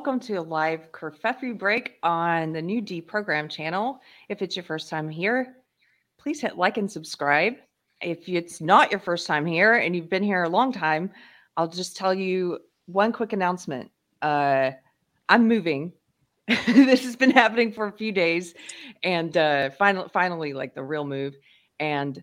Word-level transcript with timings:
Welcome 0.00 0.20
to 0.20 0.36
a 0.36 0.40
live 0.40 0.90
Kerfefe 0.92 1.58
break 1.58 1.98
on 2.02 2.54
the 2.54 2.62
new 2.62 2.80
Deprogram 2.80 3.50
channel. 3.50 4.00
If 4.30 4.40
it's 4.40 4.56
your 4.56 4.62
first 4.62 4.88
time 4.88 5.10
here, 5.10 5.56
please 6.16 6.40
hit 6.40 6.56
like 6.56 6.78
and 6.78 6.90
subscribe. 6.90 7.56
If 8.00 8.26
it's 8.26 8.62
not 8.62 8.90
your 8.90 8.98
first 8.98 9.26
time 9.26 9.44
here 9.44 9.74
and 9.74 9.94
you've 9.94 10.08
been 10.08 10.22
here 10.22 10.44
a 10.44 10.48
long 10.48 10.72
time, 10.72 11.10
I'll 11.58 11.68
just 11.68 11.98
tell 11.98 12.14
you 12.14 12.60
one 12.86 13.12
quick 13.12 13.34
announcement. 13.34 13.90
Uh, 14.22 14.70
I'm 15.28 15.46
moving. 15.46 15.92
this 16.48 17.04
has 17.04 17.14
been 17.14 17.30
happening 17.30 17.70
for 17.70 17.86
a 17.86 17.92
few 17.92 18.10
days, 18.10 18.54
and 19.02 19.36
uh, 19.36 19.68
finally, 19.68 20.08
finally, 20.14 20.54
like 20.54 20.74
the 20.74 20.82
real 20.82 21.04
move. 21.04 21.36
And 21.78 22.22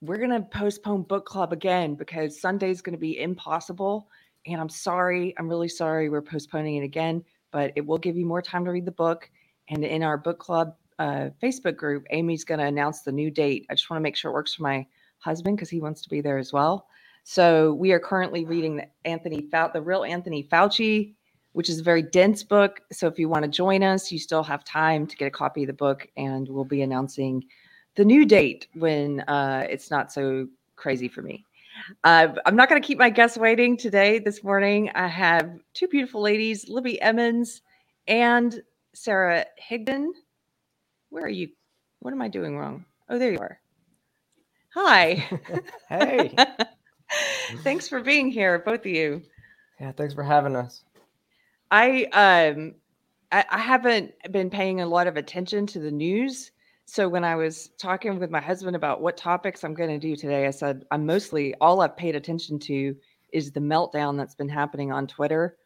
we're 0.00 0.18
gonna 0.18 0.42
postpone 0.42 1.02
book 1.02 1.26
club 1.26 1.52
again 1.52 1.96
because 1.96 2.40
Sunday's 2.40 2.82
gonna 2.82 2.96
be 2.96 3.20
impossible 3.20 4.08
and 4.46 4.60
I'm 4.60 4.68
sorry, 4.68 5.34
I'm 5.38 5.48
really 5.48 5.68
sorry 5.68 6.08
we're 6.08 6.22
postponing 6.22 6.76
it 6.76 6.84
again, 6.84 7.24
but 7.50 7.72
it 7.76 7.86
will 7.86 7.98
give 7.98 8.16
you 8.16 8.26
more 8.26 8.42
time 8.42 8.64
to 8.64 8.70
read 8.70 8.84
the 8.84 8.92
book. 8.92 9.30
And 9.68 9.84
in 9.84 10.02
our 10.02 10.16
book 10.16 10.38
club 10.38 10.74
uh, 10.98 11.30
Facebook 11.42 11.76
group, 11.76 12.06
Amy's 12.10 12.44
going 12.44 12.60
to 12.60 12.66
announce 12.66 13.02
the 13.02 13.12
new 13.12 13.30
date. 13.30 13.66
I 13.70 13.74
just 13.74 13.90
want 13.90 13.98
to 13.98 14.02
make 14.02 14.16
sure 14.16 14.30
it 14.30 14.34
works 14.34 14.54
for 14.54 14.62
my 14.62 14.86
husband 15.18 15.56
because 15.56 15.70
he 15.70 15.80
wants 15.80 16.02
to 16.02 16.08
be 16.08 16.20
there 16.20 16.38
as 16.38 16.52
well. 16.52 16.86
So 17.24 17.74
we 17.74 17.90
are 17.90 17.98
currently 17.98 18.44
reading 18.44 18.76
the 18.76 18.86
Anthony 19.04 19.48
Fau- 19.50 19.72
the 19.72 19.82
real 19.82 20.04
Anthony 20.04 20.44
Fauci, 20.44 21.14
which 21.52 21.68
is 21.68 21.80
a 21.80 21.82
very 21.82 22.02
dense 22.02 22.44
book. 22.44 22.80
So 22.92 23.08
if 23.08 23.18
you 23.18 23.28
want 23.28 23.44
to 23.44 23.50
join 23.50 23.82
us, 23.82 24.12
you 24.12 24.18
still 24.18 24.44
have 24.44 24.62
time 24.64 25.06
to 25.08 25.16
get 25.16 25.26
a 25.26 25.30
copy 25.30 25.64
of 25.64 25.66
the 25.66 25.72
book, 25.72 26.06
and 26.16 26.48
we'll 26.48 26.64
be 26.64 26.82
announcing 26.82 27.44
the 27.96 28.04
new 28.04 28.24
date 28.24 28.68
when 28.74 29.20
uh, 29.22 29.66
it's 29.68 29.90
not 29.90 30.12
so 30.12 30.46
crazy 30.76 31.08
for 31.08 31.22
me. 31.22 31.44
Uh, 32.04 32.28
I'm 32.44 32.56
not 32.56 32.68
going 32.68 32.80
to 32.80 32.86
keep 32.86 32.98
my 32.98 33.10
guests 33.10 33.36
waiting 33.36 33.76
today. 33.76 34.18
This 34.18 34.42
morning, 34.42 34.90
I 34.94 35.08
have 35.08 35.58
two 35.74 35.88
beautiful 35.88 36.20
ladies, 36.20 36.68
Libby 36.68 37.00
Emmons 37.00 37.62
and 38.06 38.62
Sara 38.94 39.46
Higdon. 39.70 40.08
Where 41.10 41.24
are 41.24 41.28
you? 41.28 41.48
What 42.00 42.12
am 42.12 42.22
I 42.22 42.28
doing 42.28 42.56
wrong? 42.56 42.84
Oh, 43.08 43.18
there 43.18 43.32
you 43.32 43.38
are. 43.38 43.60
Hi. 44.74 45.24
hey. 45.88 46.34
thanks 47.62 47.88
for 47.88 48.00
being 48.00 48.30
here, 48.30 48.58
both 48.58 48.80
of 48.80 48.86
you. 48.86 49.22
Yeah, 49.80 49.92
thanks 49.92 50.14
for 50.14 50.22
having 50.22 50.56
us. 50.56 50.82
I 51.70 52.04
um 52.12 52.74
I, 53.32 53.44
I 53.50 53.58
haven't 53.58 54.12
been 54.30 54.50
paying 54.50 54.80
a 54.80 54.86
lot 54.86 55.06
of 55.06 55.16
attention 55.16 55.66
to 55.68 55.80
the 55.80 55.90
news 55.90 56.52
so 56.86 57.08
when 57.08 57.24
I 57.24 57.34
was 57.34 57.70
talking 57.78 58.18
with 58.18 58.30
my 58.30 58.40
husband 58.40 58.76
about 58.76 59.02
what 59.02 59.16
topics 59.16 59.64
I'm 59.64 59.74
going 59.74 59.90
to 59.90 59.98
do 59.98 60.14
today, 60.14 60.46
I 60.46 60.50
said 60.50 60.84
I'm 60.92 61.04
mostly 61.04 61.52
all 61.60 61.80
I've 61.80 61.96
paid 61.96 62.14
attention 62.14 62.60
to 62.60 62.94
is 63.32 63.50
the 63.50 63.60
meltdown 63.60 64.16
that's 64.16 64.36
been 64.36 64.48
happening 64.48 64.92
on 64.92 65.08
Twitter 65.08 65.56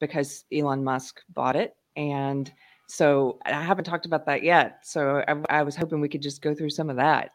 because 0.00 0.44
Elon 0.52 0.84
Musk 0.84 1.20
bought 1.34 1.56
it. 1.56 1.74
And 1.96 2.50
so 2.86 3.40
I 3.44 3.60
haven't 3.60 3.84
talked 3.84 4.06
about 4.06 4.24
that 4.26 4.44
yet. 4.44 4.78
So 4.86 5.24
I, 5.26 5.58
I 5.58 5.62
was 5.64 5.74
hoping 5.74 6.00
we 6.00 6.08
could 6.08 6.22
just 6.22 6.42
go 6.42 6.54
through 6.54 6.70
some 6.70 6.90
of 6.90 6.96
that. 6.96 7.32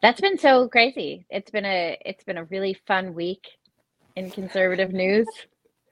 That's 0.00 0.20
been 0.20 0.38
so 0.38 0.68
crazy. 0.68 1.26
It's 1.28 1.50
been 1.50 1.64
a 1.64 1.98
it's 2.06 2.22
been 2.22 2.38
a 2.38 2.44
really 2.44 2.74
fun 2.86 3.14
week 3.14 3.48
in 4.14 4.30
conservative 4.30 4.92
news. 4.92 5.26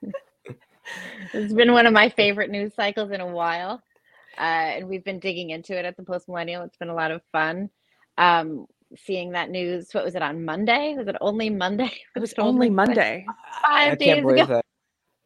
it's 1.33 1.53
been 1.53 1.73
one 1.73 1.85
of 1.85 1.91
my 1.91 2.07
favorite 2.07 2.49
news 2.49 2.73
cycles 2.73 3.11
in 3.11 3.19
a 3.19 3.27
while 3.27 3.83
uh, 4.37 4.41
and 4.77 4.87
we've 4.87 5.03
been 5.03 5.19
digging 5.19 5.49
into 5.49 5.77
it 5.77 5.85
at 5.85 5.97
the 5.97 6.03
Post 6.03 6.27
Millennial. 6.27 6.63
It's 6.63 6.77
been 6.77 6.89
a 6.89 6.95
lot 6.95 7.11
of 7.11 7.21
fun. 7.31 7.69
Um, 8.17 8.67
seeing 8.95 9.31
that 9.31 9.49
news. 9.49 9.89
What 9.91 10.05
was 10.05 10.15
it 10.15 10.21
on 10.21 10.45
Monday? 10.45 10.95
Was 10.97 11.07
it 11.07 11.15
only 11.21 11.49
Monday? 11.49 11.91
It 12.15 12.19
was 12.19 12.33
only 12.37 12.69
Monday. 12.69 13.25
Five 13.61 13.93
I 13.93 13.95
days 13.95 14.19
ago. 14.19 14.45
That. 14.45 14.63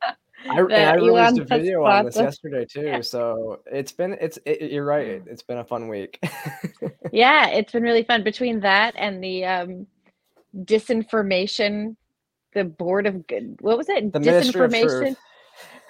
I, 0.50 0.60
I 0.60 0.96
released 0.96 1.40
a 1.40 1.46
video 1.46 1.84
on 1.84 2.06
this 2.06 2.16
yesterday 2.16 2.66
too. 2.66 2.82
Yeah. 2.82 3.02
So 3.04 3.62
it's 3.72 3.92
been 3.92 4.18
it's 4.20 4.40
it, 4.46 4.72
you're 4.72 4.86
right. 4.86 5.22
It's 5.26 5.44
been 5.44 5.60
a 5.60 5.64
fun 5.64 5.88
week. 5.88 6.20
yeah, 7.12 7.50
it's 7.50 7.72
been 7.72 7.84
really 7.84 8.04
fun 8.04 8.24
between 8.24 8.60
that 8.62 8.96
and 8.98 9.24
the 9.24 9.46
um 9.46 9.88
disinformation 10.56 11.96
the 12.54 12.66
board 12.66 13.08
of 13.08 13.26
good 13.28 13.58
what 13.62 13.78
was 13.78 13.88
it 13.88 14.12
the 14.12 14.20
disinformation 14.20 15.16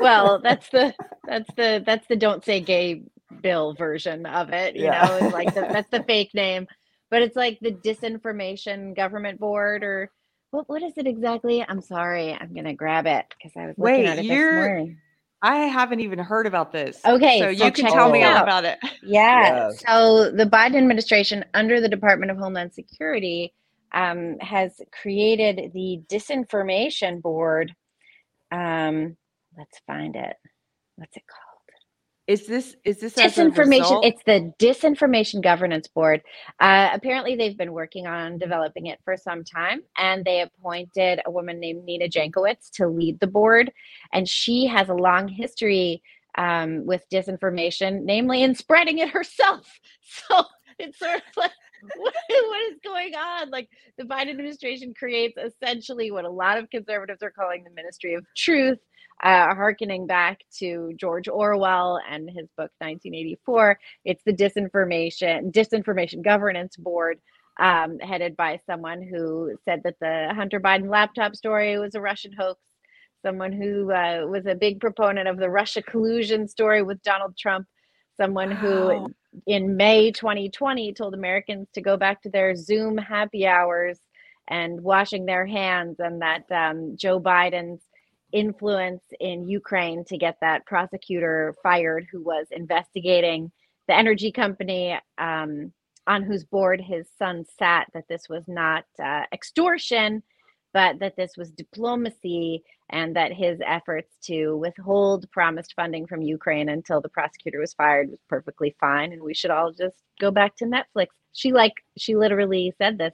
well, 0.01 0.39
that's 0.41 0.69
the 0.69 0.93
that's 1.25 1.49
the 1.55 1.83
that's 1.85 2.07
the 2.07 2.15
don't 2.15 2.43
say 2.43 2.59
gay 2.59 3.03
bill 3.41 3.73
version 3.73 4.25
of 4.25 4.49
it. 4.49 4.75
You 4.75 4.85
yeah. 4.85 5.05
know, 5.05 5.25
it's 5.25 5.33
like 5.33 5.53
the, 5.53 5.61
that's 5.61 5.89
the 5.89 6.03
fake 6.03 6.33
name, 6.33 6.67
but 7.09 7.21
it's 7.21 7.35
like 7.35 7.59
the 7.61 7.71
disinformation 7.71 8.95
government 8.95 9.39
board 9.39 9.83
or 9.83 10.11
what 10.51 10.67
what 10.67 10.83
is 10.83 10.93
it 10.97 11.07
exactly? 11.07 11.65
I'm 11.67 11.81
sorry, 11.81 12.33
I'm 12.33 12.53
gonna 12.53 12.73
grab 12.73 13.07
it 13.07 13.25
because 13.37 13.53
I 13.55 13.67
was 13.67 13.75
looking 13.77 14.03
Wait, 14.03 14.05
at 14.07 14.19
it 14.19 14.25
you're, 14.25 14.51
this 14.51 14.55
morning. 14.55 14.97
I 15.41 15.55
haven't 15.67 16.01
even 16.01 16.19
heard 16.19 16.45
about 16.45 16.71
this. 16.71 16.99
Okay, 17.03 17.39
so, 17.39 17.45
so 17.45 17.65
you 17.65 17.71
can 17.71 17.91
tell 17.91 18.11
me 18.11 18.23
all 18.23 18.43
about 18.43 18.63
it. 18.63 18.77
Yeah. 19.01 19.69
Yes. 19.69 19.83
So 19.87 20.29
the 20.29 20.45
Biden 20.45 20.75
administration, 20.75 21.43
under 21.55 21.81
the 21.81 21.89
Department 21.89 22.29
of 22.31 22.37
Homeland 22.37 22.73
Security, 22.73 23.53
um, 23.93 24.37
has 24.39 24.79
created 25.01 25.71
the 25.73 26.01
disinformation 26.09 27.21
board. 27.21 27.73
Um, 28.51 29.17
Let's 29.57 29.79
find 29.85 30.15
it. 30.15 30.35
What's 30.95 31.15
it 31.17 31.23
called? 31.27 31.51
Is 32.27 32.45
this 32.45 32.75
is 32.85 32.99
this 32.99 33.15
disinformation? 33.15 34.05
It's 34.05 34.21
the 34.25 34.53
Disinformation 34.57 35.41
Governance 35.43 35.87
Board. 35.87 36.21
Uh, 36.59 36.89
apparently, 36.93 37.35
they've 37.35 37.57
been 37.57 37.73
working 37.73 38.07
on 38.07 38.37
developing 38.37 38.85
it 38.85 38.99
for 39.03 39.17
some 39.17 39.43
time, 39.43 39.81
and 39.97 40.23
they 40.23 40.41
appointed 40.41 41.19
a 41.25 41.31
woman 41.31 41.59
named 41.59 41.83
Nina 41.83 42.07
Jankowicz 42.07 42.69
to 42.75 42.87
lead 42.87 43.19
the 43.19 43.27
board, 43.27 43.71
and 44.13 44.29
she 44.29 44.67
has 44.67 44.87
a 44.87 44.93
long 44.93 45.27
history 45.27 46.03
um, 46.37 46.85
with 46.85 47.03
disinformation, 47.11 48.03
namely 48.03 48.43
in 48.43 48.55
spreading 48.55 48.99
it 48.99 49.09
herself. 49.17 49.67
So 50.03 50.43
it's 50.79 50.99
sort 50.99 51.17
of 51.17 51.37
like 51.37 51.51
what, 51.97 52.13
what 52.29 52.71
is 52.71 52.79
going 52.83 53.15
on? 53.15 53.49
Like 53.49 53.69
the 53.97 54.03
Biden 54.03 54.29
administration 54.29 54.93
creates 54.93 55.37
essentially 55.37 56.11
what 56.11 56.25
a 56.25 56.29
lot 56.29 56.57
of 56.57 56.69
conservatives 56.69 57.23
are 57.23 57.31
calling 57.31 57.63
the 57.63 57.71
Ministry 57.71 58.13
of 58.13 58.25
Truth, 58.35 58.79
uh, 59.23 59.53
harkening 59.53 60.07
back 60.07 60.39
to 60.59 60.93
George 60.97 61.27
Orwell 61.27 61.99
and 62.09 62.27
his 62.27 62.47
book 62.57 62.71
1984. 62.79 63.79
It's 64.05 64.23
the 64.23 64.33
disinformation 64.33 65.51
disinformation 65.51 66.23
governance 66.23 66.75
board. 66.77 67.19
Um, 67.59 67.99
headed 67.99 68.37
by 68.37 68.59
someone 68.65 69.03
who 69.03 69.55
said 69.65 69.81
that 69.83 69.97
the 69.99 70.33
Hunter 70.33 70.59
Biden 70.59 70.89
laptop 70.89 71.35
story 71.35 71.77
was 71.77 71.93
a 71.93 72.01
Russian 72.01 72.31
hoax, 72.31 72.59
someone 73.23 73.51
who 73.51 73.91
uh, 73.91 74.25
was 74.25 74.45
a 74.47 74.55
big 74.55 74.79
proponent 74.79 75.27
of 75.27 75.37
the 75.37 75.49
Russia 75.49 75.81
collusion 75.83 76.47
story 76.47 76.81
with 76.81 77.03
Donald 77.03 77.37
Trump, 77.37 77.67
someone 78.17 78.51
who 78.51 79.09
in 79.45 79.75
May 79.75 80.11
2020 80.11 80.93
told 80.93 81.13
Americans 81.13 81.67
to 81.73 81.81
go 81.81 81.97
back 81.97 82.21
to 82.23 82.29
their 82.29 82.55
Zoom 82.55 82.97
happy 82.97 83.45
hours 83.45 83.99
and 84.47 84.81
washing 84.81 85.25
their 85.25 85.45
hands, 85.45 85.97
and 85.99 86.21
that 86.21 86.49
um, 86.51 86.95
Joe 86.97 87.19
Biden's 87.19 87.83
influence 88.31 89.03
in 89.19 89.47
Ukraine 89.47 90.03
to 90.05 90.17
get 90.17 90.37
that 90.41 90.65
prosecutor 90.65 91.55
fired 91.61 92.07
who 92.11 92.21
was 92.21 92.47
investigating 92.51 93.51
the 93.87 93.95
energy 93.95 94.31
company 94.31 94.97
um, 95.17 95.71
on 96.07 96.23
whose 96.23 96.43
board 96.43 96.81
his 96.81 97.07
son 97.17 97.45
sat, 97.59 97.87
that 97.93 98.07
this 98.07 98.23
was 98.29 98.43
not 98.47 98.85
uh, 99.03 99.23
extortion, 99.33 100.23
but 100.73 100.99
that 100.99 101.15
this 101.15 101.33
was 101.37 101.51
diplomacy 101.51 102.63
and 102.89 103.15
that 103.15 103.33
his 103.33 103.59
efforts 103.65 104.13
to 104.23 104.57
withhold 104.57 105.29
promised 105.31 105.73
funding 105.75 106.05
from 106.05 106.21
Ukraine 106.21 106.69
until 106.69 107.01
the 107.01 107.09
prosecutor 107.09 107.59
was 107.59 107.73
fired 107.73 108.09
was 108.09 108.19
perfectly 108.27 108.75
fine 108.79 109.13
and 109.13 109.21
we 109.21 109.33
should 109.33 109.51
all 109.51 109.71
just 109.71 109.95
go 110.19 110.31
back 110.31 110.55
to 110.57 110.65
Netflix. 110.65 111.07
She 111.33 111.53
like 111.53 111.73
she 111.97 112.15
literally 112.15 112.73
said 112.77 112.97
this. 112.97 113.13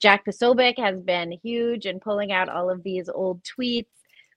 Jack 0.00 0.24
Posobiec 0.24 0.78
has 0.78 1.00
been 1.00 1.32
huge 1.42 1.86
in 1.86 1.98
pulling 1.98 2.30
out 2.32 2.48
all 2.48 2.70
of 2.70 2.82
these 2.84 3.08
old 3.08 3.42
tweets. 3.42 3.86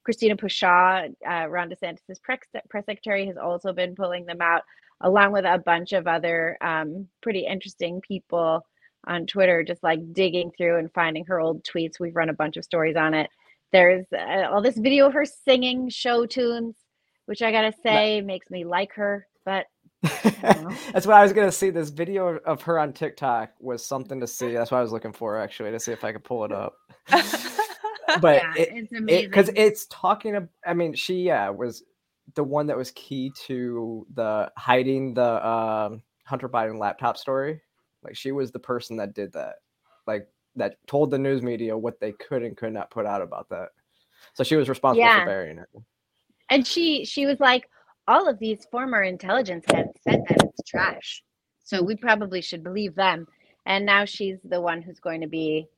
Christina 0.04 0.36
Pushaw, 0.36 1.14
uh, 1.28 1.48
Ron 1.48 1.70
DeSantis' 1.70 2.22
press, 2.22 2.40
press 2.68 2.86
secretary, 2.86 3.26
has 3.26 3.36
also 3.36 3.72
been 3.72 3.94
pulling 3.94 4.26
them 4.26 4.40
out, 4.40 4.62
along 5.02 5.32
with 5.32 5.44
a 5.44 5.58
bunch 5.58 5.92
of 5.92 6.06
other 6.06 6.56
um, 6.60 7.06
pretty 7.22 7.46
interesting 7.46 8.00
people 8.00 8.64
on 9.06 9.26
Twitter, 9.26 9.62
just 9.62 9.82
like 9.82 10.00
digging 10.12 10.50
through 10.56 10.78
and 10.78 10.92
finding 10.92 11.24
her 11.26 11.40
old 11.40 11.64
tweets. 11.64 12.00
We've 12.00 12.16
run 12.16 12.28
a 12.28 12.34
bunch 12.34 12.56
of 12.56 12.64
stories 12.64 12.96
on 12.96 13.14
it. 13.14 13.30
There's 13.72 14.06
uh, 14.12 14.48
all 14.50 14.62
this 14.62 14.76
video 14.76 15.06
of 15.06 15.14
her 15.14 15.24
singing 15.24 15.88
show 15.88 16.26
tunes, 16.26 16.74
which 17.26 17.42
I 17.42 17.52
gotta 17.52 17.72
say 17.82 18.20
makes 18.20 18.50
me 18.50 18.64
like 18.64 18.92
her. 18.94 19.26
But 19.44 19.66
that's 20.02 21.06
what 21.06 21.16
I 21.16 21.22
was 21.22 21.32
gonna 21.32 21.52
see. 21.52 21.70
This 21.70 21.90
video 21.90 22.38
of 22.38 22.62
her 22.62 22.78
on 22.78 22.92
TikTok 22.92 23.50
was 23.60 23.84
something 23.84 24.20
to 24.20 24.26
see. 24.26 24.52
That's 24.52 24.70
what 24.70 24.78
I 24.78 24.82
was 24.82 24.92
looking 24.92 25.12
for 25.12 25.38
actually 25.38 25.70
to 25.70 25.80
see 25.80 25.92
if 25.92 26.04
I 26.04 26.12
could 26.12 26.24
pull 26.24 26.44
it 26.44 26.52
up. 26.52 26.74
but 28.20 28.42
yeah, 28.42 28.52
it, 28.56 28.68
it's 28.72 28.92
amazing 28.92 29.30
because 29.30 29.48
it, 29.48 29.58
it's 29.58 29.86
talking. 29.86 30.48
I 30.66 30.74
mean, 30.74 30.94
she 30.94 31.22
yeah 31.22 31.48
was 31.50 31.82
the 32.34 32.44
one 32.44 32.66
that 32.68 32.76
was 32.76 32.90
key 32.92 33.32
to 33.46 34.06
the 34.14 34.50
hiding 34.56 35.14
the 35.14 35.46
um, 35.46 36.02
Hunter 36.24 36.48
Biden 36.48 36.78
laptop 36.78 37.16
story 37.16 37.60
like 38.02 38.16
she 38.16 38.32
was 38.32 38.50
the 38.50 38.58
person 38.58 38.96
that 38.96 39.14
did 39.14 39.32
that. 39.32 39.56
Like 40.06 40.28
that 40.56 40.76
told 40.86 41.10
the 41.10 41.18
news 41.18 41.42
media 41.42 41.76
what 41.76 42.00
they 42.00 42.12
could 42.12 42.42
and 42.42 42.56
could 42.56 42.72
not 42.72 42.90
put 42.90 43.06
out 43.06 43.22
about 43.22 43.48
that. 43.50 43.68
So 44.34 44.44
she 44.44 44.56
was 44.56 44.68
responsible 44.68 45.04
yeah. 45.04 45.20
for 45.20 45.26
burying 45.26 45.58
it. 45.58 45.68
and 46.50 46.66
she 46.66 47.04
she 47.04 47.26
was 47.26 47.40
like, 47.40 47.68
all 48.08 48.28
of 48.28 48.38
these 48.38 48.66
former 48.70 49.02
intelligence 49.02 49.64
heads 49.68 49.92
said 50.02 50.22
that 50.28 50.42
it's 50.42 50.68
trash, 50.68 51.22
so 51.64 51.82
we 51.82 51.96
probably 51.96 52.40
should 52.40 52.64
believe 52.64 52.94
them. 52.94 53.26
And 53.66 53.86
now 53.86 54.04
she's 54.04 54.38
the 54.44 54.60
one 54.60 54.82
who's 54.82 55.00
going 55.00 55.20
to 55.20 55.26
be 55.26 55.68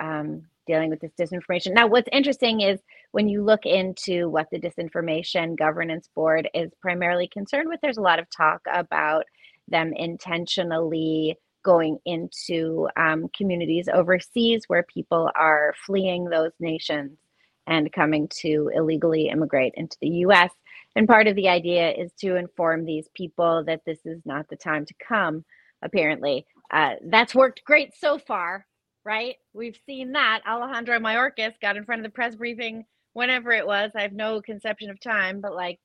um, 0.00 0.46
dealing 0.66 0.90
with 0.90 1.00
this 1.00 1.12
disinformation. 1.18 1.72
Now, 1.74 1.86
what's 1.86 2.08
interesting 2.12 2.60
is 2.60 2.80
when 3.12 3.28
you 3.28 3.42
look 3.42 3.66
into 3.66 4.28
what 4.28 4.48
the 4.50 4.58
Disinformation 4.58 5.56
Governance 5.56 6.08
Board 6.14 6.48
is 6.54 6.72
primarily 6.80 7.28
concerned 7.28 7.68
with, 7.68 7.80
there's 7.80 7.98
a 7.98 8.02
lot 8.02 8.18
of 8.18 8.28
talk 8.30 8.60
about 8.72 9.24
them 9.68 9.92
intentionally 9.94 11.38
going 11.64 11.98
into 12.04 12.88
um, 12.96 13.28
communities 13.36 13.88
overseas 13.92 14.64
where 14.68 14.82
people 14.82 15.30
are 15.34 15.74
fleeing 15.86 16.24
those 16.24 16.52
nations 16.60 17.16
and 17.66 17.92
coming 17.92 18.28
to 18.28 18.70
illegally 18.74 19.28
immigrate 19.28 19.72
into 19.76 19.96
the 20.00 20.08
US. 20.08 20.50
And 20.96 21.08
part 21.08 21.26
of 21.26 21.34
the 21.34 21.48
idea 21.48 21.90
is 21.90 22.12
to 22.20 22.36
inform 22.36 22.84
these 22.84 23.08
people 23.14 23.64
that 23.64 23.80
this 23.84 23.98
is 24.04 24.20
not 24.24 24.48
the 24.48 24.56
time 24.56 24.84
to 24.86 24.94
come, 25.06 25.44
apparently. 25.82 26.46
Uh, 26.70 26.94
that's 27.06 27.34
worked 27.34 27.64
great 27.64 27.92
so 27.98 28.18
far, 28.18 28.66
right? 29.04 29.36
We've 29.52 29.78
seen 29.86 30.12
that. 30.12 30.40
Alejandro 30.48 30.98
Mayorkas 30.98 31.60
got 31.60 31.76
in 31.76 31.84
front 31.84 32.00
of 32.00 32.04
the 32.04 32.14
press 32.14 32.34
briefing 32.34 32.84
whenever 33.12 33.52
it 33.52 33.66
was. 33.66 33.90
I 33.96 34.02
have 34.02 34.12
no 34.12 34.40
conception 34.40 34.90
of 34.90 35.00
time, 35.00 35.40
but 35.40 35.54
like 35.54 35.78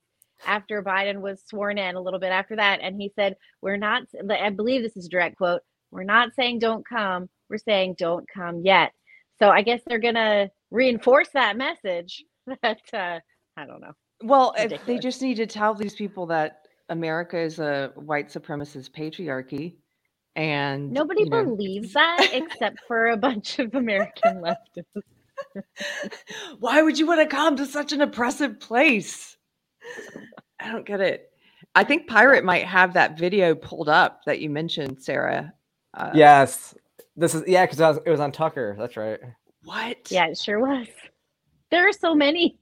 after 0.46 0.82
Biden 0.82 1.20
was 1.20 1.42
sworn 1.46 1.78
in 1.78 1.96
a 1.96 2.00
little 2.00 2.20
bit 2.20 2.32
after 2.32 2.56
that. 2.56 2.80
And 2.82 3.00
he 3.00 3.12
said, 3.14 3.36
We're 3.62 3.76
not, 3.76 4.02
I 4.30 4.50
believe 4.50 4.82
this 4.82 4.96
is 4.96 5.06
a 5.06 5.10
direct 5.10 5.36
quote, 5.36 5.62
we're 5.90 6.04
not 6.04 6.34
saying 6.34 6.60
don't 6.60 6.86
come, 6.86 7.28
we're 7.48 7.58
saying 7.58 7.96
don't 7.98 8.26
come 8.32 8.62
yet. 8.64 8.92
So 9.38 9.48
I 9.48 9.62
guess 9.62 9.80
they're 9.86 9.98
going 9.98 10.14
to 10.14 10.50
reinforce 10.70 11.28
that 11.34 11.56
message 11.56 12.24
that, 12.62 12.80
uh, 12.92 13.20
I 13.56 13.66
don't 13.66 13.80
know. 13.80 13.92
Well, 14.22 14.54
if 14.58 14.84
they 14.84 14.98
just 14.98 15.22
need 15.22 15.36
to 15.36 15.46
tell 15.46 15.74
these 15.74 15.94
people 15.94 16.26
that 16.26 16.66
America 16.90 17.38
is 17.38 17.58
a 17.58 17.92
white 17.94 18.28
supremacist 18.28 18.90
patriarchy. 18.90 19.76
And 20.36 20.92
nobody 20.92 21.24
you 21.24 21.30
know, 21.30 21.44
believes 21.44 21.92
that 21.94 22.30
except 22.32 22.78
for 22.86 23.08
a 23.08 23.16
bunch 23.16 23.58
of 23.58 23.74
American 23.74 24.42
leftists. 24.42 25.02
Why 26.58 26.82
would 26.82 26.98
you 26.98 27.06
want 27.06 27.20
to 27.20 27.26
come 27.26 27.56
to 27.56 27.66
such 27.66 27.92
an 27.92 28.00
oppressive 28.00 28.60
place? 28.60 29.36
I 30.60 30.70
don't 30.70 30.86
get 30.86 31.00
it. 31.00 31.30
I 31.74 31.84
think 31.84 32.06
Pirate 32.06 32.44
might 32.44 32.64
have 32.64 32.94
that 32.94 33.18
video 33.18 33.54
pulled 33.54 33.88
up 33.88 34.24
that 34.26 34.40
you 34.40 34.50
mentioned, 34.50 35.02
Sara. 35.02 35.52
Uh, 35.94 36.10
yes, 36.14 36.74
this 37.16 37.34
is 37.34 37.44
yeah, 37.46 37.66
because 37.66 37.98
it 38.04 38.10
was 38.10 38.20
on 38.20 38.32
Tucker. 38.32 38.76
That's 38.78 38.96
right. 38.96 39.18
What? 39.64 40.10
Yeah, 40.10 40.26
it 40.26 40.38
sure 40.38 40.60
was. 40.60 40.86
There 41.70 41.88
are 41.88 41.92
so 41.92 42.14
many. 42.14 42.58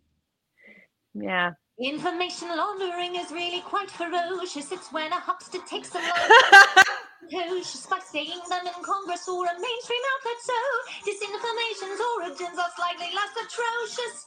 Yeah. 1.14 1.52
Information 1.80 2.48
laundering 2.48 3.16
is 3.16 3.30
really 3.30 3.60
quite 3.60 3.90
ferocious. 3.90 4.72
It's 4.72 4.92
when 4.92 5.12
a 5.12 5.20
huckster 5.20 5.58
takes 5.68 5.94
a 5.94 6.00
cautious 7.30 7.86
by 7.86 8.00
saying 8.00 8.40
them 8.48 8.66
in 8.66 8.78
Congress 8.82 9.28
or 9.28 9.44
a 9.46 9.54
mainstream 9.54 10.04
outlet. 10.16 10.40
So 10.42 10.58
disinformation's 11.04 12.00
origins 12.16 12.58
are 12.58 12.72
slightly 12.76 13.10
less 13.14 13.32
atrocious. 13.36 14.26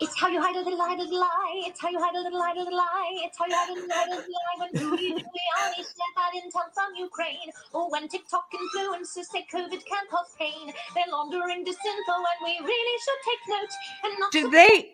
It's 0.00 0.18
how 0.20 0.28
you 0.28 0.42
hide 0.42 0.56
a 0.56 0.58
little, 0.58 0.80
a 0.80 0.90
little 0.96 1.20
lie. 1.20 1.62
It's 1.66 1.80
how 1.80 1.88
you 1.88 1.98
hide 1.98 2.14
a 2.14 2.20
little, 2.20 2.40
a 2.40 2.52
little 2.54 2.76
lie. 2.76 3.20
It's 3.24 3.38
how 3.38 3.46
you 3.46 3.54
hide 3.54 3.70
a 3.70 3.74
little, 3.74 3.88
a 3.88 4.04
little 4.10 4.34
lie. 4.36 4.56
When 4.58 4.90
Rudy 4.90 5.10
Giuliani 5.12 5.76
shared 5.76 6.14
that 6.16 6.32
intel 6.34 6.68
from 6.74 6.94
Ukraine, 6.98 7.50
or 7.72 7.90
when 7.90 8.08
TikTok 8.08 8.44
influencers 8.52 9.26
say 9.32 9.46
COVID 9.52 9.70
can 9.70 10.04
cause 10.10 10.34
pain, 10.38 10.72
they're 10.94 11.04
laundering 11.10 11.64
disinfo, 11.64 12.16
and 12.16 12.40
we 12.42 12.58
really 12.62 12.98
should 13.04 13.20
take 13.24 13.42
note 13.48 13.74
and 14.04 14.12
not. 14.20 14.32
Do 14.32 14.50
they? 14.50 14.90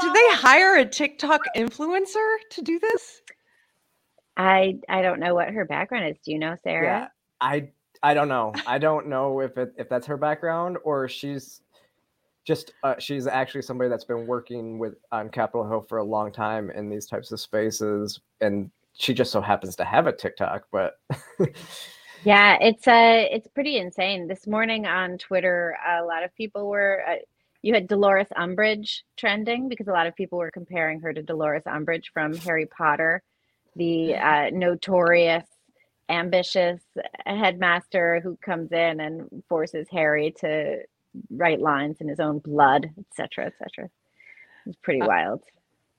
Do 0.00 0.12
they 0.12 0.28
hire 0.32 0.76
a 0.76 0.84
TikTok 0.84 1.42
influencer 1.56 2.38
to 2.50 2.62
do 2.62 2.78
this? 2.80 3.22
I 4.36 4.78
I 4.88 5.02
don't 5.02 5.20
know 5.20 5.34
what 5.34 5.50
her 5.50 5.64
background 5.64 6.08
is. 6.08 6.16
Do 6.24 6.32
you 6.32 6.38
know, 6.38 6.56
Sara? 6.64 6.84
Yeah, 6.84 7.08
I 7.40 7.70
I 8.02 8.14
don't 8.14 8.28
know. 8.28 8.52
I 8.66 8.78
don't 8.78 9.08
know 9.08 9.40
if 9.40 9.56
it 9.58 9.74
if 9.76 9.88
that's 9.88 10.06
her 10.06 10.16
background 10.16 10.78
or 10.84 11.08
she's 11.08 11.60
just 12.44 12.72
uh, 12.82 12.94
she's 12.98 13.26
actually 13.26 13.62
somebody 13.62 13.88
that's 13.88 14.04
been 14.04 14.26
working 14.26 14.78
with 14.78 14.94
on 15.12 15.28
Capitol 15.28 15.68
Hill 15.68 15.82
for 15.82 15.98
a 15.98 16.04
long 16.04 16.32
time 16.32 16.70
in 16.70 16.88
these 16.88 17.06
types 17.06 17.30
of 17.30 17.40
spaces, 17.40 18.20
and 18.40 18.70
she 18.94 19.14
just 19.14 19.30
so 19.30 19.40
happens 19.40 19.76
to 19.76 19.84
have 19.84 20.06
a 20.06 20.12
TikTok. 20.12 20.64
But 20.72 20.98
yeah, 22.24 22.58
it's 22.60 22.88
uh 22.88 23.26
it's 23.30 23.46
pretty 23.48 23.76
insane. 23.76 24.26
This 24.26 24.46
morning 24.46 24.86
on 24.86 25.18
Twitter, 25.18 25.76
a 25.86 26.04
lot 26.04 26.24
of 26.24 26.34
people 26.34 26.68
were. 26.68 27.02
Uh, 27.08 27.16
you 27.64 27.72
had 27.74 27.86
Dolores 27.86 28.26
Umbridge 28.36 29.02
trending 29.16 29.68
because 29.68 29.86
a 29.86 29.92
lot 29.92 30.08
of 30.08 30.16
people 30.16 30.40
were 30.40 30.50
comparing 30.50 31.00
her 31.00 31.12
to 31.12 31.22
Dolores 31.22 31.62
Umbridge 31.64 32.06
from 32.12 32.36
Harry 32.38 32.66
Potter, 32.66 33.22
the 33.76 34.14
uh, 34.16 34.50
notorious, 34.52 35.44
ambitious 36.08 36.80
headmaster 37.26 38.20
who 38.20 38.36
comes 38.36 38.72
in 38.72 39.00
and 39.00 39.42
forces 39.48 39.86
Harry 39.90 40.34
to 40.40 40.82
write 41.30 41.60
lines 41.60 41.96
in 42.00 42.08
his 42.08 42.20
own 42.20 42.38
blood, 42.38 42.90
etc., 42.98 43.46
etc. 43.46 43.88
It's 44.66 44.76
pretty 44.82 45.00
uh, 45.00 45.06
wild. 45.06 45.42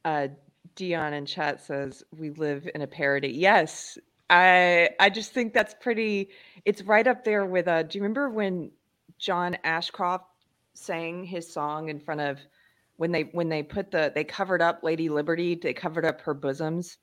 Uh, 0.06 0.28
Dion 0.76 1.14
in 1.14 1.26
chat 1.26 1.62
says 1.62 2.04
we 2.16 2.32
live 2.32 2.68
in 2.74 2.82
a 2.82 2.88
parody. 2.88 3.30
Yes, 3.30 3.98
I 4.30 4.90
I 5.00 5.10
just 5.10 5.34
think 5.34 5.54
that's 5.54 5.76
pretty. 5.80 6.30
It's 6.66 6.82
right 6.84 7.06
up 7.06 7.24
there 7.24 7.46
with. 7.46 7.68
Uh, 7.68 7.84
do 7.84 7.98
you 7.98 8.04
remember 8.04 8.30
when 8.30 8.72
John 9.20 9.58
Ashcroft 9.64 10.26
sang 10.74 11.24
his 11.24 11.52
song 11.52 11.90
in 11.90 12.00
front 12.00 12.22
of 12.22 12.40
when 12.98 13.12
they 13.12 13.24
when 13.24 13.50
they 13.50 13.64
put 13.64 13.92
the 13.92 14.12
they 14.14 14.24
covered 14.24 14.62
up 14.62 14.84
Lady 14.84 15.10
Liberty, 15.10 15.56
they 15.56 15.74
covered 15.74 16.06
up 16.06 16.22
her 16.22 16.34
bosoms, 16.34 16.98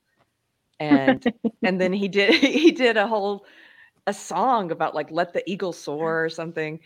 and 0.81 1.33
and 1.63 1.81
then 1.81 1.93
he 1.93 2.09
did 2.09 2.35
he 2.43 2.73
did 2.73 2.97
a 2.97 3.07
whole 3.07 3.47
a 4.07 4.15
song 4.15 4.73
about 4.73 4.95
like 4.95 5.11
let 5.11 5.33
the 5.33 5.49
eagle 5.49 5.73
soar 5.73 6.25
or 6.25 6.29
something 6.29 6.81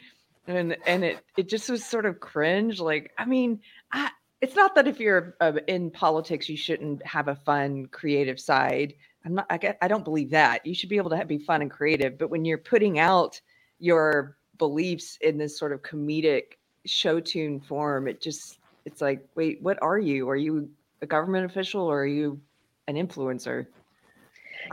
and 0.47 0.77
and 0.87 1.05
it 1.05 1.19
it 1.39 1.49
just 1.49 1.71
was 1.71 1.83
sort 1.83 2.05
of 2.05 2.21
cringe 2.21 2.81
like 2.81 3.13
i 3.17 3.25
mean 3.25 3.61
i 3.93 4.11
it's 4.41 4.57
not 4.57 4.75
that 4.75 4.87
if 4.87 5.01
you're 5.01 5.37
uh, 5.41 5.53
in 5.69 5.91
politics 5.91 6.51
you 6.51 6.57
shouldn't 6.57 7.05
have 7.07 7.29
a 7.29 7.35
fun 7.35 7.87
creative 7.87 8.39
side. 8.39 8.93
I'm 9.25 9.35
not 9.37 9.47
i, 9.49 9.57
get, 9.57 9.79
I 9.81 9.89
don't 9.89 10.05
believe 10.05 10.31
that. 10.31 10.67
You 10.67 10.75
should 10.75 10.91
be 10.91 10.99
able 10.99 11.09
to 11.11 11.17
have, 11.17 11.29
be 11.29 11.39
fun 11.39 11.63
and 11.63 11.71
creative 11.71 12.19
but 12.19 12.29
when 12.29 12.45
you're 12.45 12.59
putting 12.59 12.99
out 12.99 13.41
your 13.79 14.37
beliefs 14.59 15.17
in 15.23 15.39
this 15.39 15.59
sort 15.59 15.73
of 15.73 15.83
comedic 15.83 16.59
show 16.85 17.21
tune 17.21 17.59
form 17.59 18.07
it 18.07 18.21
just 18.21 18.59
it's 18.85 19.01
like 19.01 19.27
wait 19.35 19.63
what 19.63 19.79
are 19.81 19.99
you? 19.99 20.29
Are 20.29 20.37
you 20.37 20.69
a 21.01 21.07
government 21.07 21.47
official 21.47 21.83
or 21.83 22.03
are 22.03 22.07
you 22.07 22.39
an 22.87 22.97
influencer 22.97 23.67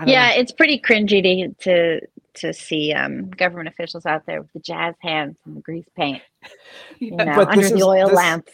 yeah 0.06 0.30
know. 0.30 0.36
it's 0.36 0.52
pretty 0.52 0.80
cringy 0.80 1.22
to 1.22 1.54
to 1.64 2.08
to 2.34 2.54
see 2.54 2.94
um, 2.94 3.30
government 3.32 3.68
officials 3.68 4.06
out 4.06 4.26
there 4.26 4.42
with 4.42 4.54
the 4.54 4.60
jazz 4.60 4.96
hands 5.02 5.38
and 5.46 5.56
the 5.58 5.62
grease 5.62 5.86
paint, 5.96 6.22
you 7.00 7.12
know, 7.12 7.26
but 7.26 7.50
under 7.50 7.70
the 7.70 7.76
is, 7.76 7.84
oil 7.84 8.08
this, 8.08 8.16
lamps. 8.16 8.52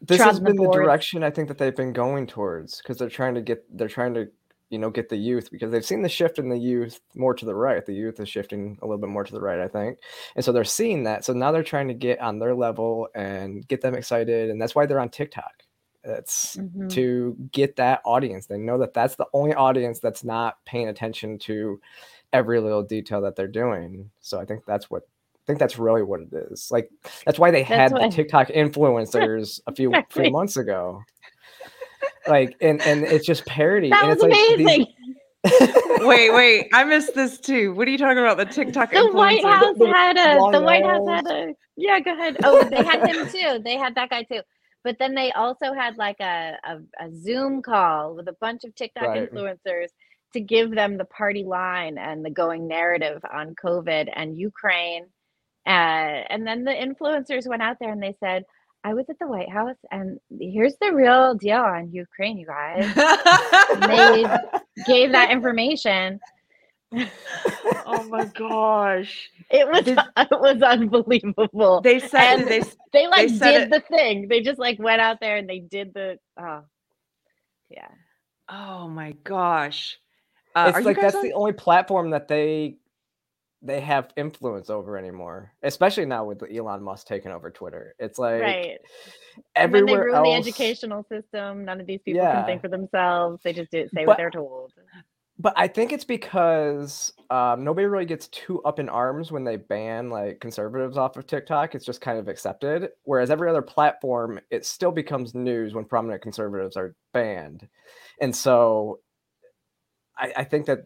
This 0.00 0.20
has 0.20 0.38
been 0.38 0.56
the, 0.56 0.64
the 0.64 0.72
direction 0.72 1.22
I 1.22 1.30
think 1.30 1.48
that 1.48 1.58
they've 1.58 1.74
been 1.74 1.92
going 1.92 2.26
towards 2.26 2.78
because 2.78 2.98
they're 2.98 3.08
trying 3.08 3.34
to 3.34 3.42
get 3.42 3.64
they're 3.76 3.88
trying 3.88 4.14
to 4.14 4.28
you 4.70 4.78
know 4.78 4.90
get 4.90 5.08
the 5.08 5.16
youth 5.16 5.50
because 5.50 5.70
they've 5.72 5.84
seen 5.84 6.02
the 6.02 6.08
shift 6.08 6.38
in 6.38 6.48
the 6.48 6.58
youth 6.58 7.00
more 7.14 7.34
to 7.34 7.44
the 7.44 7.54
right. 7.54 7.84
The 7.84 7.94
youth 7.94 8.20
is 8.20 8.28
shifting 8.28 8.78
a 8.82 8.86
little 8.86 9.00
bit 9.00 9.10
more 9.10 9.24
to 9.24 9.32
the 9.32 9.40
right, 9.40 9.60
I 9.60 9.68
think, 9.68 9.98
and 10.36 10.44
so 10.44 10.52
they're 10.52 10.64
seeing 10.64 11.04
that. 11.04 11.24
So 11.24 11.32
now 11.32 11.52
they're 11.52 11.62
trying 11.62 11.88
to 11.88 11.94
get 11.94 12.20
on 12.20 12.38
their 12.38 12.54
level 12.54 13.08
and 13.14 13.66
get 13.66 13.80
them 13.80 13.94
excited, 13.94 14.50
and 14.50 14.60
that's 14.60 14.74
why 14.74 14.86
they're 14.86 15.00
on 15.00 15.10
TikTok. 15.10 15.64
It's 16.04 16.56
mm-hmm. 16.56 16.88
to 16.88 17.36
get 17.52 17.76
that 17.76 18.02
audience. 18.04 18.46
They 18.46 18.58
know 18.58 18.78
that 18.78 18.94
that's 18.94 19.16
the 19.16 19.26
only 19.32 19.54
audience 19.54 20.00
that's 20.00 20.24
not 20.24 20.62
paying 20.64 20.88
attention 20.88 21.38
to 21.40 21.80
every 22.32 22.60
little 22.60 22.82
detail 22.82 23.22
that 23.22 23.36
they're 23.36 23.48
doing. 23.48 24.10
So 24.20 24.40
I 24.40 24.44
think 24.44 24.64
that's 24.66 24.90
what 24.90 25.02
I 25.02 25.46
think 25.46 25.58
that's 25.58 25.78
really 25.78 26.02
what 26.02 26.20
it 26.20 26.28
is. 26.32 26.70
Like 26.70 26.90
that's 27.24 27.38
why 27.38 27.50
they 27.50 27.62
that's 27.62 27.92
had 27.92 27.94
the 27.94 28.08
TikTok 28.14 28.48
influencers 28.54 29.60
a 29.66 29.74
few 29.74 29.92
few 30.10 30.30
months 30.30 30.56
ago. 30.56 31.02
Like 32.26 32.56
and 32.60 32.82
and 32.82 33.04
it's 33.04 33.26
just 33.26 33.46
parody. 33.46 33.90
That 33.90 34.04
and 34.04 34.08
was 34.08 34.22
it's 34.22 34.24
amazing. 34.24 34.66
Like 34.66 34.88
wait, 36.00 36.30
wait, 36.34 36.68
I 36.72 36.84
missed 36.84 37.14
this 37.14 37.38
too. 37.38 37.74
What 37.74 37.86
are 37.88 37.90
you 37.90 37.98
talking 37.98 38.18
about? 38.18 38.36
The 38.36 38.46
TikTok 38.46 38.92
The 38.92 39.10
White 39.10 39.44
House 39.44 39.76
had 39.78 40.16
a 40.16 40.50
the 40.50 40.60
White 40.60 40.84
House 40.84 41.06
had 41.08 41.26
a 41.26 41.54
yeah, 41.76 41.98
go 42.00 42.12
ahead. 42.12 42.36
Oh, 42.44 42.62
they 42.64 42.82
had 42.82 43.06
him 43.08 43.28
too. 43.28 43.60
They 43.64 43.76
had 43.76 43.94
that 43.96 44.10
guy 44.10 44.22
too. 44.22 44.40
But 44.84 44.98
then 44.98 45.14
they 45.14 45.32
also 45.32 45.72
had 45.72 45.96
like 45.96 46.20
a, 46.20 46.58
a, 46.62 47.06
a 47.06 47.10
Zoom 47.10 47.62
call 47.62 48.14
with 48.14 48.28
a 48.28 48.36
bunch 48.40 48.64
of 48.64 48.74
TikTok 48.74 49.08
right. 49.08 49.32
influencers 49.32 49.88
to 50.34 50.40
give 50.40 50.72
them 50.72 50.98
the 50.98 51.06
party 51.06 51.42
line 51.42 51.96
and 51.96 52.24
the 52.24 52.30
going 52.30 52.68
narrative 52.68 53.22
on 53.32 53.54
COVID 53.54 54.10
and 54.14 54.36
Ukraine. 54.36 55.06
Uh, 55.66 56.28
and 56.28 56.46
then 56.46 56.64
the 56.64 56.72
influencers 56.72 57.48
went 57.48 57.62
out 57.62 57.78
there 57.80 57.90
and 57.90 58.02
they 58.02 58.14
said, 58.20 58.44
I 58.86 58.92
was 58.92 59.06
at 59.08 59.18
the 59.18 59.26
White 59.26 59.48
House 59.48 59.78
and 59.90 60.18
here's 60.38 60.76
the 60.78 60.92
real 60.92 61.34
deal 61.34 61.60
on 61.60 61.90
Ukraine, 61.90 62.36
you 62.36 62.46
guys. 62.46 62.94
they 62.94 64.26
gave 64.86 65.12
that 65.12 65.30
information. 65.30 66.20
Oh 67.86 68.04
my 68.08 68.24
gosh. 68.26 69.30
It 69.50 69.68
was 69.68 69.84
Did, 69.84 69.98
it 70.16 70.40
was 70.40 70.62
unbelievable. 70.62 71.80
They 71.80 72.00
said 72.00 72.40
and 72.40 72.48
they 72.48 72.62
they 72.92 73.06
like 73.06 73.28
they 73.28 73.52
did 73.52 73.62
it, 73.62 73.70
the 73.70 73.80
thing. 73.80 74.28
They 74.28 74.40
just 74.40 74.58
like 74.58 74.78
went 74.78 75.00
out 75.00 75.20
there 75.20 75.36
and 75.36 75.48
they 75.48 75.60
did 75.60 75.94
the 75.94 76.18
oh 76.38 76.62
yeah. 77.70 77.88
Oh 78.48 78.88
my 78.88 79.12
gosh. 79.24 79.98
Uh, 80.54 80.72
it's 80.74 80.86
like 80.86 81.00
that's 81.00 81.16
on? 81.16 81.22
the 81.22 81.32
only 81.32 81.52
platform 81.52 82.10
that 82.10 82.28
they 82.28 82.76
they 83.64 83.80
have 83.80 84.12
influence 84.16 84.68
over 84.68 84.98
anymore, 84.98 85.52
especially 85.62 86.04
now 86.04 86.24
with 86.24 86.42
Elon 86.42 86.82
Musk 86.82 87.06
taking 87.06 87.32
over 87.32 87.50
Twitter. 87.50 87.94
It's 87.98 88.18
like 88.18 88.42
right. 88.42 88.78
everywhere 89.56 89.86
they 89.86 89.96
ruin 89.96 90.14
else, 90.14 90.44
the 90.44 90.50
educational 90.50 91.06
system. 91.10 91.64
None 91.64 91.80
of 91.80 91.86
these 91.86 92.00
people 92.04 92.22
yeah. 92.22 92.34
can 92.34 92.44
think 92.44 92.62
for 92.62 92.68
themselves. 92.68 93.40
They 93.42 93.54
just 93.54 93.70
do, 93.70 93.88
say 93.94 94.04
but, 94.04 94.08
what 94.08 94.16
they're 94.18 94.30
told. 94.30 94.72
But 95.38 95.54
I 95.56 95.66
think 95.66 95.92
it's 95.92 96.04
because 96.04 97.12
um, 97.28 97.64
nobody 97.64 97.86
really 97.86 98.04
gets 98.04 98.28
too 98.28 98.62
up 98.62 98.78
in 98.78 98.88
arms 98.88 99.32
when 99.32 99.42
they 99.42 99.56
ban 99.56 100.08
like 100.08 100.40
conservatives 100.40 100.96
off 100.96 101.16
of 101.16 101.26
TikTok. 101.26 101.74
It's 101.74 101.84
just 101.84 102.00
kind 102.00 102.18
of 102.18 102.28
accepted. 102.28 102.90
Whereas 103.02 103.30
every 103.30 103.50
other 103.50 103.62
platform, 103.62 104.38
it 104.50 104.64
still 104.64 104.92
becomes 104.92 105.34
news 105.34 105.74
when 105.74 105.86
prominent 105.86 106.22
conservatives 106.22 106.76
are 106.76 106.94
banned. 107.12 107.66
And 108.20 108.34
so 108.34 109.00
I, 110.16 110.32
I 110.36 110.44
think 110.44 110.66
that 110.66 110.80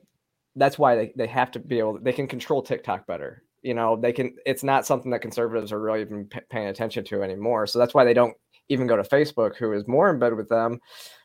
that's 0.56 0.78
why 0.78 0.96
they, 0.96 1.12
they 1.14 1.26
have 1.26 1.50
to 1.52 1.58
be 1.58 1.78
able 1.78 1.98
they 2.00 2.12
can 2.12 2.26
control 2.26 2.62
TikTok 2.62 3.06
better. 3.06 3.42
You 3.62 3.74
know, 3.74 3.96
they 3.96 4.12
can 4.12 4.34
it's 4.46 4.64
not 4.64 4.86
something 4.86 5.10
that 5.10 5.20
conservatives 5.20 5.72
are 5.72 5.80
really 5.80 6.00
even 6.00 6.24
p- 6.24 6.40
paying 6.48 6.68
attention 6.68 7.04
to 7.04 7.22
anymore. 7.22 7.66
So 7.66 7.78
that's 7.78 7.94
why 7.94 8.04
they 8.04 8.14
don't 8.14 8.34
even 8.70 8.86
go 8.86 8.96
to 8.96 9.02
Facebook, 9.02 9.56
who 9.56 9.72
is 9.72 9.86
more 9.86 10.10
in 10.10 10.18
bed 10.18 10.34
with 10.34 10.48
them. 10.48 10.80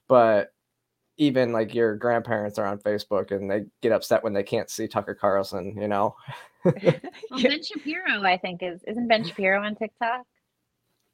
But 0.10 0.50
even 1.18 1.52
like 1.52 1.74
your 1.74 1.96
grandparents 1.96 2.58
are 2.58 2.66
on 2.66 2.80
Facebook 2.80 3.32
and 3.32 3.50
they 3.50 3.66
get 3.82 3.92
upset 3.92 4.24
when 4.24 4.34
they 4.34 4.44
can't 4.44 4.70
see 4.70 4.88
Tucker 4.88 5.14
Carlson, 5.14 5.76
you 5.80 5.88
know. 5.88 6.16
well, 6.66 6.74
Ben 6.76 7.62
Shapiro, 7.62 8.24
I 8.24 8.38
think, 8.38 8.64
is 8.64 8.82
isn't 8.88 9.08
Ben 9.08 9.24
Shapiro 9.24 9.64
on 9.64 9.76
TikTok? 9.76 10.26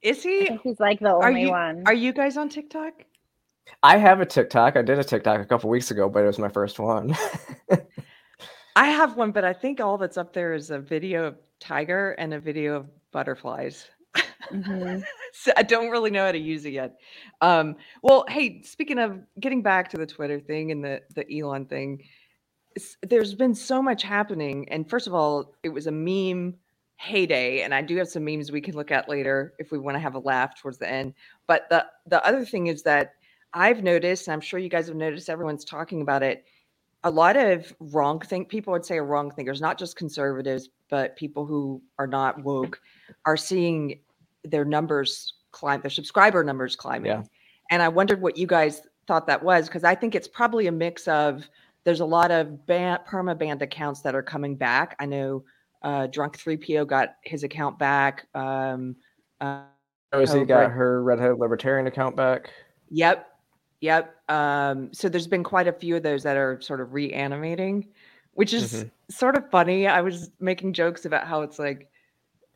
Is 0.02 0.24
he? 0.24 0.58
he's 0.64 0.80
like 0.80 1.00
the 1.00 1.14
only 1.14 1.26
are 1.26 1.32
you, 1.32 1.50
one. 1.50 1.84
Are 1.86 1.94
you 1.94 2.14
guys 2.14 2.38
on 2.38 2.50
TikTok? 2.50 2.94
I 3.84 3.98
have 3.98 4.22
a 4.22 4.26
TikTok. 4.26 4.78
I 4.78 4.82
did 4.82 5.00
a 5.00 5.04
TikTok 5.04 5.42
a 5.42 5.46
couple 5.46 5.70
weeks 5.70 5.92
ago, 5.92 6.10
but 6.10 6.24
it 6.24 6.28
was 6.28 6.40
my 6.40 6.50
first 6.50 6.80
one. 6.80 7.16
I 8.76 8.88
have 8.88 9.18
one, 9.18 9.32
but 9.32 9.44
I 9.44 9.54
think 9.54 9.82
all 9.82 9.98
that's 9.98 10.18
up 10.18 10.34
there 10.34 10.54
is 10.54 10.72
a 10.72 10.80
video 10.80 11.26
of 11.26 11.36
tiger 11.60 12.12
and 12.12 12.34
a 12.34 12.40
video 12.40 12.76
of 12.76 12.86
butterflies. 13.12 13.88
Mm-hmm. 14.52 15.02
so 15.34 15.52
I 15.58 15.64
don't 15.64 15.90
really 15.90 16.12
know 16.12 16.26
how 16.26 16.32
to 16.32 16.40
use 16.40 16.66
it 16.66 16.74
yet. 16.74 17.00
Um, 17.42 17.76
well, 18.02 18.26
hey, 18.30 18.62
speaking 18.64 19.00
of 19.00 19.20
getting 19.40 19.62
back 19.62 19.90
to 19.90 19.98
the 19.98 20.06
Twitter 20.06 20.40
thing 20.40 20.72
and 20.72 20.84
the 20.84 21.02
the 21.16 21.40
Elon 21.40 21.66
thing, 21.66 22.04
there's 23.04 23.36
been 23.36 23.56
so 23.56 23.82
much 23.82 24.04
happening. 24.04 24.68
And 24.70 24.90
first 24.90 25.08
of 25.08 25.14
all, 25.14 25.56
it 25.64 25.70
was 25.70 25.88
a 25.88 25.92
meme 25.92 26.56
heyday, 26.98 27.62
and 27.62 27.74
I 27.74 27.82
do 27.82 27.96
have 27.98 28.10
some 28.10 28.26
memes 28.26 28.52
we 28.52 28.62
can 28.62 28.76
look 28.76 28.92
at 28.92 29.10
later 29.10 29.54
if 29.60 29.72
we 29.72 29.80
want 29.80 29.96
to 29.96 30.00
have 30.00 30.16
a 30.16 30.20
laugh 30.20 30.60
towards 30.60 30.78
the 30.78 30.90
end. 30.90 31.14
But 31.48 31.68
the 31.70 31.86
the 32.08 32.26
other 32.26 32.46
thing 32.46 32.68
is 32.68 32.84
that 32.84 33.14
I've 33.54 33.84
noticed, 33.84 34.28
and 34.28 34.34
I'm 34.34 34.42
sure 34.42 34.60
you 34.60 34.70
guys 34.70 34.88
have 34.88 34.96
noticed, 34.96 35.30
everyone's 35.30 35.66
talking 35.66 36.02
about 36.02 36.24
it. 36.24 36.46
A 37.06 37.10
lot 37.10 37.38
of 37.38 37.74
wrong 37.80 38.20
think 38.20 38.50
people 38.50 38.74
would 38.74 38.86
say 38.86 39.00
wrong 39.00 39.32
thinkers, 39.32 39.62
not 39.62 39.80
just 39.80 39.96
conservatives, 39.96 40.70
but 40.90 41.16
people 41.16 41.46
who 41.46 41.82
are 41.98 42.08
not 42.08 42.44
woke, 42.44 42.82
are 43.26 43.38
seeing 43.38 44.02
their 44.50 44.66
numbers 44.66 45.34
climb, 45.52 45.82
their 45.82 45.90
subscriber 45.90 46.44
numbers 46.44 46.76
climbing. 46.76 47.12
Yeah. 47.12 47.24
And 47.72 47.82
I 47.82 47.88
wondered 47.88 48.22
what 48.22 48.38
you 48.38 48.48
guys 48.48 48.82
thought 49.08 49.28
that 49.28 49.44
was 49.44 49.68
because 49.68 49.84
I 49.84 49.96
think 49.96 50.16
it's 50.16 50.28
probably 50.28 50.68
a 50.68 50.72
mix 50.72 51.08
of 51.08 51.50
there's 51.84 52.00
a 52.00 52.06
lot 52.06 52.32
of 52.32 52.66
ban- 52.66 53.00
perma 53.08 53.38
banned 53.38 53.62
accounts 53.62 54.02
that 54.02 54.16
are 54.16 54.22
coming 54.22 54.56
back. 54.56 54.96
I 55.00 55.06
know 55.06 55.44
uh, 55.82 56.08
Drunk 56.08 56.38
3PO 56.38 56.88
got 56.88 57.16
his 57.24 57.44
account 57.44 57.80
back. 57.80 58.28
Um, 58.36 58.96
uh, 59.40 59.64
Rosie 60.14 60.46
got 60.46 60.72
her 60.72 61.04
Redhead 61.04 61.38
Libertarian 61.38 61.88
account 61.88 62.16
back. 62.16 62.52
Yep. 62.90 63.28
Yep. 63.82 64.16
Um, 64.30 64.90
so 64.94 65.08
there's 65.08 65.28
been 65.28 65.44
quite 65.44 65.68
a 65.68 65.74
few 65.74 65.96
of 65.96 66.04
those 66.04 66.24
that 66.24 66.36
are 66.36 66.60
sort 66.62 66.82
of 66.82 66.94
reanimating, 66.94 67.88
which 68.34 68.54
is 68.54 68.74
mm-hmm. 68.74 68.88
sort 69.10 69.38
of 69.38 69.50
funny. 69.50 69.88
I 69.88 70.02
was 70.02 70.32
making 70.40 70.74
jokes 70.74 71.06
about 71.06 71.28
how 71.28 71.42
it's 71.44 71.60
like 71.60 71.90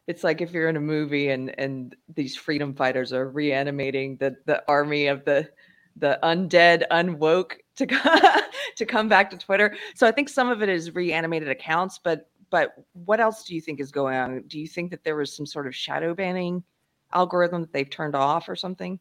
it's 0.08 0.24
like 0.24 0.42
if 0.42 0.52
you're 0.52 0.70
in 0.70 0.76
a 0.76 0.82
movie 0.82 1.30
and 1.30 1.58
and 1.60 1.96
these 2.14 2.36
freedom 2.36 2.74
fighters 2.74 3.14
are 3.14 3.30
reanimating 3.30 4.18
the 4.18 4.36
the 4.46 4.64
army 4.68 5.08
of 5.08 5.24
the 5.26 5.50
the 5.96 6.20
undead 6.24 6.84
unwoke 6.92 7.54
to 7.76 7.86
to 8.76 8.86
come 8.86 9.08
back 9.08 9.30
to 9.30 9.38
Twitter. 9.38 9.76
So 9.96 10.08
I 10.08 10.12
think 10.12 10.30
some 10.30 10.50
of 10.50 10.62
it 10.62 10.70
is 10.70 10.94
reanimated 10.94 11.50
accounts, 11.50 12.00
but 12.04 12.30
but 12.50 12.74
what 12.94 13.20
else 13.20 13.44
do 13.44 13.56
you 13.56 13.62
think 13.62 13.80
is 13.80 13.92
going 13.92 14.16
on? 14.16 14.44
Do 14.48 14.60
you 14.60 14.68
think 14.68 14.92
that 14.92 15.04
there 15.04 15.16
was 15.16 15.36
some 15.36 15.46
sort 15.46 15.68
of 15.68 15.76
shadow 15.76 16.14
banning 16.14 16.64
algorithm 17.14 17.62
that 17.62 17.74
they've 17.74 17.90
turned 17.90 18.16
off 18.16 18.48
or 18.50 18.56
something? 18.56 19.00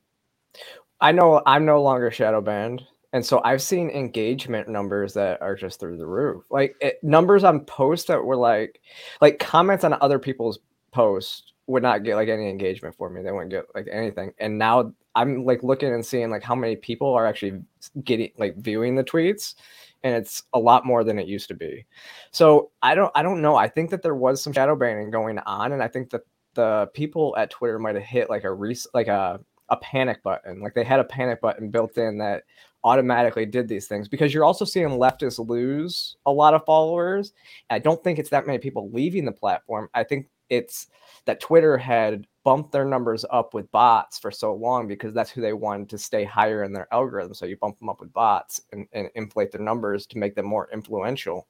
I 1.00 1.12
know 1.12 1.42
I'm 1.46 1.64
no 1.64 1.82
longer 1.82 2.10
shadow 2.10 2.40
banned. 2.40 2.82
And 3.14 3.24
so 3.26 3.42
I've 3.44 3.60
seen 3.60 3.90
engagement 3.90 4.68
numbers 4.68 5.12
that 5.14 5.42
are 5.42 5.54
just 5.54 5.78
through 5.78 5.98
the 5.98 6.06
roof. 6.06 6.44
Like 6.50 6.76
it, 6.80 6.98
numbers 7.02 7.44
on 7.44 7.60
posts 7.66 8.06
that 8.06 8.24
were 8.24 8.36
like 8.36 8.80
like 9.20 9.38
comments 9.38 9.84
on 9.84 9.94
other 10.00 10.18
people's 10.18 10.60
posts 10.92 11.52
would 11.66 11.82
not 11.82 12.04
get 12.04 12.16
like 12.16 12.28
any 12.28 12.48
engagement 12.48 12.94
for 12.94 13.08
me. 13.08 13.22
They 13.22 13.32
wouldn't 13.32 13.50
get 13.50 13.64
like 13.74 13.88
anything. 13.90 14.32
And 14.38 14.58
now 14.58 14.92
I'm 15.14 15.44
like 15.44 15.62
looking 15.62 15.92
and 15.92 16.04
seeing 16.04 16.30
like 16.30 16.42
how 16.42 16.54
many 16.54 16.76
people 16.76 17.12
are 17.12 17.26
actually 17.26 17.62
getting 18.04 18.30
like 18.38 18.56
viewing 18.56 18.94
the 18.94 19.04
tweets 19.04 19.54
and 20.02 20.14
it's 20.14 20.42
a 20.52 20.58
lot 20.58 20.84
more 20.84 21.04
than 21.04 21.18
it 21.18 21.28
used 21.28 21.48
to 21.48 21.54
be. 21.54 21.86
So 22.30 22.70
I 22.82 22.94
don't 22.94 23.12
I 23.14 23.22
don't 23.22 23.42
know. 23.42 23.56
I 23.56 23.68
think 23.68 23.90
that 23.90 24.02
there 24.02 24.14
was 24.14 24.42
some 24.42 24.52
shadow 24.52 24.76
banning 24.76 25.10
going 25.10 25.38
on 25.40 25.72
and 25.72 25.82
I 25.82 25.88
think 25.88 26.10
that 26.10 26.22
the 26.54 26.90
people 26.92 27.34
at 27.38 27.50
Twitter 27.50 27.78
might 27.78 27.94
have 27.94 28.04
hit 28.04 28.28
like 28.28 28.44
a 28.44 28.52
re- 28.52 28.76
like 28.94 29.08
a 29.08 29.40
a 29.68 29.76
panic 29.76 30.22
button. 30.22 30.60
Like 30.60 30.74
they 30.74 30.84
had 30.84 31.00
a 31.00 31.04
panic 31.04 31.40
button 31.40 31.70
built 31.70 31.96
in 31.96 32.18
that 32.18 32.44
automatically 32.84 33.46
did 33.46 33.68
these 33.68 33.86
things 33.86 34.08
because 34.08 34.34
you're 34.34 34.44
also 34.44 34.64
seeing 34.64 34.88
leftists 34.88 35.46
lose 35.48 36.16
a 36.26 36.32
lot 36.32 36.52
of 36.52 36.64
followers. 36.64 37.32
I 37.70 37.78
don't 37.78 38.02
think 38.02 38.18
it's 38.18 38.30
that 38.30 38.46
many 38.46 38.58
people 38.58 38.90
leaving 38.92 39.24
the 39.24 39.32
platform. 39.32 39.88
I 39.94 40.02
think 40.04 40.26
it's 40.52 40.88
that 41.24 41.40
Twitter 41.40 41.78
had 41.78 42.26
bumped 42.44 42.72
their 42.72 42.84
numbers 42.84 43.24
up 43.30 43.54
with 43.54 43.70
bots 43.70 44.18
for 44.18 44.30
so 44.30 44.52
long 44.52 44.86
because 44.86 45.14
that's 45.14 45.30
who 45.30 45.40
they 45.40 45.52
wanted 45.54 45.88
to 45.88 45.96
stay 45.96 46.24
higher 46.24 46.64
in 46.64 46.72
their 46.72 46.92
algorithm. 46.92 47.32
So 47.32 47.46
you 47.46 47.56
bump 47.56 47.78
them 47.78 47.88
up 47.88 48.00
with 48.00 48.12
bots 48.12 48.60
and, 48.72 48.86
and 48.92 49.08
inflate 49.14 49.50
their 49.50 49.62
numbers 49.62 50.06
to 50.08 50.18
make 50.18 50.34
them 50.34 50.44
more 50.44 50.68
influential. 50.72 51.46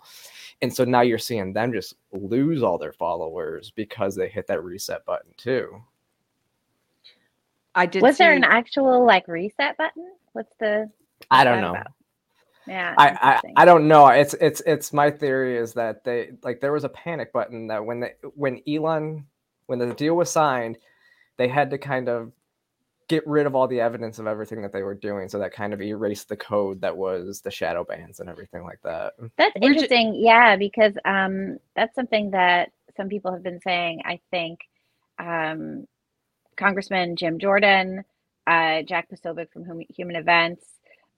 And 0.61 0.73
so 0.73 0.85
now 0.85 1.01
you're 1.01 1.19
seeing 1.19 1.53
them 1.53 1.73
just 1.73 1.95
lose 2.13 2.63
all 2.63 2.79
their 2.79 2.93
followers 2.93 3.73
because 3.75 4.15
they 4.15 4.29
hit 4.29 4.47
that 4.47 4.63
reset 4.63 5.05
button 5.05 5.33
too. 5.37 5.83
I 7.75 7.87
did. 7.87 8.03
Was 8.03 8.19
see... 8.19 8.25
there 8.25 8.35
an 8.35 8.45
actual 8.45 9.05
like 9.05 9.27
reset 9.27 9.77
button? 9.79 10.13
What's 10.33 10.53
the? 10.61 10.91
What's 11.19 11.27
I 11.31 11.43
don't 11.43 11.61
know. 11.61 11.71
About? 11.71 11.93
Yeah, 12.67 12.95
I, 12.97 13.09
I 13.11 13.63
I 13.63 13.65
don't 13.65 13.89
know. 13.89 14.07
It's 14.09 14.35
it's 14.35 14.63
it's 14.67 14.93
my 14.93 15.11
theory 15.11 15.57
is 15.57 15.73
that 15.75 16.05
they 16.05 16.31
like 16.43 16.61
there 16.61 16.73
was 16.73 16.85
a 16.85 16.89
panic 16.89 17.33
button 17.33 17.67
that 17.69 17.85
when 17.85 18.01
they 18.01 18.13
when 18.35 18.61
Elon 18.69 19.27
when 19.67 19.79
the 19.79 19.95
deal 19.95 20.15
was 20.15 20.31
signed, 20.31 20.79
they 21.37 21.49
had 21.49 21.71
to 21.71 21.79
kind 21.79 22.09
of 22.09 22.33
get 23.09 23.27
rid 23.27 23.47
of 23.47 23.55
all 23.55 23.67
the 23.69 23.81
evidence 23.81 24.19
of 24.19 24.27
everything 24.27 24.63
that 24.63 24.73
they 24.73 24.83
were 24.83 24.95
doing, 24.95 25.29
so 25.29 25.39
that 25.39 25.53
kind 25.53 25.75
of 25.75 25.83
erased 25.83 26.29
the 26.29 26.37
code 26.37 26.81
that 26.81 26.97
was 26.97 27.41
the 27.41 27.51
shadow 27.51 27.85
bans 27.85 28.21
and 28.21 28.29
everything 28.29 28.63
like 28.63 28.81
that. 28.83 29.15
That's 29.37 29.55
interesting, 29.61 30.15
yeah, 30.15 30.57
because 30.57 30.95
um, 31.05 31.59
that's 31.75 31.95
something 31.95 32.31
that 32.31 32.71
some 32.97 33.09
people 33.09 33.33
have 33.33 33.43
been 33.43 33.61
saying. 33.61 34.03
I 34.05 34.21
think 34.31 34.61
um, 35.19 35.87
Congressman 36.57 37.17
Jim 37.17 37.39
Jordan, 37.39 38.05
uh, 38.47 38.83
Jack 38.83 39.09
Posobiec 39.11 39.53
from 39.53 39.81
Human 39.95 40.17
Events, 40.17 40.65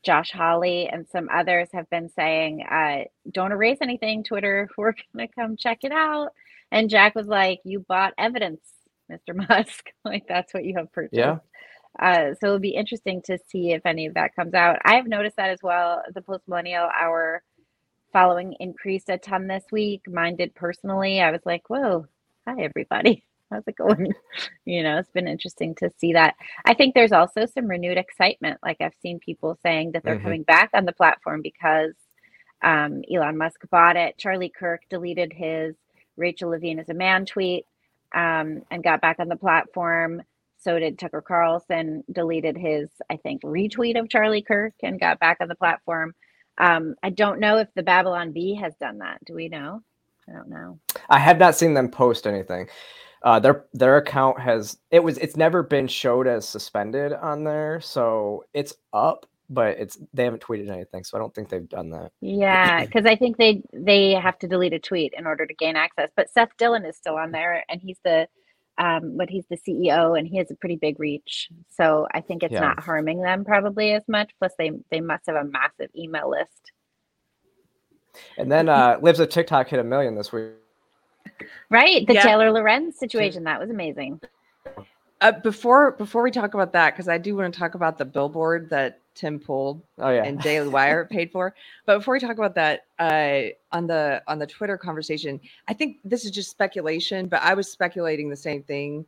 Josh 0.05 0.31
Hawley 0.31 0.89
and 0.89 1.07
some 1.09 1.29
others 1.33 1.69
have 1.73 1.89
been 1.91 2.09
saying, 2.11 2.65
uh, 2.71 3.05
don't 3.31 3.53
erase 3.53 3.79
anything, 3.81 4.25
Twitter. 4.25 4.69
We're 4.79 4.95
going 5.15 5.29
to 5.29 5.35
come 5.35 5.57
check 5.57 5.79
it 5.83 5.93
out. 5.93 6.31
And 6.71 6.91
Jack 6.91 7.15
was 7.15 7.27
like, 7.27 7.61
you 7.65 7.81
bought 7.81 8.15
evidence, 8.19 8.61
Mr. 9.11 9.35
Musk. 9.49 9.87
like, 10.05 10.25
that's 10.29 10.53
what 10.53 10.65
you 10.65 10.75
have 10.77 10.93
purchased. 10.93 11.15
Yeah. 11.15 11.39
Uh, 11.99 12.35
so 12.41 12.47
it'll 12.49 12.59
be 12.59 12.75
interesting 12.75 13.23
to 13.23 13.39
see 13.49 13.71
if 13.71 13.87
any 13.87 14.07
of 14.07 14.15
that 14.15 14.35
comes 14.35 14.55
out. 14.55 14.79
I 14.85 14.97
have 14.97 15.07
noticed 15.07 15.37
that 15.37 15.51
as 15.51 15.61
well. 15.63 16.03
The 16.13 16.23
post 16.23 16.43
millennial 16.49 16.89
hour 16.89 17.43
following 18.13 18.57
increased 18.59 19.09
a 19.09 19.19
ton 19.19 19.47
this 19.47 19.65
week. 19.71 20.03
Mine 20.09 20.37
did 20.37 20.55
personally. 20.57 21.21
I 21.21 21.31
was 21.31 21.43
like, 21.45 21.71
whoa, 21.71 22.07
hi, 22.47 22.63
everybody 22.63 23.25
how's 23.51 23.67
it 23.67 23.77
going? 23.77 24.13
you 24.65 24.83
know, 24.83 24.99
it's 24.99 25.11
been 25.11 25.29
interesting 25.29 25.75
to 25.77 25.91
see 25.99 26.13
that. 26.13 26.35
I 26.65 26.75
think 26.75 26.95
there's 26.95 27.13
also 27.13 27.47
some 27.47 27.67
renewed 27.67 27.99
excitement. 27.99 28.59
Like 28.63 28.79
I've 28.81 28.97
seen 29.03 29.19
people 29.19 29.59
saying 29.63 29.93
that 29.93 30.05
they're 30.05 30.17
mm-hmm. 30.17 30.25
coming 30.25 30.43
back 30.43 30.71
on 30.75 30.85
the 30.85 30.93
platform 30.93 31.43
because 31.43 31.95
um, 32.63 33.03
Elon 33.13 33.37
Musk 33.37 33.61
bought 33.71 33.97
it. 33.97 34.19
Charlie 34.19 34.53
Kirk 34.55 34.83
deleted 34.89 35.33
his 35.33 35.75
Rachel 36.17 36.51
Levine 36.51 36.79
is 36.79 36.89
a 36.89 36.95
man 36.95 37.27
tweet 37.27 37.67
um, 38.15 38.63
and 38.71 38.83
got 38.83 39.01
back 39.01 39.17
on 39.19 39.29
the 39.29 39.37
platform. 39.37 40.23
So 40.59 40.79
did 40.79 40.99
Tucker 40.99 41.21
Carlson, 41.21 42.05
deleted 42.11 42.57
his, 42.57 42.89
I 43.11 43.17
think, 43.17 43.43
retweet 43.43 43.99
of 43.99 44.09
Charlie 44.09 44.43
Kirk 44.43 44.73
and 44.83 45.01
got 45.01 45.21
back 45.21 45.39
on 45.41 45.49
the 45.49 45.55
platform. 45.55 46.15
Um, 46.57 46.95
I 47.03 47.11
don't 47.11 47.41
know 47.41 47.59
if 47.59 47.69
the 47.75 47.83
Babylon 47.83 48.33
Bee 48.33 48.55
has 48.55 48.75
done 48.77 48.99
that. 48.99 49.19
Do 49.27 49.35
we 49.35 49.49
know? 49.49 49.83
I 50.29 50.33
don't 50.33 50.49
know. 50.49 50.79
I 51.11 51.19
have 51.19 51.39
not 51.39 51.55
seen 51.55 51.75
them 51.75 51.91
post 51.91 52.27
anything. 52.27 52.69
Uh, 53.25 53.41
their 53.41 53.65
their 53.73 53.97
account 53.97 54.39
has 54.39 54.77
it 54.91 55.03
was 55.03 55.17
it's 55.17 55.35
never 55.35 55.63
been 55.63 55.89
showed 55.89 56.27
as 56.27 56.47
suspended 56.47 57.15
on 57.15 57.43
there, 57.43 57.81
so 57.81 58.45
it's 58.53 58.75
up, 58.93 59.25
but 59.49 59.79
it's 59.79 59.99
they 60.13 60.25
haven't 60.25 60.43
tweeted 60.43 60.69
anything, 60.69 61.03
so 61.05 61.17
I 61.17 61.21
don't 61.21 61.35
think 61.35 61.49
they've 61.49 61.67
done 61.67 61.89
that. 61.91 62.13
Yeah, 62.21 62.85
because 62.85 63.07
I 63.07 63.17
think 63.17 63.39
they 63.39 63.63
they 63.73 64.11
have 64.13 64.39
to 64.41 64.47
delete 64.47 64.75
a 64.75 64.79
tweet 64.79 65.15
in 65.17 65.27
order 65.27 65.47
to 65.47 65.55
gain 65.55 65.75
access. 65.75 66.11
But 66.15 66.29
Seth 66.29 66.51
Dillon 66.59 66.85
is 66.85 66.97
still 66.97 67.17
on 67.17 67.31
there, 67.31 67.65
and 67.71 67.81
he's 67.81 67.97
the 68.05 68.29
um, 68.77 69.17
but 69.17 69.31
he's 69.31 69.45
the 69.49 69.57
CEO, 69.57 70.19
and 70.19 70.29
he 70.29 70.37
has 70.37 70.51
a 70.51 70.57
pretty 70.57 70.77
big 70.77 71.01
reach. 71.01 71.49
So 71.71 72.07
I 72.13 72.21
think 72.21 72.43
it's 72.43 72.53
yeah. 72.53 72.61
not 72.61 72.81
harming 72.81 73.23
them 73.23 73.47
probably 73.47 73.93
as 73.93 74.03
much. 74.07 74.33
Plus, 74.39 74.53
they 74.59 74.73
they 74.91 75.01
must 75.01 75.25
have 75.29 75.37
a 75.37 75.45
massive 75.45 75.89
email 75.97 76.29
list. 76.29 76.73
And 78.37 78.53
then 78.53 78.69
uh, 78.69 78.99
Libs 79.01 79.19
of 79.19 79.31
TikTok 79.31 79.69
hit 79.69 79.81
a 79.81 79.85
million 79.85 80.15
this 80.15 80.31
week. 80.31 80.53
Right, 81.71 82.07
the 82.07 82.15
yeah. 82.15 82.23
Taylor 82.23 82.53
Lorenz 82.53 82.99
situation 82.99 83.45
that 83.45 83.61
was 83.61 83.71
amazing. 83.71 84.21
Uh, 85.21 85.33
before 85.33 85.93
before 85.93 86.23
we 86.23 86.31
talk 86.31 86.55
about 86.55 86.73
that, 86.73 86.95
because 86.95 87.09
I 87.09 87.19
do 87.19 87.37
want 87.37 87.53
to 87.53 87.59
talk 87.59 87.75
about 87.75 87.99
the 87.99 88.05
billboard 88.05 88.69
that 88.71 89.01
Tim 89.15 89.39
pulled 89.39 89.81
oh, 89.99 90.11
yeah. 90.11 90.25
and 90.25 90.39
Daily 90.41 90.69
Wire 90.69 91.05
paid 91.11 91.31
for. 91.31 91.55
But 91.87 91.99
before 91.99 92.15
we 92.15 92.21
talk 92.21 92.37
about 92.37 92.55
that, 92.57 92.87
uh, 92.99 93.55
on 93.73 93.87
the 93.87 94.23
on 94.27 94.39
the 94.39 94.47
Twitter 94.47 94.77
conversation, 94.77 95.41
I 95.69 95.73
think 95.75 95.99
this 96.05 96.25
is 96.25 96.31
just 96.31 96.51
speculation, 96.51 97.27
but 97.27 97.43
I 97.43 97.55
was 97.55 97.71
speculating 97.71 98.29
the 98.29 98.37
same 98.37 98.63
thing. 98.63 99.07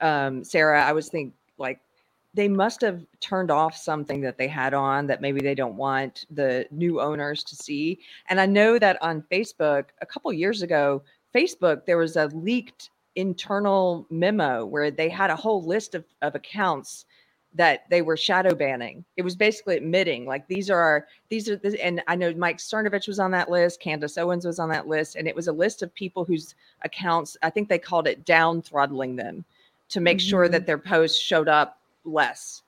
Um, 0.00 0.42
Sara, 0.42 0.82
I 0.82 0.92
was 0.92 1.08
think 1.08 1.34
like 1.58 1.80
they 2.34 2.48
must 2.48 2.80
have 2.80 3.04
turned 3.20 3.50
off 3.50 3.76
something 3.76 4.20
that 4.22 4.36
they 4.36 4.48
had 4.48 4.74
on 4.74 5.06
that 5.06 5.20
maybe 5.20 5.40
they 5.40 5.54
don't 5.54 5.76
want 5.76 6.26
the 6.30 6.66
new 6.72 7.00
owners 7.00 7.44
to 7.44 7.54
see. 7.54 8.00
And 8.28 8.40
I 8.40 8.46
know 8.46 8.78
that 8.78 9.00
on 9.00 9.22
Facebook 9.30 9.84
a 10.00 10.06
couple 10.06 10.32
years 10.32 10.62
ago, 10.62 11.02
Facebook 11.34 11.84
there 11.86 11.98
was 11.98 12.16
a 12.16 12.26
leaked 12.28 12.90
internal 13.16 14.06
memo 14.10 14.64
where 14.64 14.90
they 14.90 15.08
had 15.08 15.30
a 15.30 15.36
whole 15.36 15.62
list 15.62 15.94
of, 15.94 16.04
of 16.22 16.34
accounts 16.34 17.06
that 17.54 17.88
they 17.88 18.02
were 18.02 18.16
shadow 18.16 18.54
banning. 18.54 19.04
It 19.16 19.22
was 19.22 19.36
basically 19.36 19.76
admitting 19.76 20.26
like 20.26 20.46
these 20.48 20.68
are 20.70 20.80
our 20.80 21.06
these 21.28 21.48
are 21.48 21.60
and 21.80 22.02
I 22.08 22.16
know 22.16 22.34
Mike 22.34 22.58
Cernovich 22.58 23.06
was 23.06 23.20
on 23.20 23.30
that 23.30 23.48
list, 23.48 23.80
Candace 23.80 24.18
Owens 24.18 24.44
was 24.44 24.58
on 24.58 24.68
that 24.70 24.88
list, 24.88 25.16
and 25.16 25.28
it 25.28 25.36
was 25.36 25.46
a 25.46 25.52
list 25.52 25.82
of 25.82 25.94
people 25.94 26.24
whose 26.24 26.54
accounts 26.82 27.36
I 27.42 27.50
think 27.50 27.68
they 27.68 27.78
called 27.78 28.08
it 28.08 28.24
down 28.24 28.60
throttling 28.60 29.16
them 29.16 29.44
to 29.90 30.00
make 30.00 30.18
mm-hmm. 30.18 30.28
sure 30.28 30.48
that 30.48 30.62
mm-hmm. 30.62 30.66
their 30.66 30.78
posts 30.78 31.20
showed 31.20 31.48
up 31.48 31.78
less. 32.04 32.62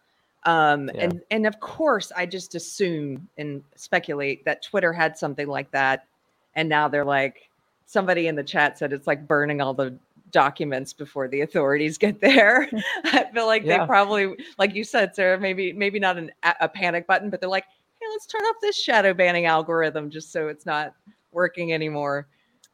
Um, 0.45 0.89
yeah. 0.95 1.05
and 1.05 1.21
and 1.33 1.47
of 1.47 1.59
course 1.59 2.13
I 2.17 2.25
just 2.25 2.55
assume 2.55 3.29
and 3.37 3.65
speculate 3.75 4.45
that 4.45 4.63
Twitter 4.63 4.93
had 4.93 5.19
something 5.19 5.49
like 5.49 5.73
that, 5.73 6.07
and 6.55 6.69
now 6.69 6.87
they're 6.87 7.05
like 7.05 7.51
somebody 7.87 8.27
in 8.27 8.35
the 8.35 8.45
chat 8.45 8.79
said 8.79 8.93
it's 8.93 9.07
like 9.07 9.27
burning 9.27 9.61
all 9.61 9.73
the 9.73 9.97
documents 10.33 10.93
before 10.93 11.29
the 11.29 11.41
authorities 11.41 11.97
get 11.97 12.21
there. 12.21 12.69
I 13.05 13.27
feel 13.33 13.47
like 13.47 13.65
yeah. 13.65 13.79
they 13.79 13.87
probably, 13.87 14.35
like 14.59 14.75
you 14.75 14.85
said, 14.85 15.15
Sara, 15.15 15.41
maybe 15.41 15.73
maybe 15.73 15.99
not 15.99 16.19
an, 16.19 16.31
a 16.61 16.69
panic 16.69 17.07
button, 17.07 17.31
but 17.31 17.41
they're 17.41 17.49
like, 17.49 17.65
hey, 18.01 18.07
let's 18.11 18.27
turn 18.27 18.43
off 18.43 18.57
this 18.61 18.77
shadow 18.77 19.15
banning 19.15 19.47
algorithm 19.47 20.11
just 20.11 20.33
so 20.33 20.49
it's 20.49 20.67
not 20.67 20.95
working 21.33 21.73
anymore. 21.73 22.27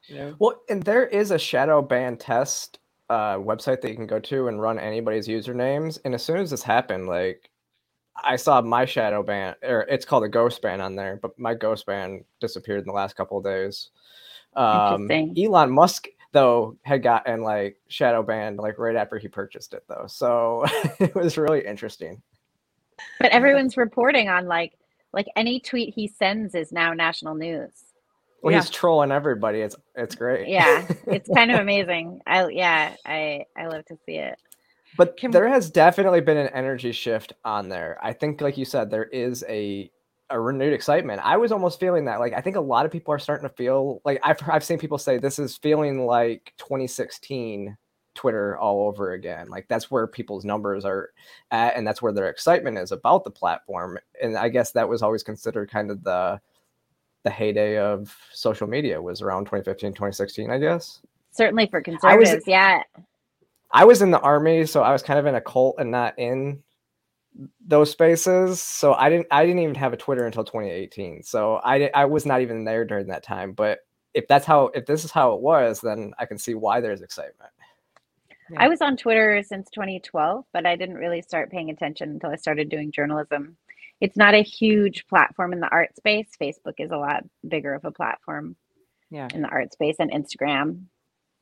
You 0.08 0.16
know? 0.16 0.36
Well, 0.38 0.60
and 0.68 0.82
there 0.82 1.06
is 1.06 1.30
a 1.30 1.38
shadow 1.38 1.82
ban 1.82 2.16
test 2.16 2.78
uh, 3.10 3.36
website 3.36 3.80
that 3.82 3.90
you 3.90 3.96
can 3.96 4.06
go 4.06 4.18
to 4.18 4.48
and 4.48 4.60
run 4.60 4.78
anybody's 4.78 5.28
usernames. 5.28 5.98
And 6.04 6.14
as 6.14 6.24
soon 6.24 6.38
as 6.38 6.50
this 6.50 6.62
happened, 6.62 7.06
like 7.06 7.50
I 8.24 8.36
saw 8.36 8.60
my 8.60 8.84
shadow 8.84 9.22
ban, 9.22 9.54
or 9.62 9.82
it's 9.82 10.04
called 10.04 10.24
a 10.24 10.28
ghost 10.28 10.62
ban 10.62 10.80
on 10.80 10.96
there, 10.96 11.18
but 11.20 11.38
my 11.38 11.54
ghost 11.54 11.86
ban 11.86 12.24
disappeared 12.40 12.80
in 12.80 12.86
the 12.86 12.92
last 12.92 13.16
couple 13.16 13.38
of 13.38 13.44
days. 13.44 13.90
Um, 14.54 15.10
Elon 15.10 15.70
Musk 15.70 16.08
though 16.32 16.76
had 16.82 17.02
gotten 17.02 17.42
like 17.42 17.76
shadow 17.88 18.22
banned 18.22 18.58
like 18.58 18.78
right 18.78 18.96
after 18.96 19.18
he 19.18 19.28
purchased 19.28 19.74
it 19.74 19.84
though. 19.88 20.06
So 20.08 20.64
it 20.98 21.14
was 21.14 21.38
really 21.38 21.64
interesting. 21.64 22.22
But 23.20 23.32
everyone's 23.32 23.76
reporting 23.76 24.28
on 24.28 24.46
like 24.46 24.72
like 25.12 25.26
any 25.36 25.60
tweet 25.60 25.94
he 25.94 26.08
sends 26.08 26.54
is 26.54 26.72
now 26.72 26.92
national 26.92 27.34
news. 27.34 27.70
Well, 28.42 28.52
yeah. 28.52 28.60
he's 28.60 28.70
trolling 28.70 29.12
everybody. 29.12 29.60
It's 29.60 29.76
it's 29.94 30.14
great. 30.14 30.48
Yeah, 30.48 30.86
it's 31.06 31.28
kind 31.32 31.50
of 31.50 31.60
amazing. 31.60 32.20
I 32.26 32.48
yeah, 32.48 32.94
I 33.06 33.44
I 33.56 33.66
love 33.66 33.84
to 33.86 33.96
see 34.04 34.16
it. 34.16 34.38
But 34.96 35.16
Can 35.16 35.30
there 35.30 35.48
has 35.48 35.70
definitely 35.70 36.20
been 36.20 36.36
an 36.36 36.48
energy 36.48 36.92
shift 36.92 37.32
on 37.44 37.68
there. 37.68 37.98
I 38.02 38.12
think, 38.12 38.40
like 38.40 38.58
you 38.58 38.66
said, 38.66 38.90
there 38.90 39.04
is 39.04 39.42
a 39.48 39.90
a 40.32 40.40
renewed 40.40 40.72
excitement. 40.72 41.20
I 41.24 41.36
was 41.36 41.52
almost 41.52 41.78
feeling 41.78 42.06
that. 42.06 42.20
Like 42.20 42.32
I 42.32 42.40
think 42.40 42.56
a 42.56 42.60
lot 42.60 42.86
of 42.86 42.92
people 42.92 43.14
are 43.14 43.18
starting 43.18 43.48
to 43.48 43.54
feel 43.54 44.00
like 44.04 44.18
I've 44.22 44.38
I've 44.48 44.64
seen 44.64 44.78
people 44.78 44.98
say 44.98 45.18
this 45.18 45.38
is 45.38 45.56
feeling 45.56 46.06
like 46.06 46.52
2016 46.58 47.76
Twitter 48.14 48.56
all 48.58 48.88
over 48.88 49.12
again. 49.12 49.48
Like 49.48 49.68
that's 49.68 49.90
where 49.90 50.06
people's 50.06 50.44
numbers 50.44 50.84
are 50.84 51.10
at, 51.50 51.76
and 51.76 51.86
that's 51.86 52.02
where 52.02 52.12
their 52.12 52.28
excitement 52.28 52.78
is 52.78 52.92
about 52.92 53.24
the 53.24 53.30
platform. 53.30 53.98
And 54.20 54.36
I 54.36 54.48
guess 54.48 54.72
that 54.72 54.88
was 54.88 55.02
always 55.02 55.22
considered 55.22 55.70
kind 55.70 55.90
of 55.90 56.02
the 56.02 56.40
the 57.24 57.30
heyday 57.30 57.78
of 57.78 58.16
social 58.32 58.66
media 58.66 59.00
was 59.00 59.22
around 59.22 59.44
2015, 59.44 59.92
2016, 59.92 60.50
I 60.50 60.58
guess. 60.58 61.00
Certainly 61.30 61.68
for 61.68 61.80
conservatives, 61.80 62.34
was, 62.34 62.42
yeah. 62.46 62.82
I 63.70 63.84
was 63.84 64.02
in 64.02 64.10
the 64.10 64.20
army, 64.20 64.66
so 64.66 64.82
I 64.82 64.92
was 64.92 65.02
kind 65.02 65.18
of 65.18 65.26
in 65.26 65.36
a 65.36 65.40
cult 65.40 65.76
and 65.78 65.90
not 65.90 66.18
in 66.18 66.62
those 67.66 67.90
spaces. 67.90 68.60
So 68.60 68.94
I 68.94 69.08
didn't 69.08 69.26
I 69.30 69.44
didn't 69.44 69.60
even 69.60 69.74
have 69.76 69.92
a 69.92 69.96
Twitter 69.96 70.26
until 70.26 70.44
2018. 70.44 71.22
So 71.22 71.60
I 71.64 71.90
I 71.94 72.04
was 72.04 72.26
not 72.26 72.40
even 72.40 72.64
there 72.64 72.84
during 72.84 73.06
that 73.08 73.22
time. 73.22 73.52
But 73.52 73.80
if 74.14 74.28
that's 74.28 74.44
how 74.44 74.66
if 74.74 74.86
this 74.86 75.04
is 75.04 75.10
how 75.10 75.34
it 75.34 75.40
was, 75.40 75.80
then 75.80 76.12
I 76.18 76.26
can 76.26 76.38
see 76.38 76.54
why 76.54 76.80
there's 76.80 77.02
excitement. 77.02 77.50
I 78.56 78.68
was 78.68 78.82
on 78.82 78.96
Twitter 78.98 79.42
since 79.42 79.70
2012, 79.70 80.44
but 80.52 80.66
I 80.66 80.76
didn't 80.76 80.96
really 80.96 81.22
start 81.22 81.50
paying 81.50 81.70
attention 81.70 82.10
until 82.10 82.30
I 82.30 82.36
started 82.36 82.68
doing 82.68 82.92
journalism. 82.92 83.56
It's 84.00 84.16
not 84.16 84.34
a 84.34 84.42
huge 84.42 85.06
platform 85.06 85.54
in 85.54 85.60
the 85.60 85.70
art 85.70 85.96
space. 85.96 86.28
Facebook 86.40 86.74
is 86.78 86.90
a 86.90 86.98
lot 86.98 87.24
bigger 87.48 87.72
of 87.72 87.84
a 87.84 87.92
platform 87.92 88.56
yeah. 89.10 89.28
in 89.32 89.42
the 89.42 89.48
art 89.48 89.72
space 89.72 89.96
and 90.00 90.10
Instagram 90.10 90.84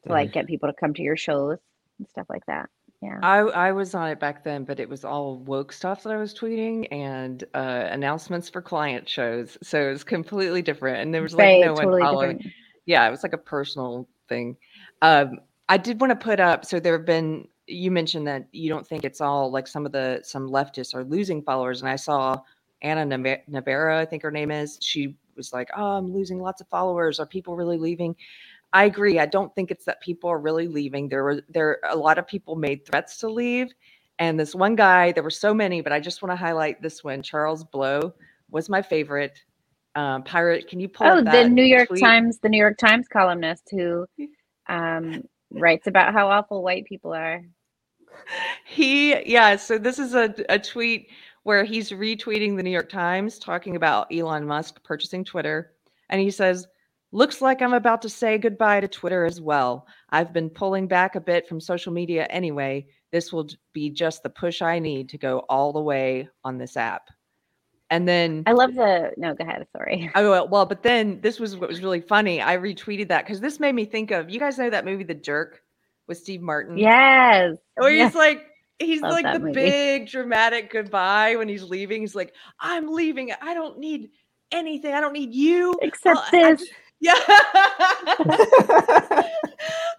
to 0.06 0.12
like 0.12 0.32
get 0.32 0.46
people 0.46 0.68
to 0.68 0.74
come 0.74 0.94
to 0.94 1.02
your 1.02 1.16
shows 1.16 1.58
and 1.98 2.08
stuff 2.08 2.26
like 2.28 2.44
that. 2.46 2.68
Yeah. 3.02 3.18
I 3.22 3.38
I 3.38 3.72
was 3.72 3.94
on 3.94 4.08
it 4.10 4.20
back 4.20 4.44
then, 4.44 4.64
but 4.64 4.78
it 4.78 4.88
was 4.88 5.04
all 5.04 5.38
woke 5.38 5.72
stuff 5.72 6.02
that 6.02 6.12
I 6.12 6.16
was 6.16 6.34
tweeting 6.34 6.86
and 6.92 7.42
uh, 7.54 7.88
announcements 7.90 8.50
for 8.50 8.60
client 8.60 9.08
shows. 9.08 9.56
So 9.62 9.88
it 9.88 9.92
was 9.92 10.04
completely 10.04 10.60
different, 10.60 10.98
and 10.98 11.14
there 11.14 11.22
was 11.22 11.34
like 11.34 11.44
right, 11.44 11.60
no 11.60 11.74
totally 11.74 12.02
one 12.02 12.02
following. 12.02 12.36
Different. 12.36 12.54
Yeah, 12.84 13.06
it 13.06 13.10
was 13.10 13.22
like 13.22 13.32
a 13.32 13.38
personal 13.38 14.06
thing. 14.28 14.56
Um, 15.00 15.38
I 15.68 15.78
did 15.78 16.00
want 16.00 16.10
to 16.10 16.16
put 16.16 16.40
up. 16.40 16.64
So 16.64 16.78
there 16.78 16.96
have 16.96 17.06
been. 17.06 17.48
You 17.66 17.90
mentioned 17.90 18.26
that 18.26 18.48
you 18.52 18.68
don't 18.68 18.86
think 18.86 19.04
it's 19.04 19.20
all 19.20 19.50
like 19.50 19.66
some 19.68 19.86
of 19.86 19.92
the 19.92 20.20
some 20.22 20.50
leftists 20.50 20.94
are 20.94 21.04
losing 21.04 21.42
followers, 21.42 21.80
and 21.80 21.88
I 21.88 21.96
saw 21.96 22.40
Anna 22.82 23.06
Navarra, 23.46 24.00
I 24.00 24.04
think 24.04 24.22
her 24.22 24.30
name 24.30 24.50
is. 24.50 24.78
She 24.80 25.16
was 25.36 25.52
like, 25.52 25.70
"Oh, 25.76 25.96
I'm 25.96 26.12
losing 26.12 26.40
lots 26.40 26.60
of 26.60 26.68
followers. 26.68 27.20
Are 27.20 27.26
people 27.26 27.56
really 27.56 27.78
leaving?" 27.78 28.16
I 28.72 28.84
agree. 28.84 29.18
I 29.18 29.26
don't 29.26 29.54
think 29.54 29.70
it's 29.70 29.84
that 29.86 30.00
people 30.00 30.30
are 30.30 30.38
really 30.38 30.68
leaving. 30.68 31.08
There 31.08 31.24
were 31.24 31.42
there 31.48 31.78
a 31.88 31.96
lot 31.96 32.18
of 32.18 32.26
people 32.26 32.56
made 32.56 32.86
threats 32.86 33.16
to 33.18 33.28
leave, 33.28 33.72
and 34.18 34.38
this 34.38 34.54
one 34.54 34.76
guy. 34.76 35.12
There 35.12 35.24
were 35.24 35.30
so 35.30 35.52
many, 35.52 35.80
but 35.80 35.92
I 35.92 36.00
just 36.00 36.22
want 36.22 36.32
to 36.32 36.36
highlight 36.36 36.80
this 36.80 37.02
one. 37.02 37.22
Charles 37.22 37.64
Blow 37.64 38.12
was 38.50 38.68
my 38.68 38.82
favorite. 38.82 39.38
Um, 39.96 40.22
pirate, 40.22 40.68
can 40.68 40.78
you 40.78 40.88
pull? 40.88 41.08
Oh, 41.08 41.22
the 41.22 41.48
New 41.48 41.64
York 41.64 41.88
tweet? 41.88 42.00
Times, 42.00 42.38
the 42.38 42.48
New 42.48 42.58
York 42.58 42.78
Times 42.78 43.08
columnist 43.08 43.68
who 43.72 44.06
um, 44.68 45.24
writes 45.50 45.88
about 45.88 46.12
how 46.12 46.28
awful 46.28 46.62
white 46.62 46.84
people 46.84 47.12
are. 47.12 47.42
He, 48.66 49.20
yeah. 49.28 49.56
So 49.56 49.78
this 49.78 49.98
is 49.98 50.14
a, 50.14 50.32
a 50.48 50.60
tweet 50.60 51.08
where 51.42 51.64
he's 51.64 51.90
retweeting 51.90 52.56
the 52.56 52.62
New 52.62 52.70
York 52.70 52.88
Times 52.88 53.38
talking 53.38 53.74
about 53.74 54.12
Elon 54.12 54.46
Musk 54.46 54.82
purchasing 54.84 55.24
Twitter, 55.24 55.72
and 56.08 56.20
he 56.20 56.30
says 56.30 56.68
Looks 57.12 57.40
like 57.40 57.60
I'm 57.60 57.74
about 57.74 58.02
to 58.02 58.08
say 58.08 58.38
goodbye 58.38 58.80
to 58.80 58.88
Twitter 58.88 59.24
as 59.24 59.40
well. 59.40 59.86
I've 60.10 60.32
been 60.32 60.48
pulling 60.48 60.86
back 60.86 61.16
a 61.16 61.20
bit 61.20 61.48
from 61.48 61.60
social 61.60 61.92
media 61.92 62.26
anyway. 62.30 62.86
This 63.10 63.32
will 63.32 63.48
be 63.72 63.90
just 63.90 64.22
the 64.22 64.30
push 64.30 64.62
I 64.62 64.78
need 64.78 65.08
to 65.08 65.18
go 65.18 65.40
all 65.48 65.72
the 65.72 65.80
way 65.80 66.28
on 66.44 66.58
this 66.58 66.76
app. 66.76 67.10
And 67.90 68.06
then 68.06 68.44
I 68.46 68.52
love 68.52 68.74
the 68.74 69.10
no, 69.16 69.34
go 69.34 69.42
ahead. 69.42 69.66
Sorry. 69.72 70.10
Oh 70.14 70.30
well, 70.30 70.48
well, 70.48 70.66
but 70.66 70.84
then 70.84 71.20
this 71.20 71.40
was 71.40 71.56
what 71.56 71.68
was 71.68 71.82
really 71.82 72.00
funny. 72.00 72.40
I 72.40 72.56
retweeted 72.56 73.08
that 73.08 73.24
because 73.24 73.40
this 73.40 73.58
made 73.58 73.74
me 73.74 73.84
think 73.84 74.12
of 74.12 74.30
you 74.30 74.38
guys 74.38 74.58
know 74.58 74.70
that 74.70 74.84
movie 74.84 75.02
The 75.02 75.14
Jerk 75.14 75.60
with 76.06 76.16
Steve 76.18 76.40
Martin. 76.40 76.78
Yes. 76.78 77.56
Where 77.74 77.90
yes. 77.90 78.12
he's 78.12 78.16
like 78.16 78.46
he's 78.78 79.02
love 79.02 79.12
like 79.12 79.32
the 79.32 79.40
movie. 79.40 79.52
big 79.52 80.06
dramatic 80.06 80.70
goodbye 80.70 81.34
when 81.34 81.48
he's 81.48 81.64
leaving. 81.64 82.02
He's 82.02 82.14
like, 82.14 82.32
I'm 82.60 82.92
leaving. 82.92 83.32
I 83.42 83.54
don't 83.54 83.78
need 83.78 84.10
anything. 84.52 84.94
I 84.94 85.00
don't 85.00 85.12
need 85.12 85.34
you 85.34 85.74
except 85.82 86.30
this. 86.30 86.62
I, 86.62 86.66
yeah. 87.00 87.14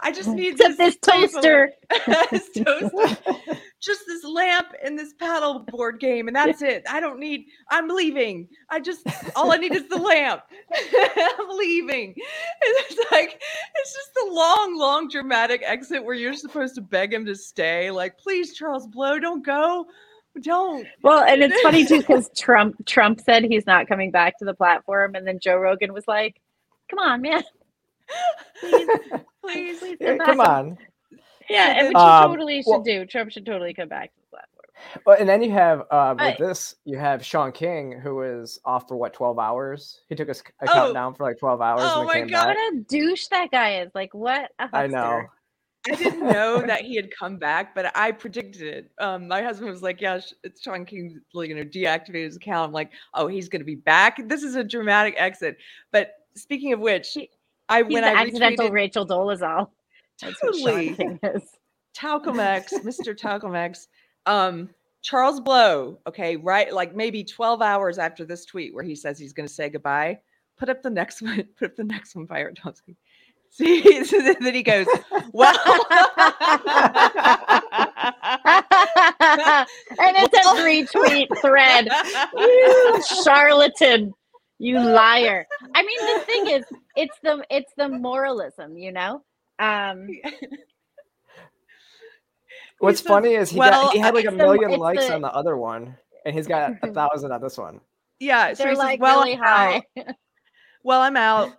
I 0.04 0.12
just 0.12 0.30
need 0.30 0.54
Except 0.54 0.78
this, 0.78 0.96
this 0.96 1.32
toaster. 1.32 1.72
toaster. 2.06 2.92
just 3.80 4.02
this 4.08 4.24
lamp 4.24 4.68
and 4.84 4.98
this 4.98 5.14
paddle 5.14 5.60
board 5.60 6.00
game, 6.00 6.28
and 6.28 6.36
that's 6.36 6.62
it. 6.62 6.84
I 6.90 7.00
don't 7.00 7.20
need. 7.20 7.46
I'm 7.70 7.88
leaving. 7.88 8.48
I 8.70 8.80
just 8.80 9.06
all 9.36 9.52
I 9.52 9.58
need 9.58 9.76
is 9.76 9.88
the 9.90 9.98
lamp. 9.98 10.42
I'm 10.74 11.58
leaving. 11.58 12.10
And 12.10 12.16
it's 12.62 13.12
like 13.12 13.42
it's 13.76 13.94
just 13.94 14.10
the 14.16 14.32
long, 14.32 14.78
long 14.78 15.08
dramatic 15.08 15.62
exit 15.64 16.04
where 16.04 16.16
you're 16.16 16.34
supposed 16.34 16.76
to 16.76 16.82
beg 16.82 17.14
him 17.14 17.26
to 17.26 17.36
stay. 17.36 17.92
Like, 17.92 18.18
please, 18.18 18.56
Charles 18.56 18.88
Blow, 18.88 19.20
don't 19.20 19.46
go. 19.46 19.86
Don't. 20.42 20.88
Well, 21.04 21.24
and 21.24 21.44
it's 21.44 21.60
funny 21.62 21.86
too 21.86 22.00
because 22.00 22.30
Trump 22.38 22.86
Trump 22.86 23.22
said 23.22 23.44
he's 23.44 23.66
not 23.66 23.88
coming 23.88 24.12
back 24.12 24.38
to 24.40 24.46
the 24.46 24.54
platform, 24.54 25.16
and 25.16 25.28
then 25.28 25.40
Joe 25.40 25.58
Rogan 25.58 25.94
was 25.94 26.08
like, 26.08 26.42
"Come 26.92 27.00
on, 27.00 27.22
man, 27.22 27.44
please, 28.60 28.88
please, 29.42 29.80
please 29.80 29.98
yeah, 30.00 30.18
come 30.18 30.40
on." 30.40 30.78
Yeah, 31.50 31.80
and 31.80 31.88
which 31.88 31.98
um, 31.98 32.30
totally 32.30 32.62
should 32.62 32.70
well, 32.70 32.82
do. 32.82 33.06
Trump 33.06 33.32
should 33.32 33.46
totally 33.46 33.74
come 33.74 33.90
back 33.90 34.14
to 34.14 34.22
the 34.22 34.28
platform. 34.30 35.02
Well, 35.06 35.18
and 35.20 35.28
then 35.28 35.42
you 35.42 35.52
have 35.52 35.84
um, 35.92 36.18
with 36.18 36.38
this, 36.38 36.76
you 36.86 36.98
have 36.98 37.26
Shaun 37.26 37.52
King, 37.52 38.00
who 38.00 38.22
is 38.22 38.60
off 38.66 38.88
for 38.88 38.96
what 38.96 39.14
twelve 39.14 39.40
hours. 39.40 40.02
He 40.08 40.16
took 40.16 40.30
a, 40.30 40.32
a 40.32 40.36
oh. 40.64 40.74
countdown 40.74 41.14
for 41.16 41.26
like 41.26 41.40
twelve 41.40 41.62
hours. 41.62 41.82
Oh 41.84 42.04
my 42.06 42.22
god, 42.22 42.32
back. 42.32 42.56
what 42.56 42.74
a 42.74 42.78
douche 42.88 43.28
that 43.28 43.52
guy 43.52 43.82
is! 43.82 43.92
Like, 43.96 44.14
what? 44.14 44.52
I 44.60 44.88
know. 44.88 45.24
I 45.90 45.96
didn't 45.96 46.28
know 46.28 46.62
that 46.68 46.82
he 46.82 46.96
had 46.96 47.10
come 47.18 47.38
back, 47.38 47.74
but 47.74 47.92
I 47.98 48.12
predicted 48.12 48.62
it. 48.62 48.92
Um, 49.00 49.28
my 49.28 49.42
husband 49.42 49.70
was 49.70 49.82
like, 49.82 50.00
"Yeah, 50.00 50.20
it's 50.44 50.62
Shaun 50.62 50.86
King, 50.86 51.20
you 51.34 51.56
know, 51.56 51.64
deactivated 51.64 52.26
his 52.26 52.36
account." 52.36 52.68
I'm 52.70 52.74
like, 52.74 52.92
"Oh, 53.14 53.28
he's 53.28 53.50
going 53.50 53.62
to 53.62 53.66
be 53.66 53.76
back. 53.76 54.28
This 54.28 54.44
is 54.44 54.56
a 54.56 54.64
dramatic 54.64 55.16
exit." 55.18 55.58
But 55.92 56.14
speaking 56.36 56.74
of 56.74 56.80
which, 56.80 57.18
I 57.70 57.82
when 57.84 58.04
I 58.04 58.10
accidental 58.10 58.68
retweeted, 58.68 58.72
Rachel 58.72 59.08
Dolezal. 59.08 59.70
Totally. 60.20 61.20
Talcum 61.94 62.40
X, 62.40 62.74
Mr. 62.80 63.16
Talcum 63.16 63.56
X. 63.56 63.88
Um, 64.26 64.70
Charles 65.02 65.40
Blow, 65.40 65.98
okay, 66.08 66.38
right, 66.38 66.72
like 66.72 66.96
maybe 66.96 67.24
12 67.24 67.62
hours 67.62 67.98
after 67.98 68.24
this 68.24 68.46
tweet 68.46 68.74
where 68.74 68.84
he 68.84 68.96
says 68.96 69.18
he's 69.18 69.34
going 69.34 69.48
to 69.48 69.54
say 69.54 69.70
goodbye, 69.70 70.20
put 70.58 70.70
up 70.70 70.84
the 70.84 70.90
next 70.90 71.22
one, 71.24 71.44
put 71.58 71.72
up 71.72 71.76
the 71.76 71.84
next 71.84 72.16
one, 72.16 72.28
Pirate 72.28 72.58
Tomsky. 72.62 72.96
See, 73.50 74.06
so 74.06 74.22
then 74.40 74.54
he 74.54 74.64
goes, 74.64 74.88
well. 75.34 75.54
and 80.00 80.16
it's 80.18 80.38
a 80.38 80.54
retweet 80.64 81.28
thread. 81.42 81.90
You 82.38 83.02
charlatan, 83.24 84.14
you 84.62 84.80
liar. 84.80 85.48
I 85.74 85.84
mean, 85.84 85.98
the 86.00 86.20
thing 86.26 86.48
is, 86.48 86.64
it's 86.96 87.18
the 87.24 87.44
it's 87.50 87.74
the 87.78 87.90
moralism, 87.90 88.78
you 88.78 88.92
know. 88.92 89.24
Um, 89.58 90.08
What's 92.80 93.00
says, 93.00 93.08
funny 93.08 93.34
is 93.34 93.50
he 93.50 93.58
well, 93.58 93.86
got 93.86 93.94
he 93.94 94.00
had 94.00 94.14
like 94.14 94.26
a 94.26 94.32
million 94.32 94.72
the, 94.72 94.78
likes 94.78 95.08
the, 95.08 95.16
on 95.16 95.22
the 95.22 95.34
other 95.34 95.58
one, 95.58 95.98
and 96.26 96.36
he's 96.36 96.48
got 96.48 96.74
a 96.84 96.88
thousand 96.94 97.32
on 97.32 97.42
this 97.42 97.58
one. 97.58 97.82
Yeah, 98.20 98.54
so 98.54 98.64
they're 98.64 98.76
like 98.76 99.00
says, 99.00 99.00
well, 99.00 99.24
really 99.24 99.36
high. 99.36 99.82
well, 100.84 101.02
I'm 101.02 101.18
out. 101.18 101.50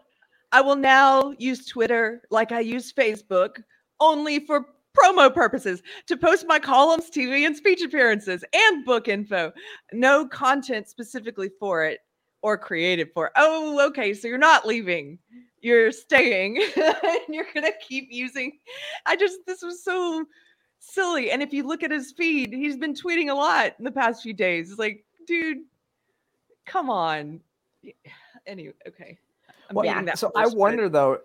I 0.53 0.61
will 0.61 0.77
now 0.77 1.35
use 1.39 1.67
Twitter 1.67 2.23
like 2.31 2.53
I 2.53 2.61
use 2.61 2.93
Facebook 2.93 3.61
only 3.99 4.39
for 4.39 4.67
promo 4.97 5.35
purposes 5.35 5.83
to 6.07 6.17
post 6.17 6.47
my 6.47 6.61
columns, 6.61 7.11
TV, 7.11 7.47
and 7.47 7.57
speech 7.57 7.83
appearances 7.83 8.45
and 8.53 8.85
book 8.85 9.09
info. 9.09 9.53
No 9.93 10.29
content 10.29 10.89
specifically 10.89 11.51
for 11.59 11.85
it 11.85 11.99
or 12.43 12.59
created 12.59 13.11
for. 13.15 13.31
Oh, 13.37 13.87
okay. 13.89 14.13
So 14.15 14.29
you're 14.29 14.39
not 14.39 14.67
leaving 14.67 15.19
you're 15.63 15.93
staying 15.93 16.61
and 16.77 17.21
you're 17.29 17.47
going 17.55 17.65
to 17.65 17.73
keep 17.81 18.09
using. 18.11 18.59
I 19.07 19.17
just, 19.17 19.39
this 19.47 19.63
was 19.63 19.83
so 19.83 20.27
silly. 20.81 21.31
And 21.31 21.43
if 21.43 21.53
you 21.53 21.67
look 21.67 21.83
at 21.83 21.91
his 21.91 22.13
feed, 22.13 22.53
he's 22.53 22.77
been 22.77 22.95
tweeting 22.95 23.31
a 23.31 23.35
lot 23.35 23.75
in 23.79 23.85
the 23.85 23.91
past 23.91 24.23
few 24.23 24.35
days. 24.35 24.71
It's 24.71 24.79
like, 24.79 25.05
dude, 25.27 25.59
come 26.67 26.91
on. 26.91 27.41
Anyway, 28.45 28.75
okay. 28.89 29.17
Well, 29.73 29.85
yeah. 29.85 30.15
So 30.15 30.33
I 30.35 30.49
wonder 30.49 30.89
though, 30.89 31.21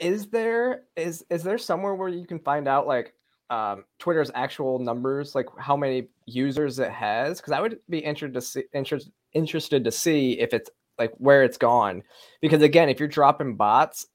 is 0.00 0.28
there 0.28 0.84
is 0.96 1.22
is 1.28 1.42
there 1.42 1.58
somewhere 1.58 1.94
where 1.94 2.08
you 2.08 2.26
can 2.26 2.38
find 2.38 2.66
out 2.66 2.86
like 2.86 3.12
um, 3.50 3.84
Twitter's 3.98 4.30
actual 4.34 4.78
numbers, 4.78 5.34
like 5.34 5.48
how 5.58 5.76
many 5.76 6.08
users 6.24 6.78
it 6.78 6.90
has? 6.90 7.42
Because 7.42 7.52
I 7.52 7.60
would 7.60 7.78
be 7.90 7.98
interested 7.98 8.32
to 8.32 8.40
see 8.40 8.64
interest, 8.72 9.10
interested 9.34 9.84
to 9.84 9.92
see 9.92 10.38
if 10.38 10.52
it's 10.52 10.70
like 10.98 11.12
where 11.18 11.42
it's 11.42 11.58
gone 11.58 12.02
because 12.40 12.62
again 12.62 12.88
if 12.88 12.98
you're 12.98 13.08
dropping 13.08 13.56
bots 13.56 14.06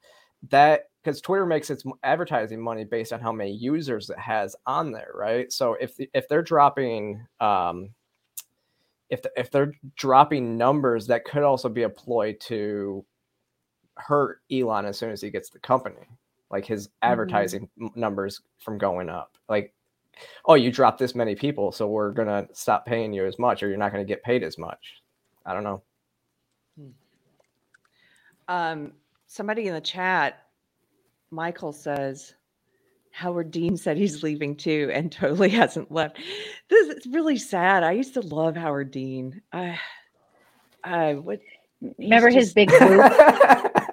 that 0.49 0.89
because 1.03 1.21
twitter 1.21 1.45
makes 1.45 1.69
its 1.69 1.83
advertising 2.03 2.61
money 2.61 2.83
based 2.83 3.11
on 3.11 3.19
how 3.19 3.31
many 3.31 3.51
users 3.51 4.09
it 4.09 4.19
has 4.19 4.55
on 4.65 4.91
there 4.91 5.11
right 5.15 5.51
so 5.51 5.75
if 5.79 5.95
if 6.13 6.27
they're 6.27 6.41
dropping 6.41 7.25
um 7.39 7.89
if 9.09 9.21
if 9.35 9.51
they're 9.51 9.73
dropping 9.95 10.57
numbers 10.57 11.07
that 11.07 11.25
could 11.25 11.43
also 11.43 11.69
be 11.69 11.83
a 11.83 11.89
ploy 11.89 12.35
to 12.39 13.03
hurt 13.95 14.41
elon 14.51 14.85
as 14.85 14.97
soon 14.97 15.09
as 15.09 15.21
he 15.21 15.29
gets 15.29 15.49
the 15.49 15.59
company 15.59 16.07
like 16.51 16.65
his 16.65 16.87
mm-hmm. 16.87 17.11
advertising 17.11 17.69
mm-hmm. 17.79 17.99
numbers 17.99 18.41
from 18.59 18.77
going 18.77 19.09
up 19.09 19.37
like 19.49 19.73
oh 20.45 20.55
you 20.55 20.71
dropped 20.71 20.99
this 20.99 21.15
many 21.15 21.35
people 21.35 21.71
so 21.71 21.87
we're 21.87 22.11
gonna 22.11 22.47
stop 22.53 22.85
paying 22.85 23.13
you 23.13 23.25
as 23.25 23.39
much 23.39 23.63
or 23.63 23.67
you're 23.67 23.77
not 23.77 23.91
gonna 23.91 24.05
get 24.05 24.23
paid 24.23 24.43
as 24.43 24.57
much 24.57 25.01
i 25.47 25.53
don't 25.53 25.63
know 25.63 25.81
um, 28.47 28.93
somebody 29.27 29.67
in 29.67 29.73
the 29.73 29.81
chat, 29.81 30.45
Michael 31.31 31.73
says, 31.73 32.33
Howard 33.11 33.51
Dean 33.51 33.75
said 33.77 33.97
he's 33.97 34.23
leaving 34.23 34.55
too 34.55 34.89
and 34.93 35.11
totally 35.11 35.49
hasn't 35.49 35.91
left. 35.91 36.17
This 36.69 36.87
is 36.87 37.05
really 37.07 37.37
sad. 37.37 37.83
I 37.83 37.91
used 37.93 38.13
to 38.13 38.21
love 38.21 38.55
Howard 38.55 38.91
Dean. 38.91 39.41
I, 39.51 39.79
I 40.83 41.15
would 41.15 41.41
remember 41.97 42.29
his 42.29 42.53
big 42.53 42.69
group? 42.77 42.79
that 42.89 43.87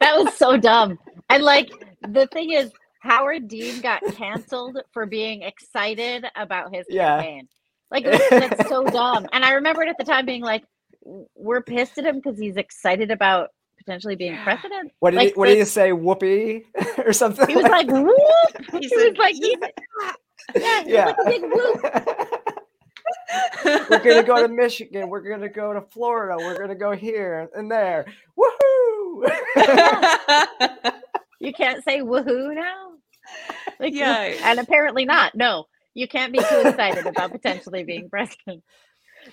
was 0.00 0.34
so 0.34 0.56
dumb. 0.56 0.98
And 1.30 1.42
like 1.42 1.70
the 2.08 2.26
thing 2.28 2.52
is, 2.52 2.72
Howard 3.00 3.48
Dean 3.48 3.80
got 3.82 4.02
canceled 4.14 4.78
for 4.92 5.04
being 5.04 5.42
excited 5.42 6.24
about 6.36 6.74
his 6.74 6.86
yeah. 6.88 7.20
campaign. 7.20 7.48
Like 7.90 8.04
that's 8.04 8.68
so 8.68 8.84
dumb. 8.84 9.26
And 9.32 9.44
I 9.44 9.52
remembered 9.52 9.88
at 9.88 9.96
the 9.98 10.04
time 10.04 10.26
being 10.26 10.42
like, 10.42 10.64
we're 11.34 11.62
pissed 11.62 11.98
at 11.98 12.06
him 12.06 12.16
because 12.16 12.38
he's 12.38 12.56
excited 12.56 13.10
about 13.10 13.50
potentially 13.78 14.16
being 14.16 14.36
president. 14.42 14.92
What 15.00 15.10
did, 15.10 15.16
like, 15.16 15.28
he, 15.28 15.34
what 15.34 15.46
did 15.46 15.58
he 15.58 15.64
say? 15.64 15.92
Whoopee 15.92 16.64
or 16.98 17.12
something? 17.12 17.46
He 17.46 17.56
was 17.56 17.64
like, 17.64 17.88
whoop. 17.88 18.16
He, 18.72 18.88
he 18.88 18.96
was 18.96 19.16
like, 19.18 19.36
yeah, 20.56 20.82
yeah. 20.86 21.14
Like 21.24 21.42
we're 23.90 23.98
gonna 24.02 24.22
go 24.22 24.42
to 24.42 24.48
Michigan. 24.48 25.08
We're 25.08 25.20
gonna 25.20 25.48
go 25.48 25.72
to 25.72 25.80
Florida. 25.80 26.36
We're 26.38 26.58
gonna 26.58 26.74
go 26.74 26.92
here 26.92 27.48
and 27.54 27.70
there. 27.70 28.06
Woohoo! 28.38 29.30
you 31.40 31.52
can't 31.52 31.84
say 31.84 32.00
woohoo 32.00 32.54
now. 32.54 32.92
Like, 33.78 33.94
yeah, 33.94 34.34
and 34.42 34.58
apparently 34.58 35.04
not. 35.04 35.34
No, 35.34 35.66
you 35.94 36.08
can't 36.08 36.32
be 36.32 36.38
too 36.38 36.62
excited 36.66 37.06
about 37.06 37.32
potentially 37.32 37.84
being 37.84 38.10
president. 38.10 38.62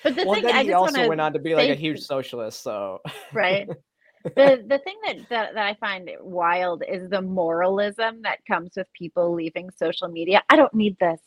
But 0.03 0.15
the 0.15 0.25
well, 0.25 0.35
thing, 0.35 0.43
then 0.43 0.55
I 0.55 0.63
he 0.63 0.73
also 0.73 1.07
went 1.07 1.21
on 1.21 1.33
to 1.33 1.39
be 1.39 1.55
like 1.55 1.69
a 1.69 1.75
huge 1.75 1.99
socialist. 1.99 2.61
So 2.61 3.01
right. 3.33 3.67
the 4.23 4.63
the 4.67 4.79
thing 4.79 4.95
that, 5.05 5.17
that 5.29 5.53
that 5.55 5.65
I 5.65 5.73
find 5.75 6.09
wild 6.21 6.83
is 6.87 7.09
the 7.09 7.21
moralism 7.21 8.21
that 8.21 8.39
comes 8.45 8.71
with 8.75 8.87
people 8.93 9.33
leaving 9.33 9.69
social 9.75 10.07
media. 10.07 10.43
I 10.49 10.55
don't 10.55 10.73
need 10.73 10.97
this. 10.99 11.19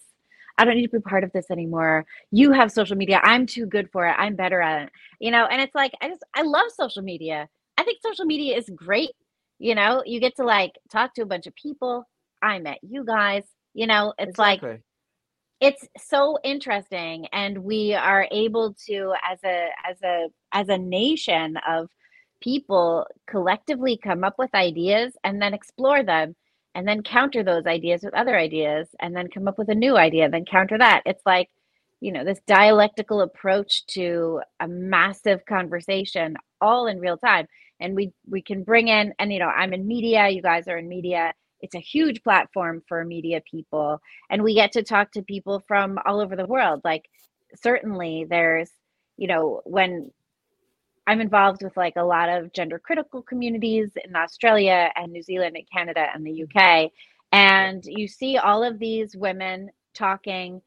I 0.56 0.64
don't 0.64 0.76
need 0.76 0.86
to 0.86 0.98
be 0.98 1.00
part 1.00 1.24
of 1.24 1.32
this 1.32 1.50
anymore. 1.50 2.06
You 2.30 2.52
have 2.52 2.70
social 2.70 2.96
media. 2.96 3.20
I'm 3.22 3.44
too 3.46 3.66
good 3.66 3.90
for 3.90 4.06
it. 4.06 4.14
I'm 4.16 4.36
better 4.36 4.60
at 4.60 4.82
it. 4.82 4.90
You 5.18 5.30
know, 5.30 5.46
and 5.46 5.60
it's 5.60 5.74
like 5.74 5.92
I 6.00 6.08
just 6.08 6.22
I 6.34 6.42
love 6.42 6.66
social 6.70 7.02
media. 7.02 7.48
I 7.76 7.82
think 7.82 7.98
social 8.02 8.24
media 8.24 8.56
is 8.56 8.70
great. 8.74 9.10
You 9.58 9.74
know, 9.74 10.02
you 10.06 10.20
get 10.20 10.36
to 10.36 10.44
like 10.44 10.72
talk 10.90 11.14
to 11.14 11.22
a 11.22 11.26
bunch 11.26 11.46
of 11.46 11.54
people. 11.54 12.08
I 12.40 12.58
met 12.60 12.78
you 12.82 13.04
guys. 13.04 13.42
You 13.72 13.88
know, 13.88 14.14
it's 14.18 14.30
exactly. 14.30 14.70
like 14.70 14.80
it's 15.60 15.86
so 15.98 16.38
interesting 16.44 17.26
and 17.32 17.58
we 17.58 17.94
are 17.94 18.26
able 18.30 18.74
to 18.86 19.14
as 19.28 19.38
a 19.44 19.68
as 19.88 20.02
a 20.02 20.28
as 20.52 20.68
a 20.68 20.78
nation 20.78 21.56
of 21.68 21.88
people 22.40 23.06
collectively 23.26 23.96
come 23.96 24.24
up 24.24 24.34
with 24.38 24.54
ideas 24.54 25.16
and 25.24 25.40
then 25.40 25.54
explore 25.54 26.02
them 26.02 26.34
and 26.74 26.86
then 26.86 27.02
counter 27.02 27.42
those 27.42 27.66
ideas 27.66 28.02
with 28.02 28.14
other 28.14 28.36
ideas 28.36 28.88
and 29.00 29.16
then 29.16 29.28
come 29.28 29.48
up 29.48 29.58
with 29.58 29.68
a 29.68 29.74
new 29.74 29.96
idea 29.96 30.24
and 30.24 30.34
then 30.34 30.44
counter 30.44 30.76
that. 30.76 31.02
It's 31.06 31.22
like 31.24 31.48
you 32.00 32.12
know 32.12 32.24
this 32.24 32.40
dialectical 32.46 33.22
approach 33.22 33.86
to 33.86 34.40
a 34.60 34.68
massive 34.68 35.44
conversation 35.46 36.36
all 36.60 36.86
in 36.86 36.98
real 37.00 37.16
time 37.16 37.46
and 37.80 37.94
we 37.94 38.12
we 38.28 38.42
can 38.42 38.62
bring 38.62 38.88
in 38.88 39.14
and 39.18 39.32
you 39.32 39.38
know 39.38 39.48
i'm 39.48 39.72
in 39.72 39.86
media 39.86 40.28
you 40.28 40.42
guys 40.42 40.68
are 40.68 40.76
in 40.76 40.86
media 40.86 41.32
it's 41.64 41.74
a 41.74 41.80
huge 41.80 42.22
platform 42.22 42.82
for 42.88 43.04
media 43.04 43.42
people 43.50 44.00
and 44.30 44.42
we 44.42 44.54
get 44.54 44.72
to 44.72 44.82
talk 44.82 45.10
to 45.12 45.22
people 45.22 45.62
from 45.66 45.98
all 46.06 46.20
over 46.20 46.36
the 46.36 46.46
world 46.46 46.80
like 46.84 47.04
certainly 47.56 48.26
there's 48.28 48.70
you 49.16 49.26
know 49.26 49.60
when 49.64 50.10
i'm 51.06 51.20
involved 51.20 51.62
with 51.62 51.76
like 51.76 51.94
a 51.96 52.04
lot 52.04 52.28
of 52.28 52.52
gender 52.52 52.78
critical 52.78 53.22
communities 53.22 53.90
in 54.04 54.14
australia 54.16 54.90
and 54.96 55.12
new 55.12 55.22
zealand 55.22 55.56
and 55.56 55.68
canada 55.72 56.06
and 56.14 56.26
the 56.26 56.44
uk 56.44 56.90
and 57.32 57.84
you 57.84 58.06
see 58.06 58.38
all 58.38 58.62
of 58.62 58.78
these 58.78 59.16
women 59.16 59.70
talking 59.94 60.62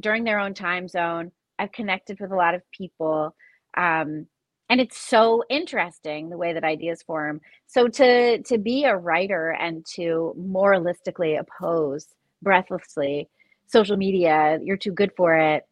during 0.00 0.24
their 0.24 0.40
own 0.40 0.54
time 0.54 0.88
zone. 0.88 1.30
I've 1.58 1.72
connected 1.72 2.18
with 2.20 2.32
a 2.32 2.36
lot 2.36 2.54
of 2.54 2.62
people. 2.70 3.34
Um, 3.76 4.26
and 4.70 4.80
it's 4.80 4.98
so 4.98 5.44
interesting 5.50 6.30
the 6.30 6.38
way 6.38 6.54
that 6.54 6.64
ideas 6.64 7.02
form. 7.02 7.42
So 7.68 7.88
to 7.88 8.42
to 8.44 8.58
be 8.58 8.84
a 8.86 8.96
writer 8.96 9.50
and 9.52 9.86
to 9.96 10.34
moralistically 10.38 11.38
oppose 11.40 12.08
breathlessly 12.42 13.30
social 13.68 13.98
media, 13.98 14.60
you're 14.62 14.78
too 14.78 14.92
good 14.92 15.12
for 15.16 15.36
it. 15.36 15.64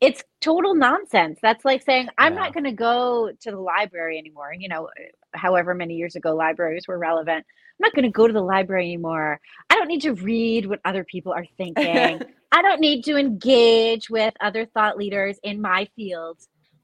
It's 0.00 0.24
total 0.40 0.74
nonsense. 0.74 1.38
That's 1.42 1.64
like 1.64 1.82
saying 1.82 2.08
I'm 2.18 2.34
Yeah. 2.34 2.40
not 2.40 2.54
going 2.54 2.64
to 2.64 2.72
go 2.72 3.32
to 3.42 3.50
the 3.52 3.58
library 3.60 4.18
anymore. 4.18 4.54
You 4.58 4.68
know, 4.68 4.88
however 5.34 5.74
many 5.74 5.96
years 5.96 6.16
ago 6.16 6.36
libraries 6.36 6.86
were 6.88 6.98
relevant. 6.98 7.46
I'm 7.46 7.84
not 7.86 7.94
going 7.94 8.04
to 8.04 8.10
go 8.12 8.26
to 8.28 8.32
the 8.34 8.42
library 8.42 8.86
anymore. 8.86 9.40
I 9.70 9.76
don't 9.76 9.88
need 9.88 10.02
to 10.02 10.14
read 10.14 10.66
what 10.66 10.80
other 10.84 11.04
people 11.04 11.32
are 11.32 11.46
thinking. 11.58 12.22
I 12.52 12.62
don't 12.62 12.80
need 12.80 13.04
to 13.06 13.16
engage 13.18 14.10
with 14.10 14.34
other 14.40 14.66
thought 14.66 14.98
leaders 14.98 15.38
in 15.44 15.62
my 15.62 15.88
field. 15.96 16.38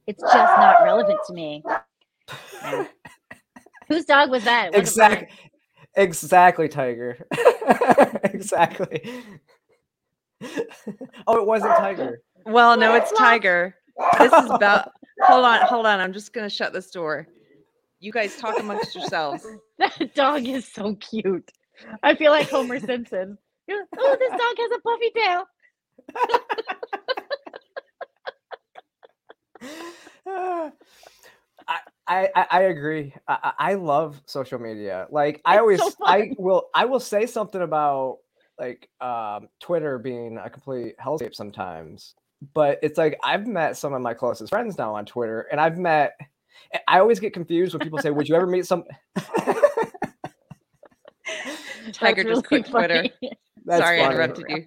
It's 0.07 0.23
just 0.23 0.35
not 0.35 0.83
relevant 0.85 1.19
to 1.27 1.35
me. 1.35 1.63
Yeah. 2.63 2.87
Whose 3.89 4.05
dog 4.05 4.31
was 4.31 4.45
that? 4.45 4.73
Was 4.73 4.81
exactly. 4.81 5.29
Exactly, 5.97 6.69
Tiger. 6.69 7.27
exactly. 8.25 9.03
oh, 11.27 11.39
it 11.39 11.47
wasn't 11.47 11.77
Tiger. 11.77 12.21
Well, 12.45 12.77
no, 12.77 12.95
it's 12.95 13.13
Tiger. 13.13 13.75
This 14.19 14.33
is 14.33 14.51
about. 14.51 14.91
Hold 15.23 15.45
on, 15.47 15.61
hold 15.63 15.87
on. 15.87 16.01
I'm 16.01 16.13
just 16.13 16.33
gonna 16.35 16.51
shut 16.51 16.73
this 16.73 16.91
door. 16.91 17.27
You 18.01 18.13
guys 18.13 18.37
talk 18.37 18.59
amongst 18.61 18.95
yourselves. 18.95 19.47
That 19.79 20.15
dog 20.15 20.47
is 20.47 20.67
so 20.71 20.95
cute. 20.97 21.51
I 22.03 22.15
feel 22.15 22.31
like 22.31 22.51
Homer 22.51 22.79
Simpson. 22.81 23.39
Oh, 23.71 24.17
this 24.19 24.31
dog 24.31 24.57
has 24.59 24.71
a 24.75 24.81
puffy 24.81 25.11
tail. 25.15 25.45
I, 30.27 30.71
I 32.07 32.47
I- 32.51 32.63
agree. 32.63 33.15
I, 33.29 33.53
I 33.59 33.75
love 33.75 34.21
social 34.27 34.59
media. 34.59 35.07
Like 35.11 35.41
I 35.45 35.55
It's 35.55 35.61
always 35.61 35.81
so 35.81 35.95
I 36.05 36.31
will 36.39 36.69
I 36.75 36.85
will 36.85 37.01
say 37.01 37.27
something 37.27 37.63
about 37.63 38.19
like 38.59 38.89
um 39.01 39.49
Twitter 39.61 39.99
being 39.99 40.39
a 40.39 40.49
complete 40.51 40.97
hellscape 40.99 41.35
sometimes. 41.35 42.15
But 42.55 42.79
it's 42.83 42.99
like 42.99 43.19
I've 43.25 43.47
met 43.47 43.77
some 43.77 43.95
of 43.95 44.03
my 44.03 44.15
closest 44.15 44.51
friends 44.51 44.79
now 44.79 44.95
on 44.95 45.07
Twitter 45.07 45.49
and 45.51 45.61
I've 45.61 45.79
met 45.79 46.15
I 46.89 47.01
always 47.01 47.21
get 47.21 47.33
confused 47.33 47.75
when 47.75 47.81
people 47.81 47.99
say, 47.99 48.11
Would 48.11 48.29
you 48.29 48.35
ever 48.35 48.47
meet 48.47 48.67
some 48.67 48.85
Tiger 51.93 52.25
just 52.29 52.47
quit 52.47 52.67
Twitter. 52.67 53.05
That's 53.65 53.83
Sorry, 53.83 54.01
I 54.01 54.11
interrupted 54.11 54.45
you. 54.49 54.67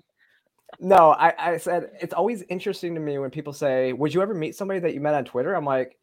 No, 0.80 1.12
I, 1.12 1.34
I 1.38 1.58
said 1.58 1.92
it's 2.02 2.14
always 2.14 2.44
interesting 2.50 2.96
to 2.96 3.02
me 3.02 3.18
when 3.20 3.32
people 3.32 3.54
say, 3.54 3.94
Would 3.94 4.14
you 4.14 4.22
ever 4.22 4.34
meet 4.34 4.56
somebody 4.56 4.80
that 4.82 4.94
you 4.94 5.02
met 5.02 5.16
on 5.16 5.26
Twitter? 5.26 5.54
I'm 5.56 5.66
like, 5.66 5.98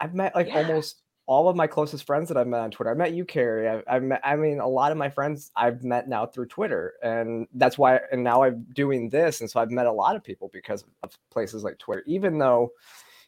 I've 0.00 0.14
met 0.14 0.34
like 0.34 0.48
Yeah. 0.48 0.58
almost 0.58 1.02
all 1.26 1.48
of 1.48 1.56
my 1.56 1.66
closest 1.66 2.06
friends 2.06 2.28
that 2.28 2.36
I've 2.36 2.46
met 2.46 2.60
on 2.60 2.70
Twitter. 2.70 2.90
I 2.90 2.94
met 2.94 3.14
you, 3.14 3.24
Carrie. 3.24 3.68
I've, 3.68 3.84
I've 3.88 4.02
met, 4.02 4.20
I 4.24 4.36
mean, 4.36 4.60
a 4.60 4.68
lot 4.68 4.92
of 4.92 4.98
my 4.98 5.08
friends 5.10 5.50
I've 5.56 5.82
met 5.84 6.08
now 6.08 6.26
through 6.26 6.46
Twitter. 6.48 6.94
And 7.02 7.48
that's 7.54 7.78
why, 7.78 8.00
and 8.12 8.22
now 8.24 8.42
I'm 8.42 8.66
doing 8.74 9.08
this. 9.10 9.40
And 9.40 9.50
so 9.50 9.60
I've 9.60 9.70
met 9.70 9.86
a 9.86 9.92
lot 9.92 10.16
of 10.16 10.24
people 10.24 10.50
because 10.52 10.84
of 11.02 11.16
places 11.30 11.64
like 11.64 11.78
Twitter, 11.78 12.02
even 12.06 12.38
though, 12.38 12.72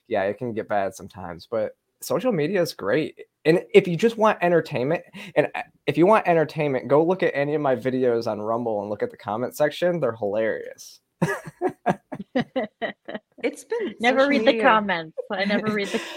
yeah, 0.09 0.25
it 0.25 0.39
can 0.39 0.53
get 0.55 0.69
bad 0.69 0.95
sometimes, 0.95 1.49
but 1.51 1.77
social 2.01 2.33
media 2.33 2.61
is 2.63 2.73
great. 2.75 3.19
And 3.45 3.65
if 3.73 3.87
you 3.87 3.97
just 3.97 4.17
want 4.17 4.39
entertainment, 4.43 5.03
and 5.37 5.49
uh, 5.55 5.63
if 5.87 5.97
you 5.97 6.07
want 6.07 6.27
entertainment, 6.27 6.89
go 6.89 7.05
look 7.05 7.23
at 7.23 7.31
any 7.35 7.55
of 7.55 7.61
my 7.61 7.77
videos 7.77 8.27
on 8.27 8.41
Rumble 8.41 8.81
and 8.81 8.91
look 8.91 9.03
at 9.03 9.11
the 9.11 9.17
comment 9.17 9.57
section. 9.57 10.01
They're 10.01 10.15
hilarious. 10.17 11.01
It's 13.43 13.65
been 13.65 13.95
never 14.01 14.21
social 14.21 14.31
read 14.31 14.47
the 14.47 14.61
comments. 14.61 15.17
I 15.31 15.45
never 15.45 15.73
read 15.73 15.89
the. 15.89 16.01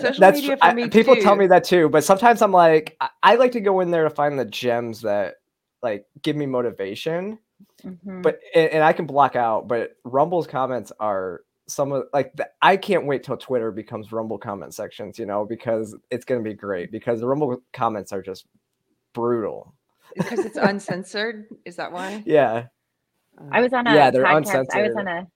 Social 0.00 0.20
That's 0.20 0.40
media 0.40 0.56
for 0.56 0.64
I- 0.64 0.72
me 0.72 0.88
people 0.88 1.14
tell 1.16 1.36
me 1.36 1.46
that 1.48 1.64
too, 1.64 1.90
but 1.90 2.02
sometimes 2.02 2.40
I'm 2.40 2.50
like, 2.52 2.96
I, 2.98 3.10
I 3.22 3.34
like 3.34 3.52
to 3.52 3.60
go 3.60 3.80
in 3.80 3.90
there 3.90 4.04
to 4.04 4.10
find 4.10 4.38
the 4.38 4.46
gems 4.46 5.02
that 5.02 5.34
like 5.82 6.06
give 6.22 6.34
me 6.34 6.46
motivation. 6.46 7.38
Mhm. 7.84 8.22
But 8.22 8.40
and, 8.54 8.70
and 8.70 8.84
I 8.84 8.94
can 8.94 9.04
block 9.06 9.36
out, 9.36 9.68
but 9.68 9.90
Rumble's 10.04 10.46
comments 10.46 10.92
are 10.98 11.42
some 11.72 11.92
of 11.92 12.04
like 12.12 12.34
the, 12.36 12.48
I 12.62 12.76
can't 12.76 13.06
wait 13.06 13.24
till 13.24 13.36
Twitter 13.36 13.70
becomes 13.72 14.12
Rumble 14.12 14.38
comment 14.38 14.74
sections, 14.74 15.18
you 15.18 15.26
know, 15.26 15.44
because 15.44 15.96
it's 16.10 16.24
gonna 16.24 16.42
be 16.42 16.54
great 16.54 16.92
because 16.92 17.20
the 17.20 17.26
Rumble 17.26 17.62
comments 17.72 18.12
are 18.12 18.22
just 18.22 18.46
brutal. 19.14 19.74
because 20.16 20.44
it's 20.44 20.58
uncensored. 20.62 21.46
Is 21.64 21.76
that 21.76 21.92
why? 21.92 22.22
Yeah, 22.26 22.66
I 23.50 23.60
was 23.60 23.72
on 23.72 23.86
a 23.86 23.94
Yeah, 23.94 24.10
they're 24.10 24.24
podcast. 24.24 24.66
I 24.72 24.82
was 24.82 24.96
on 24.96 25.08
a 25.08 25.26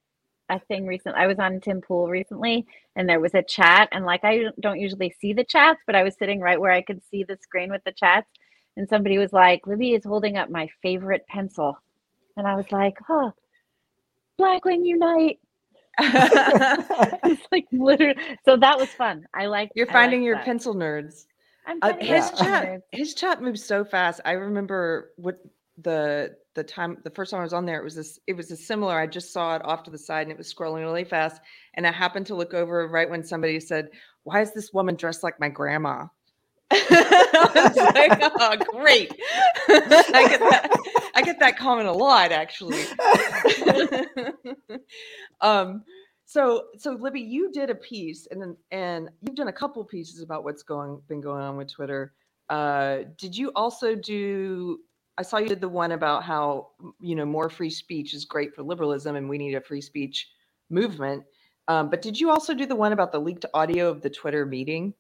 a 0.49 0.61
thing 0.61 0.87
recently. 0.87 1.19
I 1.21 1.27
was 1.27 1.39
on 1.39 1.61
Tim 1.61 1.81
Pool 1.81 2.09
recently, 2.09 2.67
and 2.97 3.09
there 3.09 3.21
was 3.21 3.35
a 3.35 3.43
chat. 3.43 3.89
And 3.93 4.05
like, 4.05 4.25
I 4.25 4.45
don't 4.61 4.79
usually 4.81 5.15
see 5.21 5.33
the 5.33 5.45
chats, 5.45 5.81
but 5.87 5.97
I 5.97 6.03
was 6.05 6.17
sitting 6.17 6.41
right 6.41 6.61
where 6.61 6.71
I 6.73 6.83
could 6.83 7.03
see 7.11 7.25
the 7.25 7.39
screen 7.43 7.71
with 7.71 7.83
the 7.85 7.93
chats. 7.93 8.29
And 8.77 8.89
somebody 8.89 9.19
was 9.19 9.33
like, 9.33 9.67
"Libby 9.67 9.95
is 9.95 10.05
holding 10.05 10.37
up 10.37 10.51
my 10.51 10.69
favorite 10.83 11.27
pencil," 11.29 11.79
and 12.37 12.47
I 12.47 12.55
was 12.57 12.71
like, 12.71 12.99
"Huh, 13.07 13.33
Blackwing 14.39 14.85
Unite." 14.87 15.41
it's 17.25 17.43
like 17.51 17.67
literally. 17.73 18.17
So 18.45 18.57
that 18.57 18.79
was 18.79 18.89
fun. 18.91 19.27
I 19.35 19.47
like. 19.47 19.71
You're 19.75 19.87
finding 19.87 20.23
your 20.23 20.37
that. 20.37 20.45
pencil 20.45 20.75
nerds. 20.75 21.25
I'm 21.67 21.79
Uh, 21.83 21.95
his 21.99 22.31
pencil 22.31 22.37
chat, 22.39 22.81
his 22.93 23.15
chat 23.15 23.43
moves 23.43 23.65
so 23.65 23.85
fast. 23.85 24.21
I 24.25 24.33
remember 24.33 25.13
what 25.17 25.39
the 25.79 26.37
the 26.55 26.65
time 26.65 26.99
the 27.05 27.11
first 27.11 27.31
time 27.31 27.41
I 27.41 27.45
was 27.45 27.53
on 27.53 27.67
there. 27.67 27.81
It 27.81 27.85
was 27.85 27.95
this. 27.95 28.19
It 28.27 28.35
was 28.35 28.51
a 28.51 28.57
similar. 28.57 28.99
I 28.99 29.07
just 29.07 29.33
saw 29.33 29.57
it 29.57 29.65
off 29.65 29.83
to 29.85 29.91
the 29.91 29.99
side, 29.99 30.23
and 30.23 30.33
it 30.33 30.39
was 30.39 30.53
scrolling 30.53 30.81
really 30.81 31.05
fast. 31.05 31.41
And 31.75 31.87
I 31.87 31.93
happened 31.93 32.27
to 32.27 32.35
look 32.35 32.55
over 32.55 32.89
right 32.89 33.09
when 33.09 33.25
somebody 33.25 33.61
said, 33.61 33.89
"Why 34.25 34.43
is 34.43 34.53
this 34.53 34.73
woman 34.73 34.97
dressed 34.97 35.23
like 35.23 35.41
my 35.41 35.49
grandma?" 35.49 36.07
I 36.71 37.51
was 37.55 37.77
like, 37.77 38.21
"Oh, 38.23 38.57
great! 38.79 39.13
I 39.69 40.27
get 40.29 40.41
that. 40.41 40.71
I 41.17 41.23
get 41.23 41.41
that 41.41 41.59
comment 41.59 41.89
a 41.89 41.93
lot, 41.93 42.31
actually." 42.31 42.85
um 45.41 45.83
so 46.27 46.65
so 46.77 46.93
libby 46.93 47.21
you 47.21 47.51
did 47.53 47.71
a 47.71 47.75
piece 47.75 48.27
and 48.31 48.43
then 48.43 48.57
and 48.71 49.09
you've 49.23 49.37
done 49.37 49.49
a 49.49 49.53
couple 49.53 49.83
pieces 49.85 50.21
about 50.21 50.45
what's 50.45 50.63
going 50.63 51.01
been 51.09 51.21
going 51.21 51.43
on 51.43 51.57
with 51.57 51.73
twitter. 51.73 52.13
Uh 52.51 52.99
did 53.17 53.37
you 53.37 53.51
also 53.57 53.95
do 53.95 54.79
i 55.19 55.23
saw 55.23 55.39
you 55.39 55.49
did 55.49 55.61
the 55.61 55.69
one 55.69 55.93
about 55.93 56.23
how 56.23 56.69
you 57.01 57.15
know 57.15 57.25
more 57.25 57.49
free 57.49 57.71
speech 57.71 58.13
is 58.13 58.25
great 58.25 58.55
for 58.55 58.63
liberalism 58.63 59.17
and 59.17 59.29
we 59.29 59.39
need 59.39 59.55
a 59.55 59.61
free 59.61 59.81
speech 59.81 60.29
movement. 60.69 61.23
Um, 61.69 61.91
but 61.91 62.03
did 62.03 62.19
you 62.19 62.31
also 62.31 62.55
do 62.55 62.67
the 62.67 62.77
one 62.77 62.93
about 62.93 63.11
the 63.11 63.21
leaked 63.21 63.47
audio 63.55 63.89
of 63.89 64.03
the 64.03 64.11
twitter 64.11 64.45
meeting 64.45 64.93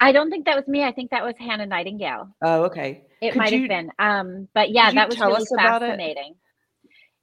I 0.00 0.12
don't 0.12 0.30
think 0.30 0.46
that 0.46 0.56
was 0.56 0.68
me. 0.68 0.84
I 0.84 0.92
think 0.92 1.10
that 1.10 1.24
was 1.24 1.34
Hannah 1.38 1.66
Nightingale. 1.66 2.28
oh 2.42 2.64
okay 2.64 3.02
It 3.20 3.36
might 3.36 3.52
have 3.52 3.68
been. 3.68 3.90
Um, 3.98 4.48
but 4.54 4.70
yeah, 4.70 4.92
that 4.92 5.08
was 5.08 5.18
really 5.20 5.42
us 5.42 5.52
about 5.52 5.82
it? 5.82 5.86
fascinating. 5.86 6.34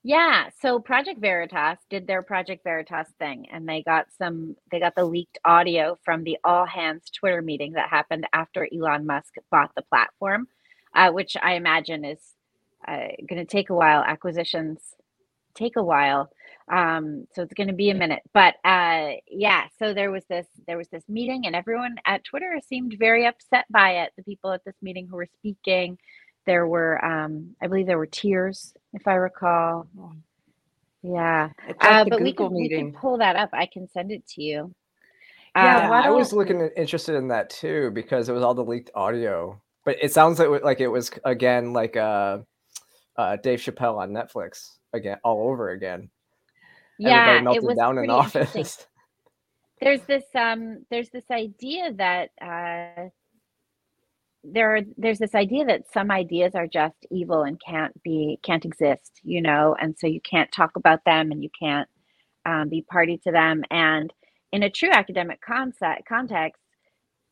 Yeah, 0.03 0.49
so 0.61 0.79
Project 0.79 1.19
Veritas 1.19 1.79
did 1.89 2.05
their 2.05 2.21
Project 2.21 2.63
Veritas 2.63 3.07
thing 3.17 3.47
and 3.51 3.67
they 3.67 3.81
got 3.81 4.05
some 4.19 4.55
they 4.71 4.79
got 4.79 4.93
the 4.95 5.03
leaked 5.05 5.39
audio 5.43 5.97
from 6.05 6.23
the 6.23 6.38
all 6.43 6.65
hands 6.65 7.09
Twitter 7.09 7.41
meeting 7.41 7.73
that 7.73 7.89
happened 7.89 8.27
after 8.31 8.67
Elon 8.71 9.07
Musk 9.07 9.33
bought 9.49 9.71
the 9.75 9.81
platform, 9.81 10.47
uh, 10.93 11.11
which 11.11 11.35
I 11.41 11.53
imagine 11.55 12.05
is 12.05 12.19
uh, 12.88 13.07
going 13.27 13.43
to 13.43 13.45
take 13.45 13.71
a 13.71 13.75
while. 13.75 14.03
Acquisitions 14.03 14.79
take 15.55 15.75
a 15.75 15.83
while. 15.83 16.29
Um, 16.71 17.28
so 17.34 17.43
it's 17.43 17.54
going 17.54 17.67
to 17.67 17.73
be 17.75 17.91
a 17.91 17.95
minute, 17.95 18.23
but 18.34 18.56
uh, 18.65 19.12
yeah. 19.28 19.65
So 19.78 19.93
there 19.93 20.12
was 20.12 20.25
this 20.25 20.47
there 20.67 20.78
was 20.78 20.88
this 20.89 21.04
meeting, 21.08 21.45
and 21.45 21.56
everyone 21.56 21.97
at 22.06 22.23
Twitter 22.23 22.60
seemed 22.67 22.95
very 22.97 23.28
upset 23.28 23.65
by 23.69 24.04
it. 24.04 24.13
The 24.17 24.23
people 24.23 24.51
at 24.51 24.63
this 24.65 24.75
meeting 24.82 25.08
who 25.08 25.15
were 25.17 25.28
speaking, 25.38 25.97
there 26.45 26.67
were, 26.67 27.04
um, 27.06 27.56
I 27.62 27.67
believe, 27.67 27.86
there 27.86 27.99
were 27.99 28.08
tears, 28.08 28.73
if 28.93 29.08
I 29.08 29.13
recall. 29.15 29.88
Yeah, 31.04 31.51
it's 31.67 31.84
like 31.84 31.91
uh, 31.91 32.04
the 32.06 32.10
but 32.12 32.21
we 32.21 32.32
google 32.32 32.49
could, 32.49 32.56
we 32.56 32.62
meeting 32.63 32.91
could 32.91 32.99
pull 32.99 33.17
that 33.19 33.36
up. 33.36 33.49
I 33.54 33.67
can 33.67 33.88
send 33.89 34.12
it 34.12 34.25
to 34.30 34.41
you. 34.41 34.73
Yeah, 35.56 35.89
Uh, 35.89 35.93
I 35.93 36.10
was 36.10 36.34
looking 36.34 36.62
at- 36.62 36.78
interested 36.78 37.15
in 37.15 37.28
that 37.30 37.49
too 37.51 37.91
because 37.91 38.28
it 38.28 38.34
was 38.34 38.43
all 38.43 38.56
the 38.56 38.63
leaked 38.63 38.91
audio. 38.95 39.62
But 39.86 39.97
it 40.01 40.12
sounds 40.13 40.39
like 40.39 40.63
like 40.63 40.82
it 40.82 40.88
was 40.88 41.12
again 41.23 41.73
like 41.73 41.95
uh, 41.95 42.39
uh 43.17 43.36
Dave 43.38 43.60
Chappelle 43.60 43.97
on 43.99 44.12
Netflix 44.12 44.78
again 44.93 45.17
all 45.23 45.47
over 45.49 45.69
again. 45.69 46.10
Yeah, 46.97 47.41
it 47.51 47.63
was 47.63 47.77
down 47.77 47.97
in 47.97 48.10
office. 48.10 48.88
there's 49.81 50.01
this 50.01 50.23
um 50.36 50.86
there's 50.89 51.10
this 51.10 51.29
idea 51.31 51.91
that 51.93 52.29
uh 52.41 53.10
there 54.43 54.75
are 54.75 54.81
there's 54.97 55.19
this 55.19 55.36
idea 55.36 55.65
that 55.65 55.91
some 55.91 56.12
ideas 56.12 56.53
are 56.55 56.67
just 56.67 57.05
evil 57.12 57.43
and 57.43 57.60
can't 57.60 58.01
be 58.03 58.39
can't 58.43 58.63
exist 58.63 59.19
you 59.23 59.41
know 59.41 59.75
and 59.79 59.97
so 59.97 60.08
you 60.08 60.21
can't 60.21 60.51
talk 60.51 60.75
about 60.75 61.03
them 61.03 61.31
and 61.31 61.43
you 61.43 61.49
can't 61.60 61.89
um, 62.45 62.69
be 62.69 62.84
party 62.84 63.19
to 63.23 63.31
them 63.31 63.63
and 63.71 64.13
in 64.51 64.62
a 64.63 64.69
true 64.69 64.91
academic 64.91 65.41
concept 65.41 66.08
context 66.08 66.62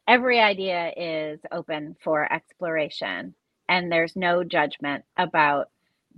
every 0.08 0.40
idea 0.40 0.92
is 0.98 1.40
open 1.52 1.96
for 2.04 2.32
exploration 2.34 3.36
and 3.70 3.92
there's 3.92 4.16
no 4.16 4.44
judgment 4.44 5.04
about 5.18 5.70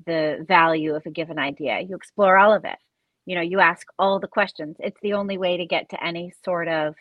the 0.05 0.45
value 0.47 0.95
of 0.95 1.05
a 1.05 1.11
given 1.11 1.39
idea. 1.39 1.79
You 1.79 1.95
explore 1.95 2.37
all 2.37 2.53
of 2.53 2.65
it. 2.65 2.77
You 3.25 3.35
know, 3.35 3.41
you 3.41 3.59
ask 3.59 3.87
all 3.97 4.19
the 4.19 4.27
questions. 4.27 4.77
It's 4.79 4.99
the 5.01 5.13
only 5.13 5.37
way 5.37 5.57
to 5.57 5.65
get 5.65 5.89
to 5.89 6.03
any 6.03 6.33
sort 6.43 6.67
of, 6.67 6.95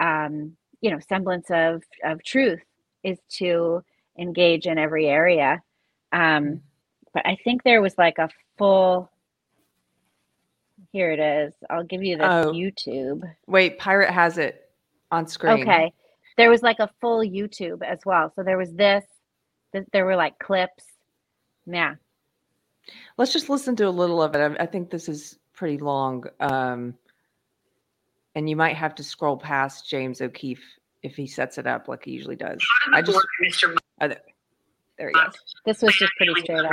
um, 0.00 0.56
you 0.80 0.90
know, 0.90 0.98
semblance 1.08 1.46
of 1.50 1.82
of 2.04 2.22
truth 2.24 2.60
is 3.02 3.18
to 3.38 3.82
engage 4.18 4.66
in 4.66 4.78
every 4.78 5.06
area. 5.06 5.62
Um, 6.12 6.62
but 7.14 7.26
I 7.26 7.36
think 7.44 7.62
there 7.62 7.82
was 7.82 7.96
like 7.96 8.18
a 8.18 8.28
full. 8.58 9.10
Here 10.92 11.12
it 11.12 11.20
is. 11.20 11.54
I'll 11.68 11.84
give 11.84 12.02
you 12.02 12.16
this 12.16 12.26
oh. 12.28 12.52
YouTube. 12.52 13.22
Wait, 13.46 13.78
Pirate 13.78 14.10
has 14.10 14.38
it 14.38 14.68
on 15.12 15.28
screen. 15.28 15.62
Okay. 15.62 15.92
There 16.36 16.50
was 16.50 16.62
like 16.62 16.80
a 16.80 16.90
full 17.00 17.20
YouTube 17.20 17.82
as 17.82 18.00
well. 18.04 18.32
So 18.34 18.42
there 18.42 18.58
was 18.58 18.72
this, 18.72 19.04
this 19.72 19.84
there 19.92 20.04
were 20.04 20.16
like 20.16 20.38
clips. 20.38 20.84
Yeah. 21.66 21.94
Let's 23.18 23.32
just 23.32 23.48
listen 23.48 23.76
to 23.76 23.86
a 23.86 23.90
little 23.90 24.22
of 24.22 24.34
it. 24.34 24.38
I, 24.40 24.64
I 24.64 24.66
think 24.66 24.90
this 24.90 25.08
is 25.08 25.38
pretty 25.60 25.76
long. 25.76 26.24
Um, 26.40 26.94
and 28.34 28.48
you 28.48 28.56
might 28.56 28.76
have 28.76 28.94
to 28.94 29.04
scroll 29.04 29.36
past 29.36 29.88
James 29.90 30.22
O'Keefe 30.22 30.64
if 31.02 31.14
he 31.14 31.26
sets 31.26 31.58
it 31.58 31.66
up 31.66 31.86
like 31.86 32.02
he 32.02 32.12
usually 32.12 32.34
does. 32.34 32.58
I 32.94 33.02
just, 33.02 33.18
Mr. 33.44 33.76
Uh, 34.00 34.08
there 34.96 35.08
he 35.08 35.12
goes. 35.12 35.34
This 35.66 35.82
was 35.82 35.94
just 35.96 36.12
pretty 36.16 36.32
straight 36.40 36.64
up. 36.64 36.72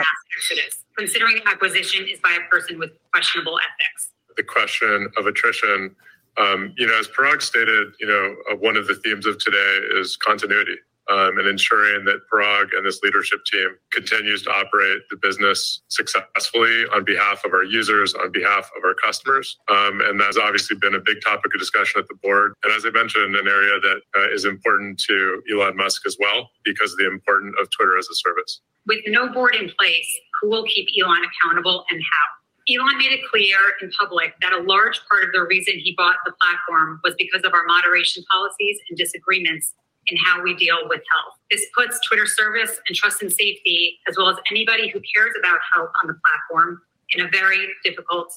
Considering 0.98 1.42
acquisition 1.46 2.08
is 2.08 2.22
by 2.22 2.38
a 2.42 2.50
person 2.50 2.80
with 2.80 2.92
questionable 3.12 3.60
ethics. 3.60 4.12
The 4.38 4.44
question 4.44 5.10
of 5.18 5.28
attrition, 5.28 5.94
um, 6.38 6.74
you 6.78 6.88
know, 6.88 6.98
as 6.98 7.10
Parag 7.10 7.42
stated, 7.42 7.90
you 8.00 8.08
know, 8.08 8.36
uh, 8.50 8.56
one 8.56 8.78
of 8.78 8.88
the 8.88 8.96
themes 8.96 9.26
of 9.26 9.38
today 9.38 9.80
is 10.00 10.16
continuity 10.16 10.78
um, 11.10 11.38
and 11.38 11.48
ensuring 11.48 12.06
that 12.06 12.20
Parag 12.32 12.76
and 12.76 12.86
this 12.86 13.02
leadership 13.04 13.40
team 13.52 13.70
continues 13.92 14.44
to 14.44 14.52
operate 14.52 15.02
the 15.10 15.18
business 15.18 15.82
successfully 15.88 16.86
on 16.94 17.04
behalf 17.04 17.44
of 17.46 17.54
our 17.54 17.64
users, 17.64 18.14
on 18.14 18.32
behalf 18.32 18.70
of 18.78 18.84
our 18.84 18.94
customers. 18.94 19.58
Um, 19.70 20.02
and 20.02 20.20
that's 20.20 20.38
obviously 20.38 20.78
been 20.78 20.96
a 20.96 21.00
big 21.00 21.18
topic 21.24 21.54
of 21.54 21.60
discussion 21.60 22.00
at 22.00 22.08
the 22.08 22.16
board. 22.16 22.54
And 22.64 22.74
as 22.74 22.86
I 22.86 22.90
mentioned, 22.90 23.36
an 23.36 23.48
area 23.48 23.80
that 23.80 24.02
uh, 24.18 24.34
is 24.34 24.46
important 24.46 25.00
to 25.08 25.42
Elon 25.52 25.78
Musk 25.78 26.06
as 26.06 26.18
well, 26.20 26.50
because 26.64 26.92
of 26.92 26.98
the 26.98 27.08
importance 27.08 27.56
of 27.62 27.70
Twitter 27.72 27.98
as 27.98 28.08
a 28.10 28.16
service. 28.16 28.62
With 28.86 29.00
no 29.08 29.28
board 29.30 29.56
in 29.56 29.72
place, 29.80 30.10
who 30.42 30.50
will 30.50 30.64
keep 30.64 30.88
Elon 31.00 31.22
accountable 31.24 31.86
and 31.90 32.02
how? 32.02 32.38
Elon 32.70 32.98
made 32.98 33.14
it 33.14 33.22
clear 33.32 33.58
in 33.82 33.90
public 33.92 34.34
that 34.42 34.52
a 34.52 34.62
large 34.62 35.00
part 35.10 35.24
of 35.24 35.32
the 35.32 35.44
reason 35.44 35.76
he 35.80 35.94
bought 35.96 36.18
the 36.26 36.34
platform 36.42 37.00
was 37.04 37.16
because 37.18 37.44
of 37.46 37.54
our 37.54 37.66
moderation 37.66 38.24
policies 38.30 38.78
and 38.90 38.98
disagreements 38.98 39.74
in 40.10 40.18
how 40.18 40.42
we 40.42 40.56
deal 40.56 40.78
with 40.84 41.02
health. 41.14 41.34
This 41.52 41.66
puts 41.76 42.00
Twitter 42.08 42.26
service 42.26 42.80
and 42.88 42.96
trust 42.96 43.22
and 43.22 43.32
safety, 43.32 44.00
as 44.08 44.16
well 44.18 44.30
as 44.30 44.38
anybody 44.52 44.90
who 44.90 45.00
cares 45.16 45.34
about 45.40 45.60
health 45.74 45.90
on 46.04 46.08
the 46.08 46.16
platform, 46.26 46.82
in 47.14 47.26
a 47.26 47.30
very 47.30 47.68
difficult 47.84 48.34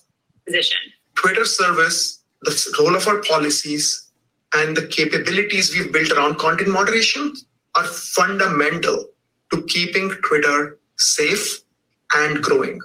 position. 0.47 0.79
Twitter 1.17 1.45
service, 1.45 2.23
the 2.43 2.77
role 2.79 2.97
of 2.97 3.07
our 3.09 3.21
policies, 3.23 4.11
and 4.55 4.77
the 4.77 4.87
capabilities 4.87 5.75
we've 5.75 5.93
built 5.93 6.11
around 6.13 6.39
content 6.39 6.71
moderation 6.71 7.35
are 7.77 7.85
fundamental 7.85 9.07
to 9.53 9.63
keeping 9.67 10.11
Twitter 10.27 10.79
safe 10.97 11.61
and 12.15 12.43
growing. 12.43 12.81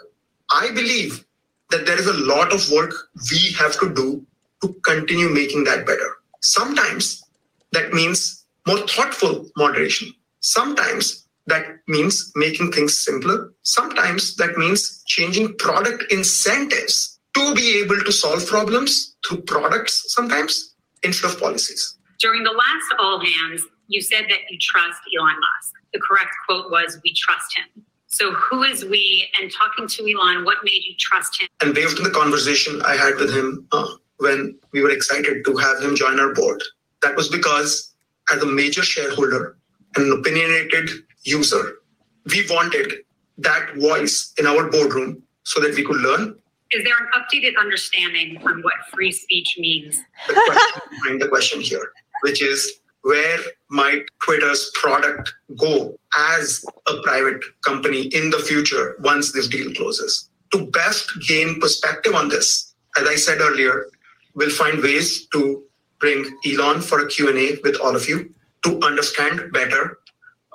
I 0.51 0.69
believe 0.71 1.25
that 1.71 1.85
there 1.85 1.99
is 1.99 2.07
a 2.07 2.13
lot 2.13 2.53
of 2.53 2.69
work 2.71 2.93
we 3.31 3.51
have 3.53 3.79
to 3.79 3.93
do 3.93 4.25
to 4.61 4.73
continue 4.85 5.29
making 5.29 5.63
that 5.65 5.85
better. 5.85 6.17
Sometimes 6.41 7.23
that 7.71 7.93
means 7.93 8.44
more 8.67 8.79
thoughtful 8.87 9.49
moderation. 9.57 10.13
Sometimes 10.39 11.27
that 11.47 11.65
means 11.87 12.31
making 12.35 12.71
things 12.71 12.97
simpler. 12.97 13.53
Sometimes 13.63 14.35
that 14.37 14.57
means 14.57 15.03
changing 15.07 15.55
product 15.57 16.11
incentives 16.11 17.19
to 17.35 17.53
be 17.53 17.79
able 17.81 17.99
to 18.01 18.11
solve 18.11 18.45
problems 18.47 19.15
through 19.27 19.41
products 19.41 20.13
sometimes 20.13 20.75
instead 21.03 21.31
of 21.31 21.39
policies. 21.39 21.97
During 22.19 22.43
the 22.43 22.51
last 22.51 22.95
all 22.99 23.19
hands, 23.19 23.61
you 23.87 24.01
said 24.01 24.25
that 24.29 24.39
you 24.49 24.57
trust 24.59 24.99
Elon 25.15 25.35
Musk. 25.35 25.73
The 25.93 25.99
correct 25.99 26.31
quote 26.47 26.71
was, 26.71 26.99
We 27.03 27.13
trust 27.13 27.57
him. 27.57 27.83
So, 28.07 28.31
who 28.31 28.63
is 28.63 28.85
we? 28.85 29.27
And 29.39 29.51
talking 29.51 29.87
to 29.87 30.11
Elon, 30.11 30.45
what 30.45 30.57
made 30.63 30.81
you 30.87 30.95
trust 30.97 31.39
him? 31.41 31.49
And 31.61 31.75
based 31.75 31.97
on 31.97 32.03
the 32.03 32.09
conversation 32.09 32.81
I 32.83 32.95
had 32.95 33.15
with 33.17 33.33
him 33.35 33.67
uh, 33.71 33.87
when 34.17 34.57
we 34.71 34.81
were 34.81 34.89
excited 34.89 35.43
to 35.45 35.57
have 35.57 35.83
him 35.83 35.95
join 35.95 36.19
our 36.19 36.33
board, 36.33 36.63
that 37.01 37.15
was 37.15 37.27
because 37.27 37.93
as 38.31 38.41
a 38.41 38.45
major 38.45 38.83
shareholder 38.83 39.57
and 39.95 40.05
an 40.05 40.19
opinionated 40.19 40.89
user, 41.23 41.77
we 42.25 42.45
wanted 42.49 42.93
that 43.37 43.75
voice 43.75 44.33
in 44.37 44.45
our 44.45 44.69
boardroom 44.69 45.21
so 45.43 45.59
that 45.59 45.75
we 45.75 45.83
could 45.83 45.97
learn. 45.97 46.35
Is 46.71 46.83
there 46.83 46.95
an 46.99 47.07
updated 47.15 47.57
understanding 47.59 48.37
on 48.43 48.61
what 48.61 48.73
free 48.93 49.11
speech 49.11 49.57
means? 49.59 49.99
The 50.27 50.33
question 50.33 50.81
behind 50.91 51.21
the 51.21 51.27
question 51.27 51.61
here, 51.61 51.91
which 52.21 52.41
is 52.41 52.79
where 53.01 53.37
might 53.69 54.03
Twitter's 54.23 54.71
product 54.73 55.31
go 55.57 55.95
as 56.17 56.65
a 56.87 57.01
private 57.03 57.43
company 57.63 58.07
in 58.07 58.31
the 58.31 58.39
future 58.39 58.95
once 58.99 59.31
this 59.31 59.47
deal 59.47 59.71
closes? 59.75 60.29
To 60.53 60.65
best 60.67 61.11
gain 61.27 61.59
perspective 61.59 62.15
on 62.15 62.29
this, 62.29 62.73
as 62.97 63.07
I 63.07 63.15
said 63.15 63.41
earlier, 63.41 63.87
we'll 64.33 64.49
find 64.49 64.81
ways 64.81 65.27
to 65.27 65.63
bring 66.05 66.37
Elon 66.45 66.81
for 66.81 66.99
a 66.99 67.07
Q&A 67.07 67.57
with 67.63 67.77
all 67.81 67.95
of 67.95 68.07
you 68.07 68.31
to 68.63 68.79
understand 68.81 69.51
better 69.51 69.97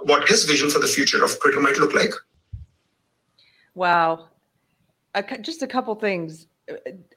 what 0.02 0.28
his 0.28 0.44
vision 0.44 0.70
for 0.70 0.78
the 0.78 0.86
future 0.86 1.24
of 1.24 1.40
Twitter 1.40 1.58
might 1.58 1.76
look 1.78 1.92
like. 1.92 2.12
Wow. 3.74 4.28
just 5.40 5.62
a 5.62 5.66
couple 5.66 5.96
things. 5.96 6.46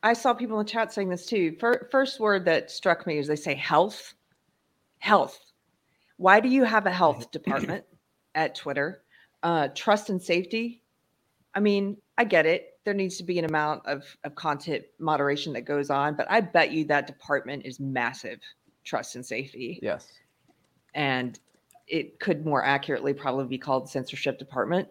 I 0.02 0.14
saw 0.14 0.34
people 0.34 0.60
in 0.60 0.66
the 0.66 0.72
chat 0.72 0.92
saying 0.92 1.10
this 1.10 1.28
too. 1.28 1.56
First 1.92 2.20
word 2.20 2.44
that 2.46 2.72
struck 2.72 3.06
me 3.06 3.20
is 3.20 3.28
they 3.28 3.36
say 3.36 3.54
health. 3.54 4.16
Health. 4.98 5.40
Why 6.18 6.40
do 6.40 6.50
you 6.50 6.64
have 6.64 6.88
a 6.88 6.92
health 6.92 7.30
department 7.38 7.86
at 8.34 8.56
Twitter? 8.56 9.04
Uh, 9.44 9.68
trust 9.76 10.10
and 10.10 10.20
safety. 10.20 10.82
I 11.54 11.60
mean, 11.60 11.98
I 12.18 12.24
get 12.24 12.48
it 12.48 12.73
there 12.86 12.94
needs 12.94 13.18
to 13.18 13.24
be 13.24 13.40
an 13.40 13.46
amount 13.46 13.86
of, 13.86 14.04
of 14.24 14.36
content 14.36 14.84
moderation 15.00 15.54
that 15.54 15.62
goes 15.62 15.90
on, 15.90 16.16
but 16.16 16.30
I 16.30 16.42
bet 16.42 16.72
you 16.72 16.86
that 16.86 17.08
department 17.08 17.66
is 17.66 17.80
massive 17.80 18.40
trust 18.84 19.16
and 19.16 19.26
safety. 19.26 19.80
Yes. 19.82 20.08
And 20.94 21.40
it 21.88 22.20
could 22.20 22.46
more 22.46 22.64
accurately 22.64 23.14
probably 23.14 23.46
be 23.46 23.58
called 23.58 23.90
censorship 23.90 24.38
department. 24.38 24.88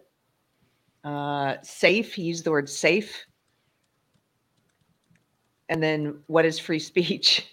Uh, 1.03 1.55
safe, 1.61 2.13
he 2.13 2.23
used 2.23 2.43
the 2.45 2.51
word 2.51 2.69
safe. 2.69 3.25
And 5.69 5.81
then 5.81 6.19
what 6.27 6.45
is 6.45 6.59
free 6.59 6.79
speech? 6.79 7.51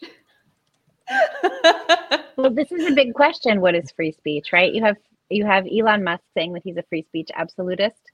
well, 2.36 2.50
this 2.50 2.72
is 2.72 2.90
a 2.90 2.94
big 2.94 3.14
question. 3.14 3.60
What 3.60 3.74
is 3.74 3.90
free 3.92 4.12
speech, 4.12 4.52
right? 4.52 4.72
You 4.72 4.84
have 4.84 4.96
you 5.30 5.46
have 5.46 5.64
Elon 5.66 6.02
Musk 6.02 6.24
saying 6.36 6.52
that 6.54 6.62
he's 6.64 6.76
a 6.76 6.82
free 6.88 7.04
speech 7.04 7.30
absolutist 7.34 8.09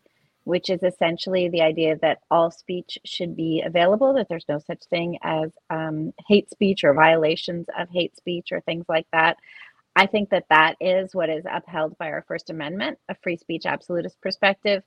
which 0.46 0.70
is 0.70 0.84
essentially 0.84 1.48
the 1.48 1.60
idea 1.60 1.98
that 2.00 2.20
all 2.30 2.52
speech 2.52 2.98
should 3.04 3.34
be 3.34 3.64
available, 3.66 4.14
that 4.14 4.28
there's 4.28 4.48
no 4.48 4.60
such 4.60 4.84
thing 4.84 5.18
as 5.24 5.50
um, 5.70 6.14
hate 6.28 6.48
speech 6.48 6.84
or 6.84 6.94
violations 6.94 7.66
of 7.76 7.88
hate 7.90 8.16
speech 8.16 8.52
or 8.52 8.60
things 8.60 8.84
like 8.88 9.08
that. 9.12 9.38
I 9.96 10.06
think 10.06 10.30
that 10.30 10.46
that 10.48 10.76
is 10.80 11.16
what 11.16 11.30
is 11.30 11.44
upheld 11.52 11.98
by 11.98 12.12
our 12.12 12.24
First 12.28 12.48
Amendment, 12.48 12.96
a 13.08 13.16
free 13.24 13.36
speech 13.38 13.66
absolutist 13.66 14.20
perspective. 14.20 14.84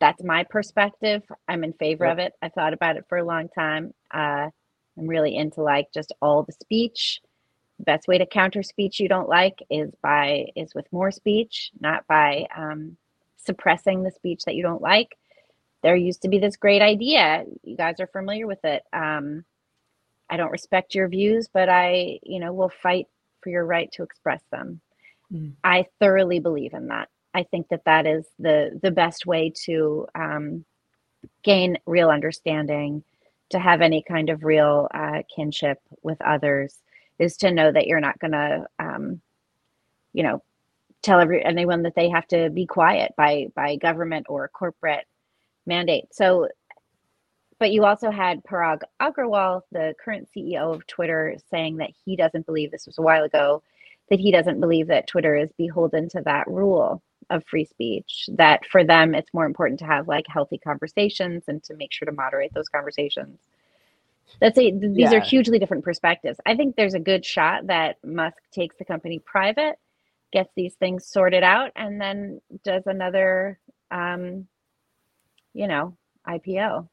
That's 0.00 0.24
my 0.24 0.44
perspective. 0.44 1.22
I'm 1.46 1.62
in 1.62 1.74
favor 1.74 2.06
yep. 2.06 2.12
of 2.14 2.18
it. 2.20 2.32
I 2.40 2.48
thought 2.48 2.72
about 2.72 2.96
it 2.96 3.04
for 3.06 3.18
a 3.18 3.24
long 3.24 3.50
time. 3.50 3.92
Uh, 4.10 4.48
I'm 4.98 5.06
really 5.06 5.36
into 5.36 5.60
like 5.60 5.88
just 5.92 6.14
all 6.22 6.42
the 6.42 6.52
speech. 6.52 7.20
The 7.78 7.84
best 7.84 8.08
way 8.08 8.16
to 8.16 8.24
counter 8.24 8.62
speech 8.62 8.98
you 8.98 9.10
don't 9.10 9.28
like 9.28 9.58
is 9.68 9.90
by 10.02 10.46
is 10.56 10.74
with 10.74 10.90
more 10.90 11.10
speech, 11.10 11.70
not 11.78 12.06
by 12.06 12.46
um, 12.56 12.96
suppressing 13.46 14.02
the 14.02 14.10
speech 14.10 14.44
that 14.44 14.54
you 14.54 14.62
don't 14.62 14.82
like. 14.82 15.16
There 15.82 15.96
used 15.96 16.22
to 16.22 16.28
be 16.28 16.38
this 16.38 16.56
great 16.56 16.82
idea. 16.82 17.44
You 17.62 17.76
guys 17.76 18.00
are 18.00 18.06
familiar 18.08 18.46
with 18.46 18.64
it. 18.64 18.82
Um, 18.92 19.44
I 20.28 20.36
don't 20.36 20.50
respect 20.50 20.94
your 20.94 21.08
views, 21.08 21.48
but 21.52 21.68
I, 21.68 22.18
you 22.22 22.40
know, 22.40 22.52
will 22.52 22.72
fight 22.82 23.06
for 23.40 23.50
your 23.50 23.64
right 23.64 23.90
to 23.92 24.02
express 24.02 24.42
them. 24.50 24.80
Mm. 25.32 25.52
I 25.62 25.86
thoroughly 26.00 26.40
believe 26.40 26.74
in 26.74 26.88
that. 26.88 27.08
I 27.32 27.44
think 27.44 27.68
that 27.68 27.84
that 27.84 28.06
is 28.06 28.26
the 28.38 28.78
the 28.82 28.90
best 28.90 29.26
way 29.26 29.52
to 29.64 30.06
um, 30.14 30.64
gain 31.42 31.78
real 31.86 32.10
understanding, 32.10 33.04
to 33.50 33.58
have 33.58 33.82
any 33.82 34.02
kind 34.02 34.30
of 34.30 34.42
real 34.42 34.88
uh, 34.92 35.22
kinship 35.34 35.80
with 36.02 36.20
others, 36.22 36.74
is 37.18 37.36
to 37.38 37.50
know 37.50 37.70
that 37.70 37.86
you're 37.86 38.00
not 38.00 38.18
going 38.18 38.32
to, 38.32 38.66
um, 38.78 39.20
you 40.12 40.22
know, 40.22 40.42
tell 41.06 41.20
every 41.20 41.44
anyone 41.44 41.82
that 41.82 41.94
they 41.94 42.10
have 42.10 42.26
to 42.28 42.50
be 42.50 42.66
quiet 42.66 43.12
by 43.16 43.48
by 43.54 43.76
government 43.76 44.26
or 44.28 44.48
corporate 44.48 45.06
mandate. 45.66 46.06
So, 46.12 46.48
but 47.58 47.72
you 47.72 47.84
also 47.84 48.10
had 48.10 48.44
Parag 48.44 48.82
Agrawal, 49.00 49.62
the 49.72 49.94
current 50.04 50.28
CEO 50.36 50.74
of 50.74 50.86
Twitter, 50.86 51.36
saying 51.50 51.78
that 51.78 51.90
he 52.04 52.16
doesn't 52.16 52.46
believe 52.46 52.70
this 52.70 52.86
was 52.86 52.98
a 52.98 53.02
while 53.02 53.24
ago 53.24 53.62
that 54.10 54.20
he 54.20 54.30
doesn't 54.30 54.60
believe 54.60 54.88
that 54.88 55.08
Twitter 55.08 55.36
is 55.36 55.50
beholden 55.58 56.08
to 56.10 56.22
that 56.22 56.46
rule. 56.46 57.02
of 57.30 57.44
free 57.44 57.64
speech 57.64 58.28
that 58.36 58.64
for 58.66 58.84
them 58.84 59.14
it's 59.14 59.34
more 59.34 59.46
important 59.46 59.80
to 59.80 59.86
have 59.86 60.06
like 60.06 60.24
healthy 60.28 60.58
conversations 60.58 61.42
and 61.48 61.62
to 61.64 61.74
make 61.74 61.92
sure 61.92 62.06
to 62.06 62.12
moderate 62.12 62.52
those 62.54 62.68
conversations 62.68 63.38
that's 64.40 64.58
a 64.58 64.70
these 64.70 65.10
yeah. 65.10 65.14
are 65.14 65.20
hugely 65.20 65.58
different 65.58 65.82
perspectives 65.82 66.38
i 66.46 66.54
think 66.54 66.76
there's 66.76 66.94
a 66.94 67.00
good 67.00 67.24
shot 67.24 67.66
that 67.66 67.96
musk 68.04 68.38
takes 68.52 68.76
the 68.76 68.84
company 68.84 69.18
private 69.18 69.76
gets 70.32 70.50
these 70.56 70.74
things 70.74 71.06
sorted 71.06 71.42
out 71.42 71.70
and 71.76 72.00
then 72.00 72.40
does 72.64 72.82
another 72.86 73.58
um 73.90 74.46
you 75.54 75.66
know 75.66 75.96
ipo 76.28 76.88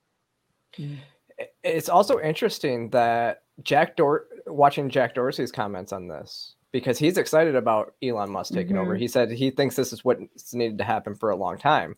it's 1.64 1.90
also 1.90 2.20
interesting 2.20 2.90
that 2.90 3.44
jack 3.64 3.96
Dor 3.96 4.26
watching 4.48 4.90
jack 4.90 5.16
dorsey's 5.16 5.52
comments 5.52 5.92
on 5.92 6.08
this 6.08 6.56
because 6.74 6.98
he's 6.98 7.18
excited 7.18 7.56
about 7.56 7.94
Elon 8.04 8.32
Musk 8.32 8.52
taking 8.52 8.76
mm-hmm. 8.76 8.82
over. 8.82 8.96
He 8.96 9.08
said 9.08 9.32
he 9.32 9.52
thinks 9.52 9.76
this 9.76 9.94
is 9.94 10.04
what's 10.04 10.54
needed 10.54 10.80
to 10.80 10.84
happen 10.84 11.16
for 11.16 11.30
a 11.30 11.36
long 11.36 11.58
time. 11.58 11.96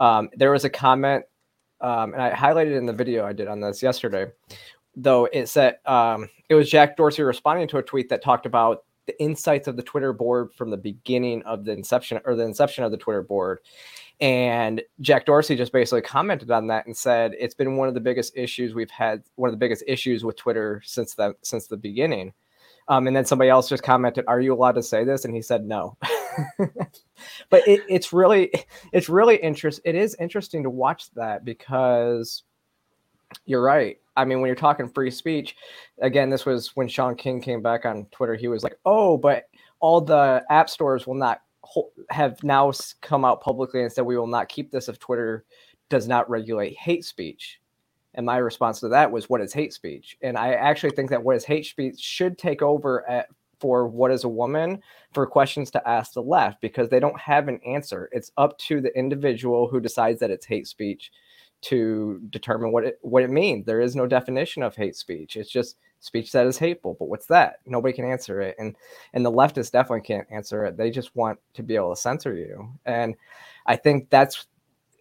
Um, 0.00 0.28
there 0.34 0.50
was 0.50 0.64
a 0.64 0.70
comment, 0.70 1.24
um, 1.80 2.12
and 2.12 2.20
I 2.20 2.32
highlighted 2.32 2.76
in 2.76 2.84
the 2.84 2.92
video 2.92 3.24
I 3.24 3.32
did 3.32 3.48
on 3.48 3.60
this 3.60 3.82
yesterday, 3.82 4.26
though 4.96 5.26
it 5.32 5.48
said 5.48 5.78
um, 5.86 6.28
it 6.48 6.56
was 6.56 6.68
Jack 6.68 6.96
Dorsey 6.96 7.22
responding 7.22 7.68
to 7.68 7.78
a 7.78 7.82
tweet 7.82 8.08
that 8.10 8.22
talked 8.22 8.44
about 8.44 8.84
the 9.08 9.20
insights 9.20 9.66
of 9.66 9.76
the 9.76 9.82
Twitter 9.82 10.12
board 10.12 10.52
from 10.52 10.70
the 10.70 10.76
beginning 10.76 11.42
of 11.42 11.64
the 11.64 11.72
inception 11.72 12.20
or 12.24 12.36
the 12.36 12.44
inception 12.44 12.84
of 12.84 12.92
the 12.92 12.96
Twitter 12.96 13.22
board. 13.22 13.58
And 14.20 14.82
Jack 15.00 15.24
Dorsey 15.26 15.56
just 15.56 15.72
basically 15.72 16.02
commented 16.02 16.50
on 16.50 16.66
that 16.68 16.86
and 16.86 16.96
said 16.96 17.34
it's 17.38 17.54
been 17.54 17.76
one 17.76 17.88
of 17.88 17.94
the 17.94 18.00
biggest 18.00 18.36
issues 18.36 18.74
we've 18.74 18.90
had, 18.90 19.22
one 19.36 19.48
of 19.48 19.52
the 19.52 19.58
biggest 19.58 19.82
issues 19.86 20.24
with 20.24 20.36
Twitter 20.36 20.82
since 20.84 21.14
the 21.14 21.34
since 21.42 21.68
the 21.68 21.76
beginning. 21.76 22.34
Um, 22.88 23.06
and 23.06 23.16
then 23.16 23.24
somebody 23.24 23.50
else 23.50 23.68
just 23.68 23.82
commented, 23.82 24.24
"Are 24.28 24.40
you 24.40 24.54
allowed 24.54 24.72
to 24.72 24.82
say 24.82 25.04
this?" 25.04 25.24
And 25.24 25.34
he 25.34 25.42
said, 25.42 25.64
"No." 25.64 25.96
but 26.58 27.66
it, 27.66 27.82
it's 27.88 28.12
really, 28.12 28.52
it's 28.92 29.08
really 29.08 29.36
interest. 29.36 29.80
It 29.84 29.94
is 29.94 30.16
interesting 30.18 30.62
to 30.64 30.70
watch 30.70 31.10
that 31.12 31.44
because 31.44 32.42
you're 33.46 33.62
right. 33.62 33.98
I 34.18 34.24
mean, 34.24 34.40
when 34.40 34.48
you're 34.48 34.56
talking 34.56 34.88
free 34.88 35.10
speech, 35.10 35.56
again, 36.02 36.28
this 36.30 36.44
was 36.44 36.76
when 36.76 36.88
Shaun 36.88 37.14
King 37.16 37.40
came 37.40 37.62
back 37.62 37.86
on 37.86 38.06
Twitter. 38.10 38.34
He 38.34 38.48
was 38.48 38.62
like, 38.62 38.78
"Oh, 38.84 39.16
but 39.16 39.44
all 39.80 40.00
the 40.00 40.44
app 40.50 40.68
stores 40.68 41.06
will 41.06 41.14
not 41.14 41.40
have 42.10 42.42
now 42.42 42.72
come 43.02 43.24
out 43.24 43.40
publicly 43.42 43.82
and 43.82 43.92
said 43.92 44.04
we 44.04 44.18
will 44.18 44.26
not 44.26 44.48
keep 44.48 44.70
this 44.70 44.88
if 44.88 44.98
Twitter 44.98 45.44
does 45.88 46.08
not 46.08 46.28
regulate 46.28 46.76
hate 46.76 47.04
speech." 47.04 47.60
And 48.14 48.26
my 48.26 48.38
response 48.38 48.80
to 48.80 48.88
that 48.88 49.12
was, 49.12 49.30
what 49.30 49.40
is 49.40 49.52
hate 49.52 49.72
speech? 49.72 50.16
And 50.22 50.36
I 50.36 50.54
actually 50.54 50.90
think 50.90 51.10
that 51.10 51.22
what 51.22 51.36
is 51.36 51.44
hate 51.44 51.66
speech 51.66 52.00
should 52.00 52.36
take 52.36 52.62
over 52.62 53.08
at, 53.08 53.28
for 53.60 53.86
what 53.86 54.10
is 54.10 54.24
a 54.24 54.28
woman 54.28 54.82
for 55.12 55.26
questions 55.26 55.70
to 55.70 55.88
ask 55.88 56.14
the 56.14 56.22
left 56.22 56.60
because 56.60 56.88
they 56.88 57.00
don't 57.00 57.20
have 57.20 57.46
an 57.48 57.60
answer. 57.66 58.08
It's 58.12 58.32
up 58.36 58.58
to 58.58 58.80
the 58.80 58.96
individual 58.98 59.68
who 59.68 59.78
decides 59.78 60.18
that 60.20 60.30
it's 60.30 60.46
hate 60.46 60.66
speech 60.66 61.12
to 61.60 62.20
determine 62.30 62.72
what 62.72 62.84
it 62.84 62.98
what 63.02 63.22
it 63.22 63.30
means. 63.30 63.66
There 63.66 63.80
is 63.80 63.96
no 63.96 64.06
definition 64.06 64.62
of 64.62 64.76
hate 64.76 64.96
speech. 64.96 65.36
It's 65.36 65.50
just 65.50 65.76
speech 66.00 66.32
that 66.32 66.46
is 66.46 66.58
hateful. 66.58 66.96
But 66.98 67.08
what's 67.08 67.26
that? 67.26 67.56
Nobody 67.66 67.92
can 67.92 68.04
answer 68.04 68.40
it. 68.40 68.56
And 68.58 68.76
and 69.14 69.24
the 69.24 69.32
leftists 69.32 69.72
definitely 69.72 70.02
can't 70.02 70.26
answer 70.30 70.64
it. 70.64 70.76
They 70.76 70.90
just 70.90 71.14
want 71.16 71.38
to 71.54 71.62
be 71.62 71.76
able 71.76 71.94
to 71.94 72.00
censor 72.00 72.34
you. 72.34 72.72
And 72.86 73.14
I 73.66 73.76
think 73.76 74.10
that's 74.10 74.46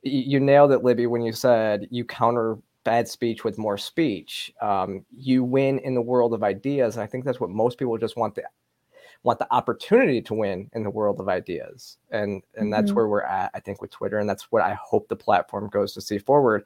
you 0.03 0.39
nailed 0.39 0.71
it, 0.71 0.83
Libby, 0.83 1.07
when 1.07 1.21
you 1.21 1.33
said 1.33 1.87
you 1.91 2.05
counter 2.05 2.57
bad 2.87 3.05
speech 3.05 3.43
with 3.43 3.57
more 3.57 3.77
speech. 3.77 4.49
Um, 4.61 5.05
you 5.13 5.43
win 5.43 5.79
in 5.79 5.93
the 5.93 6.01
world 6.01 6.33
of 6.33 6.41
ideas, 6.41 6.95
and 6.95 7.03
I 7.03 7.05
think 7.05 7.25
that's 7.25 7.39
what 7.39 7.49
most 7.49 7.77
people 7.77 7.97
just 7.97 8.15
want 8.15 8.33
the 8.33 8.43
want 9.27 9.39
the 9.39 9.53
opportunity 9.53 10.21
to 10.21 10.33
win 10.33 10.69
in 10.73 10.83
the 10.83 10.89
world 10.89 11.19
of 11.19 11.27
ideas, 11.27 11.97
and 12.09 12.41
and 12.55 12.71
that's 12.71 12.87
mm-hmm. 12.87 12.95
where 12.95 13.07
we're 13.09 13.23
at. 13.23 13.51
I 13.53 13.59
think 13.59 13.81
with 13.81 13.91
Twitter, 13.91 14.17
and 14.17 14.27
that's 14.27 14.51
what 14.51 14.63
I 14.63 14.73
hope 14.81 15.09
the 15.09 15.15
platform 15.17 15.67
goes 15.67 15.93
to 15.93 16.01
see 16.01 16.17
forward. 16.17 16.63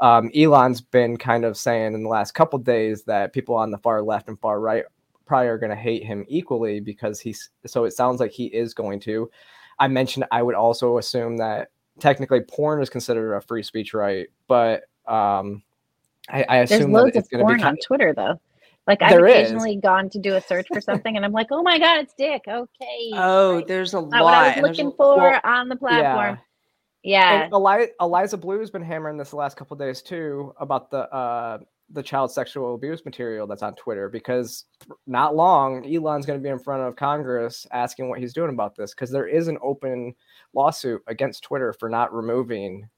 Um, 0.00 0.30
Elon's 0.34 0.80
been 0.80 1.18
kind 1.18 1.44
of 1.44 1.58
saying 1.58 1.92
in 1.92 2.02
the 2.02 2.08
last 2.08 2.32
couple 2.32 2.58
days 2.58 3.04
that 3.04 3.34
people 3.34 3.54
on 3.54 3.70
the 3.70 3.78
far 3.78 4.02
left 4.02 4.28
and 4.28 4.40
far 4.40 4.58
right 4.58 4.84
probably 5.26 5.48
are 5.48 5.58
going 5.58 5.70
to 5.70 5.76
hate 5.76 6.02
him 6.02 6.24
equally 6.26 6.80
because 6.80 7.20
he's 7.20 7.50
so 7.66 7.84
it 7.84 7.92
sounds 7.92 8.18
like 8.18 8.32
he 8.32 8.46
is 8.46 8.74
going 8.74 8.98
to. 9.00 9.30
I 9.78 9.86
mentioned 9.86 10.24
I 10.32 10.42
would 10.42 10.54
also 10.54 10.96
assume 10.96 11.36
that 11.36 11.68
technically 11.98 12.40
porn 12.40 12.82
is 12.82 12.88
considered 12.88 13.34
a 13.34 13.42
free 13.42 13.62
speech 13.62 13.92
right, 13.92 14.28
but 14.48 14.84
um, 15.06 15.62
I, 16.30 16.44
I 16.48 16.56
assume 16.58 16.92
there's 16.92 17.14
loads 17.14 17.16
of 17.16 17.28
porn 17.30 17.62
on 17.62 17.76
Twitter 17.84 18.14
though. 18.14 18.40
Like 18.86 19.02
I've 19.02 19.18
occasionally 19.18 19.74
is. 19.74 19.80
gone 19.82 20.10
to 20.10 20.18
do 20.18 20.34
a 20.34 20.40
search 20.40 20.66
for 20.72 20.80
something, 20.80 21.14
and 21.14 21.24
I'm 21.24 21.32
like, 21.32 21.48
"Oh 21.50 21.62
my 21.62 21.78
god, 21.78 22.00
it's 22.00 22.14
Dick." 22.14 22.42
Okay. 22.48 23.10
Oh, 23.12 23.56
right. 23.56 23.66
there's 23.66 23.94
a 23.94 24.00
lot. 24.00 24.24
What 24.24 24.34
I 24.34 24.60
was 24.60 24.68
looking 24.68 24.92
for 24.92 25.16
well, 25.16 25.40
on 25.44 25.68
the 25.68 25.76
platform. 25.76 26.38
Yeah. 27.02 27.48
yeah. 27.48 27.48
Eli- 27.52 27.86
Eliza 28.00 28.36
Bleu 28.36 28.58
has 28.60 28.70
been 28.70 28.82
hammering 28.82 29.16
this 29.16 29.30
the 29.30 29.36
last 29.36 29.56
couple 29.56 29.76
days 29.76 30.02
too 30.02 30.54
about 30.58 30.90
the 30.90 31.12
uh, 31.14 31.58
the 31.92 32.02
child 32.02 32.30
sexual 32.30 32.74
abuse 32.74 33.04
material 33.04 33.46
that's 33.46 33.62
on 33.62 33.74
Twitter 33.74 34.08
because 34.08 34.64
not 35.06 35.34
long 35.34 35.84
Elon's 35.84 36.26
going 36.26 36.38
to 36.38 36.42
be 36.42 36.48
in 36.48 36.58
front 36.58 36.82
of 36.82 36.96
Congress 36.96 37.66
asking 37.72 38.08
what 38.08 38.18
he's 38.18 38.32
doing 38.32 38.50
about 38.50 38.76
this 38.76 38.94
because 38.94 39.10
there 39.10 39.26
is 39.26 39.48
an 39.48 39.58
open 39.62 40.14
lawsuit 40.54 41.02
against 41.06 41.42
Twitter 41.42 41.72
for 41.72 41.88
not 41.88 42.14
removing 42.14 42.88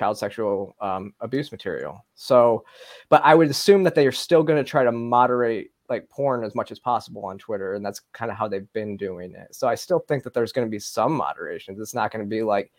child 0.00 0.16
sexual 0.16 0.74
um, 0.80 1.12
abuse 1.20 1.52
material. 1.52 2.02
So, 2.14 2.64
but 3.10 3.20
I 3.22 3.34
would 3.34 3.50
assume 3.50 3.82
that 3.84 3.94
they 3.94 4.06
are 4.06 4.12
still 4.12 4.42
going 4.42 4.62
to 4.62 4.68
try 4.68 4.82
to 4.82 4.90
moderate 4.90 5.72
like 5.90 6.08
porn 6.08 6.42
as 6.42 6.54
much 6.54 6.72
as 6.72 6.78
possible 6.78 7.26
on 7.26 7.36
Twitter, 7.36 7.74
and 7.74 7.84
that's 7.84 8.00
kind 8.14 8.30
of 8.30 8.36
how 8.38 8.48
they've 8.48 8.72
been 8.72 8.96
doing 8.96 9.34
it. 9.34 9.54
So 9.54 9.68
I 9.68 9.74
still 9.74 9.98
think 9.98 10.22
that 10.22 10.32
there's 10.32 10.52
going 10.52 10.66
to 10.66 10.70
be 10.70 10.78
some 10.78 11.12
moderation. 11.12 11.76
It's 11.78 11.94
not 11.94 12.10
going 12.10 12.24
to 12.24 12.28
be 12.28 12.42
like 12.42 12.72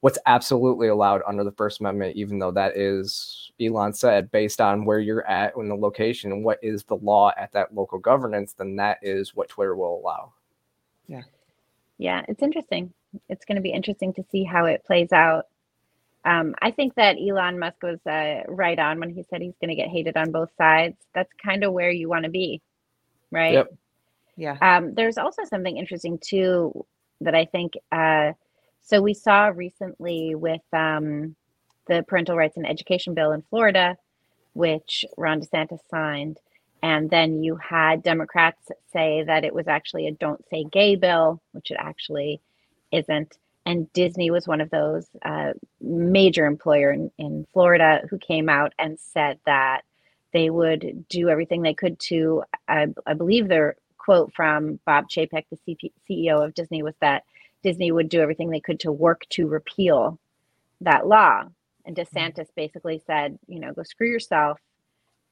what's 0.00 0.18
absolutely 0.26 0.88
allowed 0.88 1.22
under 1.28 1.44
the 1.44 1.52
First 1.52 1.78
Amendment, 1.78 2.16
even 2.16 2.40
though 2.40 2.50
that 2.50 2.76
is 2.76 3.52
Elon 3.60 3.92
said 3.92 4.32
based 4.32 4.60
on 4.60 4.84
where 4.84 4.98
you're 4.98 5.26
at 5.28 5.54
in 5.56 5.68
the 5.68 5.76
location 5.76 6.32
and 6.32 6.44
what 6.44 6.58
is 6.60 6.82
the 6.82 6.96
law 6.96 7.30
at 7.36 7.52
that 7.52 7.72
local 7.72 8.00
governance, 8.00 8.52
then 8.52 8.74
that 8.76 8.98
is 9.00 9.36
what 9.36 9.48
Twitter 9.48 9.76
will 9.76 10.00
allow. 10.00 10.32
Yeah. 11.06 11.22
Yeah, 11.98 12.22
it's 12.26 12.42
interesting. 12.42 12.92
It's 13.28 13.44
going 13.44 13.56
to 13.56 13.62
be 13.62 13.70
interesting 13.70 14.12
to 14.14 14.24
see 14.32 14.42
how 14.42 14.64
it 14.64 14.84
plays 14.84 15.12
out 15.12 15.46
um, 16.24 16.54
I 16.60 16.70
think 16.70 16.94
that 16.94 17.16
Elon 17.18 17.58
Musk 17.58 17.82
was 17.82 17.98
uh, 18.06 18.42
right 18.48 18.78
on 18.78 18.98
when 18.98 19.10
he 19.10 19.24
said 19.24 19.42
he's 19.42 19.56
going 19.60 19.68
to 19.68 19.74
get 19.74 19.88
hated 19.88 20.16
on 20.16 20.30
both 20.30 20.50
sides. 20.56 20.96
That's 21.14 21.30
kind 21.44 21.64
of 21.64 21.72
where 21.72 21.90
you 21.90 22.08
want 22.08 22.24
to 22.24 22.30
be, 22.30 22.62
right? 23.30 23.52
Yep. 23.52 23.74
Yeah. 24.36 24.58
Um, 24.60 24.94
there's 24.94 25.18
also 25.18 25.44
something 25.44 25.76
interesting 25.76 26.18
too 26.18 26.84
that 27.20 27.34
I 27.34 27.44
think. 27.44 27.74
Uh, 27.92 28.32
so 28.82 29.00
we 29.00 29.14
saw 29.14 29.46
recently 29.46 30.34
with 30.34 30.62
um, 30.72 31.36
the 31.88 32.04
parental 32.08 32.36
rights 32.36 32.56
and 32.56 32.66
education 32.66 33.14
bill 33.14 33.32
in 33.32 33.42
Florida, 33.42 33.96
which 34.54 35.04
Ron 35.16 35.40
DeSantis 35.40 35.80
signed, 35.90 36.38
and 36.82 37.08
then 37.10 37.42
you 37.42 37.56
had 37.56 38.02
Democrats 38.02 38.70
say 38.92 39.22
that 39.24 39.44
it 39.44 39.54
was 39.54 39.68
actually 39.68 40.06
a 40.06 40.12
"Don't 40.12 40.44
Say 40.48 40.64
Gay" 40.64 40.96
bill, 40.96 41.40
which 41.52 41.70
it 41.70 41.76
actually 41.78 42.40
isn't 42.92 43.36
and 43.66 43.90
Disney 43.92 44.30
was 44.30 44.46
one 44.46 44.60
of 44.60 44.70
those 44.70 45.06
uh, 45.24 45.52
major 45.80 46.44
employer 46.46 46.92
in, 46.92 47.10
in 47.18 47.46
Florida 47.52 48.02
who 48.10 48.18
came 48.18 48.48
out 48.48 48.72
and 48.78 48.98
said 48.98 49.38
that 49.46 49.82
they 50.32 50.50
would 50.50 51.06
do 51.08 51.28
everything 51.28 51.62
they 51.62 51.74
could 51.74 51.98
to. 52.00 52.42
I, 52.68 52.88
I 53.06 53.14
believe 53.14 53.48
their 53.48 53.76
quote 53.96 54.32
from 54.34 54.80
Bob 54.84 55.08
Chapek, 55.08 55.44
the 55.50 55.58
CP, 55.66 55.92
CEO 56.08 56.44
of 56.44 56.54
Disney, 56.54 56.82
was 56.82 56.94
that 57.00 57.24
Disney 57.62 57.90
would 57.90 58.10
do 58.10 58.20
everything 58.20 58.50
they 58.50 58.60
could 58.60 58.80
to 58.80 58.92
work 58.92 59.22
to 59.30 59.46
repeal 59.46 60.18
that 60.82 61.06
law. 61.06 61.44
And 61.86 61.96
DeSantis 61.96 62.48
basically 62.54 63.02
said, 63.06 63.38
you 63.46 63.60
know, 63.60 63.72
go 63.72 63.82
screw 63.82 64.10
yourself. 64.10 64.58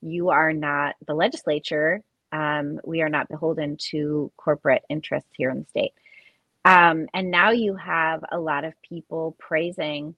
You 0.00 0.30
are 0.30 0.52
not 0.54 0.96
the 1.06 1.14
legislature. 1.14 2.02
Um, 2.32 2.80
we 2.84 3.02
are 3.02 3.10
not 3.10 3.28
beholden 3.28 3.76
to 3.90 4.32
corporate 4.38 4.82
interests 4.88 5.30
here 5.36 5.50
in 5.50 5.60
the 5.60 5.66
state. 5.66 5.92
Um, 6.64 7.08
and 7.14 7.30
now 7.30 7.50
you 7.50 7.74
have 7.76 8.24
a 8.30 8.38
lot 8.38 8.64
of 8.64 8.74
people 8.82 9.36
praising 9.38 10.14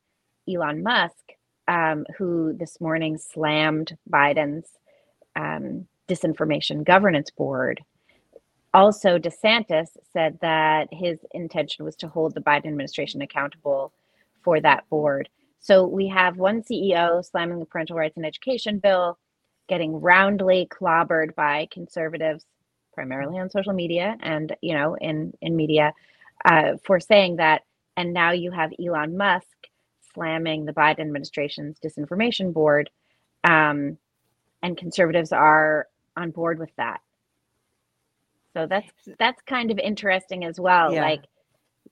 Elon 0.48 0.82
Musk, 0.82 1.32
um, 1.68 2.04
who 2.18 2.54
this 2.58 2.80
morning 2.80 3.16
slammed 3.16 3.96
Biden's 4.10 4.68
um, 5.36 5.86
disinformation 6.08 6.84
governance 6.84 7.30
board. 7.30 7.82
Also, 8.74 9.18
DeSantis 9.18 9.88
said 10.12 10.38
that 10.42 10.88
his 10.92 11.18
intention 11.32 11.84
was 11.84 11.96
to 11.96 12.08
hold 12.08 12.34
the 12.34 12.40
Biden 12.40 12.66
administration 12.66 13.22
accountable 13.22 13.92
for 14.42 14.60
that 14.60 14.88
board. 14.90 15.28
So 15.60 15.86
we 15.86 16.08
have 16.08 16.36
one 16.36 16.62
CEO 16.62 17.24
slamming 17.24 17.58
the 17.60 17.64
parental 17.64 17.96
rights 17.96 18.16
and 18.16 18.26
education 18.26 18.80
bill, 18.80 19.18
getting 19.68 20.00
roundly 20.00 20.68
clobbered 20.70 21.34
by 21.34 21.68
conservatives, 21.70 22.44
primarily 22.92 23.38
on 23.38 23.50
social 23.50 23.72
media 23.72 24.16
and 24.20 24.54
you 24.62 24.72
know 24.74 24.96
in 25.00 25.32
in 25.42 25.56
media 25.56 25.92
uh, 26.44 26.74
for 26.84 27.00
saying 27.00 27.36
that. 27.36 27.62
And 27.96 28.12
now 28.12 28.32
you 28.32 28.50
have 28.50 28.72
Elon 28.84 29.16
Musk 29.16 29.46
slamming 30.14 30.64
the 30.64 30.72
Biden 30.72 31.00
administration's 31.00 31.78
disinformation 31.78 32.52
board. 32.52 32.90
Um, 33.44 33.98
and 34.62 34.76
conservatives 34.76 35.30
are 35.30 35.86
on 36.16 36.30
board 36.30 36.58
with 36.58 36.74
that. 36.76 37.00
So 38.54 38.66
that's 38.66 38.90
that's 39.18 39.42
kind 39.42 39.70
of 39.70 39.78
interesting 39.78 40.44
as 40.44 40.58
well. 40.58 40.92
Yeah. 40.92 41.02
Like 41.02 41.24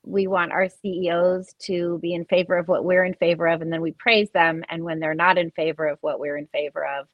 we 0.05 0.27
want 0.27 0.53
our 0.53 0.69
CEOs 0.69 1.55
to 1.67 1.99
be 1.99 2.15
in 2.15 2.25
favor 2.25 2.57
of 2.57 2.69
what 2.69 2.85
we're 2.85 3.05
in 3.05 3.15
favor 3.15 3.47
of, 3.47 3.61
and 3.63 3.73
then 3.73 3.83
we 3.83 3.93
praise 3.93 4.31
them. 4.31 4.65
And 4.69 4.85
when 4.85 5.01
they're 5.01 5.15
not 5.15 5.39
in 5.39 5.51
favor 5.51 5.87
of 5.87 5.99
what 6.01 6.19
we're 6.19 6.37
in 6.37 6.47
favor 6.47 6.85
of, 6.87 7.09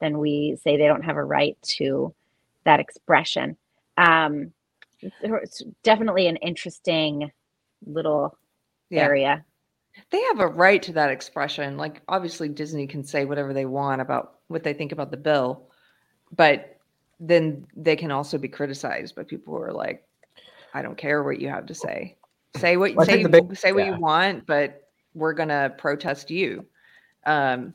then 0.00 0.18
we 0.18 0.56
say 0.62 0.76
they 0.76 0.86
don't 0.86 1.04
have 1.04 1.16
a 1.16 1.24
right 1.24 1.56
to 1.76 2.14
that 2.64 2.80
expression. 2.80 3.56
Um, 3.96 4.52
it's 5.00 5.62
definitely 5.82 6.26
an 6.26 6.36
interesting 6.36 7.30
little 7.86 8.36
yeah. 8.90 9.02
area. 9.02 9.44
They 10.10 10.20
have 10.22 10.40
a 10.40 10.48
right 10.48 10.82
to 10.82 10.92
that 10.94 11.10
expression. 11.10 11.76
Like, 11.76 12.02
obviously, 12.08 12.48
Disney 12.48 12.86
can 12.86 13.04
say 13.04 13.24
whatever 13.24 13.52
they 13.52 13.66
want 13.66 14.00
about 14.00 14.40
what 14.48 14.64
they 14.64 14.72
think 14.72 14.92
about 14.92 15.10
the 15.10 15.16
bill, 15.16 15.68
but 16.36 16.78
then 17.20 17.66
they 17.76 17.96
can 17.96 18.10
also 18.10 18.38
be 18.38 18.48
criticized 18.48 19.14
by 19.14 19.22
people 19.22 19.54
who 19.54 19.62
are 19.62 19.72
like, 19.72 20.04
I 20.74 20.82
don't 20.82 20.98
care 20.98 21.22
what 21.22 21.40
you 21.40 21.48
have 21.48 21.66
to 21.66 21.74
say. 21.74 22.16
Say 22.56 22.76
what 22.76 22.94
well, 22.94 23.06
say, 23.06 23.24
big, 23.24 23.56
say 23.56 23.72
what 23.72 23.86
yeah. 23.86 23.94
you 23.94 24.00
want, 24.00 24.46
but 24.46 24.88
we're 25.14 25.32
gonna 25.32 25.74
protest 25.78 26.30
you. 26.30 26.66
Um, 27.26 27.74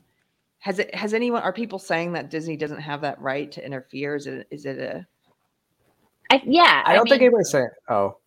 has 0.58 0.78
it 0.78 0.94
has 0.94 1.14
anyone 1.14 1.42
are 1.42 1.52
people 1.52 1.78
saying 1.78 2.12
that 2.12 2.30
Disney 2.30 2.56
doesn't 2.56 2.80
have 2.80 3.00
that 3.00 3.20
right 3.20 3.50
to 3.52 3.64
interfere? 3.64 4.16
Is 4.16 4.26
it 4.26 4.46
is 4.50 4.66
it 4.66 4.78
a 4.78 5.06
I, 6.30 6.42
yeah, 6.46 6.82
I 6.84 6.94
don't 6.94 7.08
I 7.08 7.10
think 7.10 7.22
anybody's 7.22 7.50
saying. 7.50 7.68
Oh, 7.88 8.18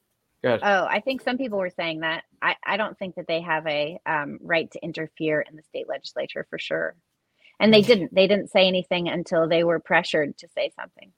good. 0.44 0.60
Oh, 0.62 0.86
I 0.86 1.00
think 1.00 1.22
some 1.22 1.38
people 1.38 1.58
were 1.58 1.70
saying 1.70 2.02
that. 2.02 2.26
I, 2.42 2.56
I 2.66 2.78
don't 2.78 2.98
think 3.00 3.16
that 3.16 3.28
they 3.28 3.42
have 3.42 3.66
a 3.66 3.98
um, 4.06 4.40
right 4.42 4.70
to 4.72 4.84
interfere 4.84 5.42
in 5.42 5.56
the 5.56 5.64
state 5.64 5.88
legislature 5.88 6.46
for 6.50 6.60
sure, 6.60 6.96
and 7.60 7.74
they 7.74 7.82
didn't. 7.82 8.14
They 8.14 8.28
didn't 8.28 8.52
say 8.52 8.68
anything 8.68 9.08
until 9.08 9.48
they 9.48 9.64
were 9.64 9.80
pressured 9.80 10.38
to 10.40 10.48
say 10.54 10.72
something. 10.78 11.12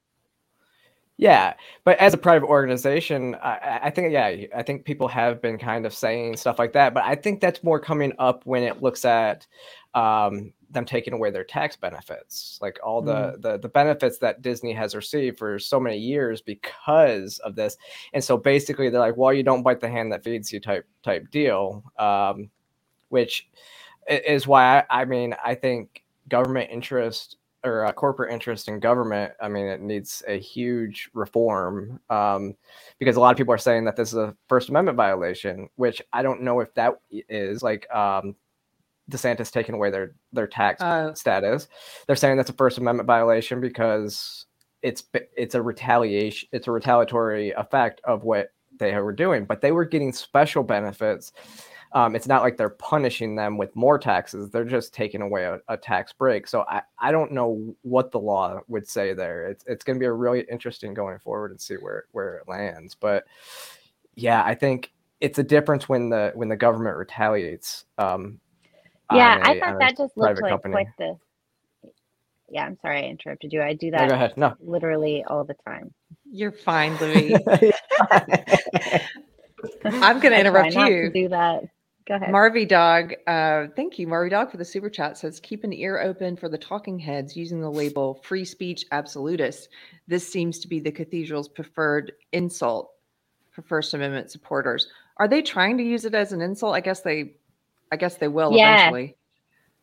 Yeah, 1.17 1.53
but 1.85 1.97
as 1.99 2.13
a 2.13 2.17
private 2.17 2.47
organization, 2.47 3.35
I, 3.35 3.79
I, 3.83 3.89
think 3.89 4.11
yeah, 4.11 4.35
I 4.53 4.63
think 4.63 4.83
people 4.83 5.07
have 5.07 5.41
been 5.41 5.57
kind 5.57 5.85
of 5.85 5.93
saying 5.93 6.35
stuff 6.35 6.59
like 6.59 6.73
that. 6.73 6.93
But 6.93 7.05
I 7.05 7.15
think 7.15 7.39
that's 7.39 7.63
more 7.63 7.79
coming 7.79 8.11
up 8.19 8.45
when 8.45 8.63
it 8.63 8.81
looks 8.81 9.05
at 9.05 9.47
um, 9.93 10.51
them 10.71 10.85
taking 10.85 11.13
away 11.13 11.31
their 11.31 11.43
tax 11.43 11.75
benefits, 11.75 12.59
like 12.61 12.79
all 12.83 13.01
the, 13.01 13.13
mm. 13.13 13.41
the 13.41 13.57
the 13.59 13.69
benefits 13.69 14.17
that 14.19 14.41
Disney 14.41 14.73
has 14.73 14.95
received 14.95 15.37
for 15.37 15.59
so 15.59 15.79
many 15.79 15.97
years 15.97 16.41
because 16.41 17.39
of 17.39 17.55
this. 17.55 17.77
And 18.13 18.23
so 18.23 18.37
basically, 18.37 18.89
they're 18.89 18.99
like, 18.99 19.17
"Well, 19.17 19.33
you 19.33 19.43
don't 19.43 19.63
bite 19.63 19.81
the 19.81 19.89
hand 19.89 20.11
that 20.11 20.23
feeds 20.23 20.51
you," 20.51 20.59
type 20.59 20.85
type 21.03 21.29
deal. 21.31 21.83
Um, 21.99 22.49
which 23.09 23.47
is 24.07 24.47
why 24.47 24.79
I, 24.89 25.01
I 25.01 25.05
mean 25.05 25.35
I 25.43 25.55
think 25.55 26.03
government 26.27 26.69
interest 26.71 27.37
or 27.65 27.85
a 27.85 27.93
corporate 27.93 28.31
interest 28.31 28.67
in 28.67 28.79
government, 28.79 29.33
I 29.41 29.49
mean, 29.49 29.65
it 29.65 29.81
needs 29.81 30.21
a 30.27 30.39
huge 30.39 31.09
reform 31.13 31.99
um, 32.11 32.55
because 32.99 33.15
a 33.15 33.19
lot 33.19 33.31
of 33.31 33.37
people 33.37 33.53
are 33.53 33.57
saying 33.57 33.85
that 33.85 33.95
this 33.95 34.09
is 34.09 34.17
a 34.17 34.35
First 34.47 34.69
Amendment 34.69 34.95
violation, 34.95 35.67
which 35.75 36.01
I 36.13 36.21
don't 36.21 36.43
know 36.43 36.59
if 36.59 36.73
that 36.75 36.93
is. 37.09 37.63
Like 37.63 37.89
um, 37.93 38.35
DeSantis 39.11 39.51
taking 39.51 39.75
away 39.75 39.91
their 39.91 40.13
their 40.33 40.47
tax 40.47 40.81
uh, 40.81 41.13
status, 41.13 41.67
they're 42.07 42.15
saying 42.15 42.37
that's 42.37 42.49
a 42.49 42.53
First 42.53 42.77
Amendment 42.77 43.07
violation 43.07 43.61
because 43.61 44.45
it's 44.81 45.03
it's 45.35 45.55
a 45.55 45.61
retaliation, 45.61 46.49
it's 46.51 46.67
a 46.67 46.71
retaliatory 46.71 47.51
effect 47.51 48.01
of 48.03 48.23
what 48.23 48.49
they 48.77 48.93
were 48.95 49.13
doing, 49.13 49.45
but 49.45 49.61
they 49.61 49.71
were 49.71 49.85
getting 49.85 50.11
special 50.11 50.63
benefits 50.63 51.31
um, 51.95 52.13
it's 52.13 52.27
not 52.27 52.41
like 52.41 52.57
they're 52.57 52.69
punishing 52.69 53.35
them 53.35 53.57
with 53.57 53.73
more 53.73 53.97
taxes. 53.97 54.49
They're 54.49 54.65
just 54.65 54.93
taking 54.93 55.21
away 55.21 55.45
a, 55.45 55.61
a, 55.69 55.77
tax 55.77 56.11
break. 56.11 56.45
So 56.45 56.65
I, 56.67 56.81
I 56.99 57.09
don't 57.13 57.31
know 57.31 57.73
what 57.83 58.11
the 58.11 58.19
law 58.19 58.59
would 58.67 58.85
say 58.85 59.13
there. 59.13 59.47
It's, 59.47 59.63
it's 59.65 59.85
going 59.85 59.97
to 59.97 59.99
be 60.01 60.05
a 60.05 60.11
really 60.11 60.45
interesting 60.51 60.93
going 60.93 61.19
forward 61.19 61.51
and 61.51 61.61
see 61.61 61.75
where, 61.75 62.03
where 62.11 62.35
it 62.35 62.49
lands. 62.49 62.95
But 62.95 63.23
yeah, 64.15 64.43
I 64.43 64.55
think 64.55 64.91
it's 65.21 65.39
a 65.39 65.43
difference 65.43 65.87
when 65.87 66.09
the, 66.09 66.33
when 66.35 66.49
the 66.49 66.57
government 66.57 66.97
retaliates. 66.97 67.85
Um, 67.97 68.41
yeah, 69.11 69.37
a, 69.37 69.49
I 69.49 69.59
thought 69.59 69.79
that 69.79 69.97
just 69.97 70.17
looked 70.17 70.41
like 70.41 70.51
company. 70.51 70.73
quite 70.73 70.87
the, 70.97 71.17
yeah, 72.49 72.65
I'm 72.65 72.77
sorry 72.81 73.05
I 73.05 73.09
interrupted 73.09 73.53
you. 73.53 73.61
I 73.61 73.73
do 73.73 73.91
that 73.91 74.01
no, 74.01 74.07
go 74.09 74.15
ahead. 74.15 74.37
No. 74.37 74.55
literally 74.59 75.23
all 75.27 75.43
the 75.43 75.55
time. 75.65 75.93
You're 76.29 76.51
fine, 76.51 76.97
Louis. 76.97 77.35
I'm 79.85 80.19
going 80.19 80.33
to 80.33 80.39
interrupt 80.39 80.75
you. 80.75 81.11
do 81.13 81.29
that. 81.29 81.63
Go 82.07 82.15
ahead. 82.15 82.29
Marvy 82.29 82.67
Dog, 82.67 83.13
uh, 83.25 83.65
thank 83.75 83.97
you, 83.97 84.07
Marvy 84.07 84.29
Dog, 84.29 84.51
for 84.51 84.57
the 84.57 84.65
super 84.65 84.91
chat. 84.91 85.17
Says 85.17 85.39
keep 85.39 85.63
an 85.63 85.73
ear 85.73 85.99
open 85.99 86.35
for 86.37 86.47
the 86.47 86.57
talking 86.57 86.99
heads 86.99 87.35
using 87.35 87.61
the 87.61 87.71
label 87.71 88.21
"free 88.23 88.45
speech 88.45 88.85
absolutist." 88.91 89.69
This 90.07 90.27
seems 90.27 90.59
to 90.59 90.67
be 90.67 90.79
the 90.79 90.91
cathedral's 90.91 91.47
preferred 91.47 92.11
insult 92.31 92.91
for 93.49 93.63
First 93.63 93.95
Amendment 93.95 94.29
supporters. 94.29 94.87
Are 95.17 95.27
they 95.27 95.41
trying 95.41 95.77
to 95.77 95.83
use 95.83 96.05
it 96.05 96.13
as 96.13 96.31
an 96.31 96.41
insult? 96.41 96.75
I 96.75 96.81
guess 96.81 97.01
they, 97.01 97.37
I 97.91 97.97
guess 97.97 98.15
they 98.15 98.27
will 98.27 98.53
yeah, 98.53 98.75
eventually. 98.75 99.15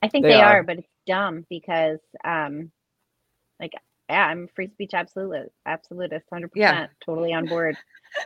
I 0.03 0.09
think 0.09 0.25
they, 0.25 0.31
they 0.31 0.41
are. 0.41 0.59
are. 0.59 0.63
but 0.63 0.79
it's 0.79 0.89
dumb 1.07 1.47
because, 1.49 2.01
um, 2.25 2.71
like, 3.61 3.73
yeah, 4.11 4.27
I'm 4.27 4.49
free 4.55 4.69
speech 4.69 4.91
absolute, 4.95 5.53
absolutist, 5.65 6.27
hundred 6.31 6.51
yeah. 6.55 6.73
percent, 6.73 6.91
totally 7.05 7.33
on 7.33 7.47
board. 7.47 7.77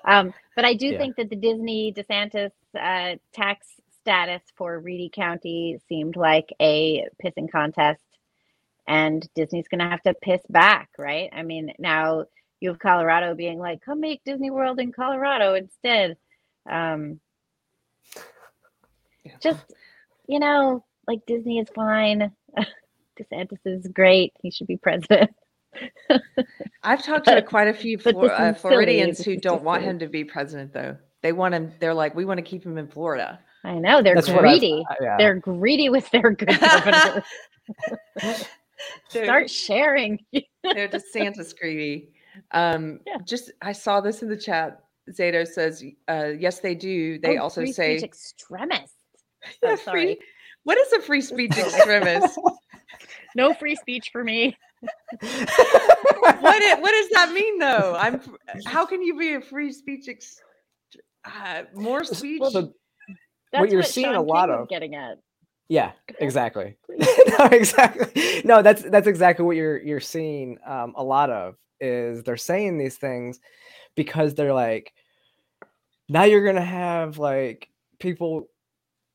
um, 0.05 0.33
but 0.55 0.65
I 0.65 0.75
do 0.75 0.89
yeah. 0.89 0.99
think 0.99 1.17
that 1.17 1.31
the 1.31 1.37
Disney 1.37 1.93
DeSantis 1.93 2.51
uh, 2.79 3.17
tax 3.33 3.69
status 4.01 4.43
for 4.57 4.79
Reedy 4.79 5.11
County 5.15 5.79
seemed 5.89 6.17
like 6.17 6.53
a 6.61 7.07
pissing 7.23 7.51
contest, 7.51 8.03
and 8.89 9.29
Disney's 9.35 9.69
going 9.69 9.81
to 9.81 9.89
have 9.91 10.03
to 10.03 10.15
piss 10.15 10.41
back, 10.49 10.89
right? 10.99 11.29
I 11.33 11.43
mean, 11.43 11.73
now 11.79 12.25
you 12.61 12.71
have 12.71 12.79
Colorado 12.79 13.35
being 13.35 13.59
like, 13.59 13.83
"Come 13.83 14.01
make 14.01 14.25
Disney 14.25 14.51
World 14.51 14.81
in 14.81 14.93
Colorado 14.93 15.55
instead." 15.55 16.17
Um. 16.69 17.21
Just 19.41 19.65
you 20.29 20.39
know, 20.39 20.85
like 21.07 21.25
Disney 21.27 21.59
is 21.59 21.69
fine. 21.75 22.33
DeSantis 23.19 23.59
is 23.65 23.87
great. 23.89 24.33
He 24.43 24.51
should 24.51 24.67
be 24.67 24.77
president. 24.77 25.31
I've 26.83 27.05
talked 27.05 27.27
to 27.27 27.43
quite 27.43 27.69
a 27.69 27.75
few 27.75 27.99
Flor- 27.99 28.33
uh, 28.33 28.55
Floridians 28.55 29.25
who 29.25 29.37
don't 29.37 29.63
want 29.63 29.83
him 29.83 29.99
to 29.99 30.07
be 30.07 30.25
president, 30.25 30.73
though. 30.73 30.97
They 31.23 31.33
want 31.33 31.55
him. 31.55 31.73
They're 31.81 31.95
like, 31.95 32.15
we 32.15 32.25
want 32.25 32.39
to 32.39 32.43
keep 32.43 32.65
him 32.65 32.79
in 32.79 32.89
Florida. 32.89 33.41
I 33.65 33.75
know 33.79 34.01
they're 34.01 34.15
That's 34.15 34.29
greedy. 34.29 34.85
Yeah. 35.01 35.17
They're 35.19 35.35
greedy 35.35 35.89
with 35.89 36.09
their 36.11 36.31
good 36.31 36.59
governors. 36.61 37.25
Start 39.09 39.51
sharing. 39.51 40.25
they're 40.63 40.89
just 40.89 41.13
Santa's 41.13 41.53
greedy. 41.53 42.11
Um, 42.53 43.01
yeah. 43.07 43.17
Just 43.25 43.51
I 43.63 43.73
saw 43.73 44.01
this 44.01 44.23
in 44.23 44.29
the 44.29 44.37
chat. 44.37 44.83
Zato 45.11 45.47
says, 45.47 45.85
uh, 46.09 46.33
"Yes, 46.39 46.61
they 46.61 46.75
do. 46.75 47.19
They 47.19 47.39
oh, 47.39 47.45
also 47.45 47.65
say 47.65 47.97
extremist." 47.97 48.96
Yeah, 49.63 49.71
oh, 49.73 49.77
free. 49.77 50.19
What 50.65 50.79
is 50.79 50.93
a 50.93 51.01
free 51.01 51.21
speech 51.21 51.53
extremist? 51.57 52.39
no 53.35 53.55
free 53.55 53.77
speech 53.77 54.11
for 54.13 54.25
me. 54.25 54.57
what 54.81 56.63
it, 56.63 56.81
what 56.81 56.91
does 56.91 57.09
that 57.11 57.33
mean 57.35 57.59
though? 57.59 57.97
I'm 57.99 58.21
how 58.65 58.87
can 58.87 59.03
you 59.03 59.19
be 59.19 59.35
a 59.35 59.41
free 59.41 59.73
speech 59.73 60.09
ex, 60.09 60.41
uh, 61.25 61.63
more 61.75 62.05
speech? 62.05 62.41
Well, 62.41 62.51
the, 62.51 62.73
that's 63.53 63.61
what 63.61 63.71
you're 63.71 63.81
what 63.81 63.89
seeing 63.89 64.07
Shaun 64.07 64.17
a 64.17 64.23
lot 64.23 64.49
King 64.49 64.59
of 64.59 64.69
getting 64.69 64.95
at. 64.95 65.19
Yeah, 65.69 65.93
exactly. 66.21 66.77
no, 66.89 67.47
exactly. 67.51 68.43
No, 68.45 68.63
that's 68.63 68.83
that's 68.83 69.07
exactly 69.07 69.45
what 69.45 69.57
you're 69.57 69.79
you're 69.79 70.01
seeing 70.01 70.59
um, 70.65 70.95
a 70.97 71.03
lot 71.03 71.31
of 71.31 71.57
is 71.81 72.23
they're 72.23 72.37
saying 72.37 72.79
these 72.79 72.97
things 72.97 73.41
because 73.97 74.35
they're 74.35 74.55
like 74.55 74.93
now 76.09 76.25
you're 76.25 76.45
gonna 76.47 76.65
have 76.65 77.19
like 77.19 77.69
people 77.99 78.49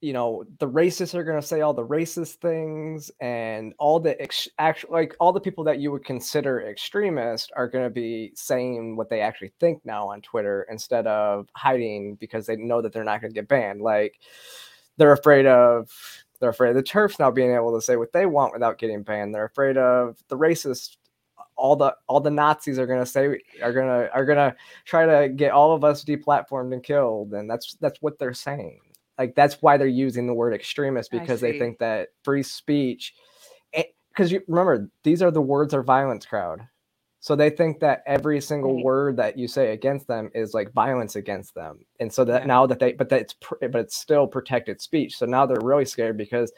you 0.02 0.14
know 0.14 0.44
the 0.58 0.68
racists 0.68 1.14
are 1.14 1.24
going 1.24 1.40
to 1.40 1.46
say 1.46 1.62
all 1.62 1.74
the 1.74 1.86
racist 1.86 2.36
things 2.36 3.12
and 3.22 3.74
all 3.78 4.00
the 4.00 4.20
ex- 4.20 4.50
actual 4.58 4.90
like 4.92 5.16
all 5.20 5.32
the 5.32 5.40
people 5.40 5.64
that 5.64 5.80
you 5.80 5.92
would 5.92 6.04
consider 6.04 6.62
extremist 6.68 7.52
are 7.56 7.68
going 7.68 7.84
to 7.84 7.90
be 7.90 8.32
saying 8.36 8.96
what 8.96 9.10
they 9.10 9.22
actually 9.22 9.52
think 9.60 9.80
now 9.86 10.10
on 10.10 10.20
twitter 10.22 10.66
instead 10.70 11.06
of 11.08 11.48
hiding 11.56 12.16
because 12.16 12.48
they 12.48 12.56
know 12.56 12.82
that 12.82 12.92
they're 12.92 13.04
not 13.04 13.22
going 13.22 13.32
to 13.32 13.40
get 13.40 13.48
banned 13.48 13.82
like 13.82 14.20
they're 14.98 15.14
afraid 15.14 15.46
of 15.46 15.90
they're 16.40 16.50
afraid 16.50 16.72
of 16.72 16.76
the 16.76 16.84
turfs 16.84 17.20
now 17.20 17.30
being 17.30 17.54
able 17.54 17.74
to 17.74 17.82
say 17.82 17.96
what 17.96 18.12
they 18.12 18.26
want 18.26 18.54
without 18.54 18.80
getting 18.80 19.04
banned 19.04 19.34
they're 19.34 19.46
afraid 19.46 19.78
of 19.78 20.18
the 20.30 20.38
racist 20.38 20.98
all 21.56 21.76
the 21.76 21.96
all 22.08 22.20
the 22.20 22.32
Nazis 22.32 22.80
are 22.80 22.88
gonna 22.88 23.06
say 23.06 23.40
are 23.62 23.74
gonna 23.74 24.10
are 24.14 24.26
gonna 24.26 24.56
try 24.86 25.06
to 25.06 25.30
get 25.30 25.52
all 25.52 25.74
of 25.76 25.84
us 25.84 26.04
deplatformed 26.04 26.74
and 26.74 26.84
killed, 26.84 27.34
and 27.34 27.48
that's 27.48 27.76
that's 27.76 28.02
what 28.02 28.18
they're 28.18 28.34
saying. 28.34 28.80
Like 29.22 29.36
that's 29.36 29.62
why 29.62 29.78
they're 29.78 29.86
using 29.86 30.26
the 30.26 30.34
word 30.34 30.52
extremist 30.52 31.12
because 31.12 31.42
they 31.42 31.60
think 31.60 31.78
that 31.78 32.08
free 32.24 32.42
speech, 32.42 33.14
because 33.72 34.32
eh, 34.32 34.34
you 34.34 34.42
remember 34.48 34.90
these 35.04 35.22
are 35.22 35.30
the 35.30 35.40
words 35.40 35.76
are 35.76 35.84
violence 35.84 36.26
crowd. 36.26 36.62
So 37.20 37.36
they 37.36 37.52
think 37.52 37.82
that 37.82 38.02
every 38.08 38.42
single 38.42 38.78
right. 38.78 38.84
word 38.84 39.18
that 39.18 39.38
you 39.38 39.48
say 39.48 39.74
against 39.74 40.08
them 40.08 40.32
is 40.34 40.56
like 40.56 40.74
violence 40.74 41.16
against 41.16 41.54
them, 41.54 41.86
and 42.00 42.12
so 42.12 42.26
that 42.26 42.42
yeah. 42.42 42.48
now 42.48 42.66
that 42.66 42.80
they, 42.80 42.94
but 42.94 43.10
that's 43.10 43.36
but 43.62 43.76
it's 43.76 43.96
still 43.96 44.26
protected 44.26 44.82
speech. 44.82 45.16
So 45.20 45.28
now 45.28 45.46
they're 45.46 45.60
really 45.62 45.86
scared 45.86 46.18
because 46.18 46.52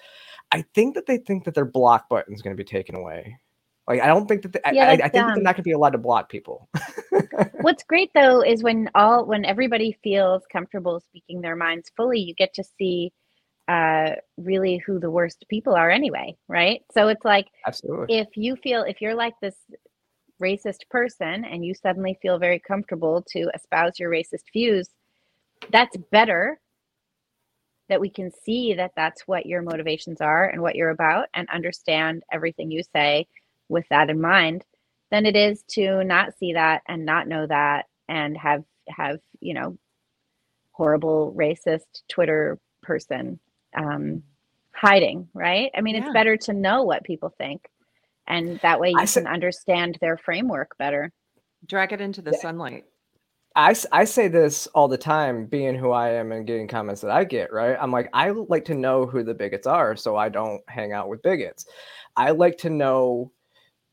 I 0.53 0.64
think 0.74 0.95
that 0.95 1.05
they 1.05 1.18
think 1.18 1.43
that 1.43 1.53
their 1.53 1.66
block 1.66 2.07
button 2.07 2.34
is 2.34 2.41
going 2.41 2.55
to 2.55 2.64
be 2.64 2.64
taken 2.64 2.95
away. 2.95 3.36
Like 3.88 4.02
I 4.02 4.08
don't 4.08 4.28
think 4.28 4.44
that 4.44 4.54
the, 4.54 4.62
yeah, 4.72 4.90
I, 4.90 4.92
I, 4.94 5.10
think 5.10 5.24
um, 5.24 5.34
they're 5.34 5.44
not 5.44 5.56
going 5.56 5.58
to 5.58 5.62
be 5.64 5.72
allowed 5.72 5.92
to 5.92 5.98
block 5.98 6.30
people. 6.30 6.70
what's 7.62 7.84
great 7.84 8.12
though 8.14 8.42
is 8.42 8.64
when 8.64 8.90
all 8.96 9.26
when 9.26 9.44
everybody 9.44 9.98
feels 10.04 10.44
comfortable 10.52 11.02
speaking 11.02 11.42
their 11.42 11.56
minds 11.56 11.92
fully, 11.98 12.20
you 12.20 12.34
get 12.34 12.54
to 12.54 12.64
see 12.78 13.12
uh 13.68 14.12
really 14.38 14.78
who 14.86 15.00
the 15.00 15.12
worst 15.12 15.46
people 15.50 15.74
are 15.74 15.90
anyway, 15.90 16.36
right? 16.48 16.82
So 16.94 17.10
it's 17.10 17.26
like 17.26 17.48
absolutely 17.68 18.18
if 18.18 18.30
you 18.36 18.56
feel 18.56 18.84
if 18.84 19.02
you're 19.02 19.16
like 19.16 19.34
this 19.42 19.56
racist 20.42 20.88
person 20.90 21.46
and 21.46 21.66
you 21.66 21.74
suddenly 21.74 22.18
feel 22.22 22.38
very 22.40 22.60
comfortable 22.60 23.24
to 23.32 23.50
espouse 23.54 24.00
your 24.00 24.10
racist 24.10 24.44
views, 24.54 24.90
that's 25.72 25.96
better 26.12 26.60
that 27.90 28.00
we 28.00 28.10
can 28.10 28.32
see 28.46 28.74
that 28.76 28.92
that's 28.96 29.28
what 29.28 29.46
your 29.46 29.62
motivations 29.62 30.22
are 30.22 30.48
and 30.48 30.62
what 30.62 30.76
you're 30.76 30.90
about 30.90 31.28
and 31.34 31.50
understand 31.50 32.24
everything 32.32 32.72
you 32.72 32.82
say 32.94 33.28
with 33.70 33.86
that 33.89 34.09
in 34.09 34.20
mind 34.20 34.64
than 35.11 35.26
it 35.26 35.36
is 35.36 35.64
to 35.70 36.03
not 36.03 36.38
see 36.38 36.53
that 36.53 36.82
and 36.88 37.05
not 37.05 37.28
know 37.28 37.45
that 37.47 37.86
and 38.07 38.38
have 38.38 38.64
have 38.88 39.20
you 39.39 39.53
know 39.53 39.78
horrible 40.72 41.34
racist 41.38 42.01
twitter 42.09 42.59
person 42.82 43.39
um 43.78 44.24
hiding 44.74 45.28
right 45.34 45.72
i 45.76 45.82
mean 45.82 45.95
yeah. 45.95 46.01
it's 46.01 46.14
better 46.14 46.36
to 46.36 46.53
know 46.53 46.84
what 46.84 47.03
people 47.03 47.34
think 47.38 47.70
and 48.28 48.59
that 48.61 48.80
way 48.80 48.89
you 48.89 48.97
I 48.97 49.01
can 49.01 49.07
say, 49.07 49.24
understand 49.26 49.97
their 50.01 50.18
framework 50.18 50.78
better 50.78 51.11
drag 51.68 51.93
it 51.93 52.01
into 52.01 52.22
the 52.22 52.32
yeah. 52.32 52.39
sunlight 52.39 52.86
I, 53.55 53.76
I 53.91 54.05
say 54.05 54.28
this 54.30 54.68
all 54.74 54.88
the 54.88 54.97
time, 54.97 55.45
being 55.45 55.76
who 55.76 55.91
I 55.91 56.09
am 56.09 56.32
and 56.32 56.47
getting 56.47 56.68
comments 56.68 57.01
that 57.01 57.11
I 57.11 57.24
get, 57.24 57.53
right? 57.53 57.78
I'm 57.80 57.91
like, 57.91 58.09
I 58.14 58.32
like 58.32 58.66
to 58.66 58.74
know 58.74 59.05
who 59.05 59.24
the 59.24 59.36
bigots 59.36 59.68
are 59.68 59.95
so 59.95 60.16
I 60.16 60.30
don't 60.30 60.61
hang 60.68 60.91
out 60.91 61.07
with 61.07 61.22
bigots. 61.22 61.66
I 62.16 62.32
like 62.32 62.57
to 62.59 62.70
know, 62.70 63.32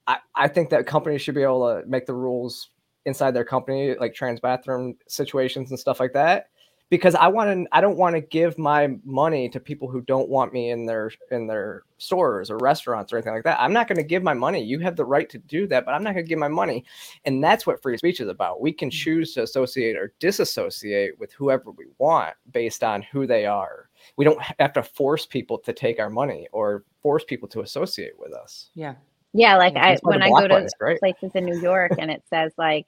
I, 0.07 0.19
I 0.35 0.49
think 0.49 0.71
that 0.71 0.87
companies 0.87 1.23
should 1.23 1.35
be 1.35 1.43
able 1.43 1.69
to 1.69 1.87
make 1.87 2.07
the 2.07 2.15
rules 2.15 2.71
inside 3.07 3.33
their 3.33 3.45
company, 3.45 3.95
like 3.97 4.15
trans 4.15 4.41
bathroom 4.41 4.97
situations 5.09 5.71
and 5.71 5.79
stuff 5.79 6.01
like 6.01 6.13
that 6.13 6.51
because 6.91 7.15
I 7.15 7.29
want 7.29 7.51
to 7.51 7.77
I 7.77 7.81
don't 7.81 7.97
want 7.97 8.17
to 8.17 8.21
give 8.21 8.59
my 8.59 8.89
money 9.05 9.49
to 9.51 9.61
people 9.61 9.89
who 9.89 10.03
don't 10.03 10.29
want 10.29 10.53
me 10.53 10.71
in 10.71 10.87
their 10.87 11.13
in 11.31 11.47
their 11.47 11.85
stores 11.99 12.51
or 12.51 12.59
restaurants 12.59 13.13
or 13.13 13.17
anything 13.17 13.33
like 13.33 13.45
that. 13.45 13.61
I'm 13.61 13.73
not 13.73 13.87
going 13.89 13.97
to 13.97 14.05
give 14.05 14.23
my 14.23 14.35
money. 14.35 14.63
You 14.63 14.81
have 14.81 14.97
the 14.97 15.05
right 15.05 15.31
to 15.31 15.39
do 15.39 15.67
that, 15.69 15.87
but 15.87 15.93
I'm 15.93 16.03
not 16.03 16.15
going 16.15 16.25
to 16.25 16.29
give 16.29 16.39
my 16.39 16.49
money. 16.49 16.85
And 17.25 17.43
that's 17.43 17.67
what 17.67 17.81
free 17.81 17.97
speech 17.97 18.21
is 18.21 18.29
about. 18.29 18.61
We 18.61 18.73
can 18.73 18.91
mm. 18.91 18.93
choose 18.93 19.33
to 19.35 19.45
associate 19.45 19.97
or 19.97 20.13
disassociate 20.19 21.19
with 21.19 21.33
whoever 21.33 21.71
we 21.71 21.87
want 21.99 22.35
based 22.51 22.83
on 22.83 23.03
who 23.03 23.27
they 23.27 23.47
are. 23.47 23.89
We 24.17 24.25
don't 24.25 24.43
have 24.59 24.73
to 24.75 24.83
force 24.83 25.27
people 25.27 25.59
to 25.59 25.73
take 25.73 26.01
our 26.01 26.11
money 26.11 26.49
or 26.53 26.85
force 27.03 27.23
people 27.25 27.49
to 27.49 27.61
associate 27.61 28.19
with 28.19 28.33
us. 28.33 28.71
Yeah. 28.75 28.95
Yeah, 29.33 29.57
like 29.57 29.77
I 29.77 29.97
when 30.03 30.23
I 30.23 30.29
go 30.29 30.49
to 30.49 30.69
places 30.99 31.33
in 31.35 31.45
New 31.45 31.61
York 31.61 31.93
and 31.99 32.11
it 32.11 32.23
says 32.29 32.53
like 32.59 32.87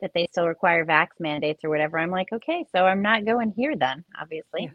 that 0.00 0.12
they 0.14 0.26
still 0.30 0.46
require 0.46 0.84
vax 0.84 1.08
mandates 1.20 1.64
or 1.64 1.70
whatever. 1.70 1.98
I'm 1.98 2.10
like, 2.10 2.32
okay, 2.32 2.64
so 2.72 2.84
I'm 2.84 3.02
not 3.02 3.24
going 3.24 3.52
here 3.56 3.76
then, 3.76 4.04
obviously. 4.20 4.70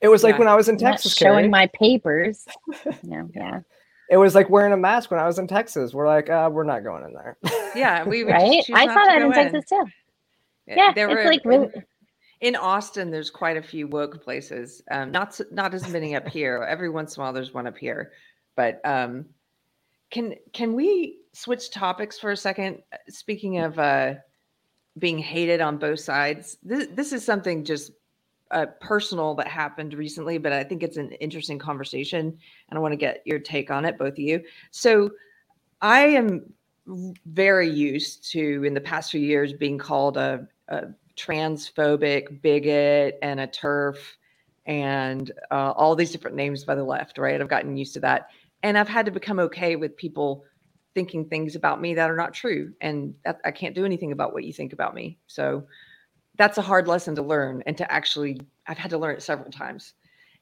It 0.00 0.08
was 0.08 0.22
like 0.22 0.38
when 0.38 0.48
I 0.48 0.54
was 0.54 0.68
in 0.68 0.76
Texas, 0.76 1.14
showing 1.14 1.36
Carrie. 1.36 1.48
my 1.48 1.66
papers. 1.68 2.46
no, 3.02 3.28
yeah. 3.34 3.60
It 4.08 4.18
was 4.18 4.34
like 4.34 4.48
wearing 4.48 4.72
a 4.72 4.76
mask 4.76 5.10
when 5.10 5.18
I 5.18 5.26
was 5.26 5.38
in 5.38 5.48
Texas. 5.48 5.92
We're 5.92 6.06
like, 6.06 6.30
uh, 6.30 6.48
we're 6.52 6.64
not 6.64 6.84
going 6.84 7.04
in 7.04 7.12
there. 7.12 7.36
Yeah, 7.74 8.04
we 8.04 8.22
right. 8.22 8.64
I 8.72 8.86
saw 8.86 9.04
that 9.04 9.20
in, 9.20 9.26
in 9.26 9.32
Texas 9.32 9.66
too. 9.68 9.84
Yeah, 10.66 10.92
there 10.94 11.10
it's 11.10 11.24
were, 11.24 11.30
like 11.30 11.44
really. 11.44 11.68
In 12.40 12.56
Austin, 12.56 13.10
there's 13.10 13.28
quite 13.28 13.58
a 13.58 13.62
few 13.62 13.86
woke 13.86 14.24
places. 14.24 14.82
Um, 14.90 15.10
not 15.10 15.38
not 15.50 15.74
as 15.74 15.86
many 15.90 16.14
up 16.16 16.26
here. 16.26 16.66
Every 16.66 16.88
once 16.88 17.16
in 17.16 17.20
a 17.20 17.24
while, 17.24 17.34
there's 17.34 17.52
one 17.52 17.66
up 17.66 17.76
here, 17.76 18.12
but 18.56 18.80
um, 18.86 19.26
can 20.16 20.34
can 20.54 20.72
we 20.72 21.18
switch 21.34 21.70
topics 21.70 22.18
for 22.18 22.30
a 22.30 22.36
second? 22.36 22.82
Speaking 23.08 23.58
of 23.58 23.78
uh, 23.78 24.14
being 24.98 25.18
hated 25.18 25.60
on 25.60 25.76
both 25.76 26.00
sides. 26.00 26.56
This, 26.62 26.88
this 26.94 27.12
is 27.12 27.22
something 27.22 27.64
just 27.64 27.92
uh, 28.50 28.64
personal 28.80 29.34
that 29.34 29.46
happened 29.46 29.92
recently, 29.92 30.38
but 30.38 30.54
I 30.54 30.64
think 30.64 30.82
it's 30.82 30.96
an 30.96 31.12
interesting 31.12 31.58
conversation, 31.58 32.38
and 32.68 32.78
I 32.78 32.80
want 32.80 32.92
to 32.92 32.96
get 32.96 33.20
your 33.26 33.38
take 33.38 33.70
on 33.70 33.84
it, 33.84 33.98
both 33.98 34.14
of 34.14 34.18
you. 34.18 34.42
So, 34.70 35.10
I 35.82 36.06
am 36.06 36.50
very 37.26 37.68
used 37.68 38.30
to 38.32 38.64
in 38.64 38.72
the 38.72 38.80
past 38.80 39.10
few 39.10 39.20
years 39.20 39.52
being 39.52 39.76
called 39.76 40.16
a, 40.16 40.48
a 40.68 40.86
transphobic 41.14 42.40
bigot 42.40 43.18
and 43.20 43.40
a 43.40 43.46
turf 43.46 44.16
and 44.64 45.30
uh, 45.50 45.72
all 45.72 45.94
these 45.94 46.10
different 46.10 46.36
names 46.36 46.64
by 46.64 46.74
the 46.74 46.84
left. 46.84 47.18
Right, 47.18 47.38
I've 47.38 47.48
gotten 47.50 47.76
used 47.76 47.92
to 47.94 48.00
that, 48.00 48.30
and 48.62 48.76
I've 48.78 48.88
had 48.88 49.06
to 49.06 49.12
become 49.12 49.38
okay 49.38 49.76
with 49.76 49.96
people 49.96 50.44
thinking 50.96 51.26
things 51.26 51.54
about 51.54 51.80
me 51.80 51.94
that 51.94 52.10
are 52.10 52.16
not 52.16 52.32
true 52.32 52.72
and 52.80 53.14
that, 53.22 53.38
i 53.44 53.50
can't 53.50 53.74
do 53.74 53.84
anything 53.84 54.12
about 54.12 54.32
what 54.32 54.44
you 54.44 54.52
think 54.52 54.72
about 54.72 54.94
me. 54.94 55.18
So 55.26 55.66
that's 56.38 56.56
a 56.56 56.62
hard 56.62 56.88
lesson 56.88 57.14
to 57.16 57.22
learn 57.22 57.62
and 57.66 57.76
to 57.76 57.92
actually 57.92 58.40
i've 58.66 58.78
had 58.78 58.90
to 58.90 58.98
learn 58.98 59.14
it 59.14 59.22
several 59.22 59.50
times. 59.50 59.92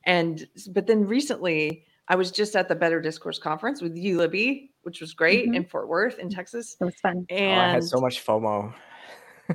And 0.06 0.46
but 0.70 0.86
then 0.86 1.06
recently 1.06 1.84
i 2.08 2.14
was 2.14 2.30
just 2.30 2.54
at 2.54 2.68
the 2.68 2.74
better 2.74 3.00
discourse 3.00 3.38
conference 3.38 3.82
with 3.82 3.96
you 3.96 4.18
libby 4.18 4.70
which 4.82 5.00
was 5.00 5.14
great 5.14 5.46
mm-hmm. 5.46 5.54
in 5.54 5.64
fort 5.64 5.88
worth 5.88 6.18
in 6.20 6.30
texas. 6.30 6.76
It 6.80 6.84
was 6.84 6.94
fun. 6.96 7.26
And 7.30 7.60
oh, 7.60 7.64
i 7.64 7.68
had 7.72 7.84
so 7.84 8.00
much 8.00 8.24
fomo. 8.24 8.72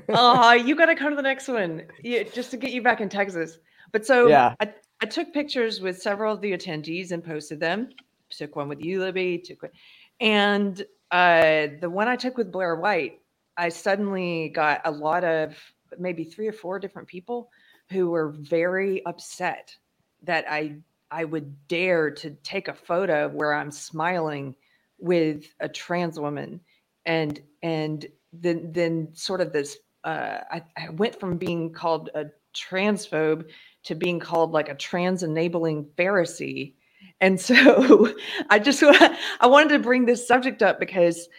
Oh 0.10 0.52
you 0.68 0.76
gotta 0.76 0.96
come 0.96 1.12
to 1.12 1.16
the 1.16 1.22
next 1.22 1.48
one. 1.48 1.84
Yeah, 2.04 2.24
just 2.24 2.52
to 2.52 2.58
get 2.58 2.72
you 2.72 2.82
back 2.82 3.00
in 3.00 3.08
texas. 3.08 3.60
But 3.94 4.06
so 4.06 4.28
yeah. 4.28 4.54
I, 4.60 4.74
I 5.02 5.06
took 5.06 5.34
pictures 5.34 5.80
with 5.80 6.02
several 6.02 6.34
of 6.34 6.42
the 6.42 6.52
attendees 6.52 7.12
and 7.12 7.24
posted 7.24 7.62
them 7.62 7.90
took 8.30 8.56
one 8.56 8.70
with 8.70 8.82
you 8.82 9.00
libby 9.00 9.38
took 9.38 9.62
one 9.62 9.72
and 10.20 10.86
uh, 11.12 11.68
the 11.80 11.90
one 11.90 12.08
I 12.08 12.16
took 12.16 12.38
with 12.38 12.52
Blair 12.52 12.76
White, 12.76 13.22
I 13.58 13.70
suddenly 13.70 14.50
got 14.50 14.82
a 14.86 14.92
lot 14.92 15.24
of 15.24 15.58
maybe 15.98 16.24
three 16.24 16.48
or 16.48 16.54
four 16.54 16.80
different 16.80 17.08
people 17.08 17.50
who 17.90 18.12
were 18.12 18.30
very 18.30 19.06
upset 19.06 19.76
that 20.24 20.46
I 20.50 20.76
I 21.12 21.24
would 21.26 21.68
dare 21.68 22.12
to 22.12 22.32
take 22.44 22.68
a 22.68 22.74
photo 22.74 23.30
where 23.30 23.54
I'm 23.54 23.72
smiling 23.72 24.56
with 25.00 25.46
a 25.60 25.68
trans 25.68 26.20
woman. 26.20 26.62
And 27.06 27.42
and 27.64 28.06
then 28.32 28.72
then 28.72 29.10
sort 29.14 29.42
of 29.42 29.52
this 29.52 29.78
uh, 30.04 30.40
I, 30.52 30.62
I 30.78 30.90
went 30.92 31.20
from 31.20 31.38
being 31.38 31.74
called 31.74 32.10
a 32.14 32.26
transphobe 32.56 33.50
to 33.84 33.96
being 33.96 34.20
called 34.20 34.52
like 34.52 34.70
a 34.70 34.76
trans 34.76 35.24
enabling 35.24 35.86
Pharisee 35.98 36.74
and 37.22 37.40
so 37.40 38.14
I 38.50 38.60
just 38.60 38.84
I 38.84 39.48
wanted 39.48 39.70
to 39.70 39.80
bring 39.80 40.06
this 40.06 40.28
subject 40.28 40.64
up 40.64 40.80
because 40.80 41.30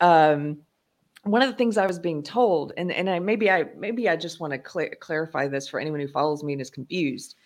um, 0.00 0.58
one 1.24 1.42
of 1.42 1.50
the 1.50 1.56
things 1.56 1.78
I 1.78 1.86
was 1.86 1.98
being 1.98 2.22
told, 2.22 2.72
and 2.76 2.92
and 2.92 3.10
I 3.10 3.18
maybe 3.20 3.50
I 3.50 3.66
maybe 3.76 4.08
I 4.08 4.16
just 4.16 4.40
want 4.40 4.52
to 4.54 4.70
cl- 4.70 4.90
clarify 5.00 5.48
this 5.48 5.68
for 5.68 5.80
anyone 5.80 6.00
who 6.00 6.08
follows 6.08 6.44
me 6.44 6.54
and 6.54 6.62
is 6.62 6.70
confused. 6.70 7.36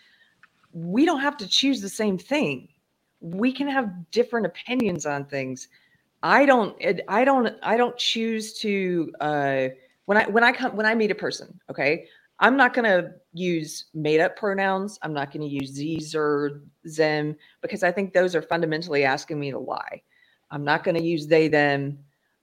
We 0.73 1.07
don't 1.07 1.21
have 1.21 1.37
to 1.39 1.49
choose 1.49 1.81
the 1.83 1.89
same 1.91 2.19
thing. 2.19 2.69
We 3.21 3.53
can 3.53 3.69
have 3.69 4.11
different 4.13 4.47
opinions 4.47 5.07
on 5.07 5.27
things. 5.27 5.69
I 6.23 6.47
don't. 6.47 6.77
I 7.09 7.25
don't. 7.25 7.57
I 7.63 7.79
don't 7.79 7.97
choose 7.99 8.55
to. 8.61 9.13
Uh, 9.21 9.69
when 10.07 10.19
I 10.19 10.29
when 10.29 10.45
I 10.45 10.53
come 10.53 10.77
when 10.77 10.87
I 10.87 10.95
meet 10.97 11.13
a 11.13 11.17
person, 11.17 11.61
okay, 11.71 12.07
I'm 12.39 12.57
not 12.57 12.75
going 12.75 12.85
to 12.85 13.13
use 13.33 13.87
made 13.95 14.21
up 14.21 14.37
pronouns. 14.37 14.99
I'm 15.03 15.15
not 15.15 15.33
going 15.33 15.49
to 15.49 15.55
use 15.55 15.75
these 15.75 16.15
or 16.15 16.63
them 16.85 17.37
because 17.63 17.83
I 17.83 17.91
think 17.91 18.13
those 18.13 18.35
are 18.35 18.43
fundamentally 18.43 19.05
asking 19.05 19.41
me 19.41 19.51
to 19.51 19.59
lie. 19.59 20.03
I'm 20.51 20.65
not 20.65 20.85
going 20.85 20.97
to 20.97 21.03
use 21.03 21.27
they, 21.27 21.49
them. 21.49 21.99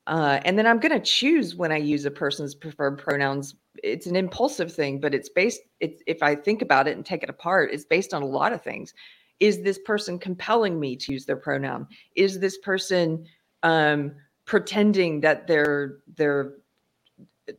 Uh, 0.07 0.39
and 0.45 0.57
then 0.57 0.67
I'm 0.67 0.79
going 0.79 0.91
to 0.91 0.99
choose 0.99 1.55
when 1.55 1.71
I 1.71 1.77
use 1.77 2.05
a 2.05 2.11
person's 2.11 2.55
preferred 2.55 2.97
pronouns. 2.97 3.55
It's 3.83 4.07
an 4.07 4.15
impulsive 4.15 4.73
thing, 4.73 4.99
but 4.99 5.13
it's 5.13 5.29
based, 5.29 5.61
it's, 5.79 6.01
if 6.07 6.21
I 6.21 6.35
think 6.35 6.61
about 6.61 6.87
it 6.87 6.97
and 6.97 7.05
take 7.05 7.23
it 7.23 7.29
apart, 7.29 7.71
it's 7.71 7.85
based 7.85 8.13
on 8.13 8.21
a 8.21 8.27
lot 8.27 8.51
of 8.51 8.61
things. 8.61 8.93
Is 9.39 9.61
this 9.61 9.79
person 9.79 10.19
compelling 10.19 10.79
me 10.79 10.95
to 10.97 11.13
use 11.13 11.25
their 11.25 11.37
pronoun? 11.37 11.87
Is 12.15 12.39
this 12.39 12.57
person 12.57 13.25
um, 13.61 14.13
pretending 14.45 15.21
that 15.21 15.47
they're, 15.47 15.99
they're, 16.17 16.53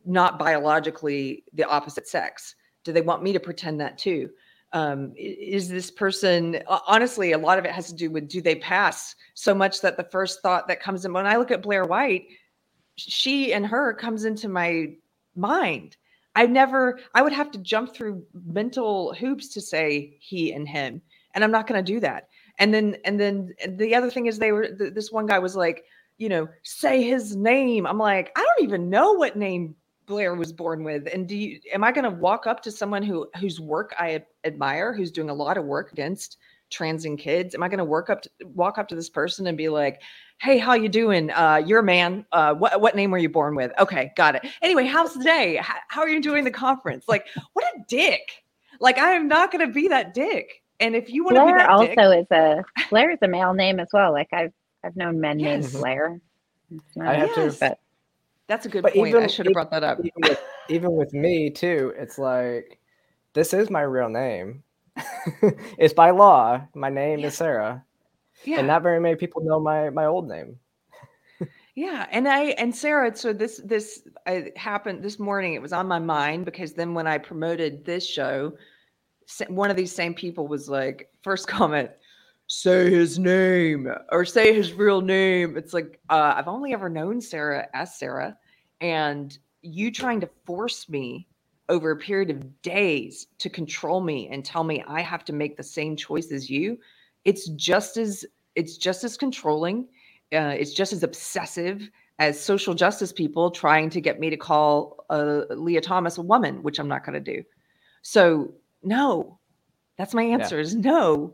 not 0.05 0.39
biologically 0.39 1.43
the 1.53 1.63
opposite 1.63 2.07
sex? 2.07 2.55
Do 2.83 2.91
they 2.91 3.01
want 3.01 3.23
me 3.23 3.33
to 3.33 3.39
pretend 3.39 3.79
that 3.81 3.97
too? 3.97 4.29
Um, 4.73 5.13
is 5.15 5.69
this 5.69 5.89
person 5.89 6.61
honestly 6.67 7.31
a 7.31 7.37
lot 7.37 7.57
of 7.57 7.65
it 7.65 7.71
has 7.71 7.87
to 7.87 7.95
do 7.95 8.11
with 8.11 8.27
do 8.27 8.41
they 8.41 8.55
pass 8.55 9.15
so 9.33 9.55
much 9.55 9.79
that 9.81 9.95
the 9.95 10.03
first 10.03 10.41
thought 10.41 10.67
that 10.67 10.81
comes 10.81 11.05
in 11.05 11.13
when 11.13 11.25
I 11.25 11.37
look 11.37 11.51
at 11.51 11.61
Blair 11.61 11.85
White, 11.85 12.25
she 12.97 13.53
and 13.53 13.65
her 13.65 13.93
comes 13.93 14.25
into 14.25 14.49
my 14.49 14.95
mind. 15.35 15.97
I 16.35 16.45
never, 16.45 16.99
I 17.13 17.21
would 17.21 17.33
have 17.33 17.51
to 17.51 17.59
jump 17.59 17.93
through 17.93 18.25
mental 18.33 19.13
hoops 19.13 19.47
to 19.49 19.61
say 19.61 20.17
he 20.19 20.51
and 20.51 20.67
him, 20.67 21.01
and 21.33 21.43
I'm 21.43 21.51
not 21.51 21.67
going 21.67 21.83
to 21.83 21.93
do 21.93 21.99
that. 22.01 22.27
And 22.59 22.73
then, 22.73 22.97
and 23.05 23.19
then 23.19 23.53
the 23.67 23.95
other 23.95 24.09
thing 24.09 24.25
is, 24.25 24.37
they 24.37 24.51
were 24.51 24.67
this 24.69 25.11
one 25.11 25.25
guy 25.25 25.39
was 25.39 25.55
like, 25.55 25.85
you 26.17 26.29
know, 26.29 26.47
say 26.63 27.03
his 27.03 27.35
name. 27.35 27.85
I'm 27.85 27.97
like, 27.97 28.31
I 28.35 28.41
don't 28.41 28.67
even 28.67 28.89
know 28.89 29.13
what 29.13 29.35
name 29.35 29.75
Blair 30.05 30.35
was 30.35 30.53
born 30.53 30.83
with. 30.83 31.07
And 31.11 31.27
do 31.27 31.35
you 31.35 31.59
am 31.73 31.83
I 31.83 31.91
going 31.91 32.03
to 32.03 32.09
walk 32.09 32.47
up 32.47 32.61
to 32.63 32.71
someone 32.71 33.03
who 33.03 33.27
whose 33.39 33.59
work 33.59 33.93
I 33.97 34.23
admire, 34.43 34.93
who's 34.93 35.11
doing 35.11 35.29
a 35.29 35.33
lot 35.33 35.57
of 35.57 35.65
work 35.65 35.91
against 35.91 36.37
transing 36.69 37.17
kids? 37.17 37.55
Am 37.55 37.63
I 37.63 37.67
going 37.67 37.79
to 37.79 37.85
work 37.85 38.09
up 38.09 38.21
to, 38.21 38.29
walk 38.45 38.77
up 38.77 38.87
to 38.89 38.95
this 38.95 39.09
person 39.09 39.47
and 39.47 39.57
be 39.57 39.69
like, 39.69 40.01
"Hey, 40.39 40.57
how 40.57 40.73
you 40.73 40.89
doing? 40.89 41.31
Uh, 41.31 41.61
you're 41.65 41.79
a 41.79 41.83
man. 41.83 42.25
Uh, 42.31 42.53
what 42.53 42.79
what 42.81 42.95
name 42.95 43.11
were 43.11 43.17
you 43.17 43.29
born 43.29 43.55
with? 43.55 43.71
Okay, 43.79 44.11
got 44.15 44.35
it. 44.35 44.45
Anyway, 44.61 44.85
how's 44.85 45.13
the 45.13 45.23
day? 45.23 45.57
How, 45.57 45.75
how 45.89 46.01
are 46.01 46.09
you 46.09 46.21
doing 46.21 46.43
the 46.43 46.51
conference? 46.51 47.05
Like, 47.07 47.27
what 47.53 47.65
a 47.65 47.79
dick! 47.87 48.43
Like, 48.79 48.97
I 48.97 49.11
am 49.13 49.27
not 49.27 49.51
going 49.51 49.65
to 49.65 49.73
be 49.73 49.87
that 49.87 50.13
dick. 50.13 50.61
And 50.79 50.95
if 50.95 51.09
you 51.09 51.23
want 51.23 51.37
to 51.37 51.45
be 51.45 51.51
that 51.53 51.69
also 51.69 51.87
dick, 51.87 51.97
is 51.97 52.27
a 52.31 52.63
Blair 52.89 53.09
is 53.11 53.19
a 53.21 53.27
male 53.27 53.53
name 53.53 53.79
as 53.79 53.87
well. 53.93 54.11
Like 54.11 54.27
I've 54.33 54.51
I've 54.85 54.95
known 54.95 55.19
men 55.19 55.39
Yes. 55.39 55.73
named 55.73 55.81
Blair. 55.81 56.19
I 57.01 57.13
have 57.15 57.29
Yes. 57.35 57.57
to. 57.59 57.69
but 57.69 57.79
that's 58.47 58.65
a 58.65 58.69
good 58.69 58.83
But 58.83 58.93
point. 58.93 59.15
I 59.15 59.17
even- 59.17 59.29
should 59.29 59.47
have 59.47 59.53
brought 59.53 59.71
that 59.71 59.83
up. 59.83 59.99
even 59.99 60.11
with, 60.21 60.43
even 60.69 60.91
with 60.95 61.13
me 61.13 61.49
too, 61.49 61.93
it's 61.97 62.17
like 62.19 62.79
this 63.33 63.53
is 63.53 63.69
my 63.69 63.81
real 63.81 64.09
name. 64.09 64.63
it's 65.77 65.93
by 65.93 66.11
law. 66.11 66.61
My 66.73 66.89
name 66.89 67.19
Yeah. 67.19 67.27
is 67.27 67.35
Sara, 67.35 67.83
Yeah. 68.43 68.59
and 68.59 68.67
not 68.67 68.83
very 68.83 68.99
many 68.99 69.15
people 69.15 69.43
know 69.43 69.59
my 69.59 69.89
my 69.89 70.05
old 70.05 70.27
name. 70.27 70.59
Yeah, 71.77 72.07
and 72.11 72.25
I 72.25 72.43
and 72.51 72.73
Sara, 72.73 73.13
so 73.17 73.33
this 73.33 73.59
this 73.65 74.07
uh, 74.27 74.41
happened 74.55 75.03
this 75.03 75.19
morning. 75.19 75.55
It 75.55 75.61
was 75.61 75.73
on 75.73 75.87
my 75.87 75.99
mind 75.99 76.45
because 76.45 76.73
then 76.73 76.93
when 76.93 77.05
I 77.07 77.17
promoted 77.17 77.83
this 77.83 78.07
show, 78.07 78.53
one 79.49 79.69
of 79.69 79.75
these 79.75 79.91
same 79.91 80.13
people 80.13 80.47
was 80.47 80.69
like, 80.69 81.09
first 81.21 81.47
comment, 81.49 81.91
say 82.47 82.89
his 82.91 83.17
name 83.17 83.87
or 84.11 84.25
say 84.25 84.53
his 84.53 84.73
real 84.73 85.01
name. 85.01 85.57
It's 85.57 85.73
like 85.73 85.99
uh, 86.09 86.33
I've 86.35 86.47
only 86.47 86.73
ever 86.73 86.89
known 86.89 87.21
Sara 87.21 87.67
as 87.73 87.97
Sara, 87.97 88.37
and 88.81 89.37
you 89.61 89.91
trying 89.91 90.21
to 90.21 90.29
force 90.45 90.87
me 90.89 91.27
over 91.67 91.91
a 91.91 91.97
period 91.97 92.29
of 92.29 92.61
days 92.61 93.27
to 93.39 93.49
control 93.49 94.01
me 94.01 94.29
and 94.29 94.45
tell 94.45 94.63
me 94.63 94.83
I 94.87 95.01
have 95.01 95.25
to 95.25 95.33
make 95.33 95.57
the 95.57 95.63
same 95.63 95.95
choice 95.95 96.31
as 96.31 96.49
you. 96.49 96.77
It's 97.23 97.49
just 97.49 97.97
as 97.97 98.25
it's 98.55 98.77
just 98.77 99.03
as 99.03 99.17
controlling 99.17 99.87
uh, 100.33 100.55
it's 100.57 100.73
just 100.73 100.93
as 100.93 101.03
obsessive 101.03 101.89
as 102.19 102.39
social 102.39 102.73
justice 102.73 103.11
people 103.11 103.51
trying 103.51 103.89
to 103.89 104.01
get 104.01 104.19
me 104.19 104.29
to 104.29 104.37
call 104.37 105.05
uh, 105.09 105.41
Lia 105.49 105.81
Thomas 105.81 106.17
a 106.17 106.21
woman, 106.21 106.63
which 106.63 106.79
I'm 106.79 106.87
not 106.87 107.05
going 107.05 107.21
to 107.21 107.33
do. 107.33 107.43
So 108.01 108.53
no, 108.83 109.39
that's 109.97 110.13
my 110.13 110.23
answer 110.23 110.59
is 110.59 110.75
no. 110.75 111.33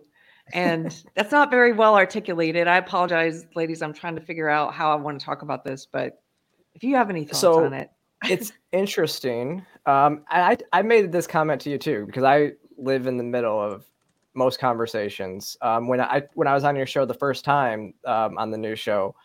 And 0.53 1.03
that's 1.15 1.31
not 1.31 1.49
very 1.49 1.73
well 1.73 1.95
articulated. 1.95 2.67
I 2.67 2.77
apologize, 2.77 3.45
ladies. 3.55 3.81
I'm 3.81 3.93
trying 3.93 4.15
to 4.15 4.21
figure 4.21 4.49
out 4.49 4.73
how 4.73 4.91
I 4.91 4.95
want 4.95 5.19
to 5.19 5.25
talk 5.25 5.41
about 5.41 5.63
this, 5.63 5.87
but 5.91 6.21
if 6.73 6.83
you 6.83 6.95
have 6.95 7.09
any 7.09 7.25
thoughts 7.25 7.39
So- 7.39 7.63
on 7.65 7.73
it, 7.73 7.89
it's 8.25 8.51
interesting. 8.71 9.65
Um, 9.85 10.23
I 10.29 10.57
I 10.73 10.81
made 10.83 11.11
this 11.11 11.27
comment 11.27 11.61
to 11.61 11.69
you 11.69 11.77
too 11.77 12.05
because 12.05 12.23
I 12.23 12.51
live 12.77 13.07
in 13.07 13.17
the 13.17 13.23
middle 13.23 13.59
of 13.59 13.85
most 14.33 14.59
conversations. 14.59 15.57
Um, 15.61 15.87
when 15.87 15.99
I 16.01 16.23
when 16.35 16.47
I 16.47 16.53
was 16.53 16.63
on 16.63 16.75
your 16.75 16.85
show 16.85 17.05
the 17.05 17.13
first 17.13 17.43
time 17.43 17.93
um, 18.05 18.37
on 18.37 18.51
the 18.51 18.57
new 18.57 18.75
show, 18.75 19.15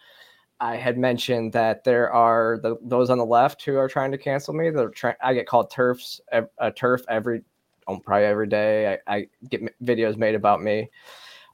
I 0.60 0.76
had 0.76 0.96
mentioned 0.96 1.52
that 1.52 1.84
there 1.84 2.10
are 2.10 2.58
the, 2.62 2.76
those 2.82 3.10
on 3.10 3.18
the 3.18 3.26
left 3.26 3.62
who 3.64 3.76
are 3.76 3.88
trying 3.88 4.12
to 4.12 4.18
cancel 4.18 4.54
me. 4.54 4.70
They're 4.70 4.88
trying. 4.88 5.16
I 5.22 5.34
get 5.34 5.46
called 5.46 5.70
turfs 5.70 6.20
a 6.58 6.70
turf 6.70 7.02
every 7.08 7.42
um, 7.88 8.00
probably 8.00 8.26
every 8.26 8.46
day. 8.46 8.98
I, 9.06 9.16
I 9.16 9.28
get 9.48 9.62
videos 9.82 10.16
made 10.16 10.34
about 10.34 10.62
me. 10.62 10.90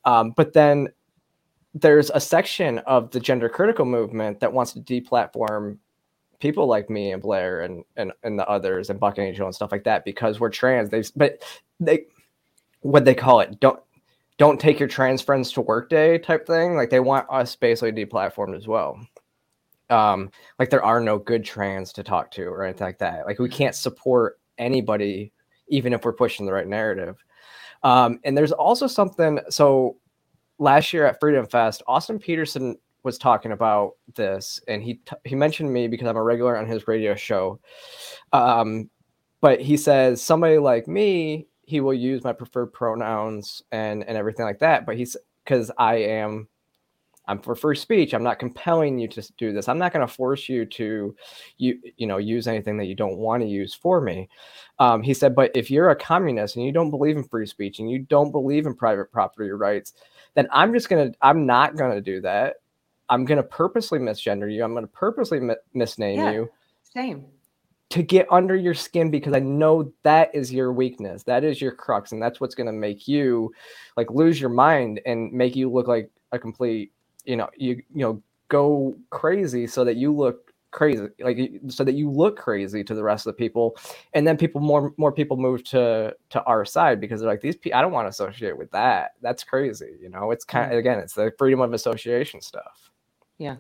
Um, 0.04 0.32
but 0.36 0.52
then 0.52 0.88
there's 1.74 2.10
a 2.10 2.20
section 2.20 2.78
of 2.80 3.10
the 3.10 3.20
gender 3.20 3.48
critical 3.48 3.84
movement 3.84 4.40
that 4.40 4.52
wants 4.52 4.72
to 4.72 4.80
deplatform 4.80 5.78
people 6.38 6.66
like 6.66 6.90
me 6.90 7.12
and 7.12 7.22
Blair 7.22 7.62
and 7.62 7.84
and, 7.96 8.12
and 8.24 8.38
the 8.38 8.46
others 8.48 8.90
and 8.90 8.98
Buck 8.98 9.18
Angel 9.18 9.46
and 9.46 9.54
stuff 9.54 9.72
like 9.72 9.84
that 9.84 10.04
because 10.04 10.40
we're 10.40 10.50
trans. 10.50 10.90
They 10.90 11.02
but 11.16 11.42
they 11.80 12.06
what 12.80 13.04
they 13.04 13.14
call 13.14 13.40
it 13.40 13.60
don't 13.60 13.80
don't 14.38 14.60
take 14.60 14.78
your 14.80 14.88
trans 14.88 15.22
friends 15.22 15.52
to 15.52 15.60
work 15.60 15.88
day 15.88 16.18
type 16.18 16.46
thing. 16.46 16.74
Like 16.74 16.90
they 16.90 17.00
want 17.00 17.26
us 17.30 17.54
basically 17.54 17.92
deplatformed 17.92 18.56
as 18.56 18.66
well. 18.66 18.98
Um, 19.88 20.30
like 20.58 20.70
there 20.70 20.84
are 20.84 21.00
no 21.00 21.18
good 21.18 21.44
trans 21.44 21.92
to 21.94 22.02
talk 22.02 22.30
to 22.32 22.42
or 22.44 22.64
anything 22.64 22.86
like 22.86 22.98
that. 22.98 23.26
Like 23.26 23.38
we 23.38 23.48
can't 23.48 23.74
support 23.74 24.40
anybody 24.58 25.32
even 25.72 25.92
if 25.92 26.04
we're 26.04 26.12
pushing 26.12 26.46
the 26.46 26.52
right 26.52 26.68
narrative. 26.68 27.24
Um, 27.82 28.20
and 28.24 28.36
there's 28.36 28.52
also 28.52 28.86
something 28.86 29.40
so 29.48 29.96
last 30.58 30.92
year 30.92 31.06
at 31.06 31.18
Freedom 31.18 31.46
Fest, 31.46 31.82
Austin 31.88 32.18
Petersen 32.18 32.76
was 33.02 33.18
talking 33.18 33.50
about 33.50 33.94
this, 34.14 34.60
and 34.68 34.82
he 34.82 34.94
t- 34.94 35.16
he 35.24 35.34
mentioned 35.34 35.72
me 35.72 35.88
because 35.88 36.06
I'm 36.06 36.16
a 36.16 36.22
regular 36.22 36.56
on 36.56 36.66
his 36.66 36.86
radio 36.86 37.16
show. 37.16 37.58
Um, 38.32 38.88
but 39.40 39.60
he 39.60 39.76
says 39.76 40.22
somebody 40.22 40.58
like 40.58 40.86
me, 40.86 41.48
he 41.62 41.80
will 41.80 41.94
use 41.94 42.22
my 42.22 42.32
preferred 42.32 42.72
pronouns 42.72 43.62
and 43.72 44.04
and 44.04 44.16
everything 44.16 44.44
like 44.44 44.60
that. 44.60 44.86
But 44.86 44.96
he's 44.96 45.16
because 45.44 45.70
I 45.78 45.96
am. 45.96 46.48
I'm 47.26 47.40
for 47.40 47.54
free 47.54 47.76
speech. 47.76 48.14
I'm 48.14 48.22
not 48.24 48.38
compelling 48.38 48.98
you 48.98 49.06
to 49.08 49.32
do 49.38 49.52
this. 49.52 49.68
I'm 49.68 49.78
not 49.78 49.92
going 49.92 50.06
to 50.06 50.12
force 50.12 50.48
you 50.48 50.64
to, 50.66 51.14
you 51.58 51.80
you 51.96 52.06
know, 52.06 52.18
use 52.18 52.48
anything 52.48 52.76
that 52.78 52.86
you 52.86 52.94
don't 52.96 53.16
want 53.16 53.42
to 53.42 53.48
use 53.48 53.74
for 53.74 54.00
me. 54.00 54.28
Um, 54.78 55.02
he 55.02 55.14
said, 55.14 55.34
but 55.34 55.50
if 55.54 55.70
you're 55.70 55.90
a 55.90 55.96
communist 55.96 56.56
and 56.56 56.64
you 56.64 56.72
don't 56.72 56.90
believe 56.90 57.16
in 57.16 57.24
free 57.24 57.46
speech 57.46 57.78
and 57.78 57.88
you 57.90 58.00
don't 58.00 58.32
believe 58.32 58.66
in 58.66 58.74
private 58.74 59.12
property 59.12 59.50
rights, 59.50 59.92
then 60.34 60.48
I'm 60.50 60.72
just 60.72 60.88
gonna 60.88 61.12
I'm 61.22 61.46
not 61.46 61.76
gonna 61.76 62.00
do 62.00 62.20
that. 62.22 62.56
I'm 63.08 63.24
gonna 63.24 63.42
purposely 63.42 63.98
misgender 63.98 64.52
you. 64.52 64.64
I'm 64.64 64.74
gonna 64.74 64.86
purposely 64.86 65.38
mi- 65.38 65.54
misname 65.76 66.16
Yeah. 66.16 66.32
you 66.32 66.50
same. 66.82 67.26
to 67.90 68.02
get 68.02 68.26
under 68.32 68.56
your 68.56 68.74
skin 68.74 69.10
because 69.10 69.34
I 69.34 69.38
know 69.40 69.92
that 70.02 70.34
is 70.34 70.52
your 70.52 70.72
weakness. 70.72 71.22
That 71.24 71.44
is 71.44 71.60
your 71.60 71.72
crux, 71.72 72.12
and 72.12 72.20
that's 72.22 72.40
what's 72.40 72.54
gonna 72.54 72.72
make 72.72 73.06
you 73.06 73.52
like 73.96 74.10
lose 74.10 74.40
your 74.40 74.50
mind 74.50 75.00
and 75.06 75.30
make 75.32 75.54
you 75.54 75.70
look 75.70 75.86
like 75.86 76.10
a 76.32 76.38
complete, 76.38 76.92
you 77.24 77.36
know, 77.36 77.48
you 77.56 77.82
you 77.94 78.02
know, 78.04 78.22
go 78.48 78.96
crazy 79.10 79.66
so 79.66 79.84
that 79.84 79.96
you 79.96 80.12
look 80.14 80.52
crazy 80.72 81.08
like 81.20 81.38
so 81.68 81.84
that 81.84 81.94
you 81.94 82.10
look 82.10 82.36
crazy 82.38 82.84
to 82.84 82.94
the 82.94 83.02
rest 83.02 83.26
of 83.26 83.34
the 83.34 83.38
people. 83.38 83.76
And 84.14 84.26
then 84.26 84.36
people 84.38 84.60
more 84.60 84.94
more 84.98 85.12
people 85.12 85.36
move 85.36 85.64
to 85.66 86.14
to 86.30 86.42
our 86.44 86.64
side 86.64 87.00
because 87.00 87.20
they're 87.20 87.30
like 87.30 87.40
these 87.42 87.56
people 87.56 87.78
i 87.78 87.82
don't 87.82 87.92
want 87.92 88.06
to 88.06 88.10
associate 88.10 88.56
with 88.58 88.70
that. 88.72 89.12
That's 89.22 89.44
crazy 89.44 89.96
you 90.00 90.10
know? 90.10 90.30
It's 90.32 90.44
kind 90.44 90.72
of 90.72 90.78
again 90.78 90.98
it's 91.00 91.14
the 91.14 91.32
freedom 91.38 91.60
of 91.62 91.72
association 91.74 92.40
stuff. 92.42 92.90
Yeah. 93.38 93.56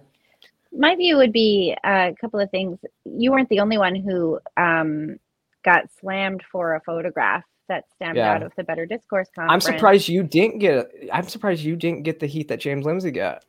my 0.72 0.96
view 0.96 1.16
would 1.18 1.32
be 1.32 1.76
uh, 1.84 2.10
a 2.12 2.16
couple 2.20 2.40
of 2.40 2.50
things. 2.50 2.78
You 3.04 3.32
weren't 3.32 3.48
the 3.48 3.60
only 3.60 3.78
one 3.78 3.96
who 3.96 4.40
um, 4.56 5.18
got 5.64 5.84
slammed 6.00 6.42
for 6.50 6.74
a 6.74 6.80
photograph 6.82 7.44
that 7.68 7.84
stemmed 7.94 8.16
Yeah. 8.16 8.32
out 8.32 8.42
of 8.42 8.52
the 8.56 8.64
Better 8.64 8.86
Discourse 8.86 9.28
conference. 9.34 9.66
i'm 9.66 9.72
surprised 9.74 10.08
you 10.08 10.22
didn't 10.22 10.58
get 10.58 10.90
i'm 11.12 11.28
surprised 11.28 11.62
you 11.62 11.76
didn't 11.76 12.02
get 12.02 12.20
the 12.20 12.26
heat 12.26 12.48
that 12.48 12.60
james 12.60 12.84
lindsay 12.84 13.10
got 13.10 13.44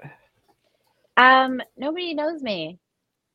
Um, 1.18 1.62
nobody 1.78 2.14
knows 2.14 2.42
me. 2.42 2.80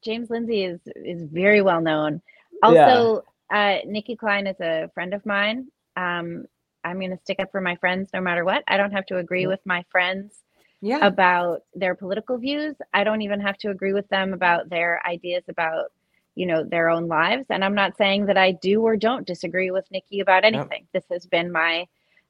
James 0.02 0.30
Lindsay 0.30 0.64
is 0.64 0.80
is 0.96 1.22
very 1.30 1.62
well 1.62 1.80
known. 1.80 2.20
Also, 2.62 3.24
uh, 3.52 3.76
Nikki 3.86 4.16
Klein 4.16 4.46
is 4.48 4.58
a 4.60 4.90
friend 4.94 5.14
of 5.14 5.24
mine. 5.24 5.68
Um, 5.96 6.44
I'm 6.84 6.98
going 6.98 7.10
to 7.10 7.18
stick 7.22 7.38
up 7.40 7.50
for 7.52 7.60
my 7.60 7.76
friends 7.76 8.10
no 8.12 8.20
matter 8.20 8.44
what. 8.44 8.64
I 8.68 8.76
don't 8.76 8.92
have 8.92 9.06
to 9.06 9.18
agree 9.18 9.46
with 9.46 9.60
my 9.64 9.84
friends 9.90 10.42
Yeah. 10.80 11.04
about 11.06 11.62
their 11.74 11.94
political 11.94 12.36
views. 12.38 12.74
I 12.94 13.04
don't 13.04 13.22
even 13.22 13.40
have 13.40 13.58
to 13.58 13.70
agree 13.70 13.92
with 13.92 14.08
them 14.08 14.32
about 14.32 14.68
their 14.70 15.00
ideas 15.06 15.44
about, 15.48 15.92
you 16.38 16.46
know, 16.46 16.62
their 16.62 16.88
own 16.88 17.08
lives. 17.08 17.46
And 17.50 17.64
I'm 17.64 17.74
not 17.74 17.96
saying 17.96 18.26
that 18.26 18.38
I 18.38 18.52
do 18.52 18.82
or 18.82 18.96
don't 18.96 19.26
disagree 19.26 19.72
with 19.72 19.84
Nikki 19.90 20.20
about 20.20 20.44
anything. 20.44 20.86
This 20.94 21.02
has 21.10 21.26
been 21.26 21.50
my, 21.50 21.86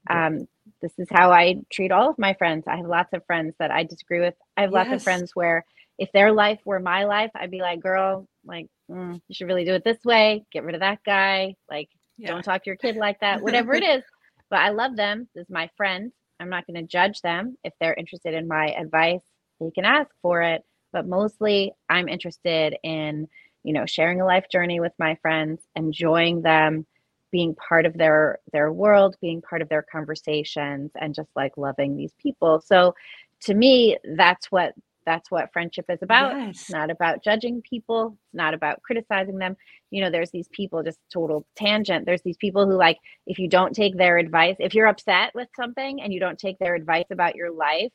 um, 0.08 0.48
this 0.80 0.98
is 0.98 1.08
how 1.10 1.30
I 1.30 1.56
treat 1.70 1.92
all 1.92 2.08
of 2.08 2.18
my 2.18 2.32
friends. 2.32 2.64
I 2.66 2.78
have 2.78 2.86
lots 2.86 3.12
of 3.12 3.26
friends 3.26 3.54
that 3.58 3.70
I 3.70 3.84
disagree 3.84 4.20
with. 4.20 4.32
I 4.56 4.62
have 4.62 4.72
lots 4.72 4.90
of 4.90 5.02
friends 5.02 5.32
where 5.34 5.62
if 5.98 6.10
their 6.12 6.32
life 6.32 6.58
were 6.64 6.80
my 6.80 7.04
life, 7.04 7.30
I'd 7.34 7.50
be 7.50 7.60
like, 7.60 7.80
girl, 7.80 8.26
like, 8.46 8.68
mm, 8.90 9.20
you 9.28 9.34
should 9.34 9.46
really 9.46 9.66
do 9.66 9.74
it 9.74 9.84
this 9.84 10.02
way. 10.06 10.42
Get 10.52 10.64
rid 10.64 10.74
of 10.74 10.80
that 10.80 11.00
guy. 11.04 11.56
Like, 11.70 11.90
yeah. 12.16 12.28
don't 12.28 12.42
talk 12.42 12.64
to 12.64 12.70
your 12.70 12.76
kid 12.76 12.96
like 12.96 13.20
that, 13.20 13.42
whatever 13.42 13.74
it 13.74 13.84
is. 13.84 14.04
But 14.48 14.60
I 14.60 14.70
love 14.70 14.96
them. 14.96 15.28
This 15.34 15.42
is 15.42 15.50
my 15.50 15.68
friend. 15.76 16.12
I'm 16.40 16.48
not 16.48 16.66
going 16.66 16.80
to 16.80 16.90
judge 16.90 17.20
them. 17.20 17.58
If 17.62 17.74
they're 17.78 17.92
interested 17.92 18.32
in 18.32 18.48
my 18.48 18.68
advice, 18.68 19.20
they 19.60 19.70
can 19.70 19.84
ask 19.84 20.08
for 20.22 20.40
it. 20.40 20.62
But 20.94 21.06
mostly, 21.06 21.72
I'm 21.90 22.08
interested 22.08 22.74
in, 22.82 23.28
you 23.64 23.72
know, 23.72 23.86
sharing 23.86 24.20
a 24.20 24.26
life 24.26 24.46
journey 24.50 24.80
with 24.80 24.92
my 24.98 25.16
friends, 25.16 25.60
enjoying 25.76 26.42
them, 26.42 26.86
being 27.30 27.54
part 27.54 27.86
of 27.86 27.94
their 27.94 28.38
their 28.52 28.72
world, 28.72 29.16
being 29.20 29.42
part 29.42 29.62
of 29.62 29.68
their 29.68 29.82
conversations, 29.82 30.90
and 31.00 31.14
just 31.14 31.28
like 31.36 31.56
loving 31.56 31.96
these 31.96 32.12
people. 32.22 32.62
So, 32.64 32.94
to 33.42 33.54
me, 33.54 33.98
that's 34.16 34.50
what 34.50 34.74
that's 35.08 35.30
what 35.30 35.52
friendship 35.54 35.86
is 35.88 36.02
about. 36.02 36.36
Yes. 36.36 36.60
It's 36.60 36.70
not 36.70 36.90
about 36.90 37.24
judging 37.24 37.62
people. 37.62 38.18
It's 38.26 38.34
not 38.34 38.52
about 38.52 38.82
criticizing 38.82 39.38
them. 39.38 39.56
You 39.90 40.02
know, 40.02 40.10
there's 40.10 40.30
these 40.30 40.48
people, 40.48 40.82
just 40.82 40.98
total 41.10 41.46
tangent. 41.56 42.04
There's 42.04 42.20
these 42.20 42.36
people 42.36 42.66
who, 42.66 42.74
like, 42.74 42.98
if 43.26 43.38
you 43.38 43.48
don't 43.48 43.74
take 43.74 43.96
their 43.96 44.18
advice, 44.18 44.56
if 44.58 44.74
you're 44.74 44.86
upset 44.86 45.34
with 45.34 45.48
something 45.56 46.02
and 46.02 46.12
you 46.12 46.20
don't 46.20 46.38
take 46.38 46.58
their 46.58 46.74
advice 46.74 47.06
about 47.10 47.36
your 47.36 47.50
life, 47.50 47.90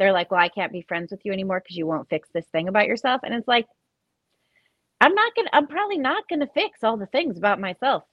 they're 0.00 0.12
like, 0.12 0.32
well, 0.32 0.40
I 0.40 0.48
can't 0.48 0.72
be 0.72 0.82
friends 0.82 1.12
with 1.12 1.20
you 1.24 1.32
anymore 1.32 1.60
because 1.60 1.76
you 1.76 1.86
won't 1.86 2.08
fix 2.08 2.28
this 2.34 2.46
thing 2.46 2.66
about 2.66 2.86
yourself. 2.88 3.20
And 3.22 3.34
it's 3.34 3.48
like, 3.48 3.66
I'm 5.00 5.14
not 5.14 5.32
to, 5.36 5.44
I'm 5.52 5.66
probably 5.66 5.98
not 5.98 6.28
going 6.28 6.40
to 6.40 6.48
fix 6.48 6.82
all 6.82 6.96
the 6.96 7.06
things 7.06 7.38
about 7.38 7.60
myself. 7.60 8.04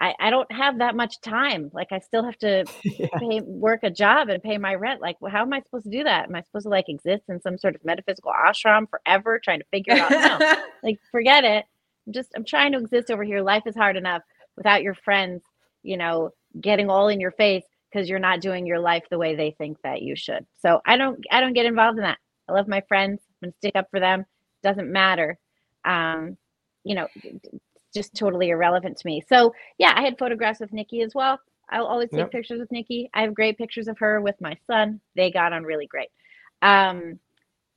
I, 0.00 0.14
I 0.20 0.30
don't 0.30 0.50
have 0.52 0.78
that 0.78 0.94
much 0.94 1.20
time. 1.20 1.70
Like 1.72 1.88
I 1.90 1.98
still 1.98 2.24
have 2.24 2.38
to 2.38 2.64
yeah. 2.84 3.08
pay, 3.18 3.40
work 3.40 3.80
a 3.82 3.90
job 3.90 4.28
and 4.28 4.42
pay 4.42 4.56
my 4.56 4.74
rent. 4.74 5.00
Like, 5.00 5.16
how 5.28 5.42
am 5.42 5.52
I 5.52 5.60
supposed 5.60 5.84
to 5.84 5.90
do 5.90 6.04
that? 6.04 6.28
Am 6.28 6.34
I 6.34 6.42
supposed 6.42 6.64
to 6.64 6.70
like 6.70 6.88
exist 6.88 7.24
in 7.28 7.40
some 7.40 7.58
sort 7.58 7.74
of 7.74 7.84
metaphysical 7.84 8.32
ashram 8.32 8.88
forever, 8.88 9.40
trying 9.42 9.58
to 9.58 9.66
figure 9.72 9.94
it 9.94 10.00
out? 10.00 10.40
No, 10.40 10.56
like 10.82 10.98
forget 11.10 11.44
it. 11.44 11.64
I'm 12.06 12.12
just 12.12 12.30
I'm 12.36 12.44
trying 12.44 12.72
to 12.72 12.78
exist 12.78 13.10
over 13.10 13.24
here. 13.24 13.42
Life 13.42 13.64
is 13.66 13.74
hard 13.74 13.96
enough 13.96 14.22
without 14.56 14.82
your 14.82 14.94
friends, 14.94 15.42
you 15.82 15.96
know, 15.96 16.30
getting 16.60 16.90
all 16.90 17.08
in 17.08 17.20
your 17.20 17.32
face 17.32 17.64
because 17.90 18.08
you're 18.08 18.18
not 18.18 18.40
doing 18.40 18.66
your 18.66 18.78
life 18.78 19.04
the 19.10 19.18
way 19.18 19.34
they 19.34 19.54
think 19.58 19.78
that 19.82 20.02
you 20.02 20.14
should. 20.14 20.46
So 20.60 20.80
I 20.86 20.96
don't 20.96 21.18
I 21.30 21.40
don't 21.40 21.54
get 21.54 21.66
involved 21.66 21.98
in 21.98 22.04
that. 22.04 22.18
I 22.48 22.52
love 22.52 22.68
my 22.68 22.82
friends. 22.88 23.20
I'm 23.42 23.48
gonna 23.48 23.54
stick 23.58 23.74
up 23.74 23.88
for 23.90 23.98
them. 23.98 24.24
Doesn't 24.62 24.90
matter. 24.92 25.38
Um, 25.84 26.36
you 26.84 26.94
know, 26.94 27.08
just 27.94 28.14
totally 28.14 28.50
irrelevant 28.50 28.96
to 28.98 29.06
me. 29.06 29.22
So 29.28 29.54
yeah, 29.78 29.92
I 29.94 30.02
had 30.02 30.18
photographs 30.18 30.60
with 30.60 30.72
Nikki 30.72 31.02
as 31.02 31.14
well. 31.14 31.38
I'll 31.70 31.86
always 31.86 32.10
take 32.10 32.18
yep. 32.18 32.30
pictures 32.30 32.60
with 32.60 32.72
Nikki. 32.72 33.10
I 33.12 33.22
have 33.22 33.34
great 33.34 33.58
pictures 33.58 33.88
of 33.88 33.98
her 33.98 34.20
with 34.20 34.40
my 34.40 34.56
son. 34.66 35.00
They 35.16 35.30
got 35.30 35.52
on 35.52 35.64
really 35.64 35.86
great. 35.86 36.08
Um, 36.62 37.18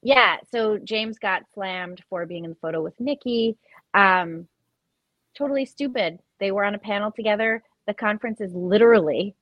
yeah, 0.02 0.38
so 0.52 0.78
James 0.78 1.20
got 1.20 1.44
slammed 1.54 2.02
for 2.10 2.26
being 2.26 2.46
in 2.46 2.52
the 2.52 2.56
photo 2.56 2.82
with 2.82 3.00
Nikki. 3.00 3.58
Um, 3.94 4.48
totally 5.38 5.66
stupid. 5.66 6.20
They 6.40 6.52
were 6.52 6.64
on 6.64 6.76
a 6.76 6.80
panel 6.80 7.12
together. 7.12 7.64
The 7.86 7.94
conference 7.94 8.42
is 8.42 8.54
literally 8.54 9.36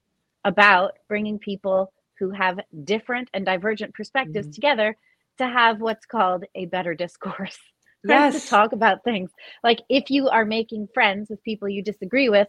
about 0.46 0.94
bringing 1.08 1.40
people 1.40 1.94
who 2.18 2.32
have 2.32 2.60
different 2.84 3.30
and 3.34 3.46
divergent 3.46 3.94
perspectives 3.94 4.48
mm-hmm. 4.48 4.54
together 4.54 4.98
to 5.38 5.48
have 5.48 5.80
what's 5.80 6.06
called 6.06 6.44
a 6.56 6.66
better 6.66 6.94
discourse. 6.94 7.58
yes. 8.04 8.44
to 8.44 8.50
talk 8.50 8.72
about 8.72 9.04
things. 9.04 9.32
Like 9.64 9.82
if 9.90 10.10
you 10.10 10.30
are 10.30 10.46
making 10.46 10.88
friends 10.94 11.30
with 11.30 11.44
people 11.44 11.70
you 11.70 11.84
disagree 11.84 12.30
with, 12.30 12.48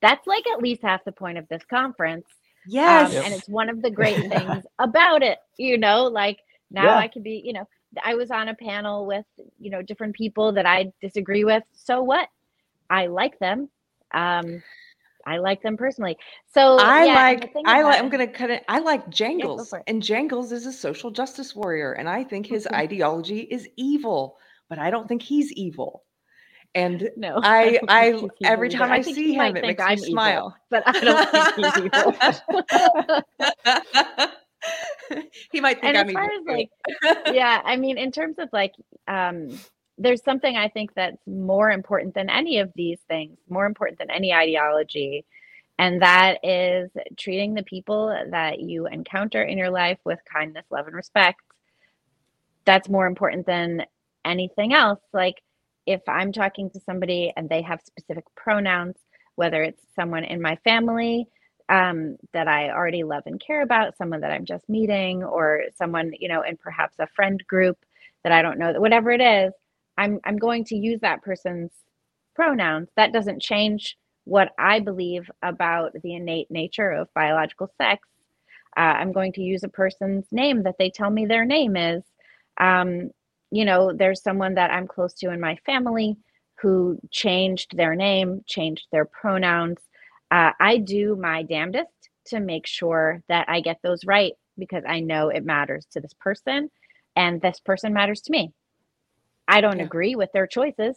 that's 0.00 0.26
like 0.26 0.46
at 0.48 0.62
least 0.62 0.82
half 0.82 1.04
the 1.04 1.12
point 1.12 1.38
of 1.38 1.48
this 1.48 1.62
conference. 1.68 2.26
Yes. 2.66 3.16
Um. 3.16 3.24
And 3.24 3.34
it's 3.34 3.48
one 3.48 3.68
of 3.68 3.82
the 3.82 3.90
great 3.90 4.16
things 4.32 4.64
about 4.78 5.22
it, 5.22 5.38
you 5.56 5.78
know, 5.78 6.04
like 6.04 6.38
now 6.70 6.84
yeah. 6.84 6.96
I 6.96 7.08
can 7.08 7.22
be, 7.22 7.42
you 7.44 7.52
know, 7.52 7.68
I 8.02 8.14
was 8.14 8.30
on 8.30 8.48
a 8.48 8.54
panel 8.54 9.06
with, 9.06 9.26
you 9.58 9.70
know, 9.70 9.82
different 9.82 10.14
people 10.14 10.52
that 10.52 10.66
I 10.66 10.92
disagree 11.00 11.44
with. 11.44 11.62
So 11.72 12.02
what? 12.02 12.28
I 12.88 13.06
like 13.06 13.38
them. 13.38 13.68
Um, 14.12 14.62
I 15.26 15.38
like 15.38 15.62
them 15.62 15.76
personally. 15.76 16.16
So 16.52 16.78
I 16.78 17.04
yeah, 17.04 17.14
like 17.14 17.52
I 17.64 17.82
like 17.82 18.00
I'm 18.00 18.08
gonna 18.08 18.26
cut 18.26 18.50
it. 18.50 18.64
I 18.68 18.80
like 18.80 19.08
Jangles, 19.08 19.72
yeah, 19.72 19.80
and 19.86 20.02
Jangles 20.02 20.52
is 20.52 20.66
a 20.66 20.72
social 20.72 21.10
justice 21.10 21.54
warrior, 21.54 21.92
and 21.92 22.08
I 22.08 22.24
think 22.24 22.46
his 22.46 22.66
ideology 22.66 23.40
is 23.40 23.68
evil 23.76 24.36
but 24.72 24.78
I 24.78 24.88
don't 24.88 25.06
think 25.06 25.20
he's 25.20 25.52
evil. 25.52 26.02
And 26.74 27.10
no, 27.14 27.40
I, 27.42 27.78
I, 27.88 28.14
I 28.14 28.28
every 28.44 28.70
time 28.70 28.90
I, 28.90 28.96
I 28.96 29.02
see 29.02 29.34
him, 29.34 29.54
it 29.54 29.60
makes 29.60 29.82
I'm 29.82 30.00
me 30.00 30.10
smile. 30.12 30.56
Evil, 30.56 30.56
but 30.70 30.82
I 30.86 31.00
don't 31.00 31.30
think 31.30 31.74
he's 31.74 31.76
evil. 35.10 35.20
he 35.52 35.60
might 35.60 35.82
think 35.82 35.94
and 35.94 35.98
I'm 35.98 36.08
evil. 36.08 36.22
As, 36.22 36.46
like, 36.46 36.70
yeah, 37.34 37.60
I 37.62 37.76
mean, 37.76 37.98
in 37.98 38.12
terms 38.12 38.36
of 38.38 38.48
like, 38.50 38.72
um, 39.08 39.60
there's 39.98 40.24
something 40.24 40.56
I 40.56 40.68
think 40.68 40.94
that's 40.94 41.18
more 41.26 41.70
important 41.70 42.14
than 42.14 42.30
any 42.30 42.58
of 42.58 42.72
these 42.74 43.00
things, 43.08 43.36
more 43.50 43.66
important 43.66 43.98
than 43.98 44.10
any 44.10 44.32
ideology, 44.32 45.26
and 45.78 46.00
that 46.00 46.38
is 46.42 46.90
treating 47.18 47.52
the 47.52 47.62
people 47.62 48.08
that 48.30 48.60
you 48.60 48.86
encounter 48.86 49.42
in 49.42 49.58
your 49.58 49.68
life 49.68 49.98
with 50.06 50.20
kindness, 50.32 50.64
love, 50.70 50.86
and 50.86 50.96
respect. 50.96 51.42
That's 52.64 52.88
more 52.88 53.06
important 53.06 53.44
than 53.44 53.84
anything 54.24 54.72
else. 54.72 55.00
Like 55.12 55.36
if 55.86 56.00
I'm 56.08 56.32
talking 56.32 56.70
to 56.70 56.80
somebody 56.80 57.32
and 57.36 57.48
they 57.48 57.62
have 57.62 57.80
specific 57.84 58.24
pronouns, 58.36 58.96
whether 59.36 59.62
it's 59.62 59.82
someone 59.96 60.24
in 60.24 60.40
my 60.40 60.56
family 60.64 61.26
um, 61.68 62.16
that 62.32 62.48
I 62.48 62.70
already 62.70 63.02
love 63.02 63.22
and 63.26 63.40
care 63.40 63.62
about, 63.62 63.96
someone 63.96 64.20
that 64.20 64.30
I'm 64.32 64.44
just 64.44 64.68
meeting, 64.68 65.24
or 65.24 65.62
someone, 65.76 66.12
you 66.18 66.28
know, 66.28 66.42
in 66.42 66.56
perhaps 66.56 66.96
a 66.98 67.06
friend 67.06 67.42
group 67.46 67.78
that 68.24 68.32
I 68.32 68.42
don't 68.42 68.58
know, 68.58 68.72
that 68.72 68.80
whatever 68.80 69.10
it 69.10 69.20
is, 69.20 69.52
I'm, 69.96 70.20
I'm 70.24 70.36
going 70.36 70.64
to 70.66 70.76
use 70.76 71.00
that 71.00 71.22
person's 71.22 71.70
pronouns. 72.34 72.88
That 72.96 73.12
doesn't 73.12 73.42
change 73.42 73.96
what 74.24 74.52
I 74.58 74.80
believe 74.80 75.30
about 75.42 75.92
the 76.02 76.14
innate 76.14 76.50
nature 76.50 76.90
of 76.90 77.12
biological 77.14 77.68
sex. 77.78 78.06
Uh, 78.76 78.80
I'm 78.80 79.12
going 79.12 79.32
to 79.34 79.42
use 79.42 79.64
a 79.64 79.68
person's 79.68 80.26
name 80.30 80.62
that 80.62 80.76
they 80.78 80.90
tell 80.90 81.10
me 81.10 81.26
their 81.26 81.44
name 81.44 81.76
is. 81.76 82.02
Um, 82.58 83.10
you 83.52 83.66
know, 83.66 83.92
there's 83.92 84.22
someone 84.22 84.54
that 84.54 84.70
I'm 84.70 84.88
close 84.88 85.12
to 85.14 85.30
in 85.30 85.38
my 85.38 85.56
family 85.66 86.16
who 86.60 86.98
changed 87.10 87.76
their 87.76 87.94
name, 87.94 88.42
changed 88.46 88.86
their 88.90 89.04
pronouns. 89.04 89.78
Uh, 90.30 90.52
I 90.58 90.78
do 90.78 91.16
my 91.16 91.42
damnedest 91.42 92.08
to 92.28 92.40
make 92.40 92.66
sure 92.66 93.22
that 93.28 93.48
I 93.50 93.60
get 93.60 93.78
those 93.82 94.06
right 94.06 94.32
because 94.58 94.84
I 94.88 95.00
know 95.00 95.28
it 95.28 95.44
matters 95.44 95.86
to 95.92 96.00
this 96.00 96.14
person 96.18 96.70
and 97.14 97.42
this 97.42 97.60
person 97.60 97.92
matters 97.92 98.22
to 98.22 98.32
me. 98.32 98.52
I 99.46 99.60
don't 99.60 99.78
yeah. 99.78 99.84
agree 99.84 100.14
with 100.14 100.32
their 100.32 100.46
choices. 100.46 100.96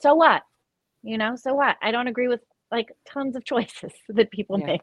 So 0.00 0.14
what? 0.14 0.42
You 1.02 1.18
know, 1.18 1.36
so 1.36 1.52
what? 1.52 1.76
I 1.82 1.90
don't 1.90 2.08
agree 2.08 2.28
with 2.28 2.40
like 2.70 2.88
tons 3.06 3.36
of 3.36 3.44
choices 3.52 3.92
that 4.08 4.30
people 4.30 4.58
yeah. 4.60 4.66
make. 4.66 4.82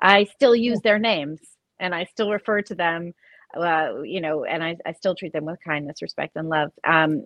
I 0.00 0.24
still 0.24 0.56
use 0.56 0.80
their 0.80 0.98
names 0.98 1.40
and 1.78 1.94
I 1.94 2.04
still 2.04 2.30
refer 2.30 2.62
to 2.62 2.74
them 2.74 3.12
uh, 3.56 4.02
you 4.02 4.20
know, 4.20 4.44
and 4.44 4.62
I, 4.62 4.76
I 4.84 4.92
still 4.92 5.14
treat 5.14 5.32
them 5.32 5.44
with 5.44 5.58
kindness, 5.64 6.02
respect, 6.02 6.36
and 6.36 6.48
love. 6.48 6.72
Um, 6.84 7.24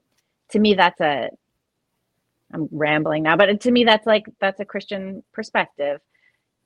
to 0.50 0.58
me, 0.58 0.74
that's 0.74 1.00
a, 1.00 1.30
I'm 2.52 2.68
rambling 2.70 3.22
now, 3.22 3.36
but 3.36 3.60
to 3.60 3.70
me, 3.70 3.84
that's 3.84 4.06
like, 4.06 4.26
that's 4.40 4.60
a 4.60 4.64
Christian 4.64 5.22
perspective 5.32 6.00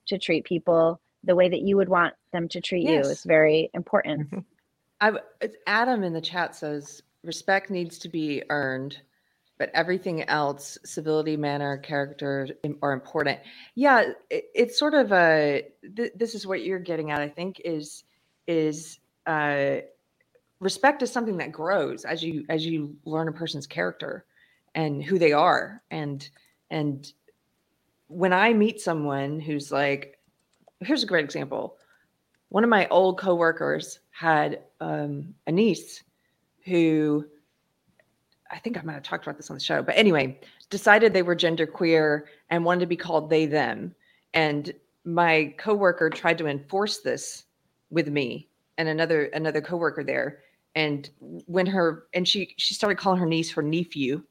to 0.06 0.18
treat 0.18 0.44
people 0.44 1.00
the 1.24 1.34
way 1.34 1.48
that 1.48 1.60
you 1.60 1.76
would 1.76 1.88
want 1.88 2.14
them 2.32 2.48
to 2.48 2.60
treat 2.60 2.84
yes. 2.84 3.04
you 3.04 3.10
is 3.10 3.24
very 3.24 3.70
important. 3.74 4.30
Mm-hmm. 4.30 4.38
I, 5.00 5.12
Adam 5.66 6.04
in 6.04 6.12
the 6.12 6.20
chat 6.20 6.54
says 6.54 7.02
respect 7.22 7.70
needs 7.70 7.98
to 7.98 8.08
be 8.08 8.42
earned, 8.48 9.00
but 9.58 9.70
everything 9.74 10.22
else, 10.24 10.78
civility, 10.84 11.36
manner, 11.36 11.78
character 11.78 12.48
are 12.82 12.92
important. 12.92 13.40
Yeah, 13.74 14.12
it, 14.30 14.44
it's 14.54 14.78
sort 14.78 14.94
of 14.94 15.12
a. 15.12 15.66
Th- 15.96 16.12
this 16.14 16.34
is 16.34 16.46
what 16.46 16.62
you're 16.62 16.78
getting 16.78 17.10
at. 17.10 17.20
I 17.20 17.28
think 17.28 17.60
is 17.64 18.04
is 18.46 19.00
uh, 19.26 19.76
respect 20.60 21.02
is 21.02 21.12
something 21.12 21.36
that 21.38 21.52
grows 21.52 22.04
as 22.04 22.22
you 22.22 22.44
as 22.48 22.64
you 22.64 22.96
learn 23.04 23.28
a 23.28 23.32
person's 23.32 23.66
character 23.66 24.24
and 24.74 25.02
who 25.02 25.18
they 25.18 25.32
are. 25.32 25.82
And 25.90 26.28
and 26.70 27.12
when 28.08 28.32
i 28.32 28.52
meet 28.52 28.80
someone 28.80 29.40
who's 29.40 29.72
like 29.72 30.18
here's 30.80 31.02
a 31.02 31.06
great 31.06 31.24
example. 31.24 31.76
One 32.50 32.62
of 32.62 32.70
my 32.70 32.86
old 32.88 33.18
coworkers 33.18 33.98
had 34.10 34.62
um, 34.80 35.34
a 35.46 35.52
niece 35.52 36.02
who 36.64 37.24
i 38.50 38.58
think 38.58 38.78
i 38.78 38.82
might 38.82 38.94
have 38.94 39.02
talked 39.02 39.24
about 39.24 39.36
this 39.36 39.50
on 39.50 39.56
the 39.56 39.62
show 39.62 39.82
but 39.82 39.96
anyway 39.96 40.38
decided 40.70 41.12
they 41.12 41.22
were 41.22 41.36
genderqueer 41.36 42.22
and 42.50 42.64
wanted 42.64 42.80
to 42.80 42.86
be 42.86 42.96
called 42.96 43.30
they 43.30 43.46
them. 43.46 43.94
And 44.34 44.72
my 45.04 45.54
coworker 45.58 46.10
tried 46.10 46.38
to 46.38 46.46
enforce 46.46 46.98
this 46.98 47.44
with 47.90 48.08
me 48.08 48.48
and 48.78 48.88
another 48.88 49.26
another 49.26 49.60
coworker 49.60 50.04
there. 50.04 50.40
And 50.74 51.08
when 51.46 51.66
her 51.66 52.04
and 52.14 52.26
she 52.26 52.54
she 52.58 52.74
started 52.74 52.98
calling 52.98 53.18
her 53.18 53.26
niece 53.26 53.50
her 53.52 53.62
nephew 53.62 54.22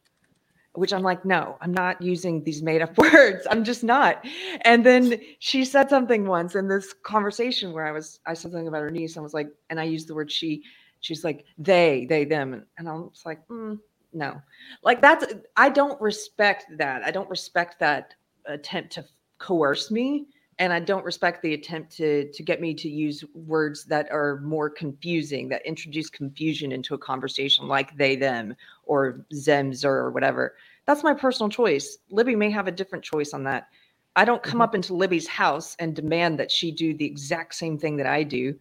which 0.74 0.94
i'm 0.94 1.02
like 1.02 1.26
no 1.26 1.58
i'm 1.62 1.74
not 1.74 2.02
using 2.02 2.44
these 2.44 2.62
made 2.62 2.82
up 2.82 2.98
words. 2.98 3.48
I'm 3.50 3.64
just 3.64 3.84
not. 3.84 4.26
And 4.62 4.86
then 4.86 5.20
she 5.40 5.66
said 5.66 5.90
something 5.90 6.28
once 6.28 6.56
in 6.56 6.68
this 6.68 6.94
conversation 7.04 7.74
where 7.74 7.86
i 7.86 7.92
was 7.92 8.20
i 8.26 8.34
said 8.34 8.52
something 8.52 8.68
about 8.68 8.82
her 8.82 8.92
niece. 8.92 9.16
And 9.16 9.22
I 9.22 9.24
was 9.24 9.34
like 9.34 9.50
and 9.70 9.80
i 9.80 9.84
used 9.84 10.08
the 10.08 10.16
word 10.16 10.32
she. 10.32 10.64
She's 11.02 11.24
like 11.24 11.46
they 11.58 12.06
they 12.10 12.26
them. 12.26 12.66
And 12.78 12.90
i 12.90 12.94
was 12.94 13.24
like 13.26 13.48
mm, 13.48 13.80
no. 14.14 14.42
Like 14.84 15.02
that's 15.02 15.26
i 15.56 15.70
don't 15.70 16.00
respect 16.02 16.66
that. 16.78 17.04
I 17.04 17.12
don't 17.12 17.30
respect 17.30 17.80
that 17.80 18.14
attempt 18.46 18.94
to 18.94 19.06
coerce 19.40 19.92
me 19.92 20.28
and 20.58 20.72
I 20.72 20.80
don't 20.80 21.04
respect 21.04 21.42
the 21.42 21.54
attempt 21.54 21.96
to 21.98 22.32
to 22.32 22.44
get 22.44 22.62
me 22.62 22.74
to 22.76 22.90
use 22.90 23.24
words 23.34 23.86
that 23.86 24.10
are 24.12 24.40
more 24.42 24.70
confusing, 24.70 25.50
that 25.50 25.66
introduce 25.66 26.10
confusion 26.10 26.72
into 26.72 26.94
a 26.94 26.98
conversation, 26.98 27.68
like 27.68 27.98
they 27.98 28.16
them 28.16 28.56
or 28.86 29.26
zer 29.34 29.74
or 29.84 30.12
whatever. 30.12 30.56
That's 30.86 31.04
my 31.04 31.14
personal 31.14 31.50
choice. 31.50 31.98
Libby 32.10 32.36
may 32.36 32.52
have 32.52 32.68
a 32.68 32.72
different 32.72 33.04
choice 33.04 33.34
on 33.34 33.44
that. 33.44 33.68
I 34.16 34.24
don't 34.24 34.44
come 34.44 34.54
mm-hmm. 34.54 34.62
up 34.62 34.76
into 34.76 34.94
Libby's 34.94 35.28
house 35.28 35.76
and 35.80 35.96
demand 35.96 36.40
that 36.40 36.52
she 36.52 36.72
do 36.72 36.94
the 36.94 37.06
exact 37.06 37.56
same 37.56 37.78
thing 37.78 37.98
that 37.98 38.08
I 38.08 38.24
do. 38.24 38.56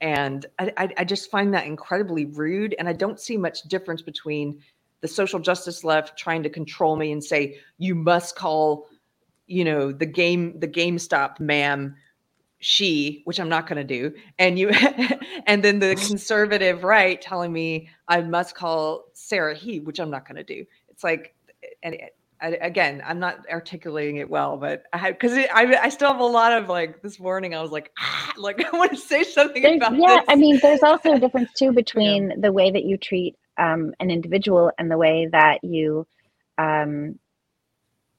And 0.00 0.46
I, 0.58 0.72
I, 0.76 0.88
I 0.98 1.04
just 1.04 1.30
find 1.30 1.52
that 1.52 1.66
incredibly 1.66 2.26
rude. 2.26 2.74
And 2.78 2.88
I 2.88 2.92
don't 2.92 3.18
see 3.18 3.36
much 3.36 3.62
difference 3.62 4.02
between 4.02 4.60
the 5.00 5.08
social 5.08 5.40
justice 5.40 5.82
left 5.82 6.18
trying 6.18 6.42
to 6.42 6.50
control 6.50 6.96
me 6.96 7.12
and 7.12 7.24
say, 7.24 7.58
you 7.78 7.94
must 7.94 8.36
call 8.36 8.86
you 9.50 9.64
know 9.64 9.92
the 9.92 10.06
game 10.06 10.58
the 10.60 10.68
GameStop 10.68 11.40
ma'am 11.40 11.96
she 12.62 13.22
which 13.24 13.40
i'm 13.40 13.48
not 13.48 13.66
going 13.66 13.78
to 13.78 13.84
do 13.84 14.14
and 14.38 14.58
you 14.58 14.68
and 15.46 15.62
then 15.62 15.78
the 15.78 15.94
conservative 15.94 16.84
right 16.84 17.22
telling 17.22 17.50
me 17.50 17.88
i 18.06 18.20
must 18.20 18.54
call 18.54 19.04
sara 19.14 19.54
he 19.54 19.80
which 19.80 19.98
i'm 19.98 20.10
not 20.10 20.28
going 20.28 20.36
to 20.36 20.44
do 20.44 20.64
it's 20.90 21.02
like 21.02 21.34
and 21.82 21.96
I, 22.42 22.58
again, 22.62 23.02
I'm 23.04 23.18
not 23.18 23.40
articulating 23.50 24.16
it 24.16 24.30
well, 24.30 24.56
but 24.56 24.84
I 24.92 24.98
had 24.98 25.18
because 25.18 25.32
I, 25.36 25.78
I 25.82 25.88
still 25.90 26.10
have 26.10 26.20
a 26.20 26.24
lot 26.24 26.52
of 26.52 26.68
like 26.68 27.02
this 27.02 27.20
morning. 27.20 27.54
I 27.54 27.60
was 27.60 27.70
like, 27.70 27.90
ah, 27.98 28.32
like 28.38 28.64
I 28.72 28.76
want 28.76 28.92
to 28.92 28.96
say 28.96 29.22
something 29.22 29.62
there's, 29.62 29.76
about 29.76 29.96
yeah. 29.98 30.16
this. 30.16 30.24
I 30.28 30.36
mean, 30.36 30.58
there's 30.62 30.82
also 30.82 31.12
a 31.12 31.18
difference 31.18 31.52
too 31.52 31.72
between 31.72 32.30
yeah. 32.30 32.36
the 32.38 32.52
way 32.52 32.70
that 32.70 32.84
you 32.84 32.96
treat 32.96 33.36
um, 33.58 33.92
an 34.00 34.10
individual 34.10 34.70
and 34.78 34.90
the 34.90 34.96
way 34.96 35.28
that 35.30 35.62
you, 35.62 36.06
um, 36.56 37.18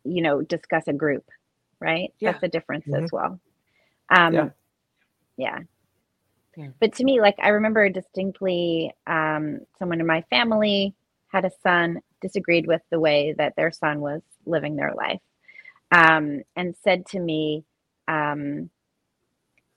you 0.03 0.21
know, 0.21 0.41
discuss 0.41 0.87
a 0.87 0.93
group, 0.93 1.25
right? 1.79 2.13
Yeah. 2.19 2.31
That's 2.31 2.43
a 2.43 2.47
difference 2.47 2.85
mm-hmm. 2.85 3.03
as 3.03 3.11
well. 3.11 3.39
Um, 4.09 4.33
yeah. 4.33 4.49
yeah. 5.37 5.59
Yeah. 6.57 6.67
But 6.81 6.95
to 6.95 7.05
me, 7.05 7.21
like 7.21 7.35
I 7.41 7.49
remember 7.49 7.87
distinctly, 7.87 8.93
um, 9.07 9.61
someone 9.79 10.01
in 10.01 10.05
my 10.05 10.21
family 10.29 10.93
had 11.29 11.45
a 11.45 11.51
son 11.63 12.01
disagreed 12.21 12.67
with 12.67 12.81
the 12.89 12.99
way 12.99 13.33
that 13.37 13.55
their 13.55 13.71
son 13.71 14.01
was 14.01 14.21
living 14.45 14.75
their 14.75 14.93
life 14.93 15.21
um, 15.91 16.41
and 16.55 16.75
said 16.83 17.05
to 17.07 17.19
me 17.19 17.63
um, 18.07 18.69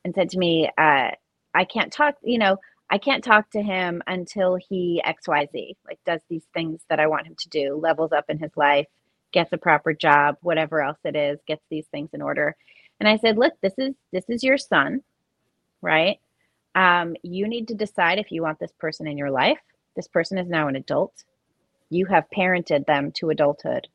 and 0.05 0.15
said 0.15 0.31
to 0.31 0.39
me 0.39 0.71
uh, 0.79 1.11
i 1.55 1.65
can't 1.65 1.93
talk 1.93 2.15
you 2.23 2.39
know 2.39 2.57
i 2.91 2.99
can't 2.99 3.25
talk 3.25 3.49
to 3.51 3.63
him 3.63 4.03
until 4.07 4.57
he 4.57 5.03
xyz 5.07 5.77
like 5.87 5.99
does 6.05 6.21
these 6.29 6.45
things 6.53 6.81
that 6.89 7.01
i 7.01 7.07
want 7.07 7.27
him 7.27 7.35
to 7.37 7.49
do 7.49 7.77
levels 7.77 8.13
up 8.13 8.25
in 8.29 8.39
his 8.39 8.51
life 8.57 8.87
gets 9.35 9.53
a 9.53 9.59
proper 9.59 9.93
job 9.93 10.37
whatever 10.41 10.81
else 10.81 10.99
it 11.05 11.15
is 11.15 11.39
gets 11.47 11.63
these 11.71 11.87
things 11.89 12.09
in 12.15 12.23
order 12.23 12.57
and 13.01 13.09
i 13.09 13.19
said 13.19 13.37
look 13.37 13.53
this 13.61 13.75
is 13.77 13.95
this 14.13 14.25
is 14.29 14.43
your 14.43 14.57
son 14.57 15.03
right 15.83 16.19
um, 16.77 17.15
you 17.23 17.47
need 17.47 17.69
to 17.69 17.75
decide 17.75 18.19
if 18.19 18.33
you 18.33 18.43
want 18.43 18.59
this 18.59 18.73
person 18.79 19.07
in 19.07 19.19
your 19.19 19.31
life 19.31 19.59
this 19.97 20.09
person 20.09 20.39
is 20.39 20.49
now 20.49 20.69
an 20.69 20.77
adult 20.77 21.25
you 21.91 22.07
have 22.07 22.25
parented 22.37 22.87
them 22.87 23.13
to 23.13 23.31
adulthood. 23.31 23.89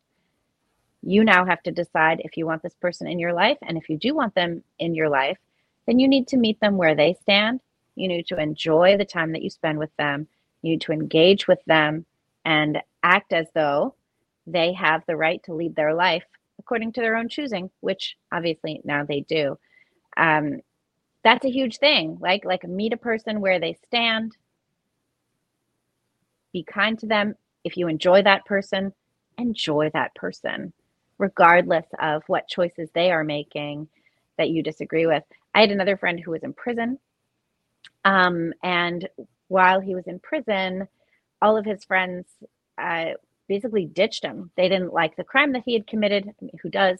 You 1.01 1.23
now 1.23 1.45
have 1.45 1.61
to 1.63 1.71
decide 1.71 2.21
if 2.23 2.37
you 2.37 2.45
want 2.45 2.63
this 2.63 2.75
person 2.75 3.07
in 3.07 3.19
your 3.19 3.33
life. 3.33 3.57
And 3.61 3.77
if 3.77 3.89
you 3.89 3.97
do 3.97 4.13
want 4.15 4.35
them 4.35 4.63
in 4.79 4.95
your 4.95 5.09
life, 5.09 5.37
then 5.85 5.99
you 5.99 6.07
need 6.07 6.27
to 6.29 6.37
meet 6.37 6.59
them 6.59 6.77
where 6.77 6.95
they 6.95 7.15
stand. 7.21 7.61
You 7.95 8.07
need 8.07 8.27
to 8.27 8.39
enjoy 8.39 8.97
the 8.97 9.05
time 9.05 9.31
that 9.33 9.41
you 9.41 9.49
spend 9.49 9.79
with 9.79 9.95
them. 9.97 10.27
You 10.61 10.71
need 10.71 10.81
to 10.81 10.91
engage 10.91 11.47
with 11.47 11.59
them 11.65 12.05
and 12.45 12.81
act 13.03 13.33
as 13.33 13.47
though 13.53 13.95
they 14.47 14.73
have 14.73 15.03
the 15.05 15.15
right 15.15 15.41
to 15.43 15.53
lead 15.53 15.75
their 15.75 15.93
life 15.93 16.25
according 16.59 16.91
to 16.93 17.01
their 17.01 17.15
own 17.15 17.29
choosing, 17.29 17.69
which 17.79 18.17
obviously 18.31 18.81
now 18.83 19.03
they 19.03 19.21
do. 19.21 19.57
Um, 20.17 20.59
that's 21.23 21.45
a 21.45 21.51
huge 21.51 21.77
thing. 21.77 22.17
Like 22.19 22.45
like 22.45 22.63
meet 22.63 22.93
a 22.93 22.97
person 22.97 23.41
where 23.41 23.59
they 23.59 23.77
stand. 23.85 24.35
Be 26.53 26.63
kind 26.63 26.97
to 26.99 27.05
them 27.05 27.35
if 27.63 27.77
you 27.77 27.87
enjoy 27.87 28.23
that 28.23 28.45
person, 28.45 28.93
enjoy 29.37 29.91
that 29.93 30.13
person, 30.15 30.73
regardless 31.17 31.85
of 31.99 32.23
what 32.27 32.47
choices 32.47 32.89
they 32.93 33.11
are 33.11 33.23
making 33.23 33.87
that 34.37 34.49
you 34.49 34.63
disagree 34.63 35.05
with. 35.05 35.23
I 35.53 35.61
had 35.61 35.71
another 35.71 35.97
friend 35.97 36.19
who 36.19 36.31
was 36.31 36.43
in 36.43 36.53
prison. 36.53 36.97
Um, 38.05 38.53
and 38.63 39.07
while 39.47 39.79
he 39.79 39.95
was 39.95 40.07
in 40.07 40.19
prison, 40.19 40.87
all 41.41 41.57
of 41.57 41.65
his 41.65 41.83
friends 41.83 42.25
uh, 42.77 43.11
basically 43.49 43.85
ditched 43.85 44.23
him. 44.23 44.51
They 44.55 44.69
didn't 44.69 44.93
like 44.93 45.17
the 45.17 45.25
crime 45.25 45.51
that 45.53 45.63
he 45.65 45.73
had 45.73 45.87
committed. 45.87 46.33
Who 46.61 46.69
does 46.69 46.99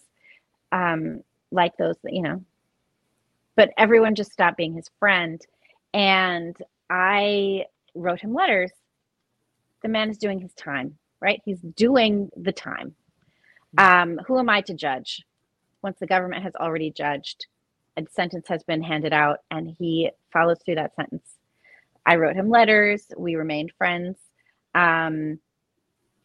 um, 0.74 1.24
like 1.52 1.78
those, 1.78 1.96
you 2.04 2.22
know? 2.22 2.44
But 3.56 3.72
everyone 3.78 4.16
just 4.16 4.34
stopped 4.34 4.58
being 4.58 4.74
his 4.74 4.90
friend. 5.00 5.42
And 5.94 6.58
I 6.90 7.66
wrote 7.96 8.20
him 8.20 8.34
letters 8.34 8.72
the 9.82 9.88
man 9.88 10.10
is 10.10 10.18
doing 10.18 10.40
his 10.40 10.54
time, 10.54 10.98
right? 11.22 11.42
He's 11.46 11.60
doing 11.60 12.30
the 12.36 12.52
time. 12.52 12.96
Mm-hmm. 13.78 14.12
Um, 14.20 14.20
who 14.26 14.40
am 14.40 14.50
I 14.50 14.62
to 14.62 14.74
judge? 14.74 15.24
Once 15.82 15.98
the 16.00 16.08
government 16.08 16.44
has 16.44 16.56
already 16.56 16.92
judged, 16.92 17.48
a 17.98 18.06
sentence 18.10 18.48
has 18.48 18.64
been 18.64 18.84
handed 18.84 19.14
out, 19.14 19.40
and 19.52 19.76
he 19.80 20.12
follows 20.32 20.58
through 20.64 20.76
that 20.76 20.96
sentence. 20.96 21.24
I 22.06 22.16
wrote 22.16 22.36
him 22.36 22.50
letters. 22.50 23.06
We 23.18 23.36
remained 23.36 23.72
friends. 23.78 24.18
Um, 24.76 25.40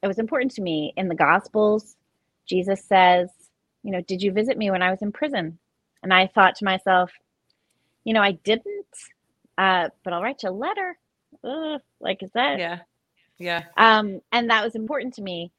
it 0.05 0.07
was 0.07 0.19
important 0.19 0.53
to 0.53 0.63
me 0.63 0.93
in 0.99 1.09
the 1.09 1.15
Gospels. 1.15 1.97
Jesus 2.47 2.85
says, 2.85 3.31
You 3.83 3.91
know, 3.91 4.03
did 4.03 4.23
you 4.23 4.33
visit 4.33 4.59
me 4.59 4.71
when 4.71 4.83
I 4.83 4.91
was 4.91 5.01
in 5.01 5.11
prison? 5.13 5.59
And 6.03 6.13
I 6.13 6.27
thought 6.27 6.57
to 6.57 6.67
myself, 6.67 7.11
You 8.05 8.13
know, 8.13 8.21
I 8.21 8.33
didn't, 8.33 8.87
uh, 9.57 9.89
but 10.05 10.13
I'll 10.13 10.23
write 10.23 10.43
you 10.43 10.51
a 10.51 10.53
letter. 10.53 10.99
Ugh, 11.43 11.81
like, 12.01 12.23
is 12.23 12.31
that? 12.35 12.59
Yeah. 12.59 12.81
Yeah. 13.39 13.63
Um, 13.79 14.21
and 14.31 14.51
that 14.51 14.63
was 14.63 14.75
important 14.75 15.15
to 15.15 15.23
me. 15.23 15.51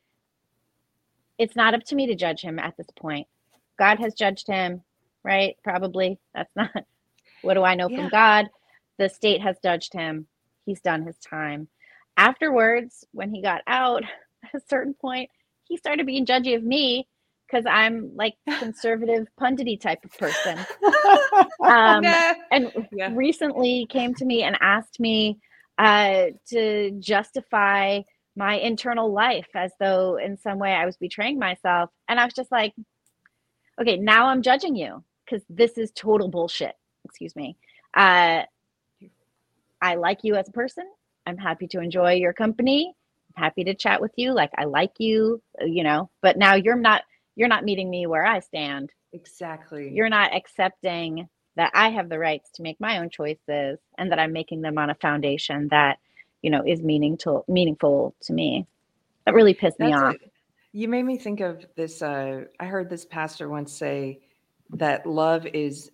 It's 1.39 1.55
not 1.55 1.73
up 1.73 1.83
to 1.85 1.95
me 1.95 2.05
to 2.07 2.15
judge 2.15 2.41
him 2.41 2.59
at 2.59 2.77
this 2.77 2.87
point. 2.95 3.27
God 3.79 3.99
has 3.99 4.13
judged 4.13 4.45
him, 4.45 4.83
right? 5.23 5.57
Probably. 5.63 6.19
That's 6.35 6.55
not 6.55 6.69
what 7.41 7.55
do 7.55 7.63
I 7.63 7.73
know 7.73 7.89
yeah. 7.89 7.97
from 7.97 8.09
God? 8.09 8.45
The 8.99 9.09
state 9.09 9.41
has 9.41 9.57
judged 9.63 9.93
him. 9.93 10.27
He's 10.67 10.81
done 10.81 11.01
his 11.01 11.17
time. 11.17 11.67
Afterwards, 12.15 13.05
when 13.11 13.33
he 13.33 13.41
got 13.41 13.61
out, 13.67 14.03
at 14.53 14.61
a 14.61 14.63
certain 14.67 14.93
point, 14.93 15.29
he 15.63 15.77
started 15.77 16.05
being 16.05 16.25
judgy 16.25 16.55
of 16.55 16.63
me 16.63 17.07
because 17.47 17.65
I'm 17.69 18.11
like 18.15 18.35
conservative 18.59 19.27
pundity 19.37 19.77
type 19.77 20.03
of 20.03 20.11
person. 20.17 20.59
Um, 21.61 22.05
and 22.51 22.71
yeah. 22.91 23.11
recently 23.13 23.87
came 23.89 24.13
to 24.15 24.25
me 24.25 24.43
and 24.43 24.55
asked 24.61 24.99
me 24.99 25.39
uh, 25.79 26.25
to 26.49 26.91
justify 26.99 28.01
my 28.35 28.55
internal 28.55 29.11
life 29.11 29.47
as 29.55 29.71
though 29.79 30.17
in 30.17 30.37
some 30.37 30.59
way 30.59 30.73
I 30.73 30.85
was 30.85 30.95
betraying 30.95 31.39
myself. 31.39 31.89
And 32.07 32.19
I 32.19 32.25
was 32.25 32.33
just 32.33 32.51
like, 32.51 32.73
okay, 33.81 33.97
now 33.97 34.27
I'm 34.27 34.43
judging 34.43 34.75
you 34.75 35.03
because 35.25 35.43
this 35.49 35.77
is 35.77 35.91
total 35.91 36.27
bullshit. 36.27 36.75
Excuse 37.03 37.35
me. 37.35 37.57
Uh, 37.95 38.43
I 39.81 39.95
like 39.95 40.19
you 40.23 40.35
as 40.35 40.47
a 40.47 40.51
person. 40.51 40.85
I'm 41.25 41.37
happy 41.37 41.67
to 41.67 41.79
enjoy 41.79 42.13
your 42.13 42.33
company. 42.33 42.93
Happy 43.35 43.63
to 43.65 43.73
chat 43.73 44.01
with 44.01 44.11
you. 44.15 44.33
Like 44.33 44.51
I 44.57 44.65
like 44.65 44.93
you, 44.97 45.41
you 45.61 45.83
know, 45.83 46.09
but 46.21 46.37
now 46.37 46.55
you're 46.55 46.75
not 46.75 47.03
you're 47.35 47.49
not 47.49 47.65
meeting 47.65 47.89
me 47.89 48.07
where 48.07 48.25
I 48.25 48.39
stand. 48.39 48.91
Exactly. 49.13 49.91
You're 49.93 50.09
not 50.09 50.35
accepting 50.35 51.27
that 51.55 51.71
I 51.73 51.89
have 51.89 52.09
the 52.09 52.19
rights 52.19 52.51
to 52.55 52.63
make 52.63 52.79
my 52.79 52.99
own 52.99 53.09
choices 53.09 53.79
and 53.97 54.11
that 54.11 54.19
I'm 54.19 54.33
making 54.33 54.61
them 54.61 54.77
on 54.77 54.89
a 54.89 54.95
foundation 54.95 55.69
that, 55.71 55.99
you 56.41 56.49
know, 56.49 56.63
is 56.65 56.81
meaningful 56.81 57.45
meaningful 57.47 58.15
to 58.23 58.33
me. 58.33 58.67
That 59.25 59.33
really 59.33 59.53
pissed 59.53 59.77
That's 59.79 59.89
me 59.89 59.93
off. 59.93 60.15
You 60.71 60.87
made 60.87 61.03
me 61.03 61.17
think 61.17 61.39
of 61.39 61.65
this 61.75 62.01
uh, 62.01 62.45
I 62.59 62.65
heard 62.65 62.89
this 62.89 63.05
pastor 63.05 63.49
once 63.49 63.71
say 63.73 64.21
that 64.71 65.05
love 65.05 65.45
is 65.45 65.91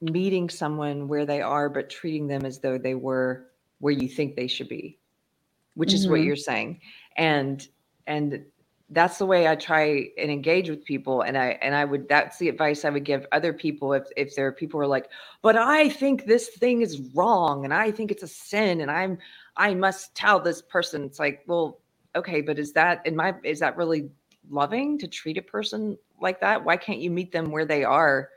meeting 0.00 0.48
someone 0.48 1.08
where 1.08 1.26
they 1.26 1.40
are 1.40 1.68
but 1.68 1.90
treating 1.90 2.28
them 2.28 2.44
as 2.44 2.60
though 2.60 2.78
they 2.78 2.94
were 2.94 3.46
where 3.80 3.92
you 3.92 4.08
think 4.08 4.36
they 4.36 4.46
should 4.46 4.68
be 4.68 4.98
which 5.78 5.90
mm-hmm. 5.90 5.96
is 5.96 6.08
what 6.08 6.18
mm-hmm. 6.18 6.26
you're 6.26 6.36
saying 6.36 6.80
and 7.16 7.68
and 8.06 8.44
that's 8.90 9.18
the 9.18 9.26
way 9.26 9.46
I 9.46 9.54
try 9.54 10.08
and 10.16 10.30
engage 10.30 10.70
with 10.70 10.84
people. 10.84 11.20
And 11.20 11.36
I 11.36 11.58
and 11.60 11.74
I 11.74 11.84
would 11.84 12.08
that's 12.08 12.38
the 12.38 12.48
advice 12.48 12.84
I 12.84 12.90
would 12.90 13.04
give 13.04 13.26
other 13.32 13.52
people 13.52 13.92
if 13.92 14.04
if 14.16 14.34
there 14.34 14.46
are 14.46 14.52
people 14.52 14.78
who 14.78 14.84
are 14.84 14.88
like, 14.88 15.10
but 15.42 15.56
I 15.56 15.90
think 15.90 16.24
this 16.24 16.48
thing 16.48 16.80
is 16.80 17.00
wrong 17.14 17.64
and 17.64 17.74
I 17.74 17.90
think 17.90 18.10
it's 18.10 18.22
a 18.22 18.28
sin 18.28 18.80
and 18.80 18.90
I'm 18.90 19.18
I 19.56 19.74
must 19.74 20.14
tell 20.14 20.40
this 20.40 20.62
person. 20.62 21.04
It's 21.04 21.18
like, 21.18 21.42
well, 21.46 21.80
okay, 22.16 22.40
but 22.40 22.58
is 22.58 22.72
that 22.72 23.04
in 23.06 23.14
my 23.14 23.34
is 23.44 23.60
that 23.60 23.76
really 23.76 24.08
loving 24.48 24.98
to 24.98 25.06
treat 25.06 25.36
a 25.36 25.42
person 25.42 25.98
like 26.20 26.40
that? 26.40 26.64
Why 26.64 26.78
can't 26.78 27.00
you 27.00 27.10
meet 27.10 27.30
them 27.30 27.50
where 27.50 27.66
they 27.66 27.84
are 27.84 28.30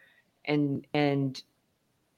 and 0.46 0.86
and 0.94 1.42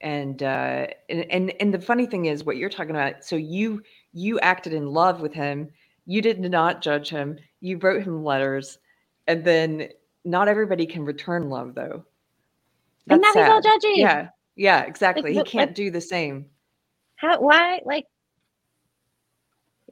and 0.02 0.42
uh 0.42 0.88
and 1.08 1.26
and, 1.30 1.54
and 1.60 1.74
the 1.74 1.80
funny 1.80 2.08
thing 2.08 2.26
is 2.26 2.44
what 2.44 2.58
you're 2.58 2.70
talking 2.70 2.92
about 2.96 3.24
so 3.24 3.36
you 3.36 3.82
you 4.14 4.40
acted 4.40 4.74
in 4.74 4.88
love 4.88 5.22
with 5.22 5.34
him 5.34 5.70
you 6.06 6.22
did 6.22 6.40
not 6.40 6.82
judge 6.82 7.10
him 7.10 7.38
you 7.64 7.78
wrote 7.78 8.04
him 8.04 8.24
letters, 8.26 8.78
and 9.26 9.44
then 9.44 9.88
not 10.26 10.50
everybody 10.50 10.86
can 10.86 11.06
return 11.06 11.50
love 11.50 11.74
though. 11.74 12.06
That's 13.08 13.16
and 13.16 13.22
now 13.22 13.32
sad. 13.32 13.46
he's 13.46 13.50
all 13.50 13.62
judgy. 13.62 13.98
Yeah, 13.98 14.28
yeah, 14.58 14.82
exactly. 14.82 15.34
Like, 15.34 15.48
he 15.48 15.52
can't 15.52 15.70
like, 15.70 15.76
do 15.76 15.90
the 15.90 16.02
same. 16.02 16.46
How? 17.16 17.40
Why? 17.40 17.80
Like, 17.86 18.06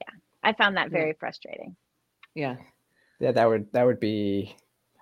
yeah, 0.02 0.14
I 0.44 0.52
found 0.52 0.76
that 0.76 0.92
very 0.92 1.10
yeah. 1.10 1.16
frustrating. 1.18 1.78
Yeah, 2.36 2.58
yeah, 3.22 3.32
that 3.32 3.48
would 3.48 3.72
that 3.72 3.86
would 3.86 4.02
be. 4.02 4.56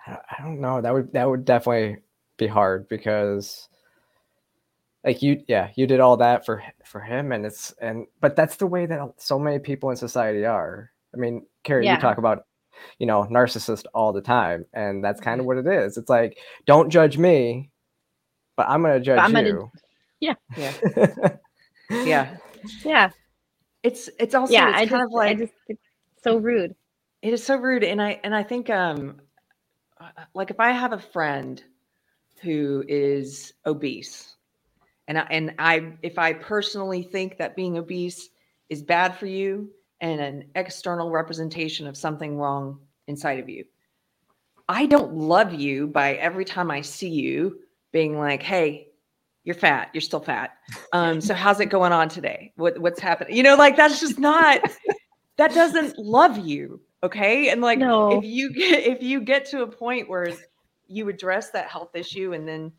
I 0.07 0.41
don't 0.41 0.61
know. 0.61 0.79
That 0.81 0.93
would 0.93 1.11
that 1.13 1.27
would 1.27 1.43
definitely 1.43 1.97
be 2.37 2.47
hard 2.47 2.87
because 2.87 3.67
like 5.09 5.21
you 5.21 5.43
yeah 5.47 5.69
you 5.75 5.87
did 5.87 5.99
all 5.99 6.17
that 6.17 6.45
for 6.45 6.63
for 6.85 7.01
him 7.01 7.31
and 7.31 7.45
it's 7.45 7.73
and 7.81 8.05
but 8.21 8.35
that's 8.35 8.57
the 8.57 8.67
way 8.67 8.85
that 8.85 8.99
so 9.17 9.39
many 9.39 9.59
people 9.59 9.89
in 9.89 9.95
society 9.95 10.45
are 10.45 10.91
i 11.13 11.17
mean 11.17 11.45
carrie 11.63 11.85
yeah. 11.85 11.95
you 11.95 12.01
talk 12.01 12.17
about 12.17 12.45
you 12.97 13.05
know, 13.05 13.23
narcissist 13.29 13.85
all 13.93 14.13
the 14.13 14.21
time. 14.21 14.65
And 14.73 15.03
that's 15.03 15.21
kind 15.21 15.39
of 15.39 15.45
what 15.45 15.57
it 15.57 15.67
is. 15.67 15.97
It's 15.97 16.09
like, 16.09 16.37
don't 16.65 16.89
judge 16.89 17.17
me, 17.17 17.71
but 18.55 18.67
I'm 18.69 18.81
going 18.81 18.93
to 18.93 18.99
judge 18.99 19.19
I'm 19.19 19.35
you. 19.45 19.53
Gonna, 19.53 19.71
yeah. 20.19 20.33
Yeah. 20.57 20.73
yeah. 21.89 22.37
Yeah. 22.83 23.09
It's, 23.83 24.09
it's 24.19 24.35
also, 24.35 24.53
yeah, 24.53 24.69
it's 24.69 24.77
I 24.77 24.85
kind 24.87 24.89
just, 24.89 25.05
of 25.05 25.11
like, 25.11 25.37
just, 25.37 25.53
so 26.23 26.37
rude. 26.37 26.75
It 27.21 27.33
is 27.33 27.43
so 27.43 27.55
rude. 27.55 27.83
And 27.83 28.01
I, 28.01 28.19
and 28.23 28.35
I 28.35 28.43
think, 28.43 28.69
um, 28.69 29.21
uh, 29.99 30.09
like 30.33 30.51
if 30.51 30.59
I 30.59 30.71
have 30.71 30.93
a 30.93 30.99
friend 30.99 31.63
who 32.41 32.83
is 32.87 33.53
obese, 33.65 34.35
and 35.09 35.17
I, 35.17 35.27
and 35.31 35.53
I 35.59 35.93
if 36.03 36.17
I 36.17 36.33
personally 36.33 37.03
think 37.03 37.37
that 37.37 37.55
being 37.55 37.77
obese 37.77 38.29
is 38.69 38.81
bad 38.81 39.17
for 39.17 39.25
you 39.25 39.69
and 39.99 40.21
an 40.21 40.45
external 40.55 41.09
representation 41.09 41.87
of 41.87 41.97
something 41.97 42.37
wrong 42.37 42.79
inside 43.07 43.39
of 43.39 43.49
you, 43.49 43.65
I 44.69 44.85
don't 44.85 45.15
love 45.15 45.53
you 45.53 45.87
by 45.87 46.13
every 46.13 46.45
time 46.45 46.71
I 46.71 46.81
see 46.81 47.09
you 47.09 47.59
being 47.91 48.17
like, 48.17 48.43
"Hey, 48.43 48.89
you're 49.43 49.55
fat. 49.55 49.89
You're 49.93 50.01
still 50.01 50.21
fat. 50.21 50.51
Um, 50.93 51.21
so 51.21 51.35
how's 51.35 51.59
it 51.59 51.67
going 51.67 51.91
on 51.91 52.09
today? 52.09 52.51
What 52.55 52.79
what's 52.79 52.99
happening? 52.99 53.35
You 53.35 53.43
know, 53.43 53.55
like 53.55 53.75
that's 53.75 53.99
just 53.99 54.17
not 54.17 54.61
that 55.37 55.53
doesn't 55.53 55.97
love 55.97 56.37
you 56.37 56.81
okay 57.03 57.49
and 57.49 57.61
like 57.61 57.79
no. 57.79 58.17
if 58.17 58.23
you 58.23 58.51
get 58.53 58.83
if 58.83 59.01
you 59.01 59.21
get 59.21 59.45
to 59.45 59.61
a 59.61 59.67
point 59.67 60.09
where 60.09 60.31
you 60.87 61.07
address 61.09 61.51
that 61.51 61.67
health 61.69 61.95
issue 61.95 62.33
and 62.33 62.47
then 62.47 62.71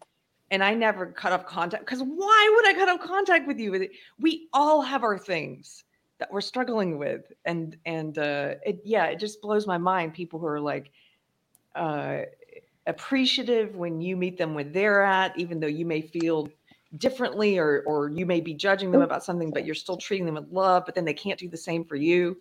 and 0.51 0.63
i 0.63 0.75
never 0.75 1.07
cut 1.07 1.33
off 1.33 1.47
contact 1.47 1.85
because 1.85 2.03
why 2.03 2.53
would 2.55 2.69
i 2.69 2.75
cut 2.79 2.89
off 2.89 3.01
contact 3.01 3.47
with 3.47 3.59
you 3.59 3.89
we 4.19 4.49
all 4.53 4.83
have 4.83 5.03
our 5.03 5.19
things 5.19 5.85
that 6.19 6.31
we're 6.33 6.41
struggling 6.41 6.99
with 6.99 7.33
and 7.45 7.77
and 7.87 8.19
uh 8.19 8.55
it 8.65 8.81
yeah 8.85 9.07
it 9.07 9.19
just 9.19 9.41
blows 9.41 9.67
my 9.67 9.79
mind 9.79 10.13
people 10.13 10.39
who 10.39 10.47
are 10.47 10.61
like 10.61 10.91
uh 11.75 12.19
appreciative 12.87 13.77
when 13.77 14.01
you 14.01 14.17
meet 14.17 14.37
them 14.37 14.55
where 14.55 14.65
they're 14.65 15.03
at 15.03 15.37
even 15.39 15.61
though 15.61 15.67
you 15.67 15.87
may 15.87 16.01
feel 16.01 16.49
differently 16.99 17.59
or 17.59 17.83
or 17.87 18.09
you 18.09 18.27
may 18.27 18.41
be 18.41 18.53
judging 18.53 18.91
them 18.91 19.03
about 19.03 19.23
something 19.23 19.51
but 19.51 19.65
you're 19.65 19.75
still 19.75 19.97
treating 19.97 20.27
them 20.27 20.35
with 20.35 20.51
love 20.51 20.83
but 20.85 20.95
then 20.95 21.05
they 21.05 21.15
can't 21.15 21.39
do 21.39 21.49
the 21.49 21.57
same 21.57 21.85
for 21.85 21.97
you 21.97 22.37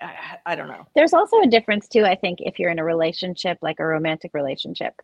I, 0.00 0.38
I 0.44 0.56
don't 0.56 0.68
know. 0.68 0.86
There's 0.94 1.12
also 1.12 1.40
a 1.40 1.46
difference 1.46 1.88
too. 1.88 2.04
I 2.04 2.14
think 2.14 2.40
if 2.40 2.58
you're 2.58 2.70
in 2.70 2.78
a 2.78 2.84
relationship, 2.84 3.58
like 3.62 3.80
a 3.80 3.86
romantic 3.86 4.32
relationship, 4.34 5.00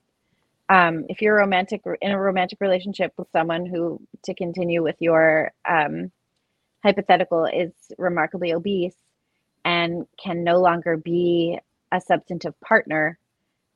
um, 0.73 1.05
if 1.11 1.21
you're 1.21 1.37
romantic 1.37 1.83
in 2.01 2.13
a 2.13 2.19
romantic 2.19 2.59
relationship 2.63 3.13
with 3.19 3.29
someone 3.31 3.67
who, 3.67 4.01
to 4.25 4.35
continue 4.35 4.83
with 4.83 4.97
your 5.01 5.53
um, 5.69 6.11
hypothetical, 6.83 7.45
is 7.45 7.73
remarkably 7.99 8.55
obese 8.55 8.97
and 9.67 10.07
can 10.19 10.43
no 10.43 10.61
longer 10.61 10.97
be 10.97 11.59
a 11.93 12.01
substantive 12.01 12.59
partner 12.63 13.19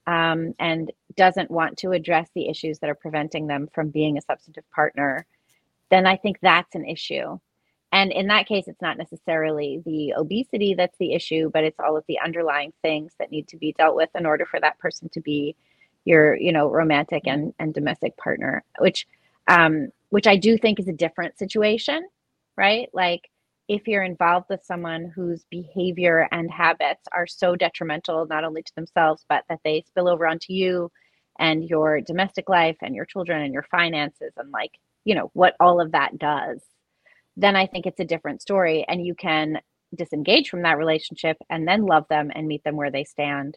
um, 0.07 0.55
and 0.59 0.91
doesn't 1.17 1.51
want 1.51 1.77
to 1.77 1.93
address 1.93 2.31
the 2.35 2.49
issues 2.49 2.79
that 2.79 2.89
are 2.89 2.95
preventing 2.95 3.47
them 3.47 3.69
from 3.75 3.91
being 3.91 4.17
a 4.17 4.23
substantive 4.23 4.65
partner, 4.71 5.27
then 5.91 6.07
I 6.07 6.17
think 6.17 6.39
that's 6.41 6.75
an 6.75 6.87
issue. 6.87 7.39
And 7.93 8.11
in 8.11 8.29
that 8.29 8.47
case, 8.47 8.69
it's 8.69 8.81
not 8.81 8.97
necessarily 8.97 9.83
the 9.85 10.15
obesity 10.17 10.75
that's 10.75 10.97
the 10.99 11.13
issue, 11.13 11.51
but 11.53 11.63
it's 11.63 11.79
all 11.79 11.99
of 11.99 12.05
the 12.09 12.21
underlying 12.25 12.73
things 12.81 13.13
that 13.19 13.31
need 13.31 13.49
to 13.49 13.59
be 13.59 13.75
dealt 13.75 13.97
with 13.97 14.09
in 14.15 14.25
order 14.25 14.47
for 14.47 14.59
that 14.61 14.79
person 14.79 15.11
to 15.11 15.21
be 15.21 15.57
your, 16.07 16.37
you 16.37 16.53
know, 16.53 16.71
romantic 16.71 17.25
mm-hmm. 17.25 17.41
and, 17.41 17.55
and 17.59 17.75
domestic 17.75 18.17
partner, 18.17 18.65
which 18.79 19.07
um, 19.49 19.89
which 20.11 20.27
I 20.27 20.37
do 20.37 20.57
think 20.57 20.81
is 20.81 20.89
a 20.89 20.93
different 20.93 21.39
situation, 21.39 22.09
right? 22.57 22.89
Like 22.95 23.31
if 23.69 23.87
you're 23.87 24.03
involved 24.03 24.47
with 24.49 24.65
someone 24.65 25.13
whose 25.15 25.45
behavior 25.51 26.29
and 26.33 26.51
habits 26.51 27.03
are 27.13 27.27
so 27.27 27.55
detrimental 27.57 28.27
not 28.27 28.45
only 28.45 28.63
to 28.63 28.75
themselves, 28.75 29.25
but 29.29 29.45
that 29.49 29.61
they 29.65 29.85
spill 29.87 30.09
over 30.09 30.27
onto 30.27 30.53
you 30.53 30.91
and 31.39 31.69
your 31.69 32.01
domestic 32.01 32.49
life 32.49 32.77
and 32.81 32.95
your 32.95 33.05
children 33.05 33.43
and 33.43 33.53
your 33.53 33.65
finances 33.65 34.33
and 34.39 34.51
like, 34.51 34.79
you 35.05 35.15
know, 35.15 35.31
what 35.35 35.55
all 35.61 35.81
of 35.81 35.93
that 35.93 36.19
does 36.19 36.63
then 37.37 37.57
I 37.57 37.67
think 37.67 37.87
it's 37.87 38.01
a 38.01 38.05
different 38.05 38.43
story. 38.43 38.85
And 38.89 39.05
you 39.05 39.15
can 39.15 39.61
disengage 39.95 40.49
from 40.49 40.63
that 40.63 40.79
relationship 40.79 41.37
and 41.51 41.67
then 41.69 41.87
love 41.87 42.07
them 42.09 42.31
and 42.35 42.49
meet 42.49 42.65
them 42.65 42.77
where 42.77 42.91
they 42.91 43.05
stand. 43.05 43.57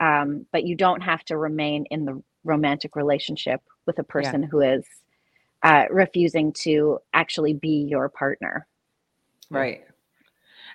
Um, 0.00 0.46
but 0.52 0.64
you 0.64 0.76
don't 0.76 1.00
have 1.00 1.24
to 1.24 1.36
remain 1.36 1.86
in 1.90 2.04
the 2.04 2.22
romantic 2.44 2.94
relationship 2.94 3.60
with 3.86 3.98
a 3.98 4.04
person 4.04 4.42
yeah. 4.42 4.48
who 4.48 4.60
is 4.60 4.84
uh, 5.62 5.86
refusing 5.90 6.52
to 6.52 6.98
actually 7.12 7.52
be 7.52 7.86
your 7.88 8.08
partner. 8.08 8.66
Right. 9.50 9.84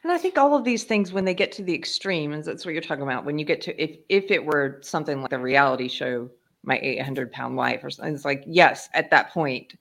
And 0.03 0.11
I 0.11 0.17
think 0.17 0.37
all 0.37 0.55
of 0.55 0.65
these 0.65 0.83
things, 0.83 1.13
when 1.13 1.23
they 1.23 1.33
get 1.33 1.53
to 1.53 1.63
the 1.63 1.73
extreme, 1.73 2.33
and 2.33 2.43
that's 2.43 2.65
what 2.65 2.73
you're 2.73 2.83
talking 2.83 3.03
about, 3.03 3.23
when 3.23 3.39
you 3.39 3.45
get 3.45 3.61
to 3.61 3.81
if 3.81 3.97
if 4.09 4.31
it 4.31 4.43
were 4.43 4.79
something 4.81 5.21
like 5.21 5.31
a 5.31 5.39
reality 5.39 5.87
show, 5.87 6.29
my 6.63 6.77
800 6.81 7.31
pound 7.31 7.55
life, 7.55 7.81
or 7.83 7.89
something, 7.89 8.13
it's 8.13 8.25
like 8.25 8.43
yes, 8.45 8.89
at 8.93 9.09
that 9.11 9.31
point, 9.31 9.73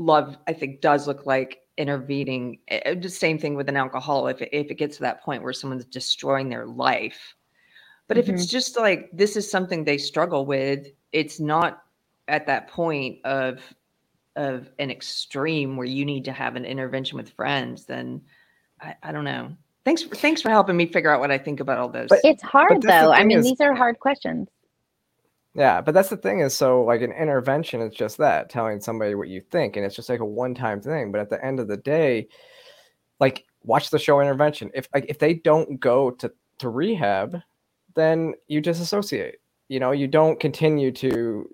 love 0.00 0.38
i 0.48 0.52
think 0.52 0.80
does 0.80 1.06
look 1.06 1.26
like 1.26 1.60
intervening 1.76 2.58
eh, 2.68 2.80
eh, 2.86 2.94
the 2.94 3.08
same 3.08 3.38
thing 3.38 3.54
with 3.54 3.68
an 3.68 3.76
alcohol 3.76 4.26
if 4.26 4.40
it, 4.40 4.48
if 4.50 4.70
it 4.70 4.74
gets 4.74 4.96
to 4.96 5.02
that 5.02 5.22
point 5.22 5.42
where 5.42 5.52
someone's 5.52 5.84
destroying 5.84 6.48
their 6.48 6.66
life 6.66 7.34
but 8.10 8.16
mm-hmm. 8.16 8.30
if 8.30 8.34
it's 8.34 8.46
mm-hmm. 8.46 8.50
just 8.50 8.76
like 8.76 9.08
this 9.12 9.36
is 9.36 9.48
something 9.48 9.84
they 9.84 9.96
struggle 9.96 10.44
with 10.44 10.88
it's 11.12 11.38
not 11.38 11.84
at 12.26 12.46
that 12.46 12.68
point 12.68 13.18
of 13.24 13.60
of 14.36 14.68
an 14.80 14.90
extreme 14.90 15.76
where 15.76 15.86
you 15.86 16.04
need 16.04 16.24
to 16.24 16.32
have 16.32 16.56
an 16.56 16.64
intervention 16.64 17.16
with 17.16 17.30
friends 17.30 17.84
then 17.84 18.20
i, 18.80 18.94
I 19.02 19.12
don't 19.12 19.24
know 19.24 19.52
thanks 19.84 20.02
for, 20.02 20.14
thanks 20.16 20.42
for 20.42 20.50
helping 20.50 20.76
me 20.76 20.86
figure 20.86 21.12
out 21.12 21.20
what 21.20 21.30
i 21.30 21.38
think 21.38 21.60
about 21.60 21.78
all 21.78 21.88
those 21.88 22.08
but 22.08 22.20
it's 22.24 22.42
hard 22.42 22.82
though 22.82 23.12
i 23.12 23.22
mean 23.22 23.38
is, 23.38 23.44
these 23.44 23.60
are 23.60 23.74
hard 23.74 24.00
questions 24.00 24.48
yeah, 25.52 25.80
but 25.80 25.94
that's 25.94 26.10
the 26.10 26.16
thing 26.16 26.38
is 26.38 26.54
so 26.54 26.84
like 26.84 27.02
an 27.02 27.10
intervention 27.10 27.80
is 27.80 27.92
just 27.92 28.18
that 28.18 28.50
telling 28.50 28.80
somebody 28.80 29.16
what 29.16 29.26
you 29.26 29.40
think 29.40 29.74
and 29.74 29.84
it's 29.84 29.96
just 29.96 30.08
like 30.08 30.20
a 30.20 30.24
one-time 30.24 30.80
thing, 30.80 31.10
but 31.10 31.20
at 31.20 31.28
the 31.28 31.44
end 31.44 31.58
of 31.58 31.66
the 31.66 31.76
day 31.76 32.28
like 33.18 33.44
watch 33.62 33.90
the 33.90 33.98
show 33.98 34.20
intervention. 34.20 34.70
If 34.74 34.88
like 34.92 35.06
if 35.08 35.18
they 35.18 35.34
don't 35.34 35.78
go 35.78 36.10
to 36.12 36.32
to 36.58 36.68
rehab, 36.68 37.40
then 37.94 38.34
you 38.48 38.60
disassociate. 38.60 39.36
You 39.68 39.80
know, 39.80 39.92
you 39.92 40.08
don't 40.08 40.40
continue 40.40 40.90
to 40.92 41.48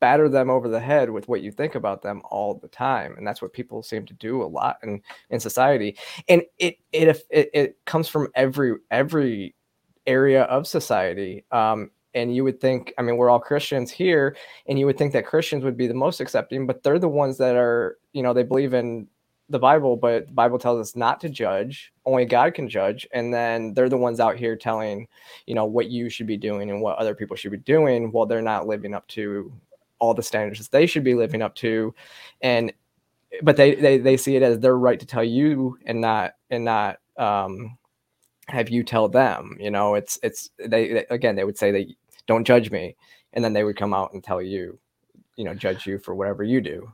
batter 0.00 0.28
them 0.28 0.48
over 0.48 0.68
the 0.68 0.80
head 0.80 1.10
with 1.10 1.28
what 1.28 1.42
you 1.42 1.50
think 1.50 1.74
about 1.74 2.02
them 2.02 2.22
all 2.30 2.54
the 2.54 2.68
time 2.68 3.14
and 3.16 3.26
that's 3.26 3.42
what 3.42 3.52
people 3.52 3.82
seem 3.82 4.06
to 4.06 4.14
do 4.14 4.42
a 4.42 4.44
lot 4.44 4.76
in 4.84 5.02
in 5.30 5.40
society 5.40 5.96
and 6.28 6.42
it 6.58 6.76
it 6.92 7.20
it, 7.30 7.50
it 7.52 7.78
comes 7.84 8.08
from 8.08 8.28
every 8.36 8.76
every 8.92 9.54
area 10.06 10.44
of 10.44 10.68
society 10.68 11.44
um 11.50 11.90
and 12.14 12.34
you 12.34 12.44
would 12.44 12.60
think 12.60 12.94
i 12.96 13.02
mean 13.02 13.16
we're 13.16 13.28
all 13.28 13.40
christians 13.40 13.90
here 13.90 14.36
and 14.66 14.78
you 14.78 14.86
would 14.86 14.96
think 14.96 15.12
that 15.12 15.26
christians 15.26 15.64
would 15.64 15.76
be 15.76 15.88
the 15.88 15.94
most 15.94 16.20
accepting 16.20 16.64
but 16.64 16.84
they're 16.84 16.98
the 16.98 17.08
ones 17.08 17.36
that 17.36 17.56
are 17.56 17.98
you 18.12 18.22
know 18.22 18.32
they 18.32 18.44
believe 18.44 18.74
in 18.74 19.08
the 19.52 19.58
bible 19.58 19.96
but 19.96 20.26
the 20.26 20.32
bible 20.32 20.58
tells 20.58 20.80
us 20.80 20.96
not 20.96 21.20
to 21.20 21.28
judge 21.28 21.92
only 22.06 22.24
god 22.24 22.54
can 22.54 22.68
judge 22.68 23.06
and 23.12 23.32
then 23.32 23.72
they're 23.74 23.88
the 23.88 23.96
ones 23.96 24.18
out 24.18 24.36
here 24.36 24.56
telling 24.56 25.06
you 25.46 25.54
know 25.54 25.64
what 25.64 25.88
you 25.88 26.08
should 26.08 26.26
be 26.26 26.36
doing 26.36 26.70
and 26.70 26.82
what 26.82 26.98
other 26.98 27.14
people 27.14 27.36
should 27.36 27.52
be 27.52 27.58
doing 27.58 28.10
while 28.10 28.26
they're 28.26 28.42
not 28.42 28.66
living 28.66 28.94
up 28.94 29.06
to 29.06 29.52
all 30.02 30.12
the 30.12 30.22
standards 30.22 30.58
that 30.58 30.72
they 30.72 30.84
should 30.84 31.04
be 31.04 31.14
living 31.14 31.40
up 31.40 31.54
to. 31.54 31.94
And 32.40 32.72
but 33.42 33.56
they 33.56 33.76
they, 33.76 33.98
they 33.98 34.16
see 34.16 34.34
it 34.34 34.42
as 34.42 34.58
their 34.58 34.76
right 34.76 34.98
to 34.98 35.06
tell 35.06 35.24
you 35.24 35.78
and 35.86 36.00
not 36.00 36.32
and 36.50 36.64
not 36.64 36.98
um 37.16 37.78
have 38.48 38.68
you 38.68 38.82
tell 38.82 39.08
them 39.08 39.56
you 39.60 39.70
know 39.70 39.94
it's 39.94 40.18
it's 40.22 40.50
they, 40.58 40.92
they 40.92 41.06
again 41.08 41.36
they 41.36 41.44
would 41.44 41.56
say 41.56 41.70
they 41.70 41.94
don't 42.26 42.44
judge 42.44 42.70
me 42.70 42.96
and 43.32 43.44
then 43.44 43.52
they 43.52 43.64
would 43.64 43.76
come 43.76 43.94
out 43.94 44.12
and 44.12 44.24
tell 44.24 44.42
you 44.42 44.76
you 45.36 45.44
know 45.44 45.54
judge 45.54 45.86
you 45.86 45.98
for 45.98 46.14
whatever 46.14 46.42
you 46.42 46.60
do 46.60 46.92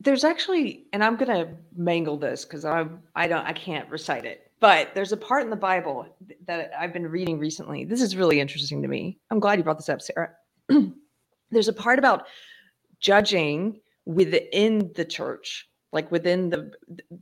there's 0.00 0.24
actually 0.24 0.86
and 0.92 1.02
i'm 1.02 1.16
to 1.16 1.48
mangle 1.76 2.16
this 2.16 2.44
because 2.44 2.64
i 2.64 2.84
i 3.14 3.26
don't 3.26 3.46
i 3.46 3.52
can't 3.52 3.88
recite 3.90 4.24
it 4.24 4.50
but 4.60 4.94
there's 4.94 5.12
a 5.12 5.16
part 5.16 5.42
in 5.42 5.50
the 5.50 5.56
bible 5.56 6.06
that 6.46 6.72
i've 6.78 6.92
been 6.92 7.06
reading 7.06 7.38
recently. 7.38 7.84
This 7.84 8.00
is 8.00 8.16
really 8.16 8.40
interesting 8.40 8.82
to 8.82 8.88
me. 8.88 9.18
I'm 9.30 9.40
glad 9.40 9.58
you 9.58 9.64
brought 9.64 9.78
this 9.78 9.88
up 9.88 10.00
sara. 10.00 10.30
There's 11.50 11.68
a 11.68 11.72
part 11.72 11.98
about 11.98 12.26
judging 12.98 13.80
within 14.04 14.90
the 14.94 15.04
church 15.04 15.68
like 15.92 16.10
within 16.10 16.50
the 16.50 16.72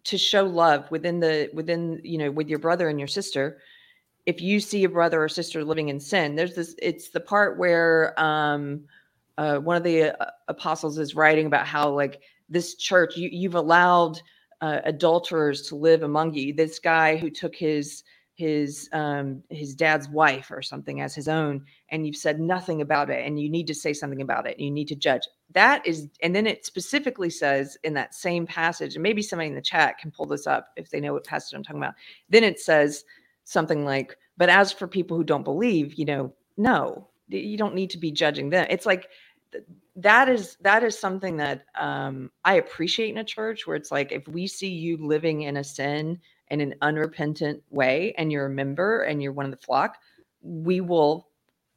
to 0.05 0.17
show 0.17 0.45
love 0.45 0.91
within 0.91 1.21
the 1.21 1.51
within 1.53 2.01
you 2.05 2.19
know 2.19 2.31
with 2.31 2.49
your 2.49 2.59
brother 2.59 2.89
and 2.89 2.99
your 2.99 3.09
sister. 3.09 3.59
If 4.27 4.41
you 4.41 4.59
see 4.59 4.85
a 4.85 4.89
brother 4.89 5.23
or 5.23 5.29
sister 5.29 5.65
living 5.65 5.89
in 5.89 6.01
sin 6.01 6.35
there's 6.37 6.55
this 6.55 6.75
it's 6.81 7.11
the 7.11 7.21
part 7.21 7.59
where 7.59 8.19
um 8.21 8.85
uh, 9.37 9.59
one 9.59 9.77
of 9.77 9.83
the 9.83 10.19
uh, 10.21 10.31
apostles 10.47 10.97
is 10.97 11.17
writing 11.17 11.47
about 11.47 11.67
how 11.67 11.91
like 11.91 12.23
this 12.55 12.77
church 12.77 13.17
you, 13.17 13.29
you've 13.31 13.55
allowed 13.55 14.21
uh, 14.63 14.81
adulterers 14.85 15.61
to 15.69 15.77
live 15.77 16.03
among 16.03 16.33
you. 16.33 16.55
This 16.55 16.79
guy 16.79 17.17
who 17.17 17.29
took 17.29 17.55
his 17.55 18.03
his 18.37 18.89
um 18.93 19.43
his 19.49 19.77
dad's 19.77 20.09
wife 20.09 20.51
or 20.51 20.61
something 20.61 21.01
as 21.01 21.15
his 21.15 21.29
own 21.29 21.65
and 21.91 22.05
you've 22.05 22.17
said 22.17 22.41
nothing 22.41 22.81
about 22.81 23.09
it 23.09 23.25
and 23.25 23.41
you 23.41 23.49
need 23.49 23.67
to 23.67 23.75
say 23.75 23.93
something 23.93 24.23
about 24.23 24.45
it 24.45 24.59
you 24.59 24.73
need 24.73 24.89
to 24.89 24.97
judge. 24.97 25.23
That 25.53 25.87
is 25.87 26.09
and 26.21 26.35
then 26.35 26.45
it 26.45 26.67
specifically 26.67 27.31
says 27.31 27.79
in 27.85 27.95
that 27.95 28.13
same 28.13 28.45
passage 28.45 28.97
and 28.97 29.05
maybe 29.05 29.23
somebody 29.23 29.51
in 29.51 29.55
the 29.55 29.63
chat 29.63 29.99
can 29.99 30.11
pull 30.11 30.27
this 30.27 30.49
up 30.49 30.71
if 30.77 30.91
they 30.91 30.99
know 30.99 31.13
what 31.13 31.25
passage 31.25 31.55
i'm 31.55 31.63
talking 31.63 31.81
about. 31.81 31.95
Then 32.29 32.43
it 32.43 32.59
says 32.59 33.05
something 33.45 33.85
like, 33.85 34.17
but 34.37 34.49
as 34.49 34.73
for 34.73 34.89
people 34.89 35.17
who 35.17 35.25
don't 35.25 35.45
believe, 35.45 35.95
you 35.95 36.05
know, 36.05 36.33
no, 36.57 37.09
you 37.29 37.57
don't 37.57 37.75
need 37.75 37.91
to 37.91 37.99
be 37.99 38.11
judging 38.11 38.51
them. 38.51 38.67
It's 38.69 38.87
like 38.87 39.09
that 39.97 40.29
is 40.29 40.57
that 40.63 40.83
is 40.85 40.99
something 40.99 41.37
that 41.39 41.67
um, 41.79 42.31
I 42.45 42.55
appreciate 42.55 43.11
in 43.11 43.19
a 43.19 43.25
church 43.25 43.67
where 43.67 43.77
it's 43.77 43.93
like 43.93 44.13
if 44.13 44.27
we 44.29 44.47
see 44.47 44.71
you 44.71 44.97
living 44.99 45.43
in 45.43 45.57
a 45.59 45.65
sin 45.65 46.19
in 46.51 46.61
an 46.61 46.75
unrepentant 46.83 47.63
way 47.71 48.15
and 48.19 48.33
you're 48.33 48.47
a 48.47 48.51
member 48.51 49.03
and 49.03 49.23
you're 49.23 49.33
one 49.33 49.47
of 49.47 49.53
the 49.53 49.59
flock, 49.67 49.97
we 50.43 50.81
will 50.81 51.29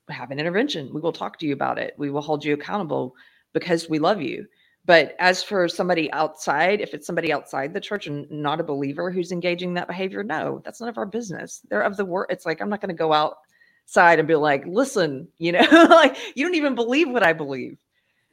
have 0.10 0.32
an 0.32 0.40
intervention. 0.40 0.92
We 0.94 1.02
will 1.02 1.14
talk 1.14 1.40
to 1.40 1.48
you 1.48 1.54
about 1.54 1.80
it. 1.80 1.96
We 1.98 2.12
will 2.12 2.22
hold 2.22 2.46
you 2.46 2.54
accountable 2.56 3.16
because 3.54 3.90
we 3.90 4.00
love 4.00 4.22
you. 4.22 4.48
But 4.86 5.16
as 5.20 5.44
for 5.44 5.68
somebody 5.68 6.12
outside, 6.14 6.82
if 6.82 6.94
it's 6.94 7.08
somebody 7.08 7.34
outside 7.34 7.74
the 7.74 7.82
church 7.82 8.08
and 8.08 8.30
not 8.32 8.62
a 8.62 8.64
believer 8.66 9.12
who's 9.12 9.32
engaging 9.34 9.74
that 9.76 9.88
behavior, 9.88 10.24
no, 10.24 10.62
that's 10.66 10.82
none 10.82 10.90
of 10.90 10.98
our 11.00 11.08
business. 11.08 11.62
They're 11.70 11.82
of 11.82 11.98
the 11.98 12.06
word. 12.06 12.28
It's 12.30 12.46
like 12.46 12.62
I'm 12.62 12.70
not 12.70 12.82
going 12.82 12.90
to 12.90 12.96
go 12.96 13.14
outside 13.14 14.20
and 14.20 14.28
be 14.28 14.36
like, 14.36 14.66
listen, 14.68 15.28
you 15.40 15.54
know, 15.54 15.62
like 15.90 16.18
you 16.36 16.46
don't 16.46 16.56
even 16.56 16.76
believe 16.76 17.10
what 17.10 17.24
I 17.24 17.34
believe. 17.34 17.78